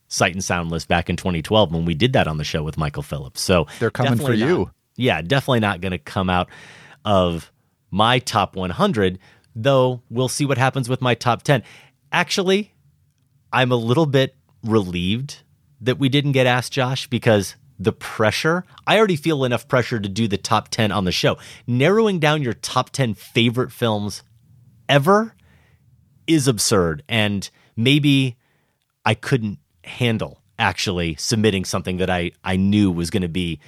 sight 0.08 0.32
and 0.32 0.42
sound 0.42 0.70
list 0.70 0.88
back 0.88 1.08
in 1.08 1.16
2012 1.16 1.72
when 1.72 1.84
we 1.84 1.94
did 1.94 2.12
that 2.14 2.26
on 2.26 2.38
the 2.38 2.44
show 2.44 2.62
with 2.62 2.76
Michael 2.76 3.02
Phillips. 3.02 3.40
So 3.40 3.66
They're 3.78 3.90
coming 3.90 4.12
for 4.12 4.32
definitely 4.32 4.38
you. 4.46 4.70
yeah, 4.96 5.22
definitely 5.22 5.60
not 5.60 5.80
going 5.80 5.92
to 5.92 5.98
come 5.98 6.28
out 6.28 6.48
of 7.04 7.52
my 7.90 8.18
top 8.18 8.56
100, 8.56 9.18
though 9.54 10.02
we'll 10.10 10.28
see 10.28 10.44
what 10.44 10.58
happens 10.58 10.88
with 10.88 11.00
my 11.00 11.14
top 11.14 11.42
10. 11.42 11.62
Actually, 12.10 12.72
I'm 13.52 13.70
a 13.70 13.76
little 13.76 14.06
bit 14.06 14.34
relieved 14.64 15.42
that 15.80 15.98
we 15.98 16.08
didn't 16.08 16.32
get 16.32 16.46
asked 16.46 16.72
Josh 16.72 17.06
because 17.06 17.54
the 17.78 17.92
pressure, 17.92 18.64
I 18.86 18.98
already 18.98 19.16
feel 19.16 19.44
enough 19.44 19.68
pressure 19.68 19.98
to 20.00 20.08
do 20.08 20.28
the 20.28 20.36
top 20.36 20.68
10 20.68 20.92
on 20.92 21.04
the 21.04 21.12
show. 21.12 21.38
Narrowing 21.66 22.18
down 22.18 22.42
your 22.42 22.52
top 22.52 22.90
10 22.90 23.14
favorite 23.14 23.72
films 23.72 24.22
ever 24.90 25.34
is 26.26 26.46
absurd. 26.48 27.02
And 27.08 27.48
maybe 27.76 28.36
I 29.06 29.14
couldn't 29.14 29.58
handle 29.84 30.42
actually 30.58 31.14
submitting 31.14 31.64
something 31.64 31.96
that 31.96 32.10
I, 32.10 32.32
I 32.44 32.56
knew 32.56 32.90
was 32.90 33.08
going 33.08 33.22
to 33.22 33.28
be 33.28 33.60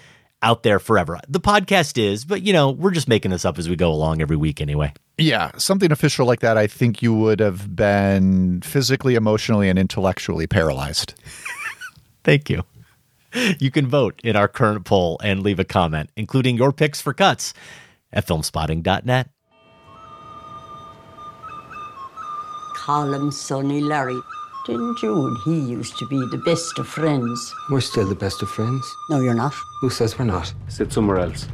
out 0.42 0.64
there 0.64 0.78
forever. 0.78 1.18
The 1.28 1.40
podcast 1.40 1.96
is, 1.96 2.24
but 2.24 2.42
you 2.42 2.52
know, 2.52 2.70
we're 2.70 2.90
just 2.90 3.08
making 3.08 3.30
this 3.30 3.44
up 3.44 3.58
as 3.58 3.68
we 3.68 3.76
go 3.76 3.90
along 3.90 4.20
every 4.20 4.36
week 4.36 4.60
anyway. 4.60 4.92
Yeah, 5.16 5.52
something 5.56 5.92
official 5.92 6.26
like 6.26 6.40
that, 6.40 6.58
I 6.58 6.66
think 6.66 7.00
you 7.00 7.14
would 7.14 7.38
have 7.40 7.74
been 7.76 8.60
physically, 8.62 9.14
emotionally, 9.14 9.68
and 9.68 9.78
intellectually 9.78 10.46
paralyzed. 10.46 11.14
Thank 12.24 12.50
you. 12.50 12.64
You 13.58 13.70
can 13.70 13.86
vote 13.86 14.20
in 14.22 14.36
our 14.36 14.48
current 14.48 14.84
poll 14.84 15.18
and 15.22 15.42
leave 15.42 15.58
a 15.58 15.64
comment, 15.64 16.10
including 16.16 16.56
your 16.56 16.72
picks 16.72 17.00
for 17.00 17.14
cuts 17.14 17.54
at 18.12 18.26
filmspotting.net. 18.26 19.30
Call 22.84 23.14
him 23.14 23.30
Sonny 23.30 23.80
Larry. 23.80 24.20
Didn't 24.66 25.00
you 25.04 25.28
and 25.28 25.38
he 25.44 25.56
used 25.70 25.96
to 25.98 26.06
be 26.08 26.18
the 26.32 26.38
best 26.38 26.80
of 26.80 26.88
friends? 26.88 27.54
We're 27.70 27.80
still 27.80 28.08
the 28.08 28.16
best 28.16 28.42
of 28.42 28.50
friends. 28.50 28.84
No, 29.08 29.20
you're 29.20 29.34
not. 29.34 29.54
Who 29.80 29.88
says 29.88 30.18
we're 30.18 30.24
not? 30.24 30.52
Sit 30.66 30.92
somewhere 30.92 31.18
else. 31.18 31.46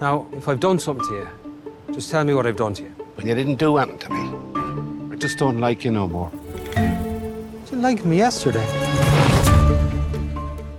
Now, 0.00 0.26
if 0.32 0.48
I've 0.48 0.60
done 0.60 0.78
something 0.78 1.06
to 1.08 1.14
you, 1.16 1.28
just 1.92 2.10
tell 2.10 2.24
me 2.24 2.32
what 2.32 2.46
I've 2.46 2.56
done 2.56 2.72
to 2.74 2.82
you. 2.84 2.94
But 3.14 3.26
you 3.26 3.34
didn't 3.34 3.56
do 3.56 3.76
anything 3.76 3.98
to 3.98 4.08
me. 4.08 5.12
I 5.12 5.16
just 5.16 5.38
don't 5.38 5.60
like 5.60 5.84
you 5.84 5.90
no 5.90 6.08
more. 6.08 6.32
You 7.70 7.76
liked 7.76 8.06
me 8.06 8.16
yesterday. 8.16 9.21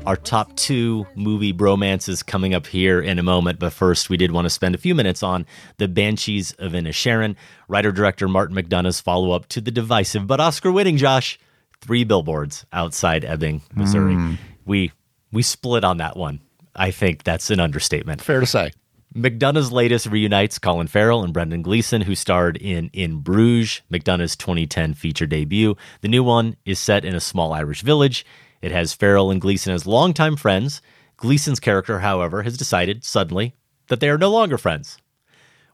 Our 0.05 0.17
top 0.17 0.53
two 0.57 1.07
movie 1.15 1.53
bromances 1.53 2.25
coming 2.25 2.53
up 2.53 2.67
here 2.67 2.99
in 2.99 3.19
a 3.19 3.23
moment, 3.23 3.57
but 3.57 3.71
first 3.71 4.09
we 4.09 4.17
did 4.17 4.31
want 4.31 4.43
to 4.45 4.49
spend 4.49 4.75
a 4.75 4.77
few 4.77 4.93
minutes 4.93 5.23
on 5.23 5.45
The 5.77 5.87
Banshees 5.87 6.51
of 6.59 6.73
Inisherin, 6.73 7.37
writer-director 7.69 8.27
Martin 8.27 8.53
McDonagh's 8.53 8.99
follow-up 8.99 9.47
to 9.47 9.61
the 9.61 9.71
divisive 9.71 10.27
but 10.27 10.41
Oscar-winning 10.41 10.97
Josh, 10.97 11.39
Three 11.79 12.03
Billboards 12.03 12.65
Outside 12.73 13.23
Ebbing, 13.23 13.61
Missouri. 13.73 14.15
Mm. 14.15 14.37
We 14.65 14.91
we 15.31 15.41
split 15.41 15.85
on 15.85 15.97
that 15.97 16.17
one. 16.17 16.41
I 16.75 16.91
think 16.91 17.23
that's 17.23 17.49
an 17.49 17.61
understatement. 17.61 18.21
Fair 18.21 18.41
to 18.41 18.45
say. 18.45 18.71
McDonagh's 19.15 19.71
latest 19.71 20.07
reunites 20.07 20.59
Colin 20.59 20.87
Farrell 20.87 21.23
and 21.23 21.33
Brendan 21.33 21.61
Gleeson, 21.61 22.01
who 22.01 22.15
starred 22.15 22.57
in 22.57 22.89
In 22.93 23.19
Bruges, 23.19 23.81
McDonagh's 23.91 24.35
2010 24.35 24.95
feature 24.95 25.27
debut. 25.27 25.75
The 26.01 26.07
new 26.07 26.23
one 26.23 26.57
is 26.65 26.79
set 26.79 27.05
in 27.05 27.15
a 27.15 27.19
small 27.19 27.53
Irish 27.53 27.83
village. 27.83 28.25
It 28.63 28.71
has 28.71 28.93
Farrell 28.93 29.29
and 29.29 29.41
Gleeson 29.41 29.73
as 29.73 29.85
longtime 29.85 30.37
friends. 30.37 30.81
Gleeson's 31.17 31.59
character, 31.59 31.99
however, 31.99 32.43
has 32.43 32.55
decided 32.55 33.03
suddenly 33.03 33.55
that 33.89 33.99
they 33.99 34.07
are 34.07 34.17
no 34.17 34.31
longer 34.31 34.57
friends. 34.57 34.97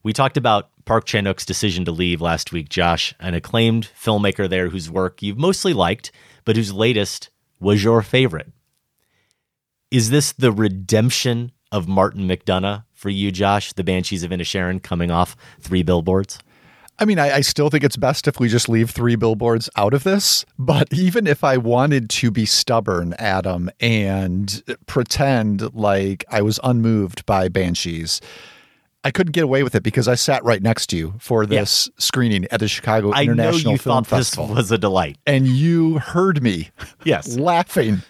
We 0.02 0.12
talked 0.12 0.38
about 0.38 0.72
Park 0.86 1.06
Chan 1.06 1.26
Wook's 1.26 1.46
decision 1.46 1.86
to 1.86 1.92
leave 1.92 2.20
last 2.20 2.52
week, 2.52 2.68
Josh, 2.68 3.14
an 3.20 3.36
acclaimed 3.36 3.92
filmmaker 3.96 4.50
there 4.50 4.70
whose 4.70 4.90
work 4.90 5.22
you've 5.22 5.38
mostly 5.38 5.72
liked, 5.72 6.12
but 6.46 6.56
whose 6.56 6.74
latest 6.74 7.30
was 7.60 7.84
your 7.84 8.02
favorite. 8.02 8.52
Is 9.92 10.10
this 10.10 10.32
the 10.32 10.52
redemption 10.52 11.52
of 11.72 11.88
Martin 11.88 12.28
McDonagh 12.28 12.86
for 12.96 13.10
you, 13.12 13.32
Josh? 13.32 13.72
The 13.72 13.84
Banshees 13.84 14.24
of 14.24 14.32
Inisherin 14.32 14.82
coming 14.82 15.12
off 15.12 15.36
three 15.60 15.84
billboards? 15.84 16.40
I 17.00 17.06
mean, 17.06 17.18
I, 17.18 17.38
I, 17.38 17.42
still 17.42 17.70
think 17.70 17.84
it's 17.84 17.96
best 17.96 18.28
if 18.28 18.40
we 18.40 18.50
just 18.50 18.68
leave 18.68 18.90
three 18.90 19.16
billboards 19.16 19.70
out 19.78 19.94
of 19.94 20.04
this. 20.04 20.46
But 20.58 20.88
even 20.94 21.28
if 21.28 21.44
I 21.44 21.58
wanted 21.58 22.10
to 22.12 22.30
be 22.30 22.46
stubborn, 22.46 23.14
Adam, 23.18 23.70
and 23.80 24.62
pretend 24.86 25.74
like 25.74 26.26
I 26.30 26.42
was 26.42 26.60
unmoved 26.64 27.26
by 27.26 27.48
Banshees, 27.48 28.20
I 29.04 29.12
couldn't 29.12 29.32
get 29.32 29.46
away 29.46 29.64
with 29.64 29.76
it 29.76 29.84
because 29.84 30.08
I 30.10 30.16
sat 30.16 30.44
right 30.44 30.62
next 30.62 30.88
to 30.88 30.98
you 30.98 31.14
for 31.20 31.46
this 31.46 31.88
yeah. 31.88 31.94
screening 32.00 32.46
at 32.52 32.60
the 32.60 32.68
Chicago 32.68 33.12
I 33.12 33.24
International 33.24 33.64
know 33.64 33.72
you 33.72 33.78
Film 33.78 34.04
thought 34.04 34.08
Festival. 34.08 34.48
This 34.48 34.56
was 34.58 34.72
a 34.74 34.78
delight, 34.78 35.18
and 35.26 35.48
you 35.48 36.00
heard 36.00 36.44
me, 36.44 36.70
yes, 37.06 37.38
laughing 37.38 38.02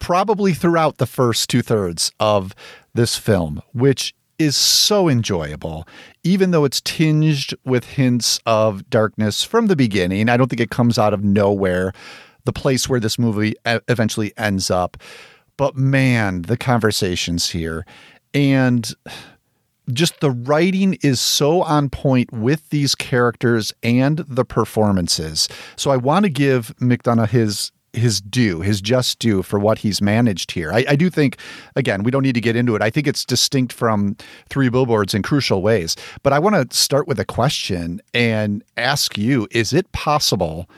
probably 0.00 0.54
throughout 0.54 0.98
the 0.98 1.06
first 1.06 1.48
two 1.48 1.62
thirds 1.62 2.10
of 2.18 2.54
this 2.94 3.16
film, 3.16 3.62
which 3.72 4.14
is 4.38 4.56
so 4.56 5.08
enjoyable, 5.08 5.86
even 6.22 6.50
though 6.50 6.64
it's 6.64 6.80
tinged 6.80 7.54
with 7.64 7.84
hints 7.84 8.40
of 8.46 8.88
darkness 8.90 9.42
from 9.44 9.66
the 9.66 9.76
beginning. 9.76 10.28
I 10.28 10.36
don't 10.36 10.48
think 10.48 10.60
it 10.60 10.70
comes 10.70 10.98
out 10.98 11.14
of 11.14 11.24
nowhere, 11.24 11.92
the 12.44 12.52
place 12.52 12.88
where 12.88 13.00
this 13.00 13.18
movie 13.18 13.54
eventually 13.64 14.32
ends 14.36 14.70
up. 14.70 14.96
But 15.56 15.76
man, 15.76 16.42
the 16.42 16.56
conversations 16.56 17.50
here 17.50 17.86
and 18.34 18.92
just 19.92 20.20
the 20.20 20.30
writing 20.30 20.98
is 21.02 21.20
so 21.20 21.62
on 21.62 21.88
point 21.88 22.32
with 22.32 22.68
these 22.70 22.94
characters 22.94 23.72
and 23.82 24.18
the 24.18 24.44
performances. 24.44 25.48
So 25.76 25.90
I 25.90 25.96
want 25.96 26.24
to 26.24 26.28
give 26.28 26.74
McDonagh 26.80 27.28
his 27.28 27.70
his 27.96 28.20
due, 28.20 28.60
his 28.60 28.80
just 28.80 29.18
due 29.18 29.42
for 29.42 29.58
what 29.58 29.78
he's 29.78 30.00
managed 30.00 30.52
here. 30.52 30.72
I, 30.72 30.84
I, 30.90 30.96
do 30.96 31.10
think, 31.10 31.38
again, 31.74 32.02
we 32.02 32.10
don't 32.10 32.22
need 32.22 32.34
to 32.34 32.40
get 32.40 32.56
into 32.56 32.76
it. 32.76 32.82
I 32.82 32.90
think 32.90 33.06
it's 33.06 33.24
distinct 33.24 33.72
from 33.72 34.16
Three 34.48 34.68
Billboards 34.68 35.14
in 35.14 35.22
crucial 35.22 35.62
ways. 35.62 35.96
But 36.22 36.32
I 36.32 36.38
want 36.38 36.70
to 36.70 36.76
start 36.76 37.08
with 37.08 37.18
a 37.18 37.24
question 37.24 38.00
and 38.14 38.62
ask 38.76 39.16
you 39.16 39.48
Is 39.50 39.72
it 39.72 39.90
possible 39.92 40.68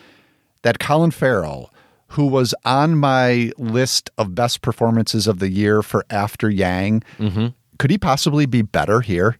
that 0.62 0.78
Colin 0.78 1.10
Farrell, 1.10 1.72
who 2.08 2.26
was 2.26 2.54
on 2.64 2.96
my 2.96 3.52
list 3.58 4.10
of 4.16 4.34
best 4.34 4.62
performances 4.62 5.26
of 5.26 5.40
the 5.40 5.50
year 5.50 5.82
for 5.82 6.04
After 6.10 6.48
Yang, 6.48 7.02
mm-hmm. 7.18 7.48
could 7.78 7.90
he 7.90 7.98
possibly 7.98 8.46
be 8.46 8.62
better 8.62 9.00
here? 9.00 9.36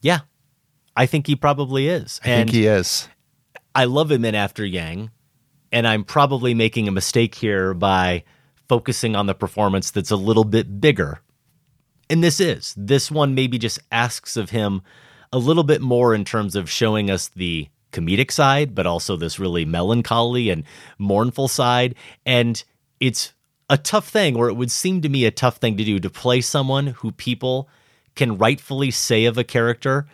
Yeah, 0.00 0.20
I 0.96 1.06
think 1.06 1.26
he 1.26 1.36
probably 1.36 1.88
is. 1.88 2.20
I 2.22 2.26
think 2.26 2.50
he 2.50 2.66
is. 2.66 3.08
I 3.74 3.84
love 3.84 4.10
him 4.10 4.24
in 4.24 4.34
After 4.34 4.64
Yang 4.64 5.10
and 5.72 5.86
I'm 5.86 6.04
probably 6.04 6.54
making 6.54 6.88
a 6.88 6.92
mistake 6.92 7.34
here 7.34 7.74
by 7.74 8.24
focusing 8.68 9.16
on 9.16 9.26
the 9.26 9.34
performance 9.34 9.90
that's 9.90 10.10
a 10.10 10.16
little 10.16 10.44
bit 10.44 10.80
bigger. 10.80 11.20
And 12.08 12.22
this 12.22 12.40
is. 12.40 12.74
This 12.76 13.10
one 13.10 13.34
maybe 13.34 13.58
just 13.58 13.78
asks 13.92 14.36
of 14.36 14.50
him 14.50 14.82
a 15.32 15.38
little 15.38 15.62
bit 15.62 15.80
more 15.80 16.14
in 16.14 16.24
terms 16.24 16.56
of 16.56 16.70
showing 16.70 17.10
us 17.10 17.28
the 17.28 17.68
comedic 17.92 18.30
side, 18.30 18.74
but 18.74 18.86
also 18.86 19.16
this 19.16 19.38
really 19.38 19.64
melancholy 19.64 20.50
and 20.50 20.64
mournful 20.98 21.48
side. 21.48 21.94
And 22.26 22.62
it's 22.98 23.32
a 23.68 23.78
tough 23.78 24.08
thing, 24.08 24.36
or 24.36 24.48
it 24.48 24.54
would 24.54 24.70
seem 24.70 25.00
to 25.02 25.08
me 25.08 25.24
a 25.24 25.30
tough 25.30 25.58
thing 25.58 25.76
to 25.76 25.84
do 25.84 25.98
to 26.00 26.10
play 26.10 26.40
someone 26.40 26.88
who 26.88 27.12
people 27.12 27.68
can 28.16 28.38
rightfully 28.38 28.90
say 28.90 29.24
of 29.24 29.38
a 29.38 29.44
character 29.44 30.06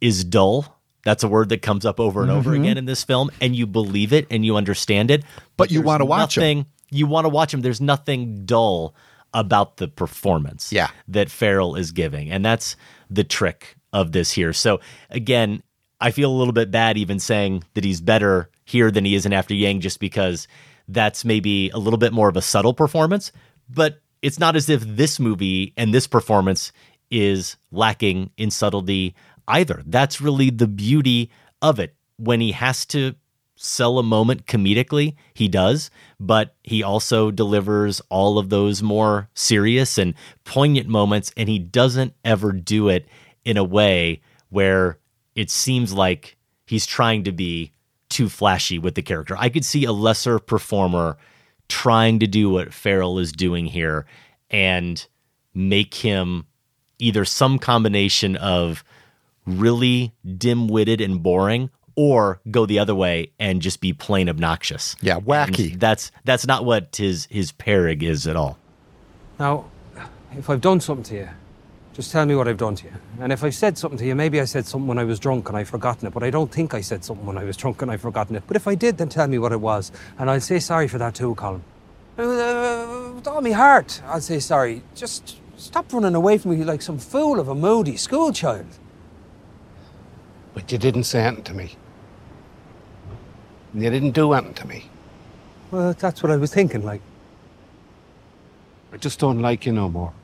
is 0.00 0.24
dull 0.24 0.75
that's 1.06 1.22
a 1.22 1.28
word 1.28 1.48
that 1.50 1.62
comes 1.62 1.86
up 1.86 2.00
over 2.00 2.20
and 2.22 2.32
over 2.32 2.50
Mhm. 2.50 2.60
again 2.60 2.76
in 2.78 2.84
this 2.84 3.04
film, 3.04 3.30
and 3.40 3.54
you 3.54 3.64
believe 3.64 4.12
it 4.12 4.26
and 4.28 4.44
you 4.44 4.56
understand 4.56 5.08
it. 5.10 5.22
But 5.56 5.70
you 5.70 5.80
wanna 5.80 6.04
watch 6.04 6.36
'em. 6.36 6.42
nothing- 6.42 6.66
You 6.90 7.06
want 7.06 7.24
to 7.24 7.28
watch 7.28 7.52
him. 7.52 7.62
There's 7.62 7.80
nothing 7.80 8.44
dull 8.44 8.94
about 9.34 9.76
the 9.78 9.88
performance 9.88 10.72
Yeah. 10.72 10.88
that 11.08 11.30
Farrell 11.30 11.74
is 11.74 11.90
giving. 11.90 12.30
And 12.30 12.44
that's 12.44 12.76
the 13.10 13.24
trick 13.24 13.76
of 13.92 14.12
this 14.12 14.30
here. 14.32 14.52
So 14.52 14.78
again, 15.10 15.62
I 16.00 16.10
feel 16.12 16.30
a 16.30 16.36
little 16.36 16.52
bit 16.52 16.70
bad 16.70 16.96
even 16.96 17.18
saying 17.18 17.64
that 17.74 17.82
he's 17.84 18.00
better 18.00 18.50
here 18.64 18.90
than 18.92 19.04
he 19.04 19.14
is 19.16 19.26
in 19.26 19.32
After 19.32 19.52
Yang 19.54 19.80
just 19.80 19.98
because 20.00 20.46
that's 20.88 21.24
maybe 21.24 21.70
a 21.70 21.78
little 21.78 21.98
bit 21.98 22.12
more 22.12 22.28
of 22.28 22.36
a 22.36 22.42
subtle 22.42 22.72
performance. 22.74 23.32
But 23.68 24.00
it's 24.22 24.38
not 24.38 24.54
as 24.54 24.68
if 24.68 24.82
this 24.86 25.18
movie 25.18 25.72
and 25.76 25.92
this 25.92 26.06
performance 26.06 26.70
is 27.10 27.56
lacking 27.72 28.30
in 28.36 28.50
subtlety 28.50 29.14
either. 29.48 29.82
That's 29.86 30.20
really 30.20 30.50
the 30.50 30.66
beauty 30.66 31.30
of 31.62 31.78
it. 31.78 31.94
When 32.18 32.40
he 32.40 32.52
has 32.52 32.86
to 32.86 33.14
sell 33.56 33.98
a 33.98 34.02
moment 34.02 34.46
comedically, 34.46 35.16
he 35.34 35.48
does, 35.48 35.90
but 36.20 36.54
he 36.62 36.82
also 36.82 37.30
delivers 37.30 38.00
all 38.10 38.38
of 38.38 38.50
those 38.50 38.82
more 38.82 39.28
serious 39.34 39.98
and 39.98 40.14
poignant 40.44 40.88
moments, 40.88 41.32
and 41.36 41.48
he 41.48 41.58
doesn't 41.58 42.14
ever 42.24 42.52
do 42.52 42.88
it 42.88 43.06
in 43.44 43.56
a 43.56 43.64
way 43.64 44.20
where 44.50 44.98
it 45.34 45.50
seems 45.50 45.92
like 45.92 46.36
he's 46.66 46.86
trying 46.86 47.24
to 47.24 47.32
be 47.32 47.72
too 48.08 48.28
flashy 48.28 48.78
with 48.78 48.94
the 48.94 49.02
character. 49.02 49.36
I 49.38 49.48
could 49.48 49.64
see 49.64 49.84
a 49.84 49.92
lesser 49.92 50.38
performer 50.38 51.16
trying 51.68 52.18
to 52.20 52.26
do 52.26 52.50
what 52.50 52.72
Farrell 52.72 53.18
is 53.18 53.32
doing 53.32 53.66
here 53.66 54.06
and 54.50 55.04
make 55.54 55.94
him 55.94 56.46
either 56.98 57.24
some 57.24 57.58
combination 57.58 58.36
of 58.36 58.84
really 59.46 60.12
dim-witted 60.36 61.00
and 61.00 61.22
boring 61.22 61.70
or 61.94 62.40
go 62.50 62.66
the 62.66 62.78
other 62.78 62.94
way 62.94 63.32
and 63.38 63.62
just 63.62 63.80
be 63.80 63.92
plain 63.92 64.28
obnoxious. 64.28 64.96
Yeah, 65.00 65.18
wacky. 65.18 65.72
And 65.72 65.80
that's 65.80 66.12
that's 66.24 66.46
not 66.46 66.64
what 66.64 66.96
his 66.96 67.26
his 67.30 67.52
Pádraic 67.52 68.02
is 68.02 68.26
at 68.26 68.36
all. 68.36 68.58
Now, 69.38 69.64
if 70.36 70.50
I've 70.50 70.60
done 70.60 70.80
something 70.80 71.04
to 71.04 71.14
you, 71.14 71.28
just 71.94 72.12
tell 72.12 72.26
me 72.26 72.34
what 72.34 72.46
I've 72.46 72.58
done 72.58 72.74
to 72.76 72.84
you. 72.84 72.92
And 73.20 73.32
if 73.32 73.42
I've 73.42 73.54
said 73.54 73.78
something 73.78 73.98
to 73.98 74.04
you, 74.04 74.14
maybe 74.14 74.38
I 74.38 74.44
said 74.44 74.66
something 74.66 74.86
when 74.86 74.98
I 74.98 75.04
was 75.04 75.18
drunk 75.18 75.48
and 75.48 75.56
I've 75.56 75.68
forgotten 75.70 76.06
it, 76.06 76.12
but 76.12 76.22
I 76.22 76.28
don't 76.28 76.52
think 76.52 76.74
I 76.74 76.82
said 76.82 77.02
something 77.02 77.24
when 77.24 77.38
I 77.38 77.44
was 77.44 77.56
drunk 77.56 77.80
and 77.80 77.90
I've 77.90 78.02
forgotten 78.02 78.36
it. 78.36 78.42
But 78.46 78.56
if 78.56 78.68
I 78.68 78.74
did, 78.74 78.98
then 78.98 79.08
tell 79.08 79.26
me 79.26 79.38
what 79.38 79.52
it 79.52 79.60
was. 79.60 79.90
And 80.18 80.30
I'll 80.30 80.40
say 80.40 80.58
sorry 80.58 80.88
for 80.88 80.98
that 80.98 81.14
too, 81.14 81.34
Colin. 81.36 81.62
Uh, 82.18 83.12
with 83.14 83.26
all 83.26 83.40
my 83.40 83.52
heart, 83.52 84.02
I'll 84.06 84.20
say 84.20 84.40
sorry. 84.40 84.82
Just 84.94 85.38
stop 85.56 85.90
running 85.92 86.14
away 86.14 86.36
from 86.36 86.58
me 86.58 86.64
like 86.64 86.82
some 86.82 86.98
fool 86.98 87.40
of 87.40 87.48
a 87.48 87.54
moody 87.54 87.96
schoolchild. 87.96 88.66
But 90.56 90.72
you 90.72 90.78
didn't 90.78 91.04
say 91.04 91.20
anything 91.20 91.44
to 91.44 91.54
me. 91.54 91.76
And 93.74 93.82
you 93.82 93.90
didn't 93.90 94.12
do 94.12 94.32
anything 94.32 94.54
to 94.54 94.66
me. 94.66 94.88
Well, 95.70 95.92
that's 95.92 96.22
what 96.22 96.32
I 96.32 96.36
was 96.38 96.50
thinking, 96.50 96.82
like. 96.82 97.02
I 98.90 98.96
just 98.96 99.18
don't 99.20 99.40
like 99.42 99.66
you 99.66 99.72
no 99.72 99.90
more. 99.90 100.14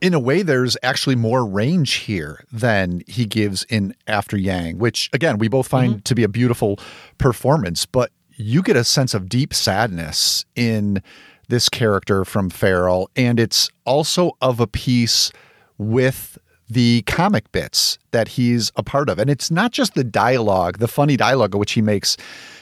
in 0.00 0.14
a 0.14 0.20
way, 0.20 0.42
there's 0.42 0.76
actually 0.82 1.16
more 1.16 1.44
range 1.44 1.94
here 1.94 2.44
than 2.52 3.02
he 3.06 3.26
gives 3.26 3.64
in 3.64 3.94
After 4.06 4.36
Yang, 4.36 4.78
which 4.78 5.10
again, 5.12 5.38
we 5.38 5.48
both 5.48 5.66
find 5.66 5.94
mm-hmm. 5.94 6.02
to 6.02 6.14
be 6.14 6.22
a 6.22 6.28
beautiful 6.28 6.78
performance, 7.18 7.86
but 7.86 8.12
you 8.36 8.62
get 8.62 8.76
a 8.76 8.84
sense 8.84 9.14
of 9.14 9.28
deep 9.28 9.52
sadness 9.52 10.44
in 10.54 11.02
this 11.48 11.68
character 11.68 12.24
from 12.24 12.50
Farrell. 12.50 13.10
And 13.16 13.40
it's 13.40 13.70
also 13.84 14.32
of 14.40 14.60
a 14.60 14.66
piece 14.66 15.32
with 15.76 16.38
the 16.68 17.02
comic 17.02 17.50
bits 17.52 17.98
that 18.10 18.28
he's 18.28 18.70
a 18.76 18.82
part 18.82 19.08
of. 19.08 19.18
And 19.18 19.30
it's 19.30 19.50
not 19.50 19.72
just 19.72 19.94
the 19.94 20.04
dialogue, 20.04 20.78
the 20.78 20.88
funny 20.88 21.16
dialogue 21.16 21.54
which 21.54 21.72
he 21.72 21.82
makes 21.82 22.16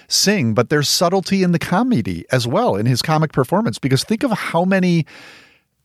sing, 0.09 0.55
but 0.55 0.71
there's 0.71 0.89
subtlety 0.89 1.43
in 1.43 1.53
the 1.53 1.59
comedy 1.59 2.25
as 2.31 2.47
well 2.47 2.77
in 2.77 2.87
his 2.87 3.03
comic 3.03 3.33
performance. 3.33 3.79
Because 3.79 4.05
think 4.05 4.23
of 4.23 4.31
how 4.31 4.65
many 4.65 5.07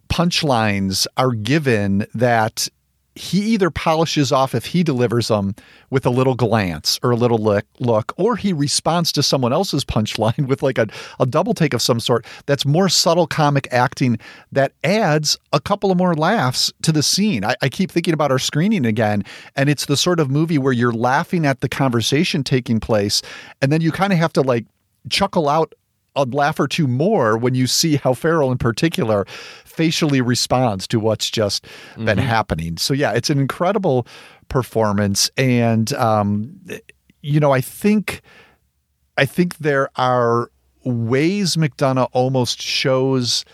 punchlines 0.09 1.07
are 1.17 1.31
given 1.31 2.05
that 2.13 2.67
he 3.15 3.39
either 3.39 3.69
polishes 3.69 4.31
off 4.31 4.55
if 4.55 4.65
he 4.65 4.83
delivers 4.83 5.27
them 5.27 5.53
with 5.89 6.05
a 6.05 6.09
little 6.09 6.35
glance 6.35 6.97
or 7.03 7.11
a 7.11 7.15
little 7.15 7.37
look, 7.37 7.65
look 7.79 8.13
or 8.17 8.37
he 8.37 8.53
responds 8.53 9.11
to 9.11 9.21
someone 9.21 9.51
else's 9.51 9.83
punchline 9.83 10.47
with 10.47 10.63
like 10.63 10.77
a, 10.77 10.87
a 11.19 11.25
double 11.25 11.53
take 11.53 11.73
of 11.73 11.81
some 11.81 11.99
sort 11.99 12.25
that's 12.45 12.65
more 12.65 12.87
subtle 12.87 13.27
comic 13.27 13.67
acting 13.71 14.17
that 14.51 14.71
adds 14.83 15.37
a 15.51 15.59
couple 15.59 15.91
of 15.91 15.97
more 15.97 16.15
laughs 16.15 16.71
to 16.81 16.91
the 16.91 17.03
scene. 17.03 17.43
I, 17.43 17.55
I 17.61 17.69
keep 17.69 17.91
thinking 17.91 18.13
about 18.13 18.31
our 18.31 18.39
screening 18.39 18.85
again, 18.85 19.23
and 19.55 19.69
it's 19.69 19.85
the 19.85 19.97
sort 19.97 20.19
of 20.19 20.29
movie 20.29 20.57
where 20.57 20.73
you're 20.73 20.93
laughing 20.93 21.45
at 21.45 21.59
the 21.59 21.69
conversation 21.69 22.43
taking 22.43 22.79
place, 22.79 23.21
and 23.61 23.71
then 23.71 23.81
you 23.81 23.91
kind 23.91 24.13
of 24.13 24.19
have 24.19 24.33
to 24.33 24.41
like 24.41 24.65
chuckle 25.09 25.49
out 25.49 25.73
a 26.15 26.25
laugh 26.25 26.59
or 26.59 26.67
two 26.67 26.87
more 26.87 27.37
when 27.37 27.55
you 27.55 27.67
see 27.67 27.95
how 27.95 28.13
Farrell 28.13 28.51
in 28.51 28.57
particular 28.57 29.25
facially 29.63 30.19
responds 30.21 30.85
to 30.87 30.99
what's 30.99 31.29
just 31.29 31.65
been 31.95 32.17
Mhm. 32.17 32.23
happening. 32.23 32.77
So 32.77 32.93
yeah, 32.93 33.11
it's 33.13 33.29
an 33.29 33.39
incredible 33.39 34.05
performance, 34.49 35.29
and 35.37 35.93
um, 35.93 36.59
you 37.21 37.39
know, 37.39 37.51
I 37.51 37.61
think 37.61 38.21
I 39.17 39.25
think 39.25 39.57
there 39.59 39.89
are 39.95 40.49
ways 40.83 41.55
McDonagh 41.55 42.09
almost 42.11 42.61
shows 42.61 43.45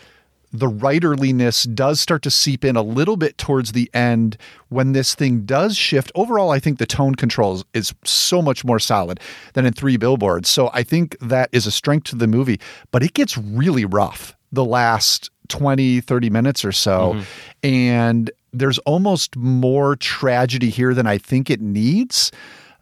the 0.52 0.68
writerliness 0.68 1.72
does 1.74 2.00
start 2.00 2.22
to 2.22 2.30
seep 2.30 2.64
in 2.64 2.76
a 2.76 2.82
little 2.82 3.16
bit 3.16 3.38
towards 3.38 3.72
the 3.72 3.90
end 3.92 4.36
when 4.68 4.92
this 4.92 5.14
thing 5.14 5.42
does 5.42 5.76
shift. 5.76 6.10
Overall, 6.14 6.50
I 6.50 6.58
think 6.58 6.78
the 6.78 6.86
tone 6.86 7.14
controls 7.14 7.64
is 7.74 7.94
so 8.04 8.40
much 8.40 8.64
more 8.64 8.78
solid 8.78 9.20
than 9.54 9.66
in 9.66 9.72
Three 9.72 9.96
Billboards. 9.96 10.48
So 10.48 10.70
I 10.72 10.82
think 10.82 11.18
that 11.20 11.48
is 11.52 11.66
a 11.66 11.70
strength 11.70 12.04
to 12.10 12.16
the 12.16 12.26
movie, 12.26 12.60
but 12.90 13.02
it 13.02 13.14
gets 13.14 13.36
really 13.36 13.84
rough 13.84 14.36
the 14.52 14.64
last 14.64 15.30
20, 15.48 16.00
30 16.00 16.30
minutes 16.30 16.64
or 16.64 16.72
so. 16.72 17.14
And 17.62 18.30
there's 18.52 18.78
almost 18.80 19.36
more 19.36 19.96
tragedy 19.96 20.70
here 20.70 20.94
than 20.94 21.06
I 21.06 21.18
think 21.18 21.50
it 21.50 21.60
needs. 21.60 22.32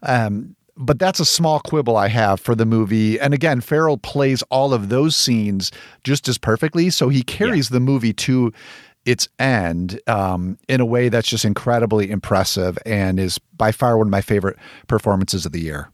Um, 0.03 0.55
but 0.77 0.99
that's 0.99 1.19
a 1.19 1.25
small 1.25 1.59
quibble 1.59 1.97
I 1.97 2.07
have 2.07 2.39
for 2.39 2.55
the 2.55 2.65
movie. 2.65 3.19
And 3.19 3.33
again, 3.33 3.61
Farrell 3.61 3.97
plays 3.97 4.43
all 4.43 4.73
of 4.73 4.89
those 4.89 5.15
scenes 5.15 5.71
just 6.03 6.27
as 6.27 6.37
perfectly. 6.37 6.89
So 6.89 7.09
he 7.09 7.23
carries 7.23 7.69
the 7.69 7.79
movie 7.79 8.13
to 8.13 8.53
its 9.05 9.29
end 9.39 9.99
um, 10.07 10.57
in 10.67 10.81
a 10.81 10.85
way 10.85 11.09
that's 11.09 11.27
just 11.27 11.45
incredibly 11.45 12.11
impressive 12.11 12.77
and 12.85 13.19
is 13.19 13.37
by 13.55 13.71
far 13.71 13.97
one 13.97 14.07
of 14.07 14.11
my 14.11 14.21
favorite 14.21 14.57
performances 14.87 15.45
of 15.45 15.51
the 15.51 15.61
year. 15.61 15.89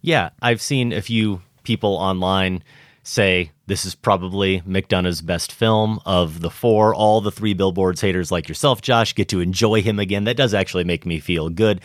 Yeah, 0.00 0.30
I've 0.40 0.62
seen 0.62 0.92
a 0.92 1.02
few 1.02 1.42
people 1.62 1.94
online 1.94 2.62
say 3.02 3.50
this 3.66 3.84
is 3.84 3.94
probably 3.94 4.60
McDonagh's 4.62 5.22
best 5.22 5.52
film 5.52 6.00
of 6.06 6.40
the 6.40 6.50
four. 6.50 6.94
All 6.94 7.20
the 7.20 7.30
three 7.30 7.54
billboards 7.54 8.00
haters 8.00 8.32
like 8.32 8.48
yourself, 8.48 8.80
Josh, 8.80 9.14
get 9.14 9.28
to 9.28 9.40
enjoy 9.40 9.82
him 9.82 9.98
again. 9.98 10.24
That 10.24 10.36
does 10.36 10.54
actually 10.54 10.84
make 10.84 11.04
me 11.04 11.20
feel 11.20 11.48
good. 11.50 11.80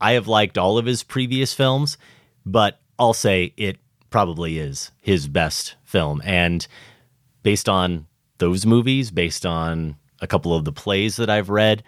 I 0.00 0.12
have 0.12 0.28
liked 0.28 0.58
all 0.58 0.78
of 0.78 0.86
his 0.86 1.02
previous 1.02 1.52
films, 1.52 1.98
but 2.46 2.80
I'll 2.98 3.12
say 3.14 3.52
it 3.56 3.78
probably 4.10 4.58
is 4.58 4.90
his 5.00 5.28
best 5.28 5.76
film. 5.84 6.20
And 6.24 6.66
based 7.42 7.68
on 7.68 8.06
those 8.38 8.66
movies, 8.66 9.10
based 9.10 9.44
on 9.46 9.96
a 10.20 10.26
couple 10.26 10.54
of 10.54 10.64
the 10.64 10.72
plays 10.72 11.16
that 11.16 11.30
I've 11.30 11.50
read, 11.50 11.82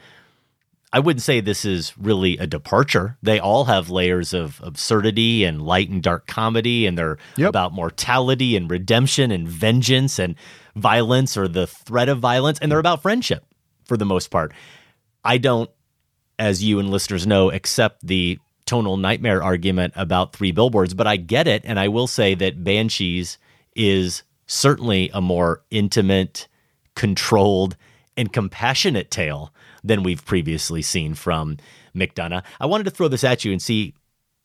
I 0.94 1.00
wouldn't 1.00 1.22
say 1.22 1.40
this 1.40 1.64
is 1.64 1.96
really 1.96 2.36
a 2.36 2.46
departure. 2.46 3.16
They 3.22 3.40
all 3.40 3.64
have 3.64 3.88
layers 3.88 4.34
of 4.34 4.60
absurdity 4.62 5.44
and 5.44 5.62
light 5.62 5.88
and 5.88 6.02
dark 6.02 6.26
comedy, 6.26 6.86
and 6.86 6.98
they're 6.98 7.16
about 7.48 7.72
mortality 7.72 8.56
and 8.56 8.70
redemption 8.70 9.30
and 9.30 9.48
vengeance 9.48 10.18
and 10.18 10.34
violence 10.76 11.36
or 11.36 11.48
the 11.48 11.66
threat 11.66 12.10
of 12.10 12.18
violence, 12.18 12.58
and 12.58 12.70
they're 12.70 12.78
about 12.78 13.00
friendship 13.00 13.44
for 13.86 13.96
the 13.96 14.04
most 14.04 14.30
part. 14.30 14.52
I 15.24 15.38
don't, 15.38 15.70
as 16.42 16.60
you 16.60 16.80
and 16.80 16.90
listeners 16.90 17.24
know, 17.24 17.52
accept 17.52 18.04
the 18.04 18.36
tonal 18.66 18.96
nightmare 18.96 19.44
argument 19.44 19.92
about 19.94 20.32
three 20.32 20.50
billboards, 20.50 20.92
but 20.92 21.06
I 21.06 21.14
get 21.14 21.46
it. 21.46 21.62
And 21.64 21.78
I 21.78 21.86
will 21.86 22.08
say 22.08 22.34
that 22.34 22.64
Banshees 22.64 23.38
is 23.76 24.24
certainly 24.46 25.08
a 25.14 25.20
more 25.20 25.62
intimate, 25.70 26.48
controlled, 26.96 27.76
and 28.16 28.32
compassionate 28.32 29.08
tale 29.08 29.54
than 29.84 30.02
we've 30.02 30.24
previously 30.24 30.82
seen 30.82 31.14
from 31.14 31.58
McDonagh. 31.94 32.42
I 32.60 32.66
wanted 32.66 32.84
to 32.84 32.90
throw 32.90 33.06
this 33.06 33.22
at 33.22 33.44
you 33.44 33.52
and 33.52 33.62
see 33.62 33.94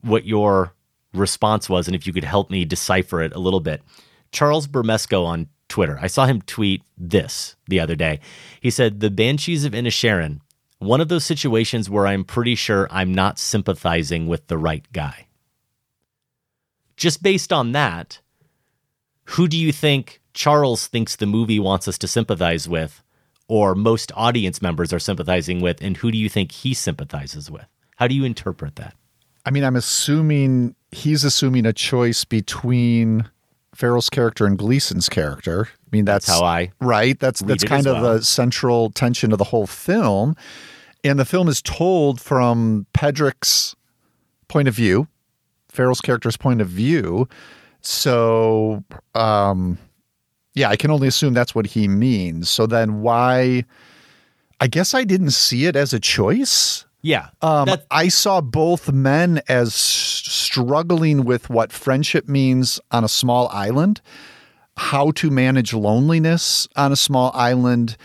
what 0.02 0.24
your 0.24 0.76
response 1.16 1.68
was 1.68 1.88
and 1.88 1.96
if 1.96 2.06
you 2.06 2.14
could 2.14 2.24
help 2.24 2.52
me 2.52 2.64
decipher 2.64 3.24
it 3.24 3.34
a 3.34 3.40
little 3.40 3.60
bit. 3.60 3.82
Charles 4.32 4.68
Bramesco 4.68 5.26
on 5.26 5.48
Twitter, 5.68 5.98
I 6.00 6.08
saw 6.08 6.28
him 6.28 6.44
tweet 6.44 6.84
this 6.96 7.56
the 7.68 7.80
other 7.80 7.96
day. 7.96 8.20
He 8.62 8.70
said, 8.70 9.00
The 9.00 9.10
Banshees 9.10 9.66
of 9.66 9.74
Inisherin, 9.74 10.42
one 10.80 11.02
of 11.02 11.08
those 11.08 11.26
situations 11.26 11.90
where 11.90 12.08
I'm 12.08 12.24
pretty 12.24 12.56
sure 12.56 12.88
I'm 12.92 13.14
not 13.14 13.40
sympathizing 13.40 14.28
with 14.28 14.48
the 14.48 14.58
right 14.58 14.86
guy. 14.94 15.28
Just 16.96 17.22
based 17.22 17.54
on 17.54 17.72
that, 17.74 18.20
who 19.26 19.48
do 19.48 19.58
you 19.58 19.72
think 19.72 20.22
Charles 20.34 20.88
thinks 20.88 21.16
the 21.16 21.26
movie 21.26 21.60
wants 21.60 21.88
us 21.88 21.98
to 22.00 22.08
sympathize 22.08 22.70
with, 22.70 23.04
or 23.48 23.76
most 23.76 24.12
audience 24.16 24.62
members 24.62 24.94
are 24.94 25.00
sympathizing 25.00 25.62
with, 25.62 25.82
and 25.82 25.98
who 25.98 26.12
do 26.12 26.18
you 26.18 26.30
think 26.30 26.52
he 26.52 26.74
sympathizes 26.74 27.50
with? 27.50 27.66
How 27.96 28.08
do 28.08 28.16
you 28.16 28.24
interpret 28.24 28.76
that? 28.76 28.96
I 29.46 29.52
mean, 29.52 29.64
I'm 29.64 29.76
assuming 29.76 30.76
he's 30.92 31.24
assuming 31.24 31.66
a 31.66 31.74
choice 31.74 32.26
between 32.26 33.30
Farrell's 33.78 34.10
character 34.10 34.48
and 34.48 34.58
Gleeson's 34.58 35.08
character. 35.08 35.68
I 35.70 35.88
mean, 35.92 36.04
that's, 36.04 36.26
That's 36.26 36.40
how 36.40 36.46
I 36.46 36.72
right. 36.82 37.18
That's 37.20 37.42
that's 37.42 37.64
kind 37.64 37.86
of 37.86 38.02
the 38.02 38.24
central 38.24 38.90
tension 38.90 39.32
of 39.32 39.38
the 39.38 39.44
whole 39.44 39.68
film, 39.68 40.36
and 41.04 41.20
the 41.20 41.26
film 41.26 41.48
is 41.48 41.62
told 41.62 42.20
from 42.20 42.88
Pádraic's 42.96 43.76
point 44.48 44.68
of 44.68 44.74
view, 44.74 45.08
Farrell's 45.70 46.02
character's 46.02 46.38
point 46.38 46.60
of 46.60 46.68
view. 46.68 47.30
So, 47.82 48.84
um, 49.14 49.78
yeah, 50.56 50.70
I 50.70 50.76
can 50.76 50.90
only 50.90 51.08
assume 51.08 51.36
that's 51.36 51.54
what 51.54 51.68
he 51.68 51.88
means. 51.88 52.50
So 52.50 52.66
then, 52.66 53.02
why? 53.02 53.64
I 54.60 54.66
guess 54.66 54.96
I 54.96 55.04
didn't 55.04 55.32
see 55.32 55.66
it 55.68 55.76
as 55.76 55.94
a 55.94 56.00
choice. 56.00 56.87
Yeah. 57.02 57.30
Um, 57.42 57.70
I 57.92 58.08
saw 58.08 58.42
both 58.42 58.92
men 58.92 59.42
as 59.48 59.74
struggling 59.74 61.24
with 61.24 61.50
what 61.50 61.72
friendship 61.72 62.28
means 62.28 62.80
on 62.92 63.04
a 63.04 63.08
small 63.08 63.48
island, 63.50 64.02
how 64.76 65.12
to 65.12 65.30
manage 65.30 65.74
loneliness 65.74 66.68
on 66.76 66.92
a 66.92 66.96
small 66.96 67.32
island, 67.34 67.98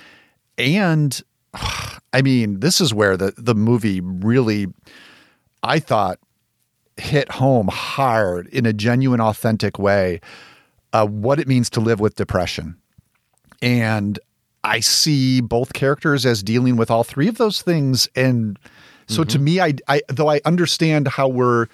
and 0.58 1.20
I 2.12 2.22
mean, 2.22 2.60
this 2.60 2.80
is 2.80 2.92
where 2.92 3.16
the 3.16 3.32
the 3.36 3.54
movie 3.54 4.00
really, 4.00 4.66
I 5.62 5.78
thought, 5.78 6.18
hit 6.96 7.30
home 7.32 7.68
hard 7.68 8.46
in 8.48 8.66
a 8.66 8.72
genuine, 8.72 9.20
authentic 9.20 9.78
way. 9.78 10.20
Uh, 10.92 11.06
what 11.06 11.40
it 11.40 11.48
means 11.48 11.70
to 11.70 11.80
live 11.80 12.00
with 12.00 12.16
depression, 12.16 12.76
and 13.62 14.18
I 14.64 14.80
see 14.80 15.40
both 15.40 15.72
characters 15.72 16.24
as 16.24 16.42
dealing 16.42 16.76
with 16.76 16.90
all 16.90 17.04
three 17.04 17.28
of 17.28 17.38
those 17.38 17.62
things. 17.62 18.08
And 18.14 18.58
so 19.06 19.24
to 19.24 19.36
mm-hmm. 19.36 19.44
me, 19.44 19.60
I, 19.60 19.74
I 19.88 20.02
though 20.08 20.30
I 20.30 20.40
understand 20.44 21.08
how 21.08 21.28
we're 21.28 21.66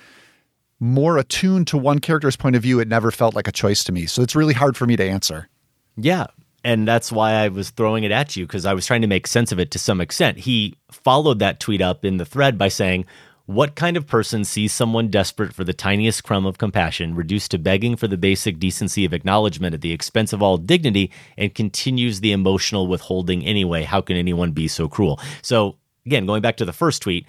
more 0.80 1.18
attuned 1.18 1.66
to 1.68 1.78
one 1.78 1.98
character's 1.98 2.36
point 2.36 2.56
of 2.56 2.62
view, 2.62 2.80
it 2.80 2.88
never 2.88 3.10
felt 3.10 3.34
like 3.34 3.48
a 3.48 3.52
choice 3.52 3.84
to 3.84 3.92
me. 3.92 4.06
So 4.06 4.22
it's 4.22 4.36
really 4.36 4.54
hard 4.54 4.76
for 4.76 4.86
me 4.86 4.96
to 4.96 5.04
answer. 5.04 5.48
Yeah. 5.96 6.26
And 6.64 6.86
that's 6.86 7.12
why 7.12 7.32
I 7.32 7.48
was 7.48 7.70
throwing 7.70 8.04
it 8.04 8.10
at 8.10 8.36
you 8.36 8.46
because 8.46 8.66
I 8.66 8.74
was 8.74 8.86
trying 8.86 9.02
to 9.02 9.06
make 9.06 9.26
sense 9.26 9.52
of 9.52 9.60
it 9.60 9.70
to 9.72 9.78
some 9.78 10.00
extent. 10.00 10.38
He 10.38 10.74
followed 10.90 11.38
that 11.38 11.60
tweet 11.60 11.80
up 11.80 12.04
in 12.04 12.16
the 12.16 12.24
thread 12.24 12.58
by 12.58 12.68
saying, 12.68 13.06
What 13.48 13.76
kind 13.76 13.96
of 13.96 14.06
person 14.06 14.44
sees 14.44 14.72
someone 14.72 15.08
desperate 15.08 15.54
for 15.54 15.64
the 15.64 15.72
tiniest 15.72 16.22
crumb 16.22 16.44
of 16.44 16.58
compassion, 16.58 17.14
reduced 17.14 17.50
to 17.52 17.58
begging 17.58 17.96
for 17.96 18.06
the 18.06 18.18
basic 18.18 18.58
decency 18.58 19.06
of 19.06 19.14
acknowledgement 19.14 19.72
at 19.72 19.80
the 19.80 19.90
expense 19.90 20.34
of 20.34 20.42
all 20.42 20.58
dignity, 20.58 21.10
and 21.38 21.54
continues 21.54 22.20
the 22.20 22.32
emotional 22.32 22.86
withholding 22.88 23.42
anyway? 23.46 23.84
How 23.84 24.02
can 24.02 24.18
anyone 24.18 24.52
be 24.52 24.68
so 24.68 24.86
cruel? 24.86 25.18
So, 25.40 25.78
again, 26.04 26.26
going 26.26 26.42
back 26.42 26.58
to 26.58 26.66
the 26.66 26.74
first 26.74 27.00
tweet, 27.00 27.24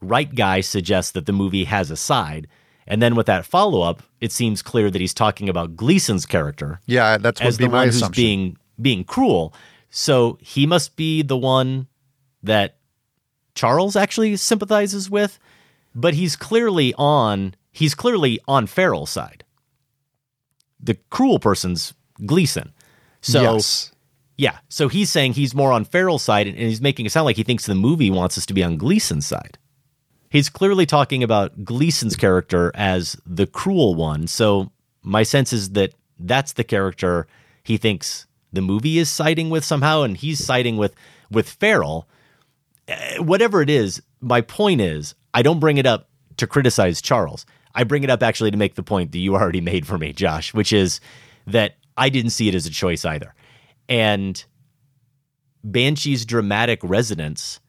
Right 0.00 0.34
Guy 0.34 0.60
suggests 0.60 1.12
that 1.12 1.26
the 1.26 1.32
movie 1.32 1.62
has 1.62 1.92
a 1.92 1.96
side. 1.96 2.48
And 2.88 3.00
then 3.00 3.14
with 3.14 3.26
that 3.26 3.46
follow 3.46 3.82
up, 3.82 4.02
it 4.20 4.32
seems 4.32 4.62
clear 4.62 4.90
that 4.90 5.00
he's 5.00 5.14
talking 5.14 5.48
about 5.48 5.76
Gleeson's 5.76 6.26
character 6.26 6.80
Yeah, 6.86 7.16
that's 7.16 7.40
as 7.40 7.58
the 7.58 7.68
my 7.68 7.78
one 7.78 7.86
who's 7.86 7.96
assumption. 7.98 8.20
being 8.20 8.56
being 8.82 9.04
cruel. 9.04 9.54
So 9.90 10.36
he 10.40 10.66
must 10.66 10.96
be 10.96 11.22
the 11.22 11.38
one 11.38 11.86
that 12.42 12.78
Charles 13.54 13.94
actually 13.94 14.34
sympathizes 14.36 15.08
with, 15.08 15.38
but 15.94 16.14
he's 16.14 16.36
clearly 16.36 16.94
on 16.98 17.54
he's 17.72 17.94
clearly 17.94 18.40
on 18.48 18.66
Farrell's 18.66 19.10
side. 19.10 19.44
The 20.80 20.96
cruel 21.10 21.38
person's 21.38 21.94
Gleeson. 22.24 22.72
So 23.20 23.42
Yes. 23.42 23.92
yeah, 24.36 24.58
so 24.68 24.88
he's 24.88 25.10
saying 25.10 25.34
he's 25.34 25.54
more 25.54 25.72
on 25.72 25.84
Farrell's 25.84 26.22
side, 26.22 26.46
and 26.46 26.56
he's 26.56 26.80
making 26.80 27.06
it 27.06 27.12
sound 27.12 27.26
like 27.26 27.36
he 27.36 27.42
thinks 27.42 27.66
the 27.66 27.74
movie 27.74 28.10
wants 28.10 28.38
us 28.38 28.46
to 28.46 28.54
be 28.54 28.64
on 28.64 28.76
Gleeson's 28.78 29.26
side. 29.26 29.58
He's 30.30 30.48
clearly 30.48 30.86
talking 30.86 31.22
about 31.22 31.64
Gleeson's 31.64 32.16
character 32.16 32.70
as 32.74 33.16
the 33.26 33.46
cruel 33.46 33.94
one. 33.94 34.26
So 34.26 34.70
my 35.02 35.22
sense 35.24 35.52
is 35.52 35.70
that 35.70 35.92
that's 36.18 36.52
the 36.52 36.64
character 36.64 37.26
he 37.64 37.76
thinks 37.76 38.26
the 38.52 38.60
movie 38.62 38.98
is 38.98 39.08
siding 39.10 39.50
with 39.50 39.64
somehow, 39.64 40.02
and 40.02 40.16
he's 40.16 40.42
siding 40.44 40.76
with 40.76 40.94
with 41.30 41.48
Farrell. 41.48 42.08
uh, 42.88 43.22
whatever 43.22 43.60
it 43.62 43.70
is, 43.70 44.02
my 44.20 44.40
point 44.40 44.80
is, 44.80 45.14
I 45.34 45.42
don't 45.42 45.60
bring 45.60 45.78
it 45.78 45.86
up 45.86 46.08
to 46.36 46.46
criticize 46.46 47.00
Charles. 47.00 47.46
I 47.74 47.84
bring 47.84 48.02
it 48.02 48.10
up 48.10 48.22
actually 48.22 48.50
to 48.50 48.56
make 48.56 48.74
the 48.74 48.82
point 48.82 49.12
that 49.12 49.18
you 49.18 49.34
already 49.34 49.60
made 49.72 49.86
for 49.86 49.98
me, 49.98 50.12
Josh, 50.12 50.54
which 50.54 50.72
is 50.72 51.00
that 51.46 51.76
I 51.96 52.08
didn't 52.08 52.30
see 52.30 52.48
it 52.48 52.54
as 52.54 52.66
a 52.66 52.70
choice 52.70 53.04
either. 53.04 53.34
And 53.88 54.42
Banshee's 55.62 56.24
dramatic 56.24 56.80
resonance 56.82 57.60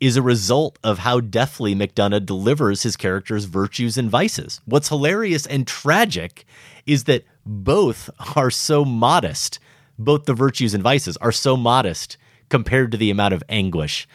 is 0.00 0.16
a 0.16 0.22
result 0.22 0.78
of 0.84 0.98
how 0.98 1.20
deftly 1.20 1.74
McDonagh 1.74 2.26
delivers 2.26 2.82
his 2.82 2.96
character's 2.96 3.44
virtues 3.44 3.96
and 3.96 4.10
vices. 4.10 4.60
What's 4.64 4.88
hilarious 4.88 5.46
and 5.46 5.66
tragic 5.66 6.44
is 6.86 7.04
that 7.04 7.24
both 7.46 8.10
are 8.36 8.50
so 8.50 8.84
modest, 8.84 9.58
both 9.98 10.24
the 10.24 10.34
virtues 10.34 10.74
and 10.74 10.82
vices 10.82 11.16
are 11.18 11.32
so 11.32 11.56
modest 11.56 12.16
compared 12.48 12.92
to 12.92 12.98
the 12.98 13.10
amount 13.10 13.34
of 13.34 13.42
anguish 13.48 14.06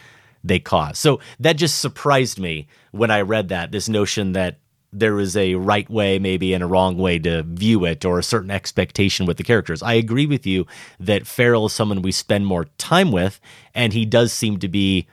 they 0.42 0.58
cause. 0.58 0.98
So 0.98 1.20
that 1.38 1.54
just 1.54 1.78
surprised 1.78 2.38
me 2.38 2.66
when 2.92 3.10
I 3.10 3.20
read 3.20 3.48
that 3.48 3.72
this 3.72 3.88
notion 3.88 4.32
that 4.32 4.58
there 4.92 5.20
is 5.20 5.36
a 5.36 5.54
right 5.54 5.88
way, 5.88 6.18
maybe, 6.18 6.52
and 6.52 6.64
a 6.64 6.66
wrong 6.66 6.96
way 6.98 7.18
to 7.20 7.44
view 7.44 7.84
it, 7.84 8.04
or 8.04 8.18
a 8.18 8.24
certain 8.24 8.50
expectation 8.50 9.24
with 9.24 9.36
the 9.36 9.44
characters. 9.44 9.82
I 9.82 9.94
agree 9.94 10.26
with 10.26 10.46
you 10.46 10.66
that 10.98 11.26
Farrell 11.26 11.66
is 11.66 11.72
someone 11.72 12.02
we 12.02 12.12
spend 12.12 12.46
more 12.46 12.64
time 12.76 13.12
with, 13.12 13.40
and 13.74 13.92
he 13.92 14.04
does 14.04 14.32
seem 14.32 14.58
to 14.58 14.68
be 14.68 15.06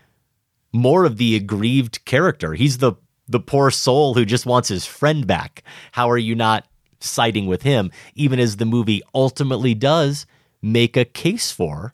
more 0.73 1.05
of 1.05 1.17
the 1.17 1.36
aggrieved 1.36 2.03
character. 2.05 2.53
He's 2.53 2.80
the 2.80 2.93
the 3.30 3.39
poor 3.41 3.69
soul 3.69 4.13
who 4.13 4.23
just 4.23 4.45
wants 4.45 4.69
his 4.69 4.86
friend 4.86 5.28
back. 5.28 5.61
How 5.91 6.09
are 6.09 6.17
you 6.17 6.34
not 6.34 6.65
siding 7.01 7.45
with 7.45 7.61
him, 7.61 7.91
even 8.15 8.39
as 8.39 8.55
the 8.55 8.65
movie 8.65 9.01
ultimately 9.13 9.73
does 9.73 10.25
make 10.61 10.95
a 10.95 11.05
case 11.05 11.51
for 11.51 11.93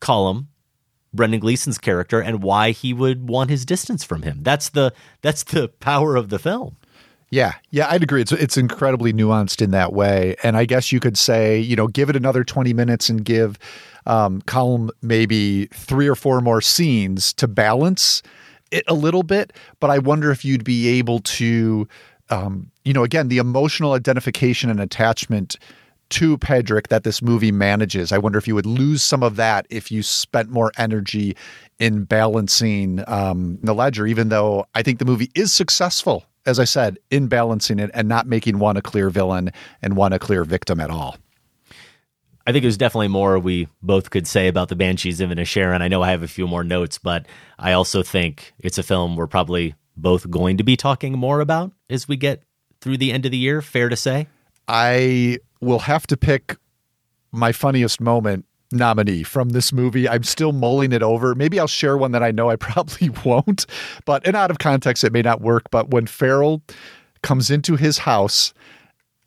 Colm 0.00 0.46
Brendan 1.18 1.40
Gleeson's 1.40 1.76
character 1.76 2.20
and 2.20 2.42
why 2.42 2.70
he 2.70 2.94
would 2.94 3.28
want 3.28 3.50
his 3.50 3.66
distance 3.66 4.04
from 4.04 4.22
him. 4.22 4.38
That's 4.42 4.70
the 4.70 4.94
that's 5.20 5.42
the 5.42 5.68
power 5.68 6.16
of 6.16 6.30
the 6.30 6.38
film. 6.38 6.76
Yeah, 7.30 7.54
yeah, 7.70 7.88
I'd 7.90 8.02
agree. 8.02 8.22
It's 8.22 8.32
it's 8.32 8.56
incredibly 8.56 9.12
nuanced 9.12 9.60
in 9.60 9.72
that 9.72 9.92
way, 9.92 10.36
and 10.42 10.56
I 10.56 10.64
guess 10.64 10.92
you 10.92 11.00
could 11.00 11.18
say, 11.18 11.58
you 11.58 11.76
know, 11.76 11.88
give 11.88 12.08
it 12.08 12.16
another 12.16 12.44
twenty 12.44 12.72
minutes 12.72 13.10
and 13.10 13.22
give 13.22 13.58
um, 14.06 14.40
Colm 14.42 14.88
maybe 15.02 15.66
three 15.66 16.08
or 16.08 16.14
four 16.14 16.40
more 16.40 16.62
scenes 16.62 17.34
to 17.34 17.46
balance 17.46 18.22
it 18.70 18.84
a 18.88 18.94
little 18.94 19.24
bit. 19.24 19.52
But 19.80 19.90
I 19.90 19.98
wonder 19.98 20.30
if 20.30 20.44
you'd 20.44 20.64
be 20.64 20.88
able 20.98 21.18
to, 21.18 21.86
um, 22.30 22.70
you 22.84 22.94
know, 22.94 23.02
again, 23.02 23.28
the 23.28 23.38
emotional 23.38 23.92
identification 23.92 24.70
and 24.70 24.80
attachment 24.80 25.58
to 26.10 26.38
Pádraic 26.38 26.88
that 26.88 27.04
this 27.04 27.20
movie 27.22 27.52
manages. 27.52 28.12
I 28.12 28.18
wonder 28.18 28.38
if 28.38 28.48
you 28.48 28.54
would 28.54 28.66
lose 28.66 29.02
some 29.02 29.22
of 29.22 29.36
that 29.36 29.66
if 29.70 29.90
you 29.90 30.02
spent 30.02 30.48
more 30.50 30.72
energy 30.78 31.36
in 31.78 32.04
balancing 32.04 33.02
um, 33.06 33.58
the 33.62 33.74
ledger, 33.74 34.06
even 34.06 34.28
though 34.28 34.66
I 34.74 34.82
think 34.82 34.98
the 34.98 35.04
movie 35.04 35.30
is 35.34 35.52
successful, 35.52 36.24
as 36.46 36.58
I 36.58 36.64
said, 36.64 36.98
in 37.10 37.28
balancing 37.28 37.78
it 37.78 37.90
and 37.94 38.08
not 38.08 38.26
making 38.26 38.58
one 38.58 38.76
a 38.76 38.82
clear 38.82 39.10
villain 39.10 39.50
and 39.82 39.96
one 39.96 40.12
a 40.12 40.18
clear 40.18 40.44
victim 40.44 40.80
at 40.80 40.90
all. 40.90 41.16
I 42.46 42.52
think 42.52 42.62
there's 42.62 42.78
definitely 42.78 43.08
more 43.08 43.38
we 43.38 43.68
both 43.82 44.08
could 44.08 44.26
say 44.26 44.48
about 44.48 44.70
the 44.70 44.76
Banshees 44.76 45.20
of 45.20 45.28
Inisherin. 45.28 45.82
I 45.82 45.88
know 45.88 46.02
I 46.02 46.12
have 46.12 46.22
a 46.22 46.28
few 46.28 46.48
more 46.48 46.64
notes, 46.64 46.96
but 46.96 47.26
I 47.58 47.72
also 47.72 48.02
think 48.02 48.54
it's 48.58 48.78
a 48.78 48.82
film 48.82 49.16
we're 49.16 49.26
probably 49.26 49.74
both 49.98 50.30
going 50.30 50.56
to 50.56 50.64
be 50.64 50.74
talking 50.74 51.12
more 51.18 51.40
about 51.40 51.72
as 51.90 52.08
we 52.08 52.16
get 52.16 52.42
through 52.80 52.96
the 52.96 53.12
end 53.12 53.26
of 53.26 53.32
the 53.32 53.36
year. 53.36 53.60
Fair 53.60 53.90
to 53.90 53.96
say? 53.96 54.28
I 54.66 55.40
will 55.60 55.80
have 55.80 56.06
to 56.08 56.16
pick 56.16 56.56
my 57.32 57.52
funniest 57.52 58.00
moment 58.00 58.44
nominee 58.70 59.22
from 59.22 59.50
this 59.50 59.72
movie. 59.72 60.08
I'm 60.08 60.22
still 60.22 60.52
mulling 60.52 60.92
it 60.92 61.02
over. 61.02 61.34
Maybe 61.34 61.58
I'll 61.58 61.66
share 61.66 61.96
one 61.96 62.12
that 62.12 62.22
I 62.22 62.30
know 62.30 62.50
I 62.50 62.56
probably 62.56 63.10
won't, 63.24 63.66
but 64.04 64.26
and 64.26 64.36
out 64.36 64.50
of 64.50 64.58
context 64.58 65.04
it 65.04 65.12
may 65.12 65.22
not 65.22 65.40
work. 65.40 65.64
But 65.70 65.90
when 65.90 66.06
Farrell 66.06 66.62
comes 67.22 67.50
into 67.50 67.76
his 67.76 67.98
house 67.98 68.52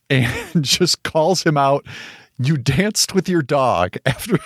and 0.10 0.30
just 0.64 1.04
calls 1.04 1.44
him 1.44 1.58
out 1.58 1.86
you 2.44 2.58
danced 2.58 3.14
with 3.14 3.30
your 3.30 3.42
dog 3.42 3.98
after 4.06 4.38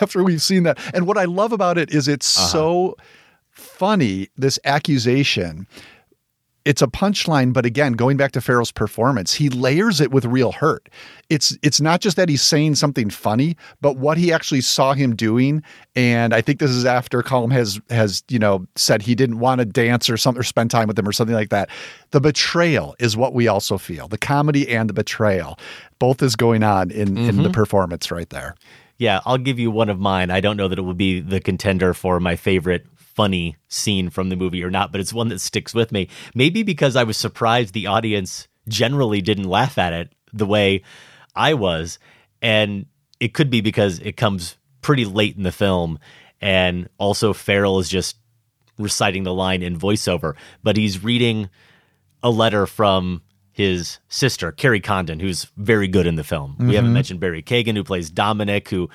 after 0.00 0.24
we've 0.24 0.42
seen 0.42 0.62
that 0.64 0.78
and 0.94 1.06
what 1.06 1.18
i 1.18 1.24
love 1.24 1.52
about 1.52 1.78
it 1.78 1.90
is 1.90 2.08
it's 2.08 2.36
uh-huh. 2.36 2.46
so 2.48 2.96
funny 3.50 4.28
this 4.36 4.58
accusation 4.64 5.66
it's 6.64 6.80
a 6.80 6.86
punchline, 6.86 7.52
but 7.52 7.66
again, 7.66 7.92
going 7.92 8.16
back 8.16 8.32
to 8.32 8.40
Farrell's 8.40 8.72
performance, 8.72 9.34
he 9.34 9.50
layers 9.50 10.00
it 10.00 10.10
with 10.10 10.24
real 10.24 10.52
hurt. 10.52 10.88
It's 11.28 11.56
it's 11.62 11.80
not 11.80 12.00
just 12.00 12.16
that 12.16 12.28
he's 12.28 12.42
saying 12.42 12.76
something 12.76 13.10
funny, 13.10 13.56
but 13.82 13.96
what 13.98 14.16
he 14.16 14.32
actually 14.32 14.62
saw 14.62 14.94
him 14.94 15.14
doing. 15.14 15.62
And 15.94 16.34
I 16.34 16.40
think 16.40 16.60
this 16.60 16.70
is 16.70 16.86
after 16.86 17.22
Colm 17.22 17.52
has 17.52 17.80
has 17.90 18.22
you 18.28 18.38
know 18.38 18.66
said 18.76 19.02
he 19.02 19.14
didn't 19.14 19.40
want 19.40 19.58
to 19.58 19.66
dance 19.66 20.08
or 20.08 20.16
something 20.16 20.40
or 20.40 20.44
spend 20.44 20.70
time 20.70 20.88
with 20.88 20.98
him 20.98 21.06
or 21.06 21.12
something 21.12 21.36
like 21.36 21.50
that. 21.50 21.68
The 22.12 22.20
betrayal 22.20 22.96
is 22.98 23.16
what 23.16 23.34
we 23.34 23.46
also 23.46 23.76
feel. 23.76 24.08
The 24.08 24.18
comedy 24.18 24.68
and 24.74 24.88
the 24.88 24.94
betrayal, 24.94 25.58
both 25.98 26.22
is 26.22 26.34
going 26.34 26.62
on 26.62 26.90
in 26.90 27.08
mm-hmm. 27.08 27.28
in 27.28 27.36
the 27.36 27.42
mm-hmm. 27.44 27.52
performance 27.52 28.10
right 28.10 28.30
there. 28.30 28.54
Yeah, 28.96 29.20
I'll 29.26 29.38
give 29.38 29.58
you 29.58 29.70
one 29.70 29.88
of 29.88 29.98
mine. 29.98 30.30
I 30.30 30.40
don't 30.40 30.56
know 30.56 30.68
that 30.68 30.78
it 30.78 30.82
will 30.82 30.94
be 30.94 31.20
the 31.20 31.40
contender 31.40 31.94
for 31.94 32.20
my 32.20 32.36
favorite 32.36 32.86
funny 33.14 33.56
scene 33.68 34.10
from 34.10 34.28
the 34.28 34.36
movie 34.36 34.62
or 34.62 34.70
not, 34.70 34.92
but 34.92 35.00
it's 35.00 35.12
one 35.12 35.28
that 35.28 35.40
sticks 35.40 35.74
with 35.74 35.92
me. 35.92 36.08
Maybe 36.34 36.62
because 36.62 36.96
I 36.96 37.04
was 37.04 37.16
surprised 37.16 37.74
the 37.74 37.86
audience 37.86 38.48
generally 38.68 39.20
didn't 39.20 39.48
laugh 39.48 39.78
at 39.78 39.92
it 39.92 40.12
the 40.32 40.46
way 40.46 40.82
I 41.34 41.54
was. 41.54 41.98
And 42.42 42.86
it 43.20 43.34
could 43.34 43.50
be 43.50 43.60
because 43.60 44.00
it 44.00 44.16
comes 44.16 44.56
pretty 44.82 45.04
late 45.04 45.36
in 45.36 45.44
the 45.44 45.52
film. 45.52 45.98
And 46.40 46.88
also, 46.98 47.32
Farrell 47.32 47.78
is 47.78 47.88
just 47.88 48.16
reciting 48.78 49.22
the 49.22 49.32
line 49.32 49.62
in 49.62 49.78
voiceover, 49.78 50.34
but 50.62 50.76
he's 50.76 51.02
reading 51.02 51.48
a 52.22 52.30
letter 52.30 52.66
from 52.66 53.22
his 53.52 53.98
sister, 54.08 54.50
Kerry 54.50 54.80
Condon, 54.80 55.20
who's 55.20 55.46
very 55.56 55.86
good 55.86 56.06
in 56.06 56.16
the 56.16 56.24
film. 56.24 56.52
Mm-hmm. 56.52 56.68
We 56.68 56.74
haven't 56.74 56.88
mm-hmm. 56.88 56.94
mentioned 56.94 57.20
Barry 57.20 57.42
Keoghan, 57.42 57.76
who 57.76 57.84
plays 57.84 58.10
Dominic, 58.10 58.68
who 58.68 58.90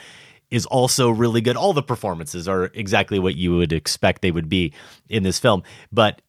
is 0.51 0.65
also 0.65 1.09
really 1.09 1.41
good. 1.41 1.55
All 1.55 1.73
the 1.73 1.83
performances 1.83 2.47
are 2.47 2.65
exactly 2.73 3.19
what 3.19 3.35
you 3.35 3.55
would 3.57 3.73
expect 3.73 4.21
they 4.21 4.31
would 4.31 4.49
be 4.49 4.73
in 5.07 5.23
this 5.23 5.39
film. 5.39 5.63
But 5.91 6.21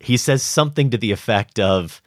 he 0.00 0.16
says 0.16 0.42
something 0.42 0.90
to 0.90 0.98
the 0.98 1.12
effect 1.12 1.58
of, 1.58 2.02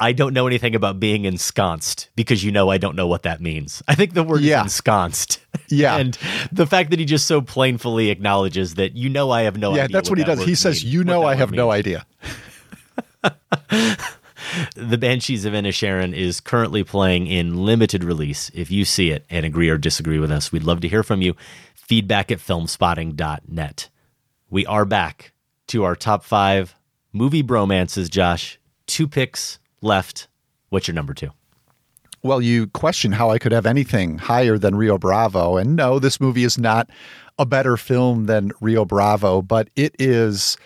I 0.00 0.12
don't 0.12 0.34
know 0.34 0.46
anything 0.46 0.74
about 0.74 0.98
being 0.98 1.24
ensconced 1.24 2.10
because 2.16 2.42
you 2.42 2.50
know 2.50 2.68
I 2.68 2.78
don't 2.78 2.96
know 2.96 3.06
what 3.06 3.22
that 3.22 3.40
means. 3.40 3.82
I 3.86 3.94
think 3.94 4.14
the 4.14 4.24
word 4.24 4.42
yeah. 4.42 4.60
is 4.60 4.64
ensconced. 4.64 5.40
Yeah. 5.68 5.96
and 5.96 6.18
the 6.52 6.66
fact 6.66 6.90
that 6.90 6.98
he 6.98 7.04
just 7.04 7.26
so 7.26 7.40
plainfully 7.40 8.10
acknowledges 8.10 8.74
that 8.74 8.96
you 8.96 9.08
know 9.08 9.30
I 9.30 9.42
have 9.42 9.56
no 9.56 9.70
yeah, 9.70 9.84
idea. 9.84 9.92
Yeah, 9.92 9.96
that's 9.96 10.10
what, 10.10 10.18
what 10.18 10.28
he 10.28 10.34
does. 10.34 10.44
He 10.44 10.54
says, 10.54 10.84
You 10.84 11.04
know 11.04 11.22
I 11.24 11.36
have 11.36 11.52
no 11.52 11.70
idea. 11.70 12.06
The 14.76 14.98
Banshees 14.98 15.44
of 15.44 15.52
Inisherin 15.52 16.14
is 16.14 16.40
currently 16.40 16.84
playing 16.84 17.26
in 17.26 17.64
limited 17.64 18.04
release. 18.04 18.50
If 18.54 18.70
you 18.70 18.84
see 18.84 19.10
it 19.10 19.24
and 19.30 19.46
agree 19.46 19.68
or 19.68 19.78
disagree 19.78 20.18
with 20.18 20.30
us, 20.30 20.52
we'd 20.52 20.64
love 20.64 20.80
to 20.80 20.88
hear 20.88 21.02
from 21.02 21.22
you. 21.22 21.34
Feedback 21.74 22.30
at 22.30 22.38
filmspotting.net. 22.38 23.88
We 24.50 24.66
are 24.66 24.84
back 24.84 25.32
to 25.68 25.84
our 25.84 25.96
top 25.96 26.24
five 26.24 26.74
movie 27.12 27.42
bromances, 27.42 28.10
Josh. 28.10 28.58
Two 28.86 29.08
picks 29.08 29.58
left. 29.80 30.28
What's 30.68 30.88
your 30.88 30.94
number 30.94 31.14
two? 31.14 31.30
Well, 32.22 32.40
you 32.40 32.68
question 32.68 33.12
how 33.12 33.30
I 33.30 33.38
could 33.38 33.52
have 33.52 33.66
anything 33.66 34.16
higher 34.16 34.56
than 34.56 34.76
Rio 34.76 34.96
Bravo. 34.96 35.58
And 35.58 35.76
no, 35.76 35.98
this 35.98 36.20
movie 36.20 36.44
is 36.44 36.56
not 36.56 36.88
a 37.38 37.44
better 37.44 37.76
film 37.76 38.26
than 38.26 38.50
Rio 38.60 38.84
Bravo, 38.84 39.42
but 39.42 39.68
it 39.76 39.94
is 39.98 40.56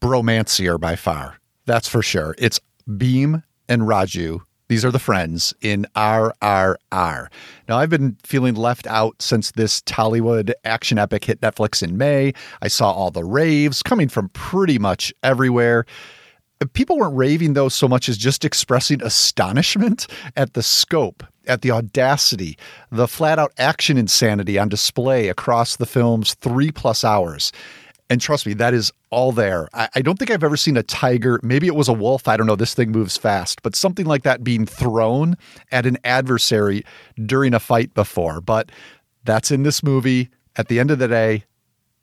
bromancier 0.00 0.78
by 0.80 0.96
far. 0.96 1.38
That's 1.64 1.88
for 1.88 2.02
sure. 2.02 2.34
It's 2.38 2.58
Bheem 2.88 3.42
and 3.68 3.82
Raju. 3.82 4.40
These 4.68 4.84
are 4.84 4.90
the 4.90 4.98
friends 4.98 5.54
in 5.62 5.86
RRR. 5.96 7.26
Now, 7.68 7.78
I've 7.78 7.88
been 7.88 8.16
feeling 8.22 8.54
left 8.54 8.86
out 8.86 9.20
since 9.20 9.50
this 9.52 9.80
Tollywood 9.82 10.52
action 10.64 10.98
epic 10.98 11.24
hit 11.24 11.40
Netflix 11.40 11.82
in 11.82 11.96
May. 11.96 12.34
I 12.60 12.68
saw 12.68 12.92
all 12.92 13.10
the 13.10 13.24
raves 13.24 13.82
coming 13.82 14.08
from 14.08 14.28
pretty 14.30 14.78
much 14.78 15.12
everywhere. 15.22 15.86
People 16.72 16.98
weren't 16.98 17.16
raving, 17.16 17.54
though, 17.54 17.68
so 17.68 17.88
much 17.88 18.08
as 18.08 18.18
just 18.18 18.44
expressing 18.44 19.02
astonishment 19.02 20.06
at 20.36 20.54
the 20.54 20.62
scope, 20.62 21.22
at 21.46 21.62
the 21.62 21.70
audacity, 21.70 22.58
the 22.90 23.08
flat 23.08 23.38
out 23.38 23.52
action 23.58 23.96
insanity 23.96 24.58
on 24.58 24.68
display 24.68 25.28
across 25.28 25.76
the 25.76 25.86
film's 25.86 26.34
three 26.34 26.72
plus 26.72 27.04
hours. 27.04 27.52
And 28.10 28.20
trust 28.20 28.46
me, 28.46 28.54
that 28.54 28.72
is 28.72 28.90
all 29.10 29.32
there. 29.32 29.68
I, 29.74 29.88
I, 29.96 30.02
don't 30.02 30.18
think 30.18 30.30
I've 30.30 30.44
ever 30.44 30.56
seen 30.56 30.76
a 30.76 30.82
tiger, 30.82 31.38
maybe 31.42 31.66
it 31.66 31.74
was 31.74 31.88
a 31.88 31.92
wolf, 31.92 32.26
I 32.26 32.38
don't 32.38 32.46
know, 32.46 32.56
this 32.56 32.72
thing 32.72 32.90
moves 32.90 33.18
fast, 33.18 33.62
but 33.62 33.76
something 33.76 34.06
like 34.06 34.22
that 34.22 34.42
being 34.42 34.64
thrown 34.64 35.36
at 35.70 35.84
an 35.84 35.98
adversary 36.04 36.84
during 37.26 37.52
a 37.52 37.60
fight 37.60 37.92
before. 37.92 38.40
But 38.40 38.72
that's 39.24 39.50
in 39.50 39.62
this 39.62 39.82
movie. 39.82 40.30
At 40.56 40.68
the 40.68 40.80
end 40.80 40.90
of 40.90 40.98
the 40.98 41.06
day, 41.06 41.44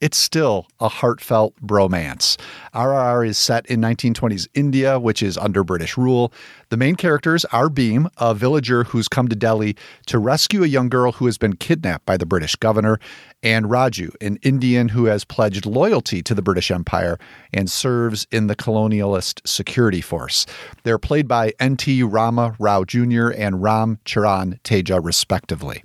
it's 0.02 0.18
still 0.18 0.68
a 0.80 0.89
heartfelt 0.89 1.56
bromance. 1.62 2.38
RRR 2.74 3.28
is 3.28 3.38
set 3.38 3.66
in 3.68 3.80
1920s 3.82 4.48
India, 4.54 5.00
which 5.00 5.24
is 5.24 5.38
under 5.38 5.64
British 5.64 5.98
rule. 5.98 6.34
The 6.70 6.78
main 6.78 6.96
characters 6.96 7.46
are 7.46 7.70
Bheem, 7.70 8.08
a 8.18 8.34
villager 8.34 8.84
who's 8.84 9.08
come 9.08 9.28
to 9.30 9.36
Delhi 9.36 9.76
to 10.08 10.20
rescue 10.20 10.64
a 10.64 10.68
young 10.68 10.89
girl 10.89 11.14
who 11.14 11.26
has 11.28 11.38
been 11.38 11.56
kidnapped 11.56 12.06
by 12.06 12.18
the 12.18 12.26
British 12.26 12.56
governor, 12.56 13.00
and 13.41 13.68
Raju, 13.68 14.10
an 14.22 14.38
Indian 14.41 14.89
who 14.89 15.06
has 15.06 15.24
pledged 15.24 15.66
loyalty 15.66 16.22
to 16.24 16.34
the 16.34 16.41
British 16.41 16.72
Empire 16.72 17.18
and 17.54 17.70
serves 17.70 18.28
in 18.32 18.48
the 18.48 18.56
colonialist 18.56 19.48
security 19.48 20.02
force. 20.02 20.46
They're 20.84 20.98
played 20.98 21.28
by 21.28 21.54
N.T. 21.60 22.04
Rama 22.04 22.56
Rao 22.60 22.84
Jr. 22.84 23.30
and 23.30 23.62
Ram 23.62 24.00
Charan 24.04 24.60
Teja, 24.64 25.00
respectively. 25.00 25.84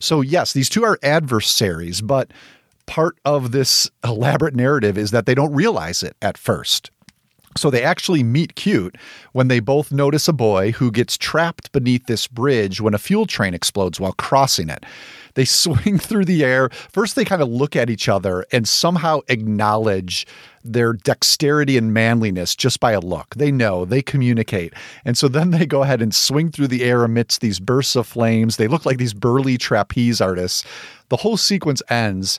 So, 0.00 0.20
yes, 0.20 0.52
these 0.52 0.68
two 0.68 0.84
are 0.84 0.98
adversaries, 1.02 2.02
but 2.02 2.30
part 2.88 3.18
of 3.24 3.52
this 3.52 3.88
elaborate 4.02 4.54
narrative 4.54 4.98
is 4.98 5.12
that 5.12 5.26
they 5.26 5.34
don't 5.34 5.54
realize 5.54 6.02
it 6.02 6.16
at 6.20 6.36
first. 6.36 6.90
So 7.56 7.70
they 7.70 7.82
actually 7.82 8.22
meet 8.22 8.54
cute 8.54 8.96
when 9.32 9.48
they 9.48 9.60
both 9.60 9.92
notice 9.92 10.28
a 10.28 10.32
boy 10.32 10.72
who 10.72 10.90
gets 10.90 11.18
trapped 11.18 11.72
beneath 11.72 12.06
this 12.06 12.26
bridge 12.26 12.80
when 12.80 12.94
a 12.94 12.98
fuel 12.98 13.26
train 13.26 13.52
explodes 13.52 13.98
while 14.00 14.12
crossing 14.12 14.70
it. 14.70 14.84
They 15.34 15.44
swing 15.44 15.98
through 15.98 16.24
the 16.24 16.44
air. 16.44 16.70
First, 16.70 17.14
they 17.14 17.24
kind 17.24 17.42
of 17.42 17.48
look 17.48 17.76
at 17.76 17.90
each 17.90 18.08
other 18.08 18.44
and 18.52 18.66
somehow 18.66 19.20
acknowledge 19.28 20.26
their 20.64 20.92
dexterity 20.92 21.76
and 21.76 21.92
manliness 21.92 22.54
just 22.54 22.80
by 22.80 22.92
a 22.92 23.00
look. 23.00 23.34
They 23.34 23.50
know, 23.50 23.84
they 23.84 24.02
communicate. 24.02 24.72
And 25.04 25.16
so 25.16 25.28
then 25.28 25.50
they 25.50 25.66
go 25.66 25.82
ahead 25.82 26.02
and 26.02 26.14
swing 26.14 26.50
through 26.50 26.68
the 26.68 26.84
air 26.84 27.04
amidst 27.04 27.40
these 27.40 27.60
bursts 27.60 27.96
of 27.96 28.06
flames. 28.06 28.56
They 28.56 28.68
look 28.68 28.86
like 28.86 28.98
these 28.98 29.14
burly 29.14 29.58
trapeze 29.58 30.20
artists. 30.20 30.64
The 31.08 31.16
whole 31.16 31.36
sequence 31.36 31.82
ends 31.88 32.38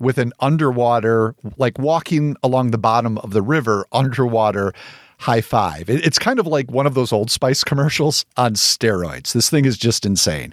with 0.00 0.18
an 0.18 0.32
underwater, 0.40 1.34
like 1.56 1.78
walking 1.78 2.36
along 2.42 2.72
the 2.72 2.78
bottom 2.78 3.18
of 3.18 3.32
the 3.32 3.42
river, 3.42 3.86
underwater 3.92 4.72
high 5.18 5.42
five. 5.42 5.88
It's 5.88 6.18
kind 6.18 6.38
of 6.38 6.46
like 6.46 6.70
one 6.70 6.86
of 6.86 6.94
those 6.94 7.12
Old 7.12 7.30
Spice 7.30 7.62
commercials 7.70 8.24
on 8.36 8.54
steroids. 8.54 9.32
This 9.32 9.50
thing 9.50 9.66
is 9.66 9.76
just 9.76 10.04
insane. 10.06 10.52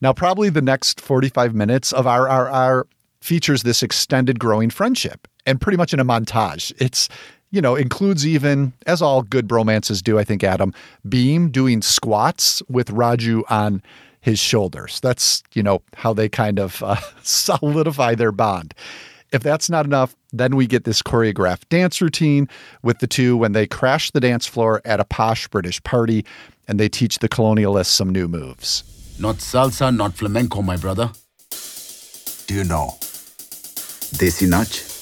Now, 0.00 0.12
probably 0.12 0.48
the 0.48 0.62
next 0.62 1.00
45 1.00 1.54
minutes 1.54 1.92
of 1.92 2.06
RRR 2.06 2.84
features 3.20 3.62
this 3.64 3.82
extended 3.82 4.38
growing 4.38 4.70
friendship 4.70 5.28
and 5.44 5.60
pretty 5.60 5.76
much 5.76 5.92
in 5.92 6.00
a 6.00 6.04
montage. 6.04 6.72
It's 6.80 7.08
you 7.50 7.62
know, 7.62 7.76
includes 7.76 8.26
even, 8.26 8.72
as 8.86 9.00
all 9.00 9.22
good 9.22 9.48
bromances 9.48 10.02
do, 10.02 10.18
I 10.18 10.24
think, 10.24 10.44
Adam, 10.44 10.74
Bheem 11.06 11.50
doing 11.50 11.80
squats 11.80 12.62
with 12.68 12.88
Raju 12.88 13.42
on 13.48 13.82
his 14.20 14.38
shoulders. 14.38 15.00
That's, 15.00 15.42
you 15.54 15.62
know, 15.62 15.82
how 15.94 16.12
they 16.12 16.28
kind 16.28 16.58
of 16.58 16.82
uh, 16.82 16.96
solidify 17.22 18.14
their 18.14 18.32
bond. 18.32 18.74
If 19.30 19.42
that's 19.42 19.68
not 19.68 19.84
enough, 19.84 20.16
then 20.32 20.56
we 20.56 20.66
get 20.66 20.84
this 20.84 21.02
choreographed 21.02 21.68
dance 21.68 22.00
routine 22.00 22.48
with 22.82 22.98
the 23.00 23.06
two 23.06 23.36
when 23.36 23.52
they 23.52 23.66
crash 23.66 24.10
the 24.10 24.20
dance 24.20 24.46
floor 24.46 24.80
at 24.84 25.00
a 25.00 25.04
posh 25.04 25.48
British 25.48 25.82
party 25.82 26.24
and 26.66 26.80
they 26.80 26.88
teach 26.88 27.18
the 27.18 27.28
colonialists 27.28 27.86
some 27.86 28.10
new 28.10 28.28
moves. 28.28 28.84
Not 29.18 29.36
salsa, 29.36 29.94
not 29.94 30.14
flamenco, 30.14 30.62
my 30.62 30.76
brother. 30.76 31.10
Do 32.46 32.54
you 32.54 32.64
know 32.64 32.96
Desi 34.16 34.48
Nach? 34.48 34.97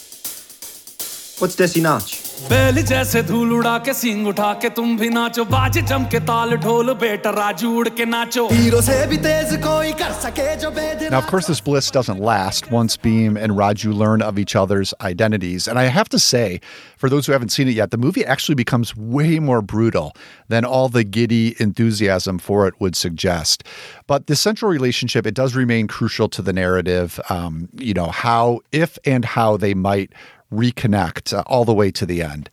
What's 1.39 1.55
Desi 1.55 1.82
Notch? 1.82 2.12
बैल 2.49 2.82
जैसे 2.89 3.22
धूल 3.28 3.53
उड़ा 3.53 3.76
के 3.89 4.24
उठा 4.28 4.53
के 4.62 4.68
तुम 4.76 4.97
भी 4.99 5.09
नाचो। 5.09 5.45
बाज 5.45 5.78
जम 5.89 6.05
के 6.05 6.20
ताल 6.20 6.57
ढोल 6.64 6.91
राजू 6.93 7.72
उड़ 7.78 7.89
के 7.89 8.05
नाचो। 8.05 8.47
हीरो 8.53 8.80
से 8.80 9.07
भी 9.07 9.16
तेज 9.16 9.53
कोई 9.64 9.93
कर 10.01 10.12
सके 10.12 10.57
जो 10.57 10.70
बेद 10.70 11.11
Now 11.11 11.18
of 11.18 11.26
course 11.26 11.47
this 11.47 11.61
bliss 11.61 11.91
doesn't 11.91 12.20
last 12.20 12.70
once 12.70 12.97
Bheem 12.97 13.37
and 13.37 13.53
Raju 13.53 13.93
learn 13.93 14.22
of 14.22 14.39
each 14.39 14.57
other's 14.57 14.95
identities. 15.03 15.68
And 15.68 15.78
I 15.78 15.84
have 15.97 16.09
to 16.09 16.18
say 16.18 16.61
for 16.97 17.11
those 17.11 17.26
who 17.26 17.32
haven't 17.32 17.53
seen 17.53 17.68
it 17.68 17.76
yet 17.76 17.91
the 17.91 17.99
movie 17.99 18.24
actually 18.24 18.55
becomes 18.55 18.95
way 18.97 19.39
more 19.39 19.61
brutal 19.61 20.14
than 20.49 20.64
all 20.64 20.89
the 20.89 21.05
giddy 21.05 21.55
enthusiasm 21.59 22.39
for 22.39 22.66
it 22.66 22.80
would 22.80 22.97
suggest. 22.97 23.62
But 24.07 24.26
the 24.26 24.37
central 24.37 24.70
relationship 24.70 25.26
it 25.26 25.34
does 25.34 25.55
remain 25.55 25.87
crucial 25.87 26.30
to 26.30 26.41
the 26.41 26.55
narrative. 26.55 27.20
Um, 27.28 27.68
you 27.74 27.93
know 27.93 28.09
how 28.09 28.61
if 28.72 28.99
and 29.05 29.24
how 29.37 29.59
they 29.59 29.74
might 29.74 30.12
reconnect 30.53 31.32
uh, 31.32 31.42
all 31.47 31.64
the 31.64 31.74
way 31.74 31.90
to 31.90 32.07
the 32.07 32.22
end. 32.22 32.51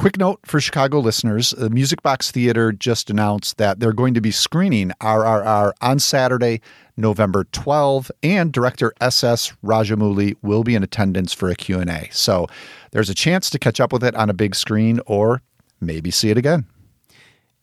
Quick 0.00 0.16
note 0.16 0.40
for 0.46 0.60
Chicago 0.60 0.98
listeners 0.98 1.50
the 1.50 1.68
Music 1.68 2.02
Box 2.02 2.30
Theater 2.30 2.72
just 2.72 3.10
announced 3.10 3.58
that 3.58 3.80
they're 3.80 3.92
going 3.92 4.14
to 4.14 4.20
be 4.22 4.30
screening 4.30 4.92
RRR 5.00 5.72
on 5.82 5.98
Saturday, 5.98 6.62
November 6.96 7.44
12, 7.52 8.10
and 8.22 8.50
director 8.50 8.94
SS 9.02 9.52
Rajamouli 9.62 10.36
will 10.40 10.64
be 10.64 10.74
in 10.74 10.82
attendance 10.82 11.34
for 11.34 11.50
a 11.50 11.54
Q&A. 11.54 12.08
So 12.12 12.46
there's 12.92 13.10
a 13.10 13.14
chance 13.14 13.50
to 13.50 13.58
catch 13.58 13.78
up 13.78 13.92
with 13.92 14.02
it 14.02 14.14
on 14.14 14.30
a 14.30 14.32
big 14.32 14.54
screen 14.54 15.00
or 15.04 15.42
maybe 15.82 16.10
see 16.10 16.30
it 16.30 16.38
again. 16.38 16.64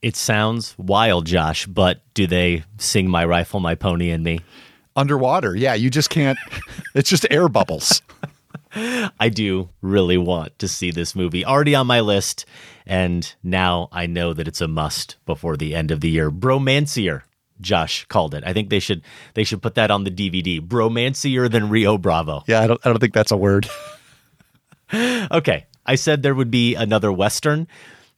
It 0.04 0.16
sounds 0.16 0.76
wild, 0.78 1.26
Josh, 1.26 1.66
but 1.66 2.02
do 2.14 2.28
they 2.28 2.64
sing 2.78 3.10
My 3.10 3.26
Rifle, 3.26 3.60
My 3.60 3.74
Pony, 3.74 4.12
and 4.12 4.24
Me? 4.24 4.42
Underwater. 4.96 5.56
Yeah, 5.56 5.74
you 5.74 5.90
just 5.90 6.12
can't. 6.12 6.38
it's 6.94 7.10
just 7.10 7.26
air 7.32 7.50
bubbles. 7.50 8.04
I 9.20 9.30
do 9.30 9.70
really 9.82 10.18
want 10.18 10.58
to 10.60 10.68
see 10.68 10.92
this 10.92 11.16
movie. 11.16 11.46
Already 11.46 11.76
on 11.76 11.88
my 11.88 12.02
list, 12.02 12.46
and 12.86 13.34
now 13.44 13.90
I 13.92 14.06
know 14.06 14.34
that 14.34 14.48
it's 14.48 14.62
a 14.62 14.68
must 14.68 15.18
before 15.26 15.58
the 15.58 15.74
end 15.74 15.92
of 15.92 16.02
the 16.02 16.10
year. 16.10 16.30
Bromancier, 16.30 17.24
Josh 17.60 18.06
called 18.06 18.34
it. 18.34 18.44
I 18.46 18.54
think 18.54 18.70
they 18.70 18.80
should 18.80 19.02
they 19.34 19.44
should 19.44 19.62
put 19.62 19.76
that 19.76 19.92
on 19.92 20.04
the 20.04 20.12
DVD. 20.12 20.62
Bromancier 20.62 21.50
than 21.50 21.70
Rio 21.70 21.98
Bravo. 21.98 22.44
Yeah, 22.48 22.62
I 22.62 22.68
don't 22.68 22.80
I 22.86 22.90
don't 22.90 23.00
think 23.00 23.14
that's 23.14 23.32
a 23.32 23.38
word. 23.38 23.68
okay, 24.94 25.66
I 25.86 25.96
said 25.96 26.22
there 26.22 26.36
would 26.36 26.52
be 26.52 26.76
another 26.76 27.12
western, 27.12 27.68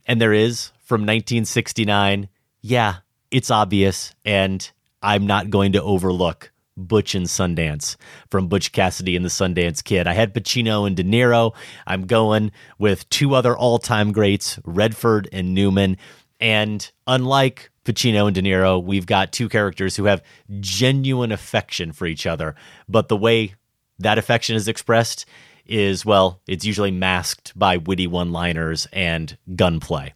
and 0.05 0.19
there 0.19 0.33
is 0.33 0.71
from 0.83 1.01
1969. 1.01 2.27
Yeah, 2.61 2.95
it's 3.31 3.51
obvious, 3.51 4.13
and 4.25 4.69
I'm 5.01 5.25
not 5.25 5.49
going 5.49 5.71
to 5.73 5.81
overlook 5.81 6.51
Butch 6.87 7.15
and 7.15 7.25
Sundance 7.25 7.95
from 8.29 8.47
Butch 8.47 8.71
Cassidy 8.71 9.15
and 9.15 9.25
the 9.25 9.29
Sundance 9.29 9.83
Kid. 9.83 10.07
I 10.07 10.13
had 10.13 10.33
Pacino 10.33 10.87
and 10.87 10.95
De 10.95 11.03
Niro. 11.03 11.53
I'm 11.85 12.07
going 12.07 12.51
with 12.77 13.09
two 13.09 13.35
other 13.35 13.55
all 13.57 13.79
time 13.79 14.11
greats, 14.11 14.59
Redford 14.63 15.29
and 15.31 15.53
Newman. 15.53 15.97
And 16.39 16.89
unlike 17.05 17.69
Pacino 17.83 18.27
and 18.27 18.35
De 18.35 18.41
Niro, 18.41 18.83
we've 18.83 19.05
got 19.05 19.31
two 19.31 19.49
characters 19.49 19.95
who 19.95 20.05
have 20.05 20.23
genuine 20.59 21.31
affection 21.31 21.91
for 21.91 22.05
each 22.05 22.25
other. 22.25 22.55
But 22.87 23.09
the 23.09 23.17
way 23.17 23.55
that 23.99 24.17
affection 24.17 24.55
is 24.55 24.67
expressed 24.67 25.25
is, 25.65 26.05
well, 26.05 26.41
it's 26.47 26.65
usually 26.65 26.91
masked 26.91 27.57
by 27.57 27.77
witty 27.77 28.07
one 28.07 28.31
liners 28.31 28.87
and 28.91 29.37
gunplay. 29.55 30.13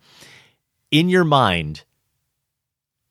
In 0.92 1.10
your 1.10 1.24
mind, 1.24 1.84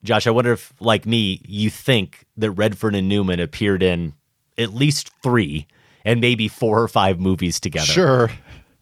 Josh, 0.04 0.26
I 0.26 0.30
wonder 0.30 0.52
if, 0.52 0.72
like 0.80 1.06
me, 1.06 1.40
you 1.46 1.70
think 1.70 2.24
that 2.36 2.50
Redford 2.50 2.94
and 2.94 3.08
Newman 3.08 3.40
appeared 3.40 3.82
in 3.82 4.14
at 4.58 4.74
least 4.74 5.10
three 5.22 5.66
and 6.04 6.20
maybe 6.20 6.48
four 6.48 6.82
or 6.82 6.88
five 6.88 7.20
movies 7.20 7.60
together. 7.60 7.86
Sure. 7.86 8.30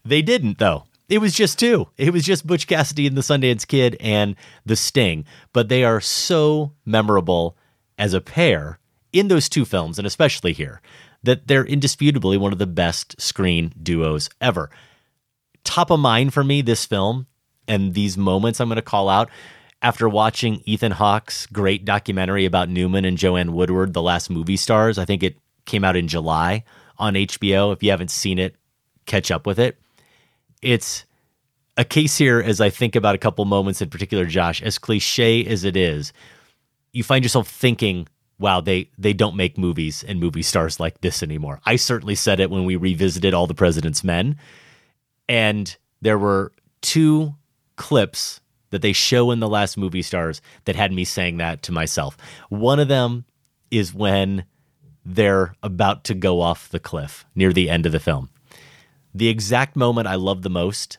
They 0.03 0.21
didn't, 0.21 0.57
though. 0.57 0.85
It 1.09 1.19
was 1.19 1.33
just 1.33 1.59
two. 1.59 1.87
It 1.97 2.13
was 2.13 2.23
just 2.23 2.47
Butch 2.47 2.67
Cassidy 2.67 3.05
and 3.05 3.17
the 3.17 3.21
Sundance 3.21 3.67
Kid 3.67 3.97
and 3.99 4.35
The 4.65 4.75
Sting. 4.75 5.25
But 5.53 5.69
they 5.69 5.83
are 5.83 6.01
so 6.01 6.71
memorable 6.85 7.57
as 7.97 8.13
a 8.13 8.21
pair 8.21 8.79
in 9.13 9.27
those 9.27 9.49
two 9.49 9.65
films, 9.65 9.99
and 9.99 10.07
especially 10.07 10.53
here, 10.53 10.81
that 11.21 11.47
they're 11.47 11.65
indisputably 11.65 12.37
one 12.37 12.53
of 12.53 12.59
the 12.59 12.65
best 12.65 13.21
screen 13.21 13.73
duos 13.81 14.29
ever. 14.39 14.69
Top 15.63 15.91
of 15.91 15.99
mind 15.99 16.33
for 16.33 16.43
me, 16.43 16.61
this 16.61 16.85
film 16.85 17.27
and 17.67 17.93
these 17.93 18.17
moments 18.17 18.59
I'm 18.59 18.69
going 18.69 18.77
to 18.77 18.81
call 18.81 19.09
out 19.09 19.29
after 19.81 20.07
watching 20.07 20.61
Ethan 20.65 20.91
Hawke's 20.91 21.47
great 21.47 21.85
documentary 21.85 22.45
about 22.45 22.69
Newman 22.69 23.05
and 23.05 23.17
Joanne 23.17 23.53
Woodward, 23.53 23.93
The 23.93 24.01
Last 24.01 24.29
Movie 24.29 24.57
Stars, 24.57 24.97
I 24.97 25.05
think 25.05 25.23
it 25.23 25.37
came 25.65 25.83
out 25.83 25.95
in 25.95 26.07
July 26.07 26.63
on 26.97 27.13
HBO. 27.13 27.73
If 27.73 27.81
you 27.81 27.89
haven't 27.89 28.11
seen 28.11 28.37
it, 28.37 28.55
catch 29.05 29.31
up 29.31 29.47
with 29.47 29.59
it. 29.59 29.79
It's 30.61 31.05
a 31.77 31.83
case 31.85 32.17
here 32.17 32.39
as 32.39 32.61
I 32.61 32.69
think 32.69 32.95
about 32.95 33.15
a 33.15 33.19
couple 33.19 33.43
moments 33.45 33.81
in 33.81 33.89
particular, 33.89 34.25
Josh, 34.25 34.61
as 34.61 34.77
cliche 34.77 35.45
as 35.45 35.63
it 35.63 35.75
is, 35.75 36.13
you 36.91 37.03
find 37.03 37.23
yourself 37.23 37.47
thinking, 37.47 38.07
wow, 38.37 38.61
they 38.61 38.89
they 38.97 39.13
don't 39.13 39.35
make 39.35 39.57
movies 39.57 40.03
and 40.03 40.19
movie 40.19 40.43
stars 40.43 40.79
like 40.79 41.01
this 41.01 41.23
anymore. 41.23 41.59
I 41.65 41.77
certainly 41.77 42.15
said 42.15 42.39
it 42.39 42.51
when 42.51 42.65
we 42.65 42.75
revisited 42.75 43.33
All 43.33 43.47
the 43.47 43.55
President's 43.55 44.03
Men. 44.03 44.37
And 45.29 45.75
there 46.01 46.19
were 46.19 46.51
two 46.81 47.35
clips 47.77 48.40
that 48.71 48.81
they 48.81 48.93
show 48.93 49.31
in 49.31 49.39
the 49.39 49.47
last 49.47 49.77
movie 49.77 50.01
stars 50.01 50.41
that 50.65 50.75
had 50.75 50.91
me 50.91 51.05
saying 51.05 51.37
that 51.37 51.61
to 51.63 51.71
myself. 51.71 52.17
One 52.49 52.79
of 52.79 52.87
them 52.87 53.25
is 53.69 53.93
when 53.93 54.45
they're 55.05 55.55
about 55.63 56.03
to 56.05 56.13
go 56.13 56.41
off 56.41 56.69
the 56.69 56.79
cliff 56.79 57.25
near 57.35 57.53
the 57.53 57.69
end 57.69 57.85
of 57.85 57.91
the 57.91 57.99
film. 57.99 58.29
The 59.13 59.29
exact 59.29 59.75
moment 59.75 60.07
I 60.07 60.15
love 60.15 60.41
the 60.41 60.49
most 60.49 60.97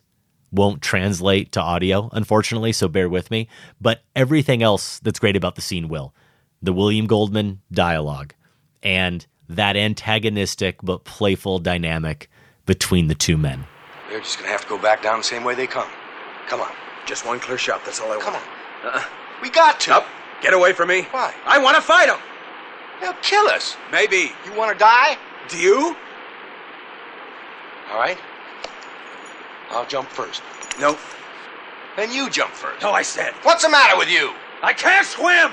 won't 0.50 0.82
translate 0.82 1.52
to 1.52 1.60
audio, 1.60 2.10
unfortunately, 2.12 2.72
so 2.72 2.88
bear 2.88 3.08
with 3.08 3.30
me. 3.30 3.48
But 3.80 4.02
everything 4.14 4.62
else 4.62 4.98
that's 5.00 5.18
great 5.18 5.36
about 5.36 5.54
the 5.54 5.62
scene 5.62 5.88
will. 5.88 6.14
The 6.60 6.72
William 6.72 7.06
Goldman 7.06 7.62
dialogue 7.72 8.34
and 8.82 9.26
that 9.48 9.76
antagonistic 9.76 10.78
but 10.82 11.04
playful 11.04 11.58
dynamic 11.58 12.28
between 12.66 13.08
the 13.08 13.14
two 13.14 13.36
men. 13.36 13.66
They're 14.10 14.20
just 14.20 14.38
gonna 14.38 14.50
have 14.50 14.62
to 14.62 14.68
go 14.68 14.78
back 14.78 15.02
down 15.02 15.18
the 15.18 15.24
same 15.24 15.44
way 15.44 15.54
they 15.54 15.66
come. 15.66 15.88
Come 16.48 16.60
on. 16.60 16.72
Just 17.06 17.26
one 17.26 17.40
clear 17.40 17.58
shot. 17.58 17.84
That's 17.84 18.00
all 18.00 18.06
I 18.06 18.16
want. 18.16 18.22
Come 18.22 18.34
on. 18.34 18.40
Uh-uh. 18.84 19.02
We 19.42 19.50
got 19.50 19.80
to. 19.80 19.94
Up. 19.96 20.06
Get 20.40 20.54
away 20.54 20.72
from 20.72 20.88
me. 20.88 21.02
Why? 21.10 21.34
I 21.46 21.58
want 21.58 21.76
to 21.76 21.82
fight 21.82 22.06
them. 22.06 22.18
They'll 23.00 23.12
kill 23.22 23.46
us. 23.46 23.76
Maybe. 23.90 24.32
You 24.44 24.52
want 24.56 24.72
to 24.72 24.78
die? 24.78 25.18
Do 25.48 25.58
you? 25.58 25.96
All 27.90 27.98
right. 27.98 28.18
I'll 29.70 29.86
jump 29.86 30.08
first. 30.08 30.42
No. 30.80 30.96
Then 31.96 32.12
you 32.12 32.30
jump 32.30 32.52
first. 32.52 32.82
No, 32.82 32.92
I 32.92 33.02
said. 33.02 33.34
What's 33.42 33.62
the 33.62 33.68
matter 33.68 33.96
with 33.98 34.10
you? 34.10 34.32
I 34.62 34.72
can't 34.72 35.06
swim. 35.06 35.52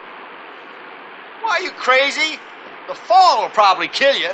Why, 1.46 1.58
are 1.58 1.62
you 1.62 1.70
crazy? 1.70 2.40
The 2.88 2.94
fall 2.96 3.42
will 3.42 3.50
probably 3.50 3.86
kill 3.86 4.16
you. 4.16 4.30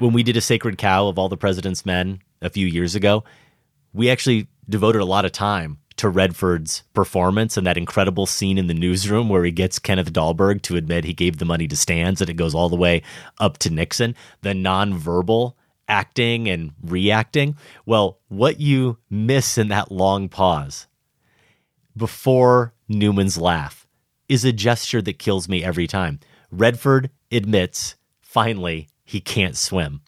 When 0.00 0.12
we 0.12 0.24
did 0.24 0.36
a 0.36 0.40
sacred 0.40 0.78
cow 0.78 1.06
of 1.06 1.16
all 1.16 1.28
the 1.28 1.36
president's 1.36 1.86
men 1.86 2.22
a 2.42 2.50
few 2.50 2.66
years 2.66 2.96
ago, 2.96 3.22
we 3.92 4.10
actually 4.10 4.48
devoted 4.68 5.00
a 5.00 5.04
lot 5.04 5.24
of 5.24 5.30
time 5.30 5.78
to 5.98 6.08
Redford's 6.08 6.82
performance 6.92 7.56
and 7.56 7.64
that 7.68 7.78
incredible 7.78 8.26
scene 8.26 8.58
in 8.58 8.66
the 8.66 8.74
newsroom 8.74 9.28
where 9.28 9.44
he 9.44 9.52
gets 9.52 9.78
Kenneth 9.78 10.12
Dahlberg 10.12 10.62
to 10.62 10.74
admit 10.74 11.04
he 11.04 11.14
gave 11.14 11.36
the 11.36 11.44
money 11.44 11.68
to 11.68 11.76
Stans 11.76 12.20
and 12.20 12.28
it 12.28 12.34
goes 12.34 12.52
all 12.52 12.68
the 12.68 12.74
way 12.74 13.02
up 13.38 13.58
to 13.58 13.70
Nixon. 13.70 14.16
The 14.40 14.54
nonverbal 14.54 15.54
acting 15.86 16.48
and 16.48 16.72
reacting. 16.82 17.56
Well, 17.86 18.18
what 18.26 18.58
you 18.58 18.98
miss 19.08 19.56
in 19.56 19.68
that 19.68 19.92
long 19.92 20.28
pause 20.28 20.88
before 21.96 22.74
Newman's 22.88 23.38
laugh 23.38 23.83
is 24.28 24.44
a 24.44 24.52
gesture 24.52 25.02
that 25.02 25.18
kills 25.18 25.48
me 25.48 25.64
every 25.64 25.86
time. 25.86 26.20
Redford 26.50 27.10
admits 27.30 27.96
finally 28.20 28.88
he 29.04 29.20
can't 29.20 29.56
swim. 29.56 30.00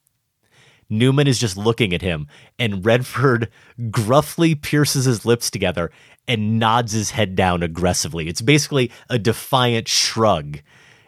Newman 0.88 1.26
is 1.26 1.38
just 1.40 1.56
looking 1.56 1.92
at 1.92 2.02
him, 2.02 2.28
and 2.58 2.84
Redford 2.84 3.50
gruffly 3.90 4.54
pierces 4.54 5.04
his 5.04 5.26
lips 5.26 5.50
together 5.50 5.90
and 6.28 6.58
nods 6.58 6.92
his 6.92 7.10
head 7.10 7.34
down 7.34 7.62
aggressively. 7.62 8.28
It's 8.28 8.42
basically 8.42 8.90
a 9.10 9.18
defiant 9.18 9.88
shrug, 9.88 10.60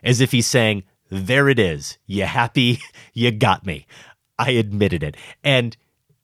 as 0.02 0.20
if 0.20 0.32
he's 0.32 0.46
saying, 0.46 0.84
There 1.10 1.48
it 1.48 1.58
is. 1.58 1.98
You 2.06 2.24
happy? 2.24 2.80
You 3.14 3.32
got 3.32 3.66
me. 3.66 3.84
I 4.38 4.50
admitted 4.52 5.02
it. 5.02 5.16
And 5.42 5.76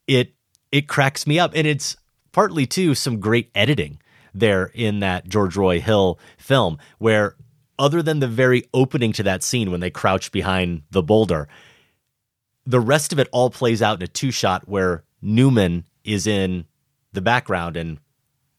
it 0.06 0.34
it 0.70 0.86
cracks 0.86 1.26
me 1.26 1.40
up. 1.40 1.50
And 1.56 1.66
it's 1.66 1.96
partly 2.30 2.66
too 2.66 2.94
some 2.94 3.18
great 3.18 3.50
editing 3.52 3.98
there 4.34 4.70
in 4.74 5.00
that 5.00 5.28
George 5.28 5.56
Roy 5.56 5.80
Hill 5.80 6.18
film, 6.38 6.78
where 6.98 7.36
other 7.78 8.02
than 8.02 8.20
the 8.20 8.28
very 8.28 8.64
opening 8.74 9.12
to 9.14 9.22
that 9.22 9.42
scene 9.42 9.70
when 9.70 9.80
they 9.80 9.90
crouch 9.90 10.32
behind 10.32 10.82
the 10.90 11.02
boulder, 11.02 11.48
the 12.66 12.80
rest 12.80 13.12
of 13.12 13.18
it 13.18 13.28
all 13.32 13.50
plays 13.50 13.82
out 13.82 13.98
in 13.98 14.02
a 14.02 14.08
two 14.08 14.30
shot 14.30 14.68
where 14.68 15.04
Newman 15.20 15.84
is 16.04 16.26
in 16.26 16.66
the 17.12 17.20
background 17.20 17.76
and 17.76 17.98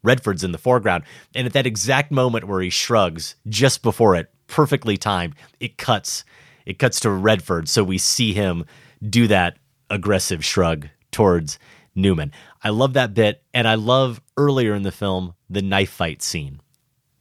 Redford's 0.03 0.43
in 0.43 0.52
the 0.52 0.57
foreground. 0.57 1.03
And 1.34 1.47
at 1.47 1.53
that 1.53 1.65
exact 1.65 2.11
moment 2.11 2.47
where 2.47 2.61
he 2.61 2.69
shrugs, 2.69 3.35
just 3.47 3.81
before 3.81 4.15
it, 4.15 4.31
perfectly 4.47 4.97
timed, 4.97 5.35
it 5.60 5.77
cuts. 5.77 6.23
It 6.65 6.80
cuts 6.80 6.99
to 7.02 7.10
Redford, 7.10 7.68
so 7.68 7.84
we 7.84 7.97
see 7.97 8.34
him 8.34 8.65
do 9.07 9.27
that 9.27 9.57
aggressive 9.89 10.43
shrug 10.43 10.88
towards 11.11 11.60
Newman. 11.95 12.31
I 12.65 12.69
love 12.69 12.93
that 12.93 13.13
bit, 13.13 13.43
and 13.53 13.67
I 13.67 13.75
love 13.75 14.19
earlier 14.37 14.73
in 14.73 14.81
the 14.81 14.91
film 14.91 15.35
the 15.47 15.61
knife 15.61 15.91
fight 15.91 16.23
scene, 16.23 16.61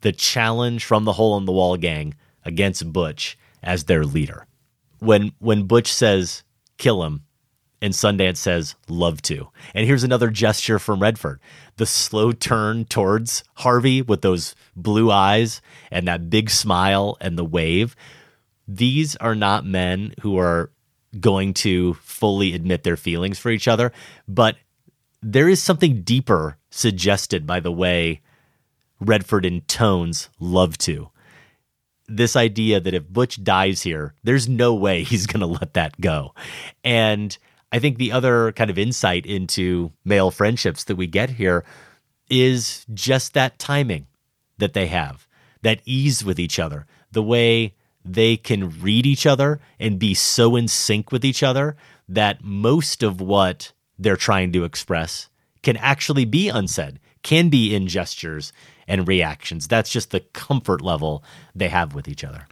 the 0.01 0.11
challenge 0.11 0.87
from 0.87 1.05
the 1.05 1.13
hole 1.13 1.37
in 1.37 1.45
the 1.45 1.53
wall 1.53 1.77
gang 1.77 2.15
against 2.47 2.91
Butch 2.95 3.37
as 3.63 3.85
their 3.85 4.05
leader. 4.05 4.47
When 5.01 5.33
when 5.41 5.65
Butch 5.65 5.93
says 5.93 6.45
kill 6.79 7.05
him, 7.05 7.25
and 7.83 7.93
Sundance 7.93 8.39
says 8.39 8.75
love 8.89 9.21
to. 9.23 9.51
And 9.75 9.87
here's 9.87 10.03
another 10.03 10.31
gesture 10.31 10.79
from 10.79 11.01
Redford. 11.01 11.41
The 11.77 11.85
slow 11.85 12.33
turn 12.33 12.87
towards 12.87 13.45
Harvey 13.57 14.01
with 14.01 14.23
those 14.23 14.55
blue 14.75 15.11
eyes 15.11 15.61
and 15.91 16.09
that 16.09 16.31
big 16.31 16.49
smile 16.49 17.19
and 17.21 17.37
the 17.37 17.45
wave. 17.45 17.95
These 18.67 19.15
are 19.17 19.35
not 19.35 19.67
men 19.67 20.15
who 20.23 20.39
are 20.39 20.71
going 21.21 21.53
to 21.55 21.93
fully 21.95 22.55
admit 22.55 22.83
their 22.83 22.97
feelings 22.97 23.39
for 23.39 23.51
each 23.51 23.69
other, 23.69 23.93
but 24.27 24.57
there 25.25 25.49
is 25.49 25.63
something 25.63 26.03
deeper 26.03 26.59
suggested 26.71 27.47
by 27.47 27.59
the 27.59 27.73
way 27.73 28.21
Redford 29.01 29.47
intones 29.47 30.29
love 30.39 30.77
to. 30.79 31.11
This 32.07 32.37
idea 32.37 32.79
that 32.79 32.93
if 32.93 33.09
Butch 33.09 33.43
dies 33.43 33.81
here, 33.81 34.15
there's 34.23 34.47
no 34.47 34.75
way 34.75 35.03
he's 35.03 35.27
going 35.27 35.41
to 35.41 35.47
let 35.47 35.73
that 35.75 35.99
go. 35.99 36.35
And 36.85 37.37
I 37.73 37.79
think 37.79 37.97
the 37.97 38.13
other 38.13 38.53
kind 38.53 38.71
of 38.71 38.79
insight 38.79 39.25
into 39.25 39.93
male 40.05 40.31
friendships 40.31 40.85
that 40.85 40.97
we 40.97 41.07
get 41.07 41.31
here 41.31 41.65
is 42.29 42.85
just 42.93 43.33
that 43.33 43.59
timing 43.59 44.07
that 44.59 44.75
they 44.75 44.89
have, 44.89 45.27
that 45.63 45.81
ease 45.87 46.23
with 46.23 46.39
each 46.39 46.59
other, 46.59 46.87
the 47.13 47.23
way 47.23 47.75
they 48.05 48.37
can 48.37 48.69
read 48.83 49.07
each 49.07 49.25
other 49.25 49.59
and 49.81 49.99
be 49.99 50.13
so 50.13 50.55
in 50.55 50.69
sync 50.69 51.11
with 51.11 51.25
each 51.25 51.43
other 51.43 51.77
that 52.07 52.45
most 52.45 53.03
of 53.03 53.23
what 53.23 53.73
they're 53.99 54.17
trying 54.17 54.53
to 54.53 54.65
express 54.65 55.29
can 55.63 55.77
actually 55.79 56.25
be 56.25 56.49
unsaid, 56.49 57.01
can 57.23 57.49
be 57.49 57.75
in 57.75 57.89
gestures 57.89 58.53
and 58.87 59.09
reactions. 59.09 59.67
That's 59.67 59.91
just 59.91 60.11
the 60.11 60.21
comfort 60.21 60.81
level 60.81 61.25
they 61.55 61.69
have 61.69 61.95
with 61.95 62.07
each 62.07 62.23
other. 62.23 62.47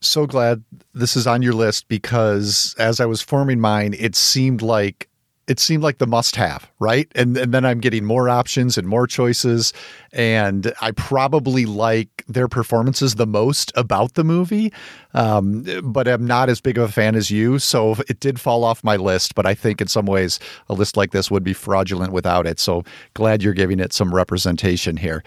So 0.00 0.26
glad 0.26 0.62
this 0.94 1.16
is 1.16 1.26
on 1.26 1.42
your 1.42 1.54
list 1.54 1.88
because 1.88 2.76
as 2.78 3.00
I 3.00 3.06
was 3.06 3.20
forming 3.20 3.58
mine, 3.58 3.96
it 3.98 4.14
seemed 4.14 4.62
like 4.62 5.07
it 5.48 5.58
seemed 5.58 5.82
like 5.82 5.96
the 5.96 6.06
must 6.06 6.36
have, 6.36 6.70
right? 6.78 7.10
And, 7.14 7.36
and 7.36 7.52
then 7.52 7.64
I'm 7.64 7.80
getting 7.80 8.04
more 8.04 8.28
options 8.28 8.76
and 8.76 8.86
more 8.86 9.06
choices. 9.06 9.72
And 10.12 10.72
I 10.82 10.90
probably 10.90 11.64
like 11.64 12.22
their 12.28 12.48
performances 12.48 13.14
the 13.14 13.26
most 13.26 13.72
about 13.74 14.12
the 14.12 14.24
movie, 14.24 14.72
um, 15.14 15.64
but 15.82 16.06
I'm 16.06 16.26
not 16.26 16.50
as 16.50 16.60
big 16.60 16.76
of 16.76 16.90
a 16.90 16.92
fan 16.92 17.14
as 17.14 17.30
you. 17.30 17.58
So 17.58 17.96
it 18.08 18.20
did 18.20 18.38
fall 18.38 18.62
off 18.62 18.84
my 18.84 18.96
list. 18.96 19.34
But 19.34 19.46
I 19.46 19.54
think 19.54 19.80
in 19.80 19.88
some 19.88 20.04
ways, 20.04 20.38
a 20.68 20.74
list 20.74 20.98
like 20.98 21.12
this 21.12 21.30
would 21.30 21.44
be 21.44 21.54
fraudulent 21.54 22.12
without 22.12 22.46
it. 22.46 22.60
So 22.60 22.84
glad 23.14 23.42
you're 23.42 23.54
giving 23.54 23.80
it 23.80 23.94
some 23.94 24.14
representation 24.14 24.98
here. 24.98 25.24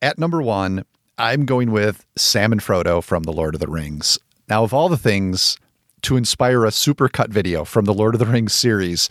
At 0.00 0.18
number 0.18 0.40
one, 0.40 0.84
I'm 1.18 1.44
going 1.44 1.70
with 1.70 2.06
Sam 2.16 2.52
and 2.52 2.60
Frodo 2.62 3.04
from 3.04 3.24
The 3.24 3.32
Lord 3.32 3.54
of 3.54 3.60
the 3.60 3.68
Rings. 3.68 4.18
Now, 4.48 4.64
of 4.64 4.72
all 4.72 4.88
the 4.88 4.96
things 4.96 5.58
to 6.02 6.16
inspire 6.16 6.64
a 6.64 6.70
supercut 6.70 7.28
video 7.28 7.64
from 7.64 7.84
the 7.84 7.94
Lord 7.94 8.14
of 8.14 8.18
the 8.18 8.26
Rings 8.26 8.54
series, 8.54 9.08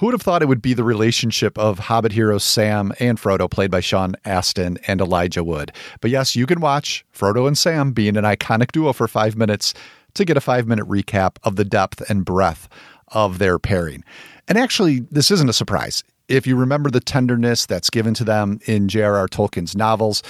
who 0.00 0.06
would 0.06 0.14
have 0.14 0.22
thought 0.22 0.40
it 0.40 0.48
would 0.48 0.62
be 0.62 0.72
the 0.72 0.82
relationship 0.82 1.58
of 1.58 1.78
Hobbit 1.78 2.12
heroes 2.12 2.42
Sam 2.42 2.90
and 3.00 3.20
Frodo, 3.20 3.50
played 3.50 3.70
by 3.70 3.80
Sean 3.80 4.16
Astin 4.24 4.78
and 4.86 4.98
Elijah 4.98 5.44
Wood? 5.44 5.72
But 6.00 6.10
yes, 6.10 6.34
you 6.34 6.46
can 6.46 6.60
watch 6.60 7.04
Frodo 7.14 7.46
and 7.46 7.56
Sam 7.56 7.92
being 7.92 8.16
an 8.16 8.24
iconic 8.24 8.72
duo 8.72 8.94
for 8.94 9.06
five 9.06 9.36
minutes 9.36 9.74
to 10.14 10.24
get 10.24 10.38
a 10.38 10.40
five 10.40 10.66
minute 10.66 10.88
recap 10.88 11.36
of 11.42 11.56
the 11.56 11.66
depth 11.66 12.00
and 12.08 12.24
breadth 12.24 12.66
of 13.08 13.36
their 13.36 13.58
pairing. 13.58 14.02
And 14.48 14.56
actually, 14.56 15.00
this 15.10 15.30
isn't 15.30 15.50
a 15.50 15.52
surprise. 15.52 16.02
If 16.28 16.46
you 16.46 16.56
remember 16.56 16.90
the 16.90 17.00
tenderness 17.00 17.66
that's 17.66 17.90
given 17.90 18.14
to 18.14 18.24
them 18.24 18.58
in 18.64 18.88
J.R.R. 18.88 19.28
Tolkien's 19.28 19.76
novels, 19.76 20.22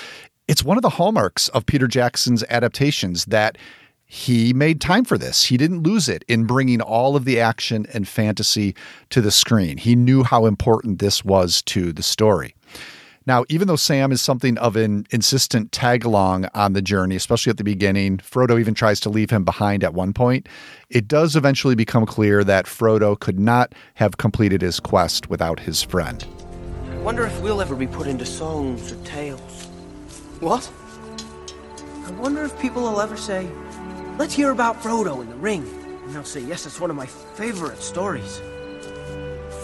it's 0.49 0.65
one 0.65 0.79
of 0.79 0.83
the 0.83 0.91
hallmarks 0.91 1.47
of 1.51 1.65
Peter 1.65 1.87
Jackson's 1.87 2.43
adaptations 2.51 3.25
that 3.27 3.57
he 4.13 4.53
made 4.53 4.81
time 4.81 5.05
for 5.05 5.17
this. 5.17 5.45
He 5.45 5.57
didn't 5.57 5.85
lose 5.85 6.09
it 6.09 6.25
in 6.27 6.43
bringing 6.43 6.81
all 6.81 7.15
of 7.15 7.25
the 7.25 7.39
action 7.39 7.87
and 7.95 8.09
fantasy 8.09 8.75
to 9.11 9.21
the 9.21 9.31
screen. 9.31 9.79
He 9.79 9.95
knew 9.95 10.25
how 10.25 10.47
important 10.47 10.99
this 10.99 11.25
was 11.25 11.63
to 11.67 11.93
the 11.93 12.03
story. 12.03 12.57
Now, 13.25 13.45
even 13.49 13.69
though 13.69 13.77
Sam 13.77 14.11
is 14.11 14.21
something 14.21 14.59
of 14.59 14.75
an 14.75 15.07
insistent 15.13 15.71
tag 15.71 16.05
along 16.05 16.47
on 16.55 16.73
the 16.73 16.83
journey, 16.83 17.15
especially 17.15 17.51
at 17.51 17.57
the 17.59 17.63
beginning, 17.63 18.19
Frodo 18.19 18.59
even 18.59 18.75
tries 18.75 18.99
to 19.01 19.11
leave 19.11 19.31
him 19.31 19.45
behind 19.45 19.85
at 19.85 19.95
one 19.95 20.13
point. 20.13 20.49
It 20.89 21.07
does 21.07 21.37
eventually 21.37 21.77
become 21.77 22.05
clear 22.05 22.43
that 22.43 22.67
Frodo 22.67 23.17
could 23.17 23.39
not 23.39 23.77
have 23.95 24.17
completed 24.17 24.61
his 24.61 24.81
quest 24.81 25.31
without 25.31 25.61
his 25.61 25.85
friend. 25.85 26.27
I 26.91 26.97
wonder 26.97 27.25
if 27.25 27.41
we'll 27.43 27.61
ever 27.61 27.77
be 27.77 27.87
put 27.87 28.09
into 28.09 28.27
songs 28.27 28.91
or 28.91 28.97
tales. 29.05 29.67
What? 30.41 30.69
I 32.07 32.11
wonder 32.15 32.43
if 32.43 32.59
people 32.59 32.83
will 32.83 33.01
ever 33.01 33.17
say, 33.17 33.49
Let's 34.19 34.35
hear 34.35 34.51
about 34.51 34.83
Frodo 34.83 35.21
and 35.21 35.31
the 35.31 35.37
ring. 35.37 35.67
And 36.05 36.15
they'll 36.15 36.25
say, 36.25 36.41
yes, 36.41 36.67
it's 36.67 36.81
one 36.81 36.91
of 36.91 36.97
my 36.97 37.07
favorite 37.07 37.79
stories. 37.79 38.41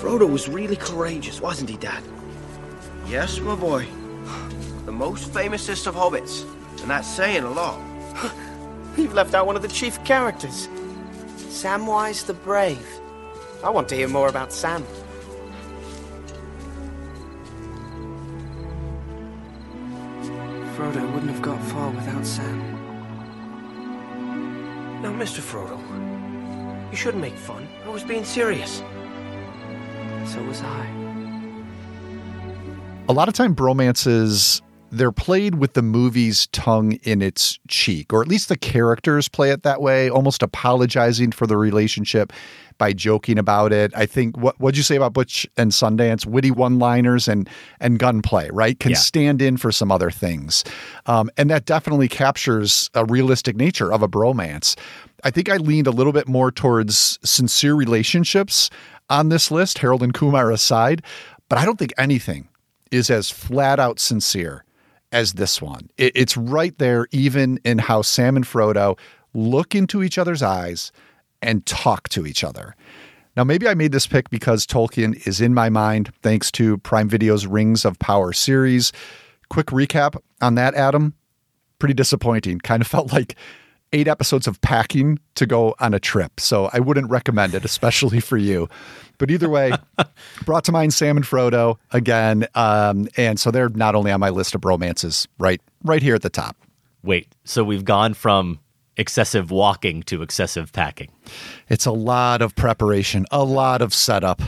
Frodo 0.00 0.30
was 0.30 0.48
really 0.48 0.76
courageous, 0.76 1.40
wasn't 1.40 1.70
he, 1.70 1.76
Dad? 1.76 2.02
Yes, 3.06 3.38
my 3.40 3.54
boy. 3.54 3.86
The 4.84 4.92
most 4.92 5.30
famousest 5.32 5.86
of 5.86 5.94
hobbits. 5.94 6.44
And 6.80 6.90
that's 6.90 7.08
saying 7.08 7.44
a 7.44 7.50
lot. 7.50 7.80
You've 8.96 9.14
left 9.14 9.34
out 9.34 9.46
one 9.46 9.56
of 9.56 9.62
the 9.62 9.68
chief 9.68 10.02
characters. 10.04 10.68
Samwise 11.36 12.26
the 12.26 12.34
Brave. 12.34 12.86
I 13.64 13.70
want 13.70 13.88
to 13.88 13.94
hear 13.94 14.08
more 14.08 14.28
about 14.28 14.52
Sam. 14.52 14.84
Frodo 20.76 21.10
wouldn't 21.12 21.30
have 21.32 21.42
got 21.42 21.60
far 21.64 21.90
without 21.90 22.26
Sam. 22.26 22.55
Now, 25.06 25.12
Mr. 25.12 25.38
Frodo, 25.38 25.78
you 26.90 26.96
shouldn't 26.96 27.22
make 27.22 27.36
fun. 27.36 27.68
I 27.84 27.88
was 27.90 28.02
being 28.02 28.24
serious. 28.24 28.82
So 30.24 30.42
was 30.42 30.60
I. 30.62 30.92
a 33.08 33.12
lot 33.12 33.28
of 33.28 33.34
time 33.34 33.54
bromances 33.54 34.62
they're 34.98 35.12
played 35.12 35.56
with 35.56 35.74
the 35.74 35.82
movie's 35.82 36.46
tongue 36.48 36.92
in 37.02 37.22
its 37.22 37.58
cheek 37.68 38.12
or 38.12 38.22
at 38.22 38.28
least 38.28 38.48
the 38.48 38.56
characters 38.56 39.28
play 39.28 39.50
it 39.50 39.62
that 39.62 39.80
way 39.80 40.08
almost 40.08 40.42
apologizing 40.42 41.32
for 41.32 41.46
the 41.46 41.56
relationship 41.56 42.32
by 42.78 42.92
joking 42.92 43.38
about 43.38 43.72
it. 43.72 43.90
I 43.96 44.04
think 44.04 44.36
what 44.36 44.58
what'd 44.60 44.76
you 44.76 44.82
say 44.82 44.96
about 44.96 45.14
butch 45.14 45.46
and 45.56 45.70
sundance? 45.72 46.26
Witty 46.26 46.50
one-liners 46.50 47.26
and 47.26 47.48
and 47.80 47.98
gunplay 47.98 48.50
right? 48.52 48.78
Can 48.78 48.90
Yeah. 48.92 48.98
stand 48.98 49.40
in 49.40 49.56
for 49.56 49.72
some 49.72 49.90
other 49.90 50.10
things. 50.10 50.62
Um, 51.06 51.30
and 51.38 51.48
that 51.50 51.64
definitely 51.64 52.08
captures 52.08 52.90
a 52.94 53.04
realistic 53.06 53.56
nature 53.56 53.92
of 53.92 54.02
a 54.02 54.08
bromance. 54.08 54.76
I 55.24 55.30
think 55.30 55.48
i 55.48 55.56
leaned 55.56 55.86
a 55.86 55.90
little 55.90 56.12
bit 56.12 56.28
more 56.28 56.52
towards 56.52 57.18
sincere 57.24 57.74
relationships 57.74 58.70
on 59.08 59.28
this 59.30 59.50
list 59.50 59.78
harold 59.78 60.02
and 60.02 60.12
kumar 60.12 60.50
aside 60.50 61.02
but 61.48 61.58
i 61.58 61.64
don't 61.64 61.78
think 61.78 61.92
anything 61.96 62.48
is 62.90 63.08
as 63.10 63.30
flat 63.30 63.78
out 63.80 63.98
sincere 63.98 64.64
as 65.12 65.34
this 65.34 65.60
one. 65.62 65.88
It- 65.96 66.12
it's 66.14 66.36
right 66.36 66.76
there, 66.78 67.06
even 67.12 67.58
in 67.64 67.78
how 67.78 68.02
Sam 68.02 68.36
and 68.36 68.44
Frodo 68.44 68.98
look 69.34 69.74
into 69.74 70.02
each 70.02 70.18
other's 70.18 70.42
eyes 70.42 70.92
and 71.42 71.64
talk 71.66 72.08
to 72.10 72.26
each 72.26 72.42
other. 72.42 72.74
Now, 73.36 73.44
maybe 73.44 73.68
I 73.68 73.74
made 73.74 73.92
this 73.92 74.06
pick 74.06 74.30
because 74.30 74.66
Tolkien 74.66 75.26
is 75.26 75.40
in 75.42 75.52
my 75.52 75.68
mind, 75.68 76.10
thanks 76.22 76.50
to 76.52 76.78
Prime 76.78 77.08
Video's 77.08 77.46
Rings 77.46 77.84
of 77.84 77.98
Power 77.98 78.32
series. 78.32 78.92
Quick 79.50 79.66
recap 79.66 80.16
on 80.40 80.54
that, 80.54 80.74
Adam. 80.74 81.12
Pretty 81.78 81.92
disappointing. 81.94 82.58
Kind 82.60 82.80
of 82.80 82.86
felt 82.94 83.12
like 83.12 83.36
eight 83.96 84.08
episodes 84.08 84.46
of 84.46 84.60
packing 84.60 85.18
to 85.34 85.46
go 85.46 85.74
on 85.80 85.94
a 85.94 86.00
trip. 86.00 86.38
So 86.38 86.68
I 86.72 86.80
wouldn't 86.80 87.10
recommend 87.10 87.54
it, 87.54 87.64
especially 87.64 88.20
for 88.20 88.36
you. 88.36 88.68
But 89.18 89.30
either 89.30 89.48
way, 89.48 89.72
brought 90.44 90.64
to 90.64 90.72
mind 90.72 90.92
Sam 90.92 91.16
and 91.16 91.24
Frodo 91.24 91.78
again. 91.92 92.46
Um, 92.54 93.08
and 93.16 93.40
so 93.40 93.50
they're 93.50 93.70
not 93.70 93.94
only 93.94 94.12
on 94.12 94.20
my 94.20 94.30
list 94.30 94.54
of 94.54 94.64
romances, 94.64 95.26
right, 95.38 95.60
right 95.82 96.02
here 96.02 96.14
at 96.14 96.22
the 96.22 96.30
top. 96.30 96.56
Wait, 97.02 97.28
so 97.44 97.64
we've 97.64 97.84
gone 97.84 98.14
from 98.14 98.60
excessive 98.96 99.50
walking 99.50 100.02
to 100.04 100.22
excessive 100.22 100.72
packing. 100.72 101.10
It's 101.68 101.86
a 101.86 101.92
lot 101.92 102.42
of 102.42 102.54
preparation, 102.54 103.26
a 103.30 103.44
lot 103.44 103.80
of 103.80 103.94
setup. 103.94 104.42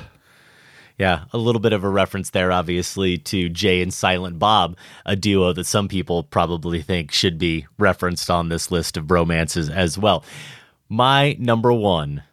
Yeah, 0.99 1.27
a 1.33 1.39
little 1.39 1.61
bit 1.61 1.73
of 1.73 1.85
a 1.85 1.89
reference 1.89 2.31
there, 2.31 2.51
obviously, 2.51 3.19
to 3.19 3.49
Jay 3.49 3.81
and 3.81 3.95
Silent 3.95 4.41
Bob, 4.41 4.77
a 5.07 5.15
duo 5.15 5.53
that 5.53 5.65
some 5.65 5.87
people 5.87 6.25
probably 6.25 6.83
think 6.83 7.13
should 7.13 7.39
be 7.39 7.67
referenced 7.79 8.29
on 8.29 8.49
this 8.49 8.73
list 8.73 8.97
of 8.97 9.07
bromances 9.07 9.71
as 9.71 9.97
well. 9.97 10.25
My 10.89 11.37
number 11.39 11.73
one 11.73 12.25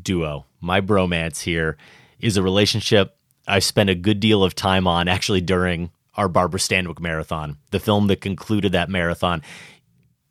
duo, 0.00 0.44
my 0.60 0.82
bromance 0.82 1.40
here, 1.40 1.78
is 2.20 2.36
a 2.36 2.42
relationship 2.42 3.16
I 3.46 3.58
spent 3.58 3.90
a 3.90 3.94
good 3.94 4.20
deal 4.20 4.42
of 4.42 4.54
time 4.54 4.86
on 4.86 5.08
actually 5.08 5.40
during 5.40 5.90
our 6.16 6.28
Barbara 6.28 6.60
Stanwyck 6.60 7.00
marathon, 7.00 7.58
the 7.70 7.80
film 7.80 8.06
that 8.06 8.20
concluded 8.20 8.72
that 8.72 8.88
marathon. 8.88 9.42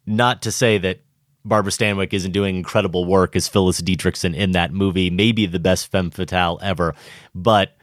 Not 0.05 0.41
to 0.43 0.51
say 0.51 0.77
that 0.79 1.01
Barbara 1.45 1.71
Stanwyck 1.71 2.13
isn't 2.13 2.31
doing 2.31 2.55
incredible 2.55 3.05
work 3.05 3.35
as 3.35 3.47
Phyllis 3.47 3.81
Dietrichson 3.81 4.35
in 4.35 4.51
that 4.51 4.73
movie, 4.73 5.09
maybe 5.09 5.45
the 5.45 5.59
best 5.59 5.91
femme 5.91 6.09
fatale 6.09 6.59
ever, 6.61 6.95
but 7.35 7.77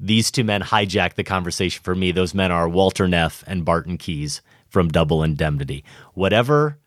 these 0.00 0.30
two 0.30 0.44
men 0.44 0.62
hijack 0.62 1.14
the 1.14 1.24
conversation 1.24 1.82
for 1.82 1.94
me. 1.94 2.12
Those 2.12 2.34
men 2.34 2.52
are 2.52 2.68
Walter 2.68 3.08
Neff 3.08 3.42
and 3.46 3.64
Barton 3.64 3.98
Keyes 3.98 4.40
from 4.68 4.88
Double 4.88 5.22
Indemnity. 5.22 5.84
Whatever 6.14 6.78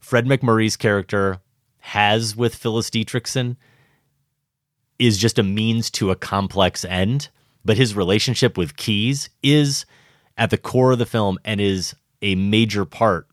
Fred 0.00 0.26
MacMurray's 0.26 0.76
character 0.76 1.40
has 1.78 2.36
with 2.36 2.54
Phyllis 2.54 2.90
Dietrichson 2.90 3.56
is 4.98 5.18
just 5.18 5.38
a 5.38 5.42
means 5.42 5.90
to 5.92 6.10
a 6.10 6.16
complex 6.16 6.84
end, 6.84 7.28
but 7.64 7.76
his 7.76 7.94
relationship 7.94 8.58
with 8.58 8.76
Keyes 8.76 9.30
is 9.42 9.86
at 10.36 10.50
the 10.50 10.58
core 10.58 10.92
of 10.92 10.98
the 10.98 11.06
film 11.06 11.38
and 11.44 11.60
is 11.60 11.94
a 12.22 12.34
major 12.34 12.84
part 12.84 13.28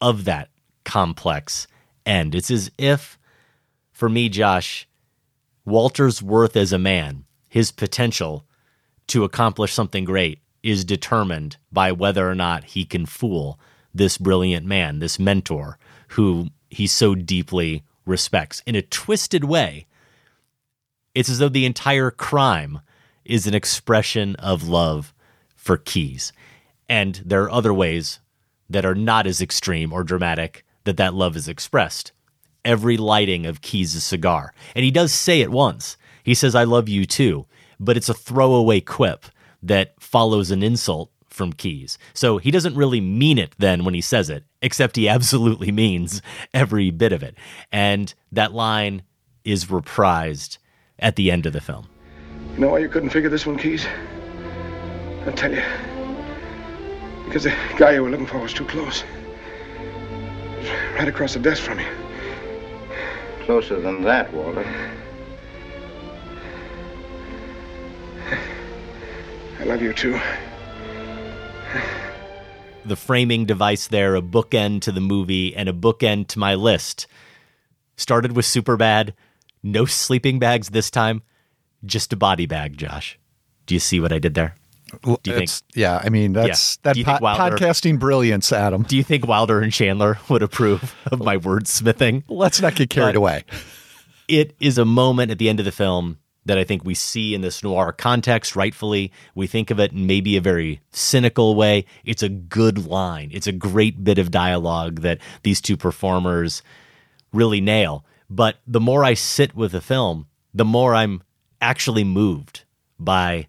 of 0.00 0.24
that 0.24 0.51
complex 0.84 1.66
end. 2.04 2.34
It's 2.34 2.50
as 2.50 2.70
if, 2.78 3.18
for 3.92 4.08
me, 4.08 4.28
Josh, 4.28 4.88
Walter's 5.64 6.22
worth 6.22 6.56
as 6.56 6.72
a 6.72 6.78
man, 6.78 7.24
his 7.48 7.70
potential 7.70 8.44
to 9.08 9.24
accomplish 9.24 9.72
something 9.72 10.04
great, 10.04 10.40
is 10.62 10.84
determined 10.84 11.56
by 11.70 11.92
whether 11.92 12.28
or 12.28 12.34
not 12.34 12.64
he 12.64 12.84
can 12.84 13.06
fool 13.06 13.58
this 13.94 14.16
brilliant 14.16 14.66
man, 14.66 15.00
this 15.00 15.18
mentor, 15.18 15.78
who 16.08 16.48
he 16.70 16.86
so 16.86 17.14
deeply 17.14 17.84
respects. 18.06 18.62
In 18.66 18.74
a 18.74 18.82
twisted 18.82 19.44
way, 19.44 19.86
it's 21.14 21.28
as 21.28 21.38
though 21.38 21.48
the 21.48 21.66
entire 21.66 22.10
crime 22.10 22.80
is 23.24 23.46
an 23.46 23.54
expression 23.54 24.34
of 24.36 24.68
love 24.68 25.12
for 25.54 25.76
Keyes. 25.76 26.32
And 26.88 27.22
there 27.24 27.42
are 27.44 27.50
other 27.50 27.74
ways 27.74 28.20
that 28.68 28.84
are 28.84 28.94
not 28.94 29.26
as 29.26 29.40
extreme 29.40 29.92
or 29.92 30.02
dramatic 30.02 30.64
that 30.84 30.96
that 30.96 31.14
love 31.14 31.36
is 31.36 31.48
expressed. 31.48 32.12
Every 32.64 32.96
lighting 32.96 33.46
of 33.46 33.60
Keyes' 33.60 34.02
cigar. 34.04 34.54
And 34.74 34.84
he 34.84 34.90
does 34.90 35.12
say 35.12 35.40
it 35.40 35.50
once. 35.50 35.96
He 36.22 36.34
says, 36.34 36.54
I 36.54 36.64
love 36.64 36.88
you 36.88 37.06
too. 37.06 37.46
But 37.80 37.96
it's 37.96 38.08
a 38.08 38.14
throwaway 38.14 38.80
quip 38.80 39.26
that 39.62 39.94
follows 40.00 40.50
an 40.50 40.62
insult 40.62 41.10
from 41.28 41.52
Keyes. 41.52 41.98
So 42.14 42.38
he 42.38 42.50
doesn't 42.50 42.76
really 42.76 43.00
mean 43.00 43.38
it 43.38 43.54
then 43.58 43.84
when 43.84 43.94
he 43.94 44.00
says 44.00 44.30
it, 44.30 44.44
except 44.60 44.96
he 44.96 45.08
absolutely 45.08 45.72
means 45.72 46.22
every 46.54 46.90
bit 46.90 47.12
of 47.12 47.22
it. 47.22 47.36
And 47.72 48.12
that 48.30 48.52
line 48.52 49.02
is 49.44 49.66
reprised 49.66 50.58
at 50.98 51.16
the 51.16 51.30
end 51.30 51.46
of 51.46 51.52
the 51.52 51.60
film. 51.60 51.88
You 52.54 52.60
know 52.60 52.68
why 52.70 52.78
you 52.78 52.88
couldn't 52.88 53.10
figure 53.10 53.30
this 53.30 53.46
one, 53.46 53.58
Keyes? 53.58 53.86
I'll 55.26 55.32
tell 55.32 55.52
you. 55.52 55.62
Because 57.24 57.44
the 57.44 57.54
guy 57.78 57.92
you 57.92 58.02
were 58.02 58.10
looking 58.10 58.26
for 58.26 58.38
was 58.38 58.52
too 58.52 58.66
close. 58.66 59.04
He 60.62 60.68
was 60.68 60.94
Right 60.98 61.08
across 61.08 61.34
the 61.34 61.40
desk 61.40 61.62
from 61.62 61.80
you. 61.80 61.86
Closer 63.40 63.80
than 63.80 64.02
that, 64.02 64.32
Walter. 64.32 64.64
I 69.58 69.64
love 69.64 69.82
you 69.82 69.92
too. 69.92 70.18
the 72.84 72.96
framing 72.96 73.46
device 73.46 73.88
there, 73.88 74.14
a 74.16 74.22
bookend 74.22 74.82
to 74.82 74.92
the 74.92 75.00
movie 75.00 75.54
and 75.54 75.68
a 75.68 75.72
bookend 75.72 76.28
to 76.28 76.38
my 76.38 76.54
list. 76.54 77.06
Started 77.96 78.36
with 78.36 78.44
super 78.44 78.76
bad, 78.76 79.14
no 79.62 79.84
sleeping 79.84 80.38
bags 80.38 80.70
this 80.70 80.90
time, 80.90 81.22
just 81.84 82.12
a 82.12 82.16
body 82.16 82.46
bag, 82.46 82.76
Josh. 82.76 83.18
Do 83.66 83.74
you 83.74 83.80
see 83.80 84.00
what 84.00 84.12
I 84.12 84.18
did 84.18 84.34
there? 84.34 84.56
Do 85.02 85.10
you 85.10 85.16
think? 85.32 85.36
It's- 85.44 85.62
yeah, 85.74 86.00
I 86.02 86.08
mean, 86.08 86.32
that's 86.32 86.78
Yeah. 86.84 86.92
that 86.92 87.04
po- 87.04 87.18
Wilder- 87.22 87.56
podcasting 87.56 87.98
brilliance, 87.98 88.52
Adam. 88.52 88.82
Do 88.82 88.96
you 88.96 89.02
think 89.02 89.26
Wilder 89.26 89.60
and 89.60 89.72
Chandler 89.72 90.18
would 90.28 90.42
approve 90.42 90.94
of 91.06 91.20
my 91.20 91.36
wordsmithing? 91.36 92.24
Let's 92.28 92.60
not 92.60 92.74
get 92.74 92.90
carried 92.90 93.12
But 93.14 93.16
away. 93.16 93.44
It 94.28 94.54
is 94.60 94.78
a 94.78 94.84
moment 94.84 95.30
at 95.30 95.38
the 95.38 95.48
end 95.48 95.58
of 95.58 95.64
the 95.64 95.72
film 95.72 96.18
that 96.44 96.58
I 96.58 96.64
think 96.64 96.84
we 96.84 96.94
see 96.94 97.34
in 97.34 97.40
this 97.40 97.62
noir 97.62 97.92
context, 97.92 98.56
rightfully. 98.56 99.12
We 99.34 99.46
think 99.46 99.70
of 99.70 99.78
it 99.78 99.92
in 99.92 100.06
maybe 100.06 100.36
a 100.36 100.40
very 100.40 100.80
cynical 100.90 101.54
way. 101.54 101.84
It's 102.04 102.22
a 102.22 102.28
good 102.28 102.84
line. 102.86 103.30
It's 103.32 103.46
a 103.46 103.52
great 103.52 104.02
bit 104.02 104.18
of 104.18 104.30
dialogue 104.30 105.02
that 105.02 105.18
these 105.44 105.60
two 105.60 105.76
performers 105.76 106.62
really 107.32 107.60
nail. 107.60 108.04
But 108.28 108.56
the 108.66 108.80
more 108.80 109.04
I 109.04 109.14
sit 109.14 109.54
with 109.54 109.72
the 109.72 109.80
film, 109.80 110.26
the 110.52 110.64
more 110.64 110.94
I'm 110.94 111.22
actually 111.60 112.02
moved 112.04 112.64
by 112.98 113.46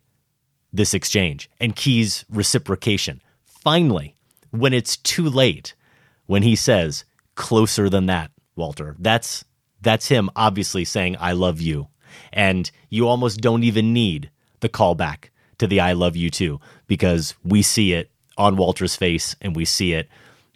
this 0.73 0.93
exchange 0.93 1.49
and 1.59 1.75
Keyes' 1.75 2.25
reciprocation. 2.29 3.21
Finally, 3.45 4.15
when 4.51 4.73
it's 4.73 4.97
too 4.97 5.29
late, 5.29 5.75
when 6.25 6.43
he 6.43 6.55
says, 6.55 7.05
closer 7.35 7.89
than 7.89 8.07
that, 8.07 8.31
Walter, 8.55 8.95
that's 8.99 9.45
that's 9.81 10.07
him 10.07 10.29
obviously 10.35 10.85
saying, 10.85 11.15
I 11.19 11.33
love 11.33 11.61
you. 11.61 11.87
And 12.31 12.69
you 12.89 13.07
almost 13.07 13.41
don't 13.41 13.63
even 13.63 13.93
need 13.93 14.29
the 14.61 14.69
callback 14.69 15.29
to 15.57 15.67
the 15.67 15.79
I 15.79 15.93
love 15.93 16.15
you 16.15 16.29
too, 16.29 16.59
because 16.87 17.35
we 17.43 17.61
see 17.61 17.93
it 17.93 18.09
on 18.37 18.55
Walter's 18.55 18.95
face 18.95 19.35
and 19.41 19.55
we 19.55 19.65
see 19.65 19.93
it 19.93 20.07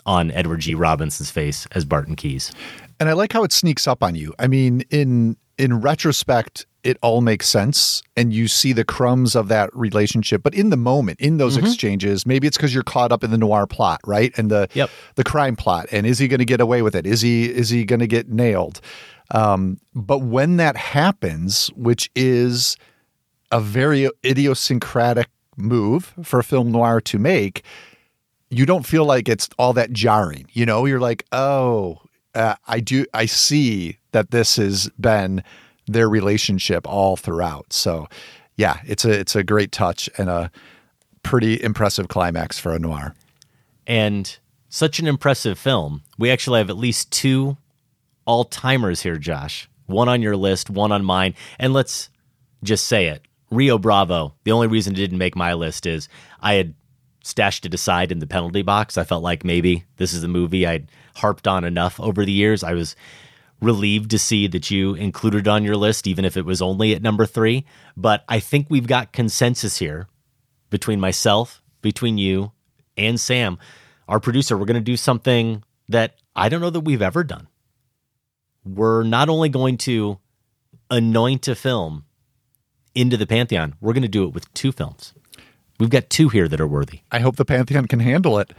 on 0.06 0.32
Edward 0.32 0.62
G. 0.62 0.74
Robinson's 0.74 1.30
face 1.30 1.68
as 1.72 1.84
Barton 1.84 2.16
Keyes. 2.16 2.52
And 3.00 3.10
I 3.10 3.14
like 3.14 3.34
how 3.34 3.44
it 3.44 3.52
sneaks 3.52 3.88
up 3.88 4.02
on 4.02 4.16
you. 4.16 4.34
I 4.40 4.48
mean, 4.48 4.82
in 4.90 5.36
in 5.58 5.82
retrospect, 5.82 6.66
it 6.84 6.98
all 7.02 7.20
makes 7.22 7.48
sense 7.48 8.02
and 8.16 8.32
you 8.32 8.48
see 8.48 8.72
the 8.74 8.86
crumbs 8.86 9.36
of 9.36 9.48
that 9.50 9.70
relationship. 9.76 10.42
But 10.44 10.54
in 10.54 10.70
the 10.70 10.78
moment, 10.78 11.20
in 11.20 11.38
those 11.38 11.58
Mhm. 11.58 11.64
exchanges, 11.66 12.26
maybe 12.26 12.48
it's 12.48 12.56
because 12.56 12.74
you're 12.74 12.84
caught 12.84 13.12
up 13.12 13.24
in 13.24 13.32
the 13.32 13.38
noir 13.38 13.68
plot, 13.68 14.00
right? 14.06 14.32
And 14.38 14.50
the 14.52 14.70
Yep. 14.74 14.90
the 15.16 15.24
crime 15.24 15.56
plot. 15.56 15.88
And 15.92 16.06
is 16.06 16.20
he 16.20 16.28
going 16.28 16.40
to 16.40 16.46
get 16.46 16.62
away 16.62 16.82
with 16.82 16.96
it? 16.96 17.06
Is 17.06 17.22
he 17.22 17.46
is 17.46 17.70
he 17.70 17.84
going 17.86 18.00
to 18.00 18.08
get 18.08 18.30
nailed? 18.30 18.80
Um, 19.32 19.80
but 19.94 20.20
when 20.20 20.56
that 20.58 20.78
happens, 20.78 21.68
which 21.76 22.10
is 22.16 22.78
a 23.52 23.60
very 23.60 24.10
idiosyncratic 24.26 25.28
move 25.58 26.14
for 26.24 26.42
film 26.44 26.72
noir 26.72 27.02
to 27.02 27.20
make, 27.20 27.64
you 28.50 28.66
don't 28.66 28.86
feel 28.86 29.04
like 29.06 29.28
it's 29.28 29.50
all 29.58 29.74
that 29.74 29.92
jarring. 29.92 30.46
You 30.54 30.66
know, 30.66 30.86
you're 30.86 31.00
like, 31.02 31.26
oh, 31.34 32.00
uh, 32.38 32.56
I 32.68 32.80
do, 32.80 33.06
I 33.14 33.26
see 33.26 33.98
that 34.12 34.32
this 34.32 34.58
has 34.58 34.90
been 35.00 35.44
their 35.88 36.08
relationship 36.08 36.88
all 36.88 37.16
throughout. 37.16 37.74
So, 37.74 38.08
yeah, 38.56 38.80
it's 38.86 39.06
a 39.06 39.12
it's 39.12 39.36
a 39.36 39.44
great 39.44 39.72
touch 39.72 40.10
and 40.18 40.30
a 40.30 40.52
pretty 41.24 41.62
impressive 41.62 42.08
climax 42.08 42.60
for 42.60 42.74
a 42.74 42.80
noir. 42.80 43.16
And 43.86 44.38
such 44.70 45.00
an 45.00 45.08
impressive 45.08 45.58
film. 45.58 46.04
We 46.18 46.30
actually 46.30 46.60
have 46.60 46.70
at 46.70 46.78
least 46.78 47.12
two 47.12 47.58
all 48.26 48.44
timers 48.44 49.02
here, 49.02 49.18
Josh. 49.18 49.70
One 49.86 50.10
on 50.10 50.22
your 50.22 50.36
list, 50.36 50.70
one 50.70 50.92
on 50.92 51.06
mine. 51.06 51.34
And 51.58 51.74
let's 51.74 52.10
just 52.64 52.86
say 52.86 53.08
it 53.08 53.24
Rio 53.50 53.78
Bravo. 53.78 54.34
The 54.44 54.52
only 54.52 54.68
reason 54.68 54.94
it 54.94 54.98
didn't 54.98 55.18
make 55.18 55.36
my 55.36 55.54
list 55.54 55.86
is 55.86 56.10
I 56.42 56.54
had 56.56 56.74
stashed 57.24 57.66
it 57.66 57.74
aside 57.74 58.12
in 58.12 58.20
the 58.20 58.28
penalty 58.28 58.62
box. 58.62 58.98
I 58.98 59.04
felt 59.04 59.24
like 59.24 59.44
maybe 59.44 59.86
this 59.98 60.14
is 60.14 60.24
a 60.24 60.28
movie 60.28 60.66
I'd 60.66 60.90
harped 61.18 61.48
on 61.48 61.64
enough 61.64 62.00
over 62.00 62.26
the 62.26 62.32
years. 62.32 62.64
I 62.64 62.74
was 62.74 62.96
relieved 63.62 64.12
to 64.12 64.20
see 64.20 64.48
that 64.48 64.70
you 64.70 64.94
included 64.94 65.40
it 65.40 65.48
on 65.48 65.64
your 65.64 65.76
list, 65.76 66.08
even 66.08 66.26
if 66.26 66.38
it 66.38 66.46
was 66.46 66.62
only 66.62 66.94
at 66.94 67.02
number 67.02 67.26
three. 67.26 67.66
But 67.96 68.24
I 68.30 68.40
think 68.40 68.68
we've 68.70 68.88
got 68.88 69.14
consensus 69.14 69.78
here 69.78 70.08
between 70.70 71.00
myself, 71.00 71.62
between 71.82 72.18
you, 72.18 72.52
and 72.98 73.20
Sam, 73.20 73.58
our 74.08 74.20
producer. 74.20 74.58
We're 74.58 74.66
going 74.66 74.76
to 74.76 74.82
do 74.82 74.98
something 74.98 75.64
that 75.90 76.16
I 76.36 76.50
don't 76.50 76.62
know 76.62 76.70
that 76.70 76.82
we've 76.82 77.02
ever 77.02 77.24
done. 77.24 77.48
We're 78.66 79.04
not 79.04 79.30
only 79.30 79.50
going 79.50 79.78
to 79.80 80.20
anoint 80.92 81.48
a 81.48 81.56
film 81.56 82.06
into 82.94 83.18
the 83.18 83.28
Pantheon, 83.28 83.76
we're 83.80 83.94
going 83.94 84.02
to 84.02 84.08
do 84.08 84.26
it 84.26 84.34
with 84.34 84.54
two 84.54 84.72
films. 84.72 85.14
We've 85.80 85.90
got 85.90 86.10
two 86.10 86.30
here 86.30 86.48
that 86.48 86.60
are 86.60 86.68
worthy. 86.68 87.02
I 87.12 87.20
hope 87.20 87.36
the 87.36 87.46
Pantheon 87.46 87.88
can 87.88 88.00
handle 88.00 88.40
it. 88.40 88.52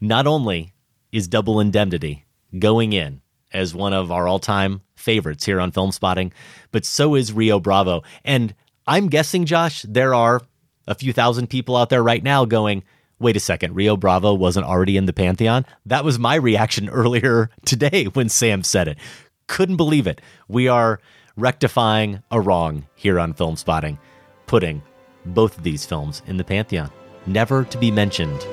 Not 0.00 0.26
only 0.26 0.72
is 1.16 1.26
Double 1.26 1.60
Indemnity 1.60 2.26
going 2.58 2.92
in 2.92 3.22
as 3.50 3.74
one 3.74 3.94
of 3.94 4.12
our 4.12 4.28
all 4.28 4.38
time 4.38 4.82
favorites 4.96 5.46
here 5.46 5.58
on 5.58 5.72
Film 5.72 5.90
Spotting, 5.90 6.30
but 6.72 6.84
so 6.84 7.14
is 7.14 7.32
Rio 7.32 7.58
Bravo. 7.58 8.02
And 8.22 8.54
I'm 8.86 9.08
guessing, 9.08 9.46
Josh, 9.46 9.80
there 9.88 10.14
are 10.14 10.42
a 10.86 10.94
few 10.94 11.14
thousand 11.14 11.48
people 11.48 11.74
out 11.74 11.88
there 11.88 12.02
right 12.02 12.22
now 12.22 12.44
going, 12.44 12.84
wait 13.18 13.34
a 13.34 13.40
second, 13.40 13.74
Rio 13.74 13.96
Bravo 13.96 14.34
wasn't 14.34 14.66
already 14.66 14.98
in 14.98 15.06
the 15.06 15.14
Pantheon? 15.14 15.64
That 15.86 16.04
was 16.04 16.18
my 16.18 16.34
reaction 16.34 16.88
earlier 16.90 17.48
today 17.64 18.04
when 18.04 18.28
Sam 18.28 18.62
said 18.62 18.86
it. 18.86 18.98
Couldn't 19.46 19.76
believe 19.76 20.06
it. 20.06 20.20
We 20.48 20.68
are 20.68 21.00
rectifying 21.34 22.22
a 22.30 22.42
wrong 22.42 22.84
here 22.94 23.18
on 23.18 23.32
Film 23.32 23.56
Spotting, 23.56 23.98
putting 24.46 24.82
both 25.24 25.56
of 25.56 25.64
these 25.64 25.86
films 25.86 26.20
in 26.26 26.36
the 26.36 26.44
Pantheon, 26.44 26.90
never 27.24 27.64
to 27.64 27.78
be 27.78 27.90
mentioned 27.90 28.46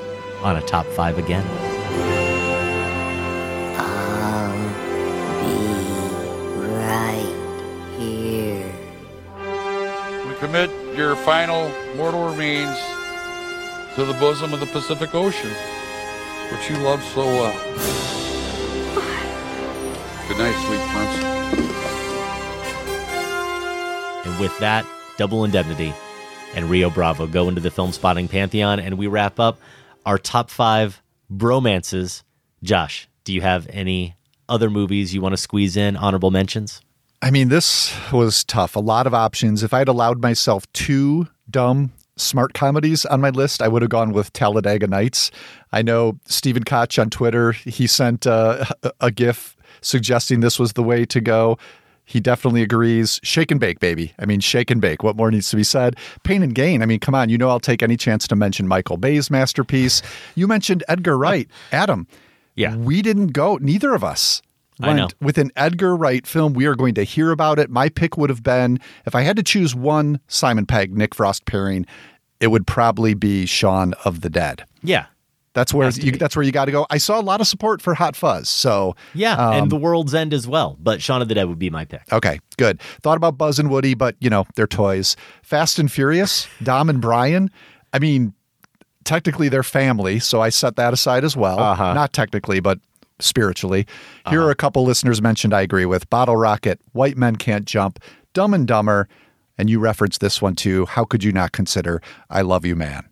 on 0.43 0.55
a 0.55 0.61
top 0.61 0.85
five 0.85 1.17
again. 1.17 1.72
Commit 10.43 10.69
your 10.93 11.15
final 11.15 11.71
mortal 11.95 12.29
remains 12.29 12.77
to 13.95 14.03
the 14.03 14.11
bosom 14.19 14.53
of 14.53 14.59
the 14.59 14.65
Pacific 14.65 15.15
Ocean, 15.15 15.49
which 16.51 16.69
you 16.69 16.75
love 16.79 17.01
so 17.01 17.21
well. 17.21 17.53
Good 20.27 20.37
night, 20.37 20.53
sweet 20.65 20.81
prince. 20.91 21.23
And 24.25 24.37
with 24.37 24.59
that, 24.59 24.85
Double 25.17 25.45
Indemnity 25.45 25.93
and 26.55 26.69
Rio 26.69 26.89
Bravo 26.89 27.25
go 27.25 27.47
into 27.47 27.61
the 27.61 27.71
film 27.71 27.93
spotting 27.93 28.27
pantheon, 28.27 28.81
and 28.81 28.97
we 28.97 29.07
wrap 29.07 29.39
up 29.39 29.57
our 30.05 30.17
top 30.17 30.49
five 30.49 31.01
bromances. 31.31 32.21
Josh, 32.61 33.07
do 33.23 33.33
you 33.33 33.39
have 33.39 33.65
any 33.69 34.17
other 34.49 34.69
movies 34.69 35.13
you 35.13 35.21
want 35.21 35.31
to 35.31 35.37
squeeze 35.37 35.77
in 35.77 35.95
honorable 35.95 36.31
mentions? 36.31 36.81
I 37.23 37.31
mean, 37.31 37.47
this 37.47 37.95
was 38.11 38.43
tough. 38.43 38.75
A 38.75 38.81
lot 38.81 39.07
of 39.07 39.13
options. 39.13 39.63
If 39.63 39.73
I'd 39.73 39.87
allowed 39.87 40.21
myself 40.21 40.69
two 40.73 41.29
dumb 41.49 41.93
smart 42.17 42.53
comedies 42.53 43.05
on 43.05 43.21
my 43.21 43.29
list, 43.29 43.61
I 43.61 43.69
would 43.69 43.81
have 43.81 43.89
gone 43.89 44.11
with 44.11 44.33
Talladega 44.33 44.87
Nights. 44.87 45.31
I 45.71 45.83
know 45.83 46.19
Stephen 46.25 46.65
Koch 46.65 46.99
on 46.99 47.09
Twitter, 47.09 47.53
he 47.53 47.87
sent 47.87 48.27
uh, 48.27 48.65
a 48.99 49.09
GIF 49.09 49.55
suggesting 49.79 50.41
this 50.41 50.59
was 50.59 50.73
the 50.73 50.83
way 50.83 51.05
to 51.05 51.21
go. 51.21 51.57
He 52.03 52.19
definitely 52.19 52.61
agrees. 52.61 53.21
Shake 53.23 53.51
and 53.51 53.59
bake, 53.59 53.79
baby. 53.79 54.13
I 54.19 54.25
mean, 54.25 54.41
shake 54.41 54.69
and 54.69 54.81
bake. 54.81 55.01
What 55.01 55.15
more 55.15 55.31
needs 55.31 55.49
to 55.51 55.55
be 55.55 55.63
said? 55.63 55.95
Pain 56.23 56.43
and 56.43 56.53
gain. 56.53 56.81
I 56.81 56.85
mean, 56.85 56.99
come 56.99 57.15
on. 57.15 57.29
You 57.29 57.37
know, 57.37 57.47
I'll 57.47 57.61
take 57.61 57.81
any 57.81 57.95
chance 57.95 58.27
to 58.27 58.35
mention 58.35 58.67
Michael 58.67 58.97
Bay's 58.97 59.31
masterpiece. 59.31 60.01
You 60.35 60.45
mentioned 60.45 60.83
Edgar 60.89 61.17
Wright. 61.17 61.49
Adam. 61.71 62.05
Yeah. 62.55 62.75
We 62.75 63.01
didn't 63.01 63.27
go, 63.27 63.55
neither 63.61 63.93
of 63.93 64.03
us. 64.03 64.41
I 64.89 64.93
know. 64.93 65.07
With 65.21 65.37
an 65.37 65.51
Edgar 65.55 65.95
Wright 65.95 66.25
film, 66.25 66.53
we 66.53 66.65
are 66.65 66.75
going 66.75 66.93
to 66.95 67.03
hear 67.03 67.31
about 67.31 67.59
it. 67.59 67.69
My 67.69 67.89
pick 67.89 68.17
would 68.17 68.29
have 68.29 68.43
been 68.43 68.79
if 69.05 69.15
I 69.15 69.21
had 69.21 69.35
to 69.37 69.43
choose 69.43 69.75
one 69.75 70.19
Simon 70.27 70.65
Pegg, 70.65 70.95
Nick 70.95 71.15
Frost 71.15 71.45
pairing, 71.45 71.85
it 72.39 72.47
would 72.47 72.67
probably 72.67 73.13
be 73.13 73.45
Shaun 73.45 73.93
of 74.05 74.21
the 74.21 74.29
Dead. 74.29 74.65
Yeah. 74.81 75.05
That's 75.53 75.71
where 75.73 75.89
you, 75.89 76.13
that's 76.13 76.35
where 76.35 76.43
you 76.43 76.51
got 76.51 76.65
to 76.65 76.71
go. 76.71 76.87
I 76.89 76.97
saw 76.97 77.19
a 77.19 77.21
lot 77.21 77.39
of 77.39 77.47
support 77.47 77.79
for 77.79 77.93
Hot 77.93 78.15
Fuzz. 78.15 78.49
So 78.49 78.95
Yeah, 79.13 79.33
um, 79.35 79.53
and 79.53 79.71
The 79.71 79.75
World's 79.75 80.15
End 80.15 80.33
as 80.33 80.47
well, 80.47 80.77
but 80.81 80.99
Shaun 80.99 81.21
of 81.21 81.27
the 81.27 81.35
Dead 81.35 81.47
would 81.47 81.59
be 81.59 81.69
my 81.69 81.85
pick. 81.85 82.11
Okay, 82.11 82.39
good. 82.57 82.81
Thought 83.03 83.17
about 83.17 83.37
Buzz 83.37 83.59
and 83.59 83.69
Woody, 83.69 83.93
but 83.93 84.15
you 84.19 84.31
know, 84.31 84.45
they're 84.55 84.65
toys. 84.65 85.15
Fast 85.43 85.77
and 85.77 85.91
Furious, 85.91 86.47
Dom 86.63 86.89
and 86.89 86.99
Brian. 86.99 87.51
I 87.93 87.99
mean, 87.99 88.33
technically 89.03 89.47
they're 89.47 89.63
family, 89.63 90.19
so 90.19 90.41
I 90.41 90.49
set 90.49 90.75
that 90.77 90.91
aside 90.91 91.23
as 91.23 91.37
well. 91.37 91.59
Uh-huh. 91.59 91.93
Not 91.93 92.13
technically, 92.13 92.59
but 92.59 92.79
spiritually. 93.23 93.85
Here 94.29 94.39
uh-huh. 94.39 94.47
are 94.47 94.51
a 94.51 94.55
couple 94.55 94.83
listeners 94.83 95.21
mentioned 95.21 95.53
I 95.53 95.61
agree 95.61 95.85
with. 95.85 96.09
Bottle 96.09 96.37
Rocket, 96.37 96.79
White 96.91 97.17
Men 97.17 97.35
Can't 97.35 97.65
Jump, 97.65 97.99
Dumb 98.33 98.53
and 98.53 98.67
Dumber, 98.67 99.07
and 99.57 99.69
you 99.69 99.79
referenced 99.79 100.21
this 100.21 100.41
one 100.41 100.55
too. 100.55 100.85
How 100.85 101.05
could 101.05 101.23
you 101.23 101.31
not 101.31 101.51
consider 101.51 102.01
I 102.29 102.41
Love 102.41 102.65
You 102.65 102.75
Man? 102.75 103.07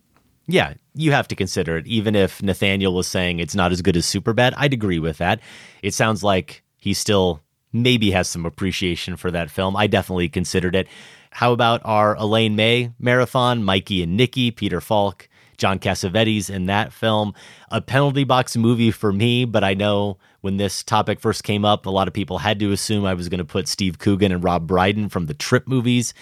Yeah, 0.46 0.74
you 0.94 1.12
have 1.12 1.28
to 1.28 1.36
consider 1.36 1.76
it. 1.76 1.86
Even 1.86 2.14
if 2.14 2.42
Nathaniel 2.42 2.94
was 2.94 3.06
saying 3.06 3.38
it's 3.38 3.54
not 3.54 3.72
as 3.72 3.80
good 3.80 3.96
as 3.96 4.04
Superbad, 4.04 4.54
I'd 4.56 4.72
agree 4.72 4.98
with 4.98 5.18
that. 5.18 5.40
It 5.82 5.94
sounds 5.94 6.22
like 6.22 6.62
he 6.76 6.94
still 6.94 7.40
maybe 7.72 8.10
has 8.10 8.28
some 8.28 8.44
appreciation 8.44 9.16
for 9.16 9.30
that 9.30 9.50
film. 9.50 9.76
I 9.76 9.86
definitely 9.86 10.28
considered 10.28 10.74
it. 10.74 10.88
How 11.30 11.52
about 11.52 11.80
our 11.84 12.14
Elaine 12.16 12.56
May 12.56 12.92
marathon? 12.98 13.64
Mikey 13.64 14.02
and 14.02 14.16
Nicky, 14.16 14.50
Peter 14.50 14.80
Falk, 14.80 15.28
John 15.62 15.78
Cassavetes 15.78 16.50
in 16.50 16.66
that 16.66 16.92
film. 16.92 17.34
A 17.70 17.80
penalty 17.80 18.24
box 18.24 18.56
movie 18.56 18.90
for 18.90 19.12
me, 19.12 19.44
but 19.44 19.62
I 19.62 19.74
know 19.74 20.18
when 20.40 20.56
this 20.56 20.82
topic 20.82 21.20
first 21.20 21.44
came 21.44 21.64
up, 21.64 21.86
a 21.86 21.90
lot 21.90 22.08
of 22.08 22.14
people 22.14 22.38
had 22.38 22.58
to 22.58 22.72
assume 22.72 23.04
I 23.04 23.14
was 23.14 23.28
going 23.28 23.38
to 23.38 23.44
put 23.44 23.68
Steve 23.68 24.00
Coogan 24.00 24.32
and 24.32 24.42
Rob 24.42 24.66
Brydon 24.66 25.08
from 25.08 25.26
the 25.26 25.34
Trip 25.34 25.68
movies 25.68 26.14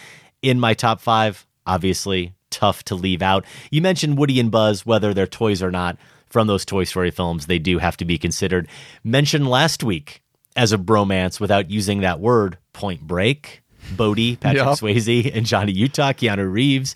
in 0.43 0.61
my 0.61 0.75
top 0.75 1.01
five. 1.01 1.47
Obviously, 1.67 2.35
tough 2.51 2.83
to 2.85 2.95
leave 2.95 3.23
out. 3.23 3.47
You 3.71 3.81
mentioned 3.81 4.19
Woody 4.19 4.39
and 4.41 4.51
Buzz, 4.51 4.85
whether 4.85 5.15
they're 5.15 5.27
toys 5.27 5.63
or 5.63 5.71
not, 5.71 5.97
from 6.29 6.47
those 6.47 6.67
Toy 6.67 6.85
Story 6.85 7.11
films, 7.11 7.47
they 7.47 7.59
do 7.59 7.79
have 7.79 7.97
to 7.97 8.05
be 8.05 8.19
considered. 8.19 8.69
Mentioned 9.03 9.49
last 9.49 9.83
week 9.83 10.23
as 10.55 10.71
a 10.71 10.77
bromance 10.79 11.41
without 11.41 11.71
using 11.71 12.03
that 12.03 12.21
word, 12.21 12.59
Point 12.75 13.01
Break, 13.07 13.63
Bodhi, 13.97 14.37
Patrick 14.37 14.67
Yep. 14.67 14.79
Swayze, 14.81 15.35
and 15.35 15.47
Johnny 15.47 15.73
Utah, 15.73 16.13
Keanu 16.13 16.53
Reeves. 16.53 16.95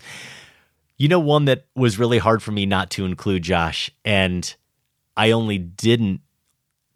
You 0.97 1.09
know, 1.09 1.19
one 1.19 1.45
that 1.45 1.65
was 1.75 1.99
really 1.99 2.19
hard 2.19 2.41
for 2.41 2.51
me 2.51 2.65
not 2.65 2.89
to 2.91 3.05
include, 3.05 3.43
Josh, 3.43 3.91
and 4.05 4.55
I 5.17 5.31
only 5.31 5.57
didn't 5.57 6.21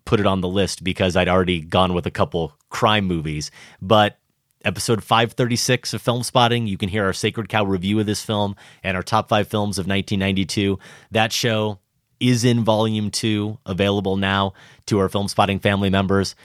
put 0.06 0.20
it 0.20 0.26
on 0.26 0.42
the 0.42 0.48
list 0.48 0.84
because 0.84 1.16
I'd 1.16 1.28
already 1.28 1.62
gone 1.62 1.94
with 1.94 2.06
a 2.06 2.12
couple 2.12 2.54
crime 2.70 3.06
movies. 3.06 3.52
But 3.82 4.18
episode 4.66 5.04
536 5.04 5.94
of 5.94 6.02
Film 6.02 6.24
Spotting, 6.24 6.68
you 6.68 6.78
can 6.78 6.90
hear 6.90 7.06
our 7.06 7.14
Sacred 7.14 7.50
Cow 7.50 7.64
review 7.64 8.00
of 8.00 8.06
this 8.06 8.24
film 8.24 8.56
and 8.84 8.98
our 8.98 9.04
top 9.04 9.30
five 9.30 9.48
films 9.48 9.78
of 9.78 9.86
1992. 9.86 10.80
That 11.12 11.32
show 11.32 11.80
is 12.20 12.44
in 12.44 12.64
volume 12.64 13.12
two, 13.12 13.60
available 13.66 14.18
now 14.18 14.54
to 14.88 15.00
our 15.00 15.10
Film 15.10 15.28
Spotting 15.28 15.60
family 15.60 15.90
members. 15.90 16.36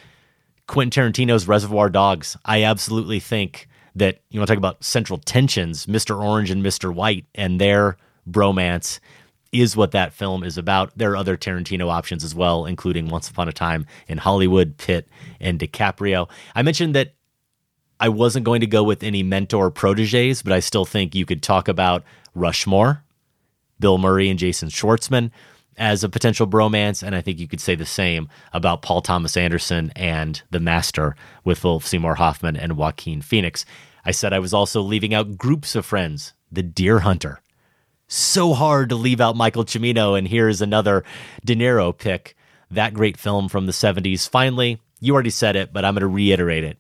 Quentin 0.67 1.13
Tarantino's 1.13 1.49
Reservoir 1.49 1.91
Dogs. 1.91 2.37
I 2.45 2.65
absolutely 2.65 3.21
think 3.21 3.69
that 3.95 4.21
you 4.31 4.41
want 4.41 4.49
to 4.49 4.53
talk 4.53 4.59
about 4.59 4.83
central 4.83 5.19
tensions, 5.19 5.87
Mr. 5.87 6.21
Orange 6.21 6.51
and 6.51 6.65
Mr. 6.65 6.93
White 6.93 7.27
and 7.35 7.61
their 7.61 7.97
bromance 8.29 8.99
is 9.53 9.77
what 9.77 9.93
that 9.93 10.13
film 10.13 10.43
is 10.43 10.59
about. 10.59 10.91
There 10.97 11.13
are 11.13 11.17
other 11.17 11.37
Tarantino 11.37 11.89
options 11.89 12.25
as 12.25 12.35
well, 12.35 12.67
including 12.67 13.09
Once 13.09 13.31
Upon 13.31 13.49
a 13.49 13.53
Time 13.53 13.87
in 14.09 14.19
Hollywood, 14.19 14.77
Pitt, 14.77 15.09
and 15.41 15.61
DiCaprio. 15.61 16.29
I 16.57 16.63
mentioned 16.63 16.95
that 16.97 17.15
I 18.01 18.09
wasn't 18.09 18.45
going 18.45 18.61
to 18.63 18.67
go 18.67 18.83
with 18.83 19.05
any 19.05 19.23
mentor 19.23 19.71
proteges, 19.71 20.43
but 20.43 20.53
I 20.53 20.59
still 20.59 20.85
think 20.85 21.15
you 21.15 21.25
could 21.25 21.43
talk 21.43 21.69
about 21.69 22.03
Rushmore, 22.35 23.05
Bill 23.79 23.99
Murray 23.99 24.29
and 24.29 24.39
Jason 24.39 24.71
Schwartzman 24.71 25.31
as 25.77 26.05
a 26.05 26.09
potential 26.09 26.47
bromance. 26.47 27.03
And 27.03 27.15
I 27.15 27.21
think 27.21 27.39
you 27.39 27.49
could 27.49 27.61
say 27.61 27.75
the 27.75 27.87
same 27.87 28.29
about 28.53 28.83
Paul 28.83 29.03
Thomas 29.03 29.37
Anderson 29.37 29.93
and 29.97 30.41
The 30.51 30.61
Master 30.61 31.17
with 31.45 31.59
Philip 31.59 31.83
Seymour 31.83 32.17
Hoffman 32.17 32.57
and 32.57 32.77
Joaquin 32.77 33.23
Phoenix. 33.23 33.65
I 34.05 34.11
said 34.11 34.33
I 34.33 34.39
was 34.39 34.55
also 34.55 34.81
leaving 34.81 35.15
out 35.15 35.39
groups 35.39 35.75
of 35.75 35.87
friends, 35.87 36.35
The 36.53 36.63
Deer 36.63 37.01
Hunter, 37.01 37.41
so 38.07 38.53
hard 38.53 38.91
to 38.91 38.97
leave 38.97 39.21
out 39.21 39.37
Michael 39.37 39.65
Cimino, 39.65 40.17
and 40.17 40.29
here's 40.29 40.61
another 40.61 41.05
De 41.45 41.55
Niro 41.55 41.97
pick. 41.97 42.37
That 42.71 42.95
great 42.95 43.17
film 43.17 43.49
from 43.49 43.67
the 43.67 43.73
70s. 43.73 44.29
Finally, 44.29 44.81
you 45.01 45.15
already 45.15 45.31
said 45.31 45.57
it, 45.57 45.73
but 45.73 45.85
I'm 45.85 45.95
going 45.95 46.03
to 46.03 46.07
reiterate 46.07 46.65
it. 46.65 46.79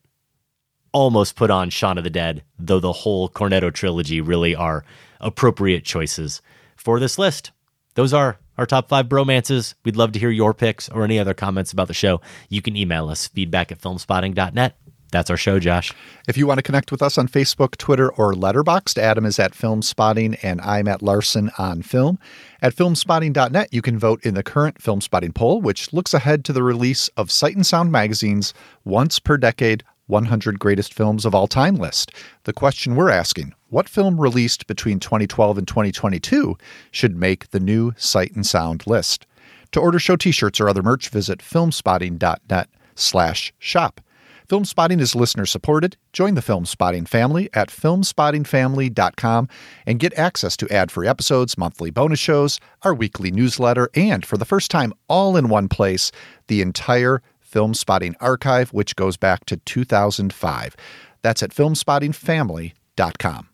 Almost 0.93 1.37
put 1.37 1.51
on 1.51 1.71
Shaun 1.71 1.99
of 1.99 2.05
the 2.05 2.11
Dead, 2.11 2.45
though 2.59 2.81
the 2.81 2.93
whole 2.93 3.29
Cornetto 3.29 3.73
trilogy 3.73 4.21
really 4.21 4.55
are 4.55 4.85
appropriate 5.21 5.85
choices 5.85 6.41
for 6.77 7.01
this 7.01 7.19
list. 7.19 7.51
Those 7.95 8.13
are 8.13 8.39
our 8.59 8.67
top 8.67 8.89
five 8.89 9.07
bromances. 9.09 9.75
We'd 9.85 9.97
love 9.97 10.13
to 10.13 10.19
hear 10.19 10.31
your 10.31 10.55
picks 10.55 10.89
or 10.89 11.05
any 11.05 11.19
other 11.19 11.35
comments 11.35 11.73
about 11.73 11.89
the 11.89 11.95
show. 11.95 12.21
You 12.49 12.63
can 12.63 12.77
email 12.77 13.09
us 13.09 13.29
feedback 13.29 13.73
at 13.73 13.81
filmspotting.net. 13.81 14.77
That's 15.15 15.31
our 15.31 15.37
show, 15.37 15.61
Josh. 15.61 15.93
If 16.27 16.37
you 16.37 16.45
want 16.49 16.59
to 16.59 16.63
connect 16.63 16.91
with 16.91 17.01
us 17.01 17.19
on 17.19 17.29
Facebook, 17.29 17.77
Twitter, 17.77 18.11
or 18.11 18.33
Letterboxd, 18.33 18.99
Adam 18.99 19.25
is 19.25 19.39
at 19.39 19.55
Film 19.55 19.81
Spotting 19.81 20.35
and 20.43 20.61
I'm 20.61 20.89
at 20.89 21.03
Larsen 21.03 21.53
on 21.57 21.83
Film. 21.83 22.19
At 22.61 22.75
filmspotting.net, 22.75 23.73
you 23.73 23.81
can 23.81 23.97
vote 23.97 24.27
in 24.27 24.35
the 24.35 24.43
current 24.43 24.83
Film 24.83 25.01
Spotting 25.01 25.33
poll, 25.33 25.61
which 25.61 25.93
looks 25.93 26.15
ahead 26.15 26.45
to 26.47 26.53
the 26.53 26.65
release 26.65 27.07
of 27.17 27.31
Sight 27.31 27.55
and 27.55 27.65
Sound 27.65 27.93
magazine's 27.93 28.53
once 28.85 29.21
per 29.21 29.37
decade 29.37 29.85
100 30.07 30.59
greatest 30.59 30.93
films 30.93 31.25
of 31.25 31.35
all 31.35 31.47
time 31.47 31.77
list. 31.77 32.13
The 32.45 32.53
question 32.53 32.97
we're 32.97 33.11
asking 33.11 33.55
what 33.69 33.89
film 33.89 34.21
released 34.21 34.67
between 34.67 35.01
2012 35.01 35.59
and 35.59 35.67
2022 35.67 36.57
should 36.91 37.17
make 37.17 37.51
the 37.51 37.61
new 37.61 37.93
Sight 37.97 38.33
and 38.35 38.47
Sound 38.47 38.87
list? 38.87 39.27
To 39.73 39.81
order 39.81 39.99
show 39.99 40.15
t-shirts 40.15 40.61
or 40.61 40.69
other 40.69 40.83
merch, 40.83 41.09
visit 41.09 41.41
filmspotting.net 41.41 42.69
slash 42.95 43.53
shop. 43.59 44.01
Film 44.49 44.67
Spotting 44.67 45.01
is 45.01 45.15
listener 45.15 45.47
supported. 45.47 45.97
Join 46.13 46.35
the 46.35 46.43
Film 46.43 46.67
Spotting 46.67 47.07
family 47.07 47.49
at 47.55 47.71
filmspottingfamily.com 47.71 49.49
and 49.87 49.99
get 49.99 50.19
access 50.19 50.57
to 50.59 50.69
ad 50.71 50.93
free 50.93 51.09
episodes, 51.09 51.57
monthly 51.57 51.91
bonus 51.91 52.21
shows, 52.21 52.61
our 52.83 52.93
weekly 52.93 53.31
newsletter, 53.31 53.89
and 53.95 54.27
for 54.27 54.37
the 54.37 54.45
first 54.45 54.71
time, 54.71 54.93
all 55.09 55.39
in 55.39 55.49
one 55.49 55.69
place, 55.69 56.13
the 56.49 56.61
entire 56.61 57.23
Film 57.55 57.73
Spotting 57.73 58.17
archive, 58.19 58.73
which 58.73 58.97
goes 58.97 59.17
back 59.17 59.45
to 59.45 59.57
2005. 59.57 60.75
That's 61.23 61.41
at 61.41 61.55
filmspottingfamily.com. 61.55 63.49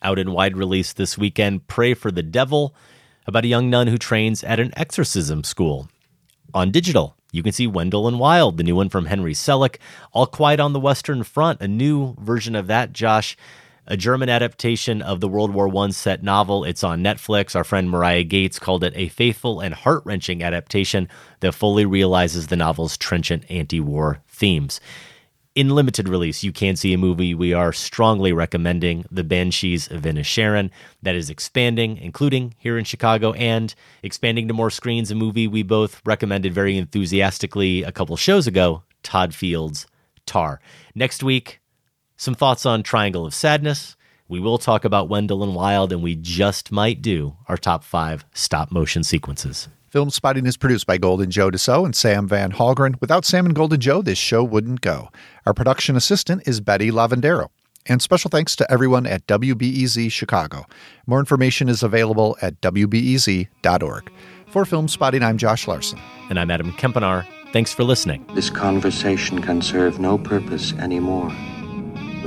Out 0.00 0.18
in 0.20 0.30
wide 0.30 0.56
release 0.56 0.92
this 0.92 1.18
weekend, 1.18 1.66
Prey 1.66 1.94
for 1.94 2.12
the 2.12 2.22
Devil, 2.22 2.72
about 3.26 3.44
a 3.44 3.48
young 3.48 3.68
nun 3.68 3.88
who 3.88 3.98
trains 3.98 4.44
at 4.44 4.60
an 4.60 4.72
exorcism 4.76 5.42
school. 5.42 5.88
On 6.54 6.70
digital, 6.70 7.16
you 7.32 7.42
can 7.42 7.50
see 7.50 7.66
Wendell 7.66 8.06
and 8.06 8.20
Wild, 8.20 8.58
the 8.58 8.62
new 8.62 8.76
one 8.76 8.88
from 8.88 9.06
Henry 9.06 9.34
Selick. 9.34 9.78
All 10.12 10.28
Quiet 10.28 10.60
on 10.60 10.72
the 10.72 10.78
Western 10.78 11.24
Front, 11.24 11.60
a 11.60 11.66
new 11.66 12.14
version 12.20 12.54
of 12.54 12.68
that, 12.68 12.92
Josh. 12.92 13.36
A 13.86 13.96
German 13.96 14.28
adaptation 14.28 15.02
of 15.02 15.18
the 15.18 15.26
World 15.26 15.52
War 15.52 15.68
I 15.76 15.90
set 15.90 16.22
novel. 16.22 16.62
It's 16.62 16.84
on 16.84 17.02
Netflix. 17.02 17.56
Our 17.56 17.64
friend 17.64 17.90
Mariah 17.90 18.22
Gates 18.22 18.60
called 18.60 18.84
it 18.84 18.92
a 18.94 19.08
faithful 19.08 19.58
and 19.58 19.74
heart 19.74 20.02
wrenching 20.04 20.40
adaptation 20.40 21.08
that 21.40 21.52
fully 21.52 21.84
realizes 21.84 22.46
the 22.46 22.56
novel's 22.56 22.96
trenchant 22.96 23.44
anti 23.50 23.80
war 23.80 24.22
themes. 24.28 24.80
In 25.56 25.70
limited 25.70 26.08
release, 26.08 26.44
you 26.44 26.52
can 26.52 26.76
see 26.76 26.94
a 26.94 26.98
movie 26.98 27.34
we 27.34 27.52
are 27.52 27.72
strongly 27.72 28.32
recommending, 28.32 29.04
The 29.10 29.24
Banshees 29.24 29.90
of 29.90 30.02
Inisherin, 30.02 30.70
that 31.02 31.16
is 31.16 31.28
expanding, 31.28 31.98
including 31.98 32.54
here 32.58 32.78
in 32.78 32.84
Chicago, 32.84 33.32
and 33.32 33.74
expanding 34.02 34.46
to 34.48 34.54
more 34.54 34.70
screens. 34.70 35.10
A 35.10 35.14
movie 35.16 35.48
we 35.48 35.62
both 35.64 36.00
recommended 36.06 36.54
very 36.54 36.78
enthusiastically 36.78 37.82
a 37.82 37.92
couple 37.92 38.16
shows 38.16 38.46
ago, 38.46 38.84
Todd 39.02 39.34
Field's 39.34 39.86
Tar. 40.24 40.60
Next 40.94 41.22
week, 41.22 41.60
some 42.22 42.34
thoughts 42.36 42.64
on 42.64 42.84
Triangle 42.84 43.26
of 43.26 43.34
Sadness. 43.34 43.96
We 44.28 44.38
will 44.38 44.56
talk 44.56 44.84
about 44.84 45.08
Wendell 45.08 45.42
and 45.42 45.56
Wild, 45.56 45.92
and 45.92 46.02
we 46.02 46.14
just 46.14 46.70
might 46.70 47.02
do 47.02 47.36
our 47.48 47.56
top 47.56 47.82
five 47.82 48.24
stop 48.32 48.70
motion 48.70 49.02
sequences. 49.02 49.68
Film 49.90 50.08
Spotting 50.08 50.46
is 50.46 50.56
produced 50.56 50.86
by 50.86 50.98
Golden 50.98 51.30
Joe 51.30 51.50
Dieso 51.50 51.84
and 51.84 51.94
Sam 51.94 52.28
Van 52.28 52.52
Hallgren. 52.52 52.98
Without 53.00 53.24
Sam 53.24 53.44
and 53.44 53.54
Golden 53.54 53.80
Joe, 53.80 54.00
this 54.00 54.18
show 54.18 54.42
wouldn't 54.42 54.80
go. 54.80 55.10
Our 55.44 55.52
production 55.52 55.96
assistant 55.96 56.46
is 56.46 56.60
Betty 56.60 56.90
Lavendero. 56.90 57.48
And 57.86 58.00
special 58.00 58.30
thanks 58.30 58.54
to 58.56 58.70
everyone 58.70 59.04
at 59.04 59.26
WBEZ 59.26 60.10
Chicago. 60.12 60.64
More 61.06 61.18
information 61.18 61.68
is 61.68 61.82
available 61.82 62.36
at 62.40 62.58
WBEZ.org. 62.60 64.12
For 64.46 64.64
Film 64.64 64.86
Spotting, 64.86 65.24
I'm 65.24 65.38
Josh 65.38 65.66
Larsen. 65.66 65.98
And 66.30 66.38
I'm 66.38 66.52
Adam 66.52 66.72
Kempenaar. 66.72 67.26
Thanks 67.52 67.72
for 67.72 67.82
listening. 67.82 68.24
This 68.34 68.48
conversation 68.48 69.42
can 69.42 69.60
serve 69.60 69.98
no 69.98 70.16
purpose 70.16 70.72
anymore. 70.74 71.30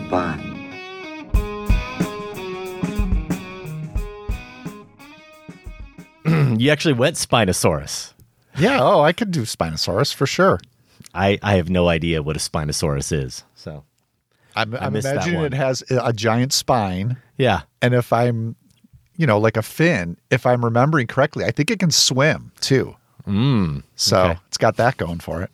Goodbye. 0.06 0.40
you 6.26 6.69
actually 6.72 6.94
went 6.94 7.15
Spinosaurus. 7.15 8.14
Yeah, 8.57 8.80
oh, 8.82 9.02
I 9.02 9.11
could 9.14 9.32
do 9.32 9.41
Spinosaurus 9.41 10.14
for 10.14 10.26
sure. 10.26 10.60
I, 11.14 11.40
I 11.41 11.56
have 11.56 11.69
no 11.69 11.88
idea 11.90 12.22
what 12.23 12.36
a 12.36 12.40
Spinosaurus 12.40 13.11
is. 13.11 13.44
So 13.56 13.84
I'm, 14.56 14.73
I 14.76 14.86
I'm 14.86 14.95
imagining 14.95 15.41
it 15.41 15.53
has 15.53 15.84
a 15.90 16.14
giant 16.14 16.53
spine. 16.53 17.18
Yeah. 17.38 17.61
And 17.82 17.94
if 17.94 18.14
I'm, 18.14 18.56
you 19.18 19.27
know, 19.27 19.38
like 19.38 19.57
a 19.57 19.61
fin, 19.61 20.18
if 20.30 20.45
I'm 20.45 20.64
remembering 20.64 21.07
correctly, 21.07 21.45
I 21.45 21.52
think 21.52 21.69
it 21.72 21.80
can 21.80 21.91
swim 21.91 22.52
too. 22.61 22.95
Mm, 23.27 23.84
So 23.95 24.22
okay. 24.22 24.40
it's 24.48 24.57
got 24.57 24.77
that 24.77 24.98
going 24.98 25.19
for 25.19 25.41
it. 25.41 25.52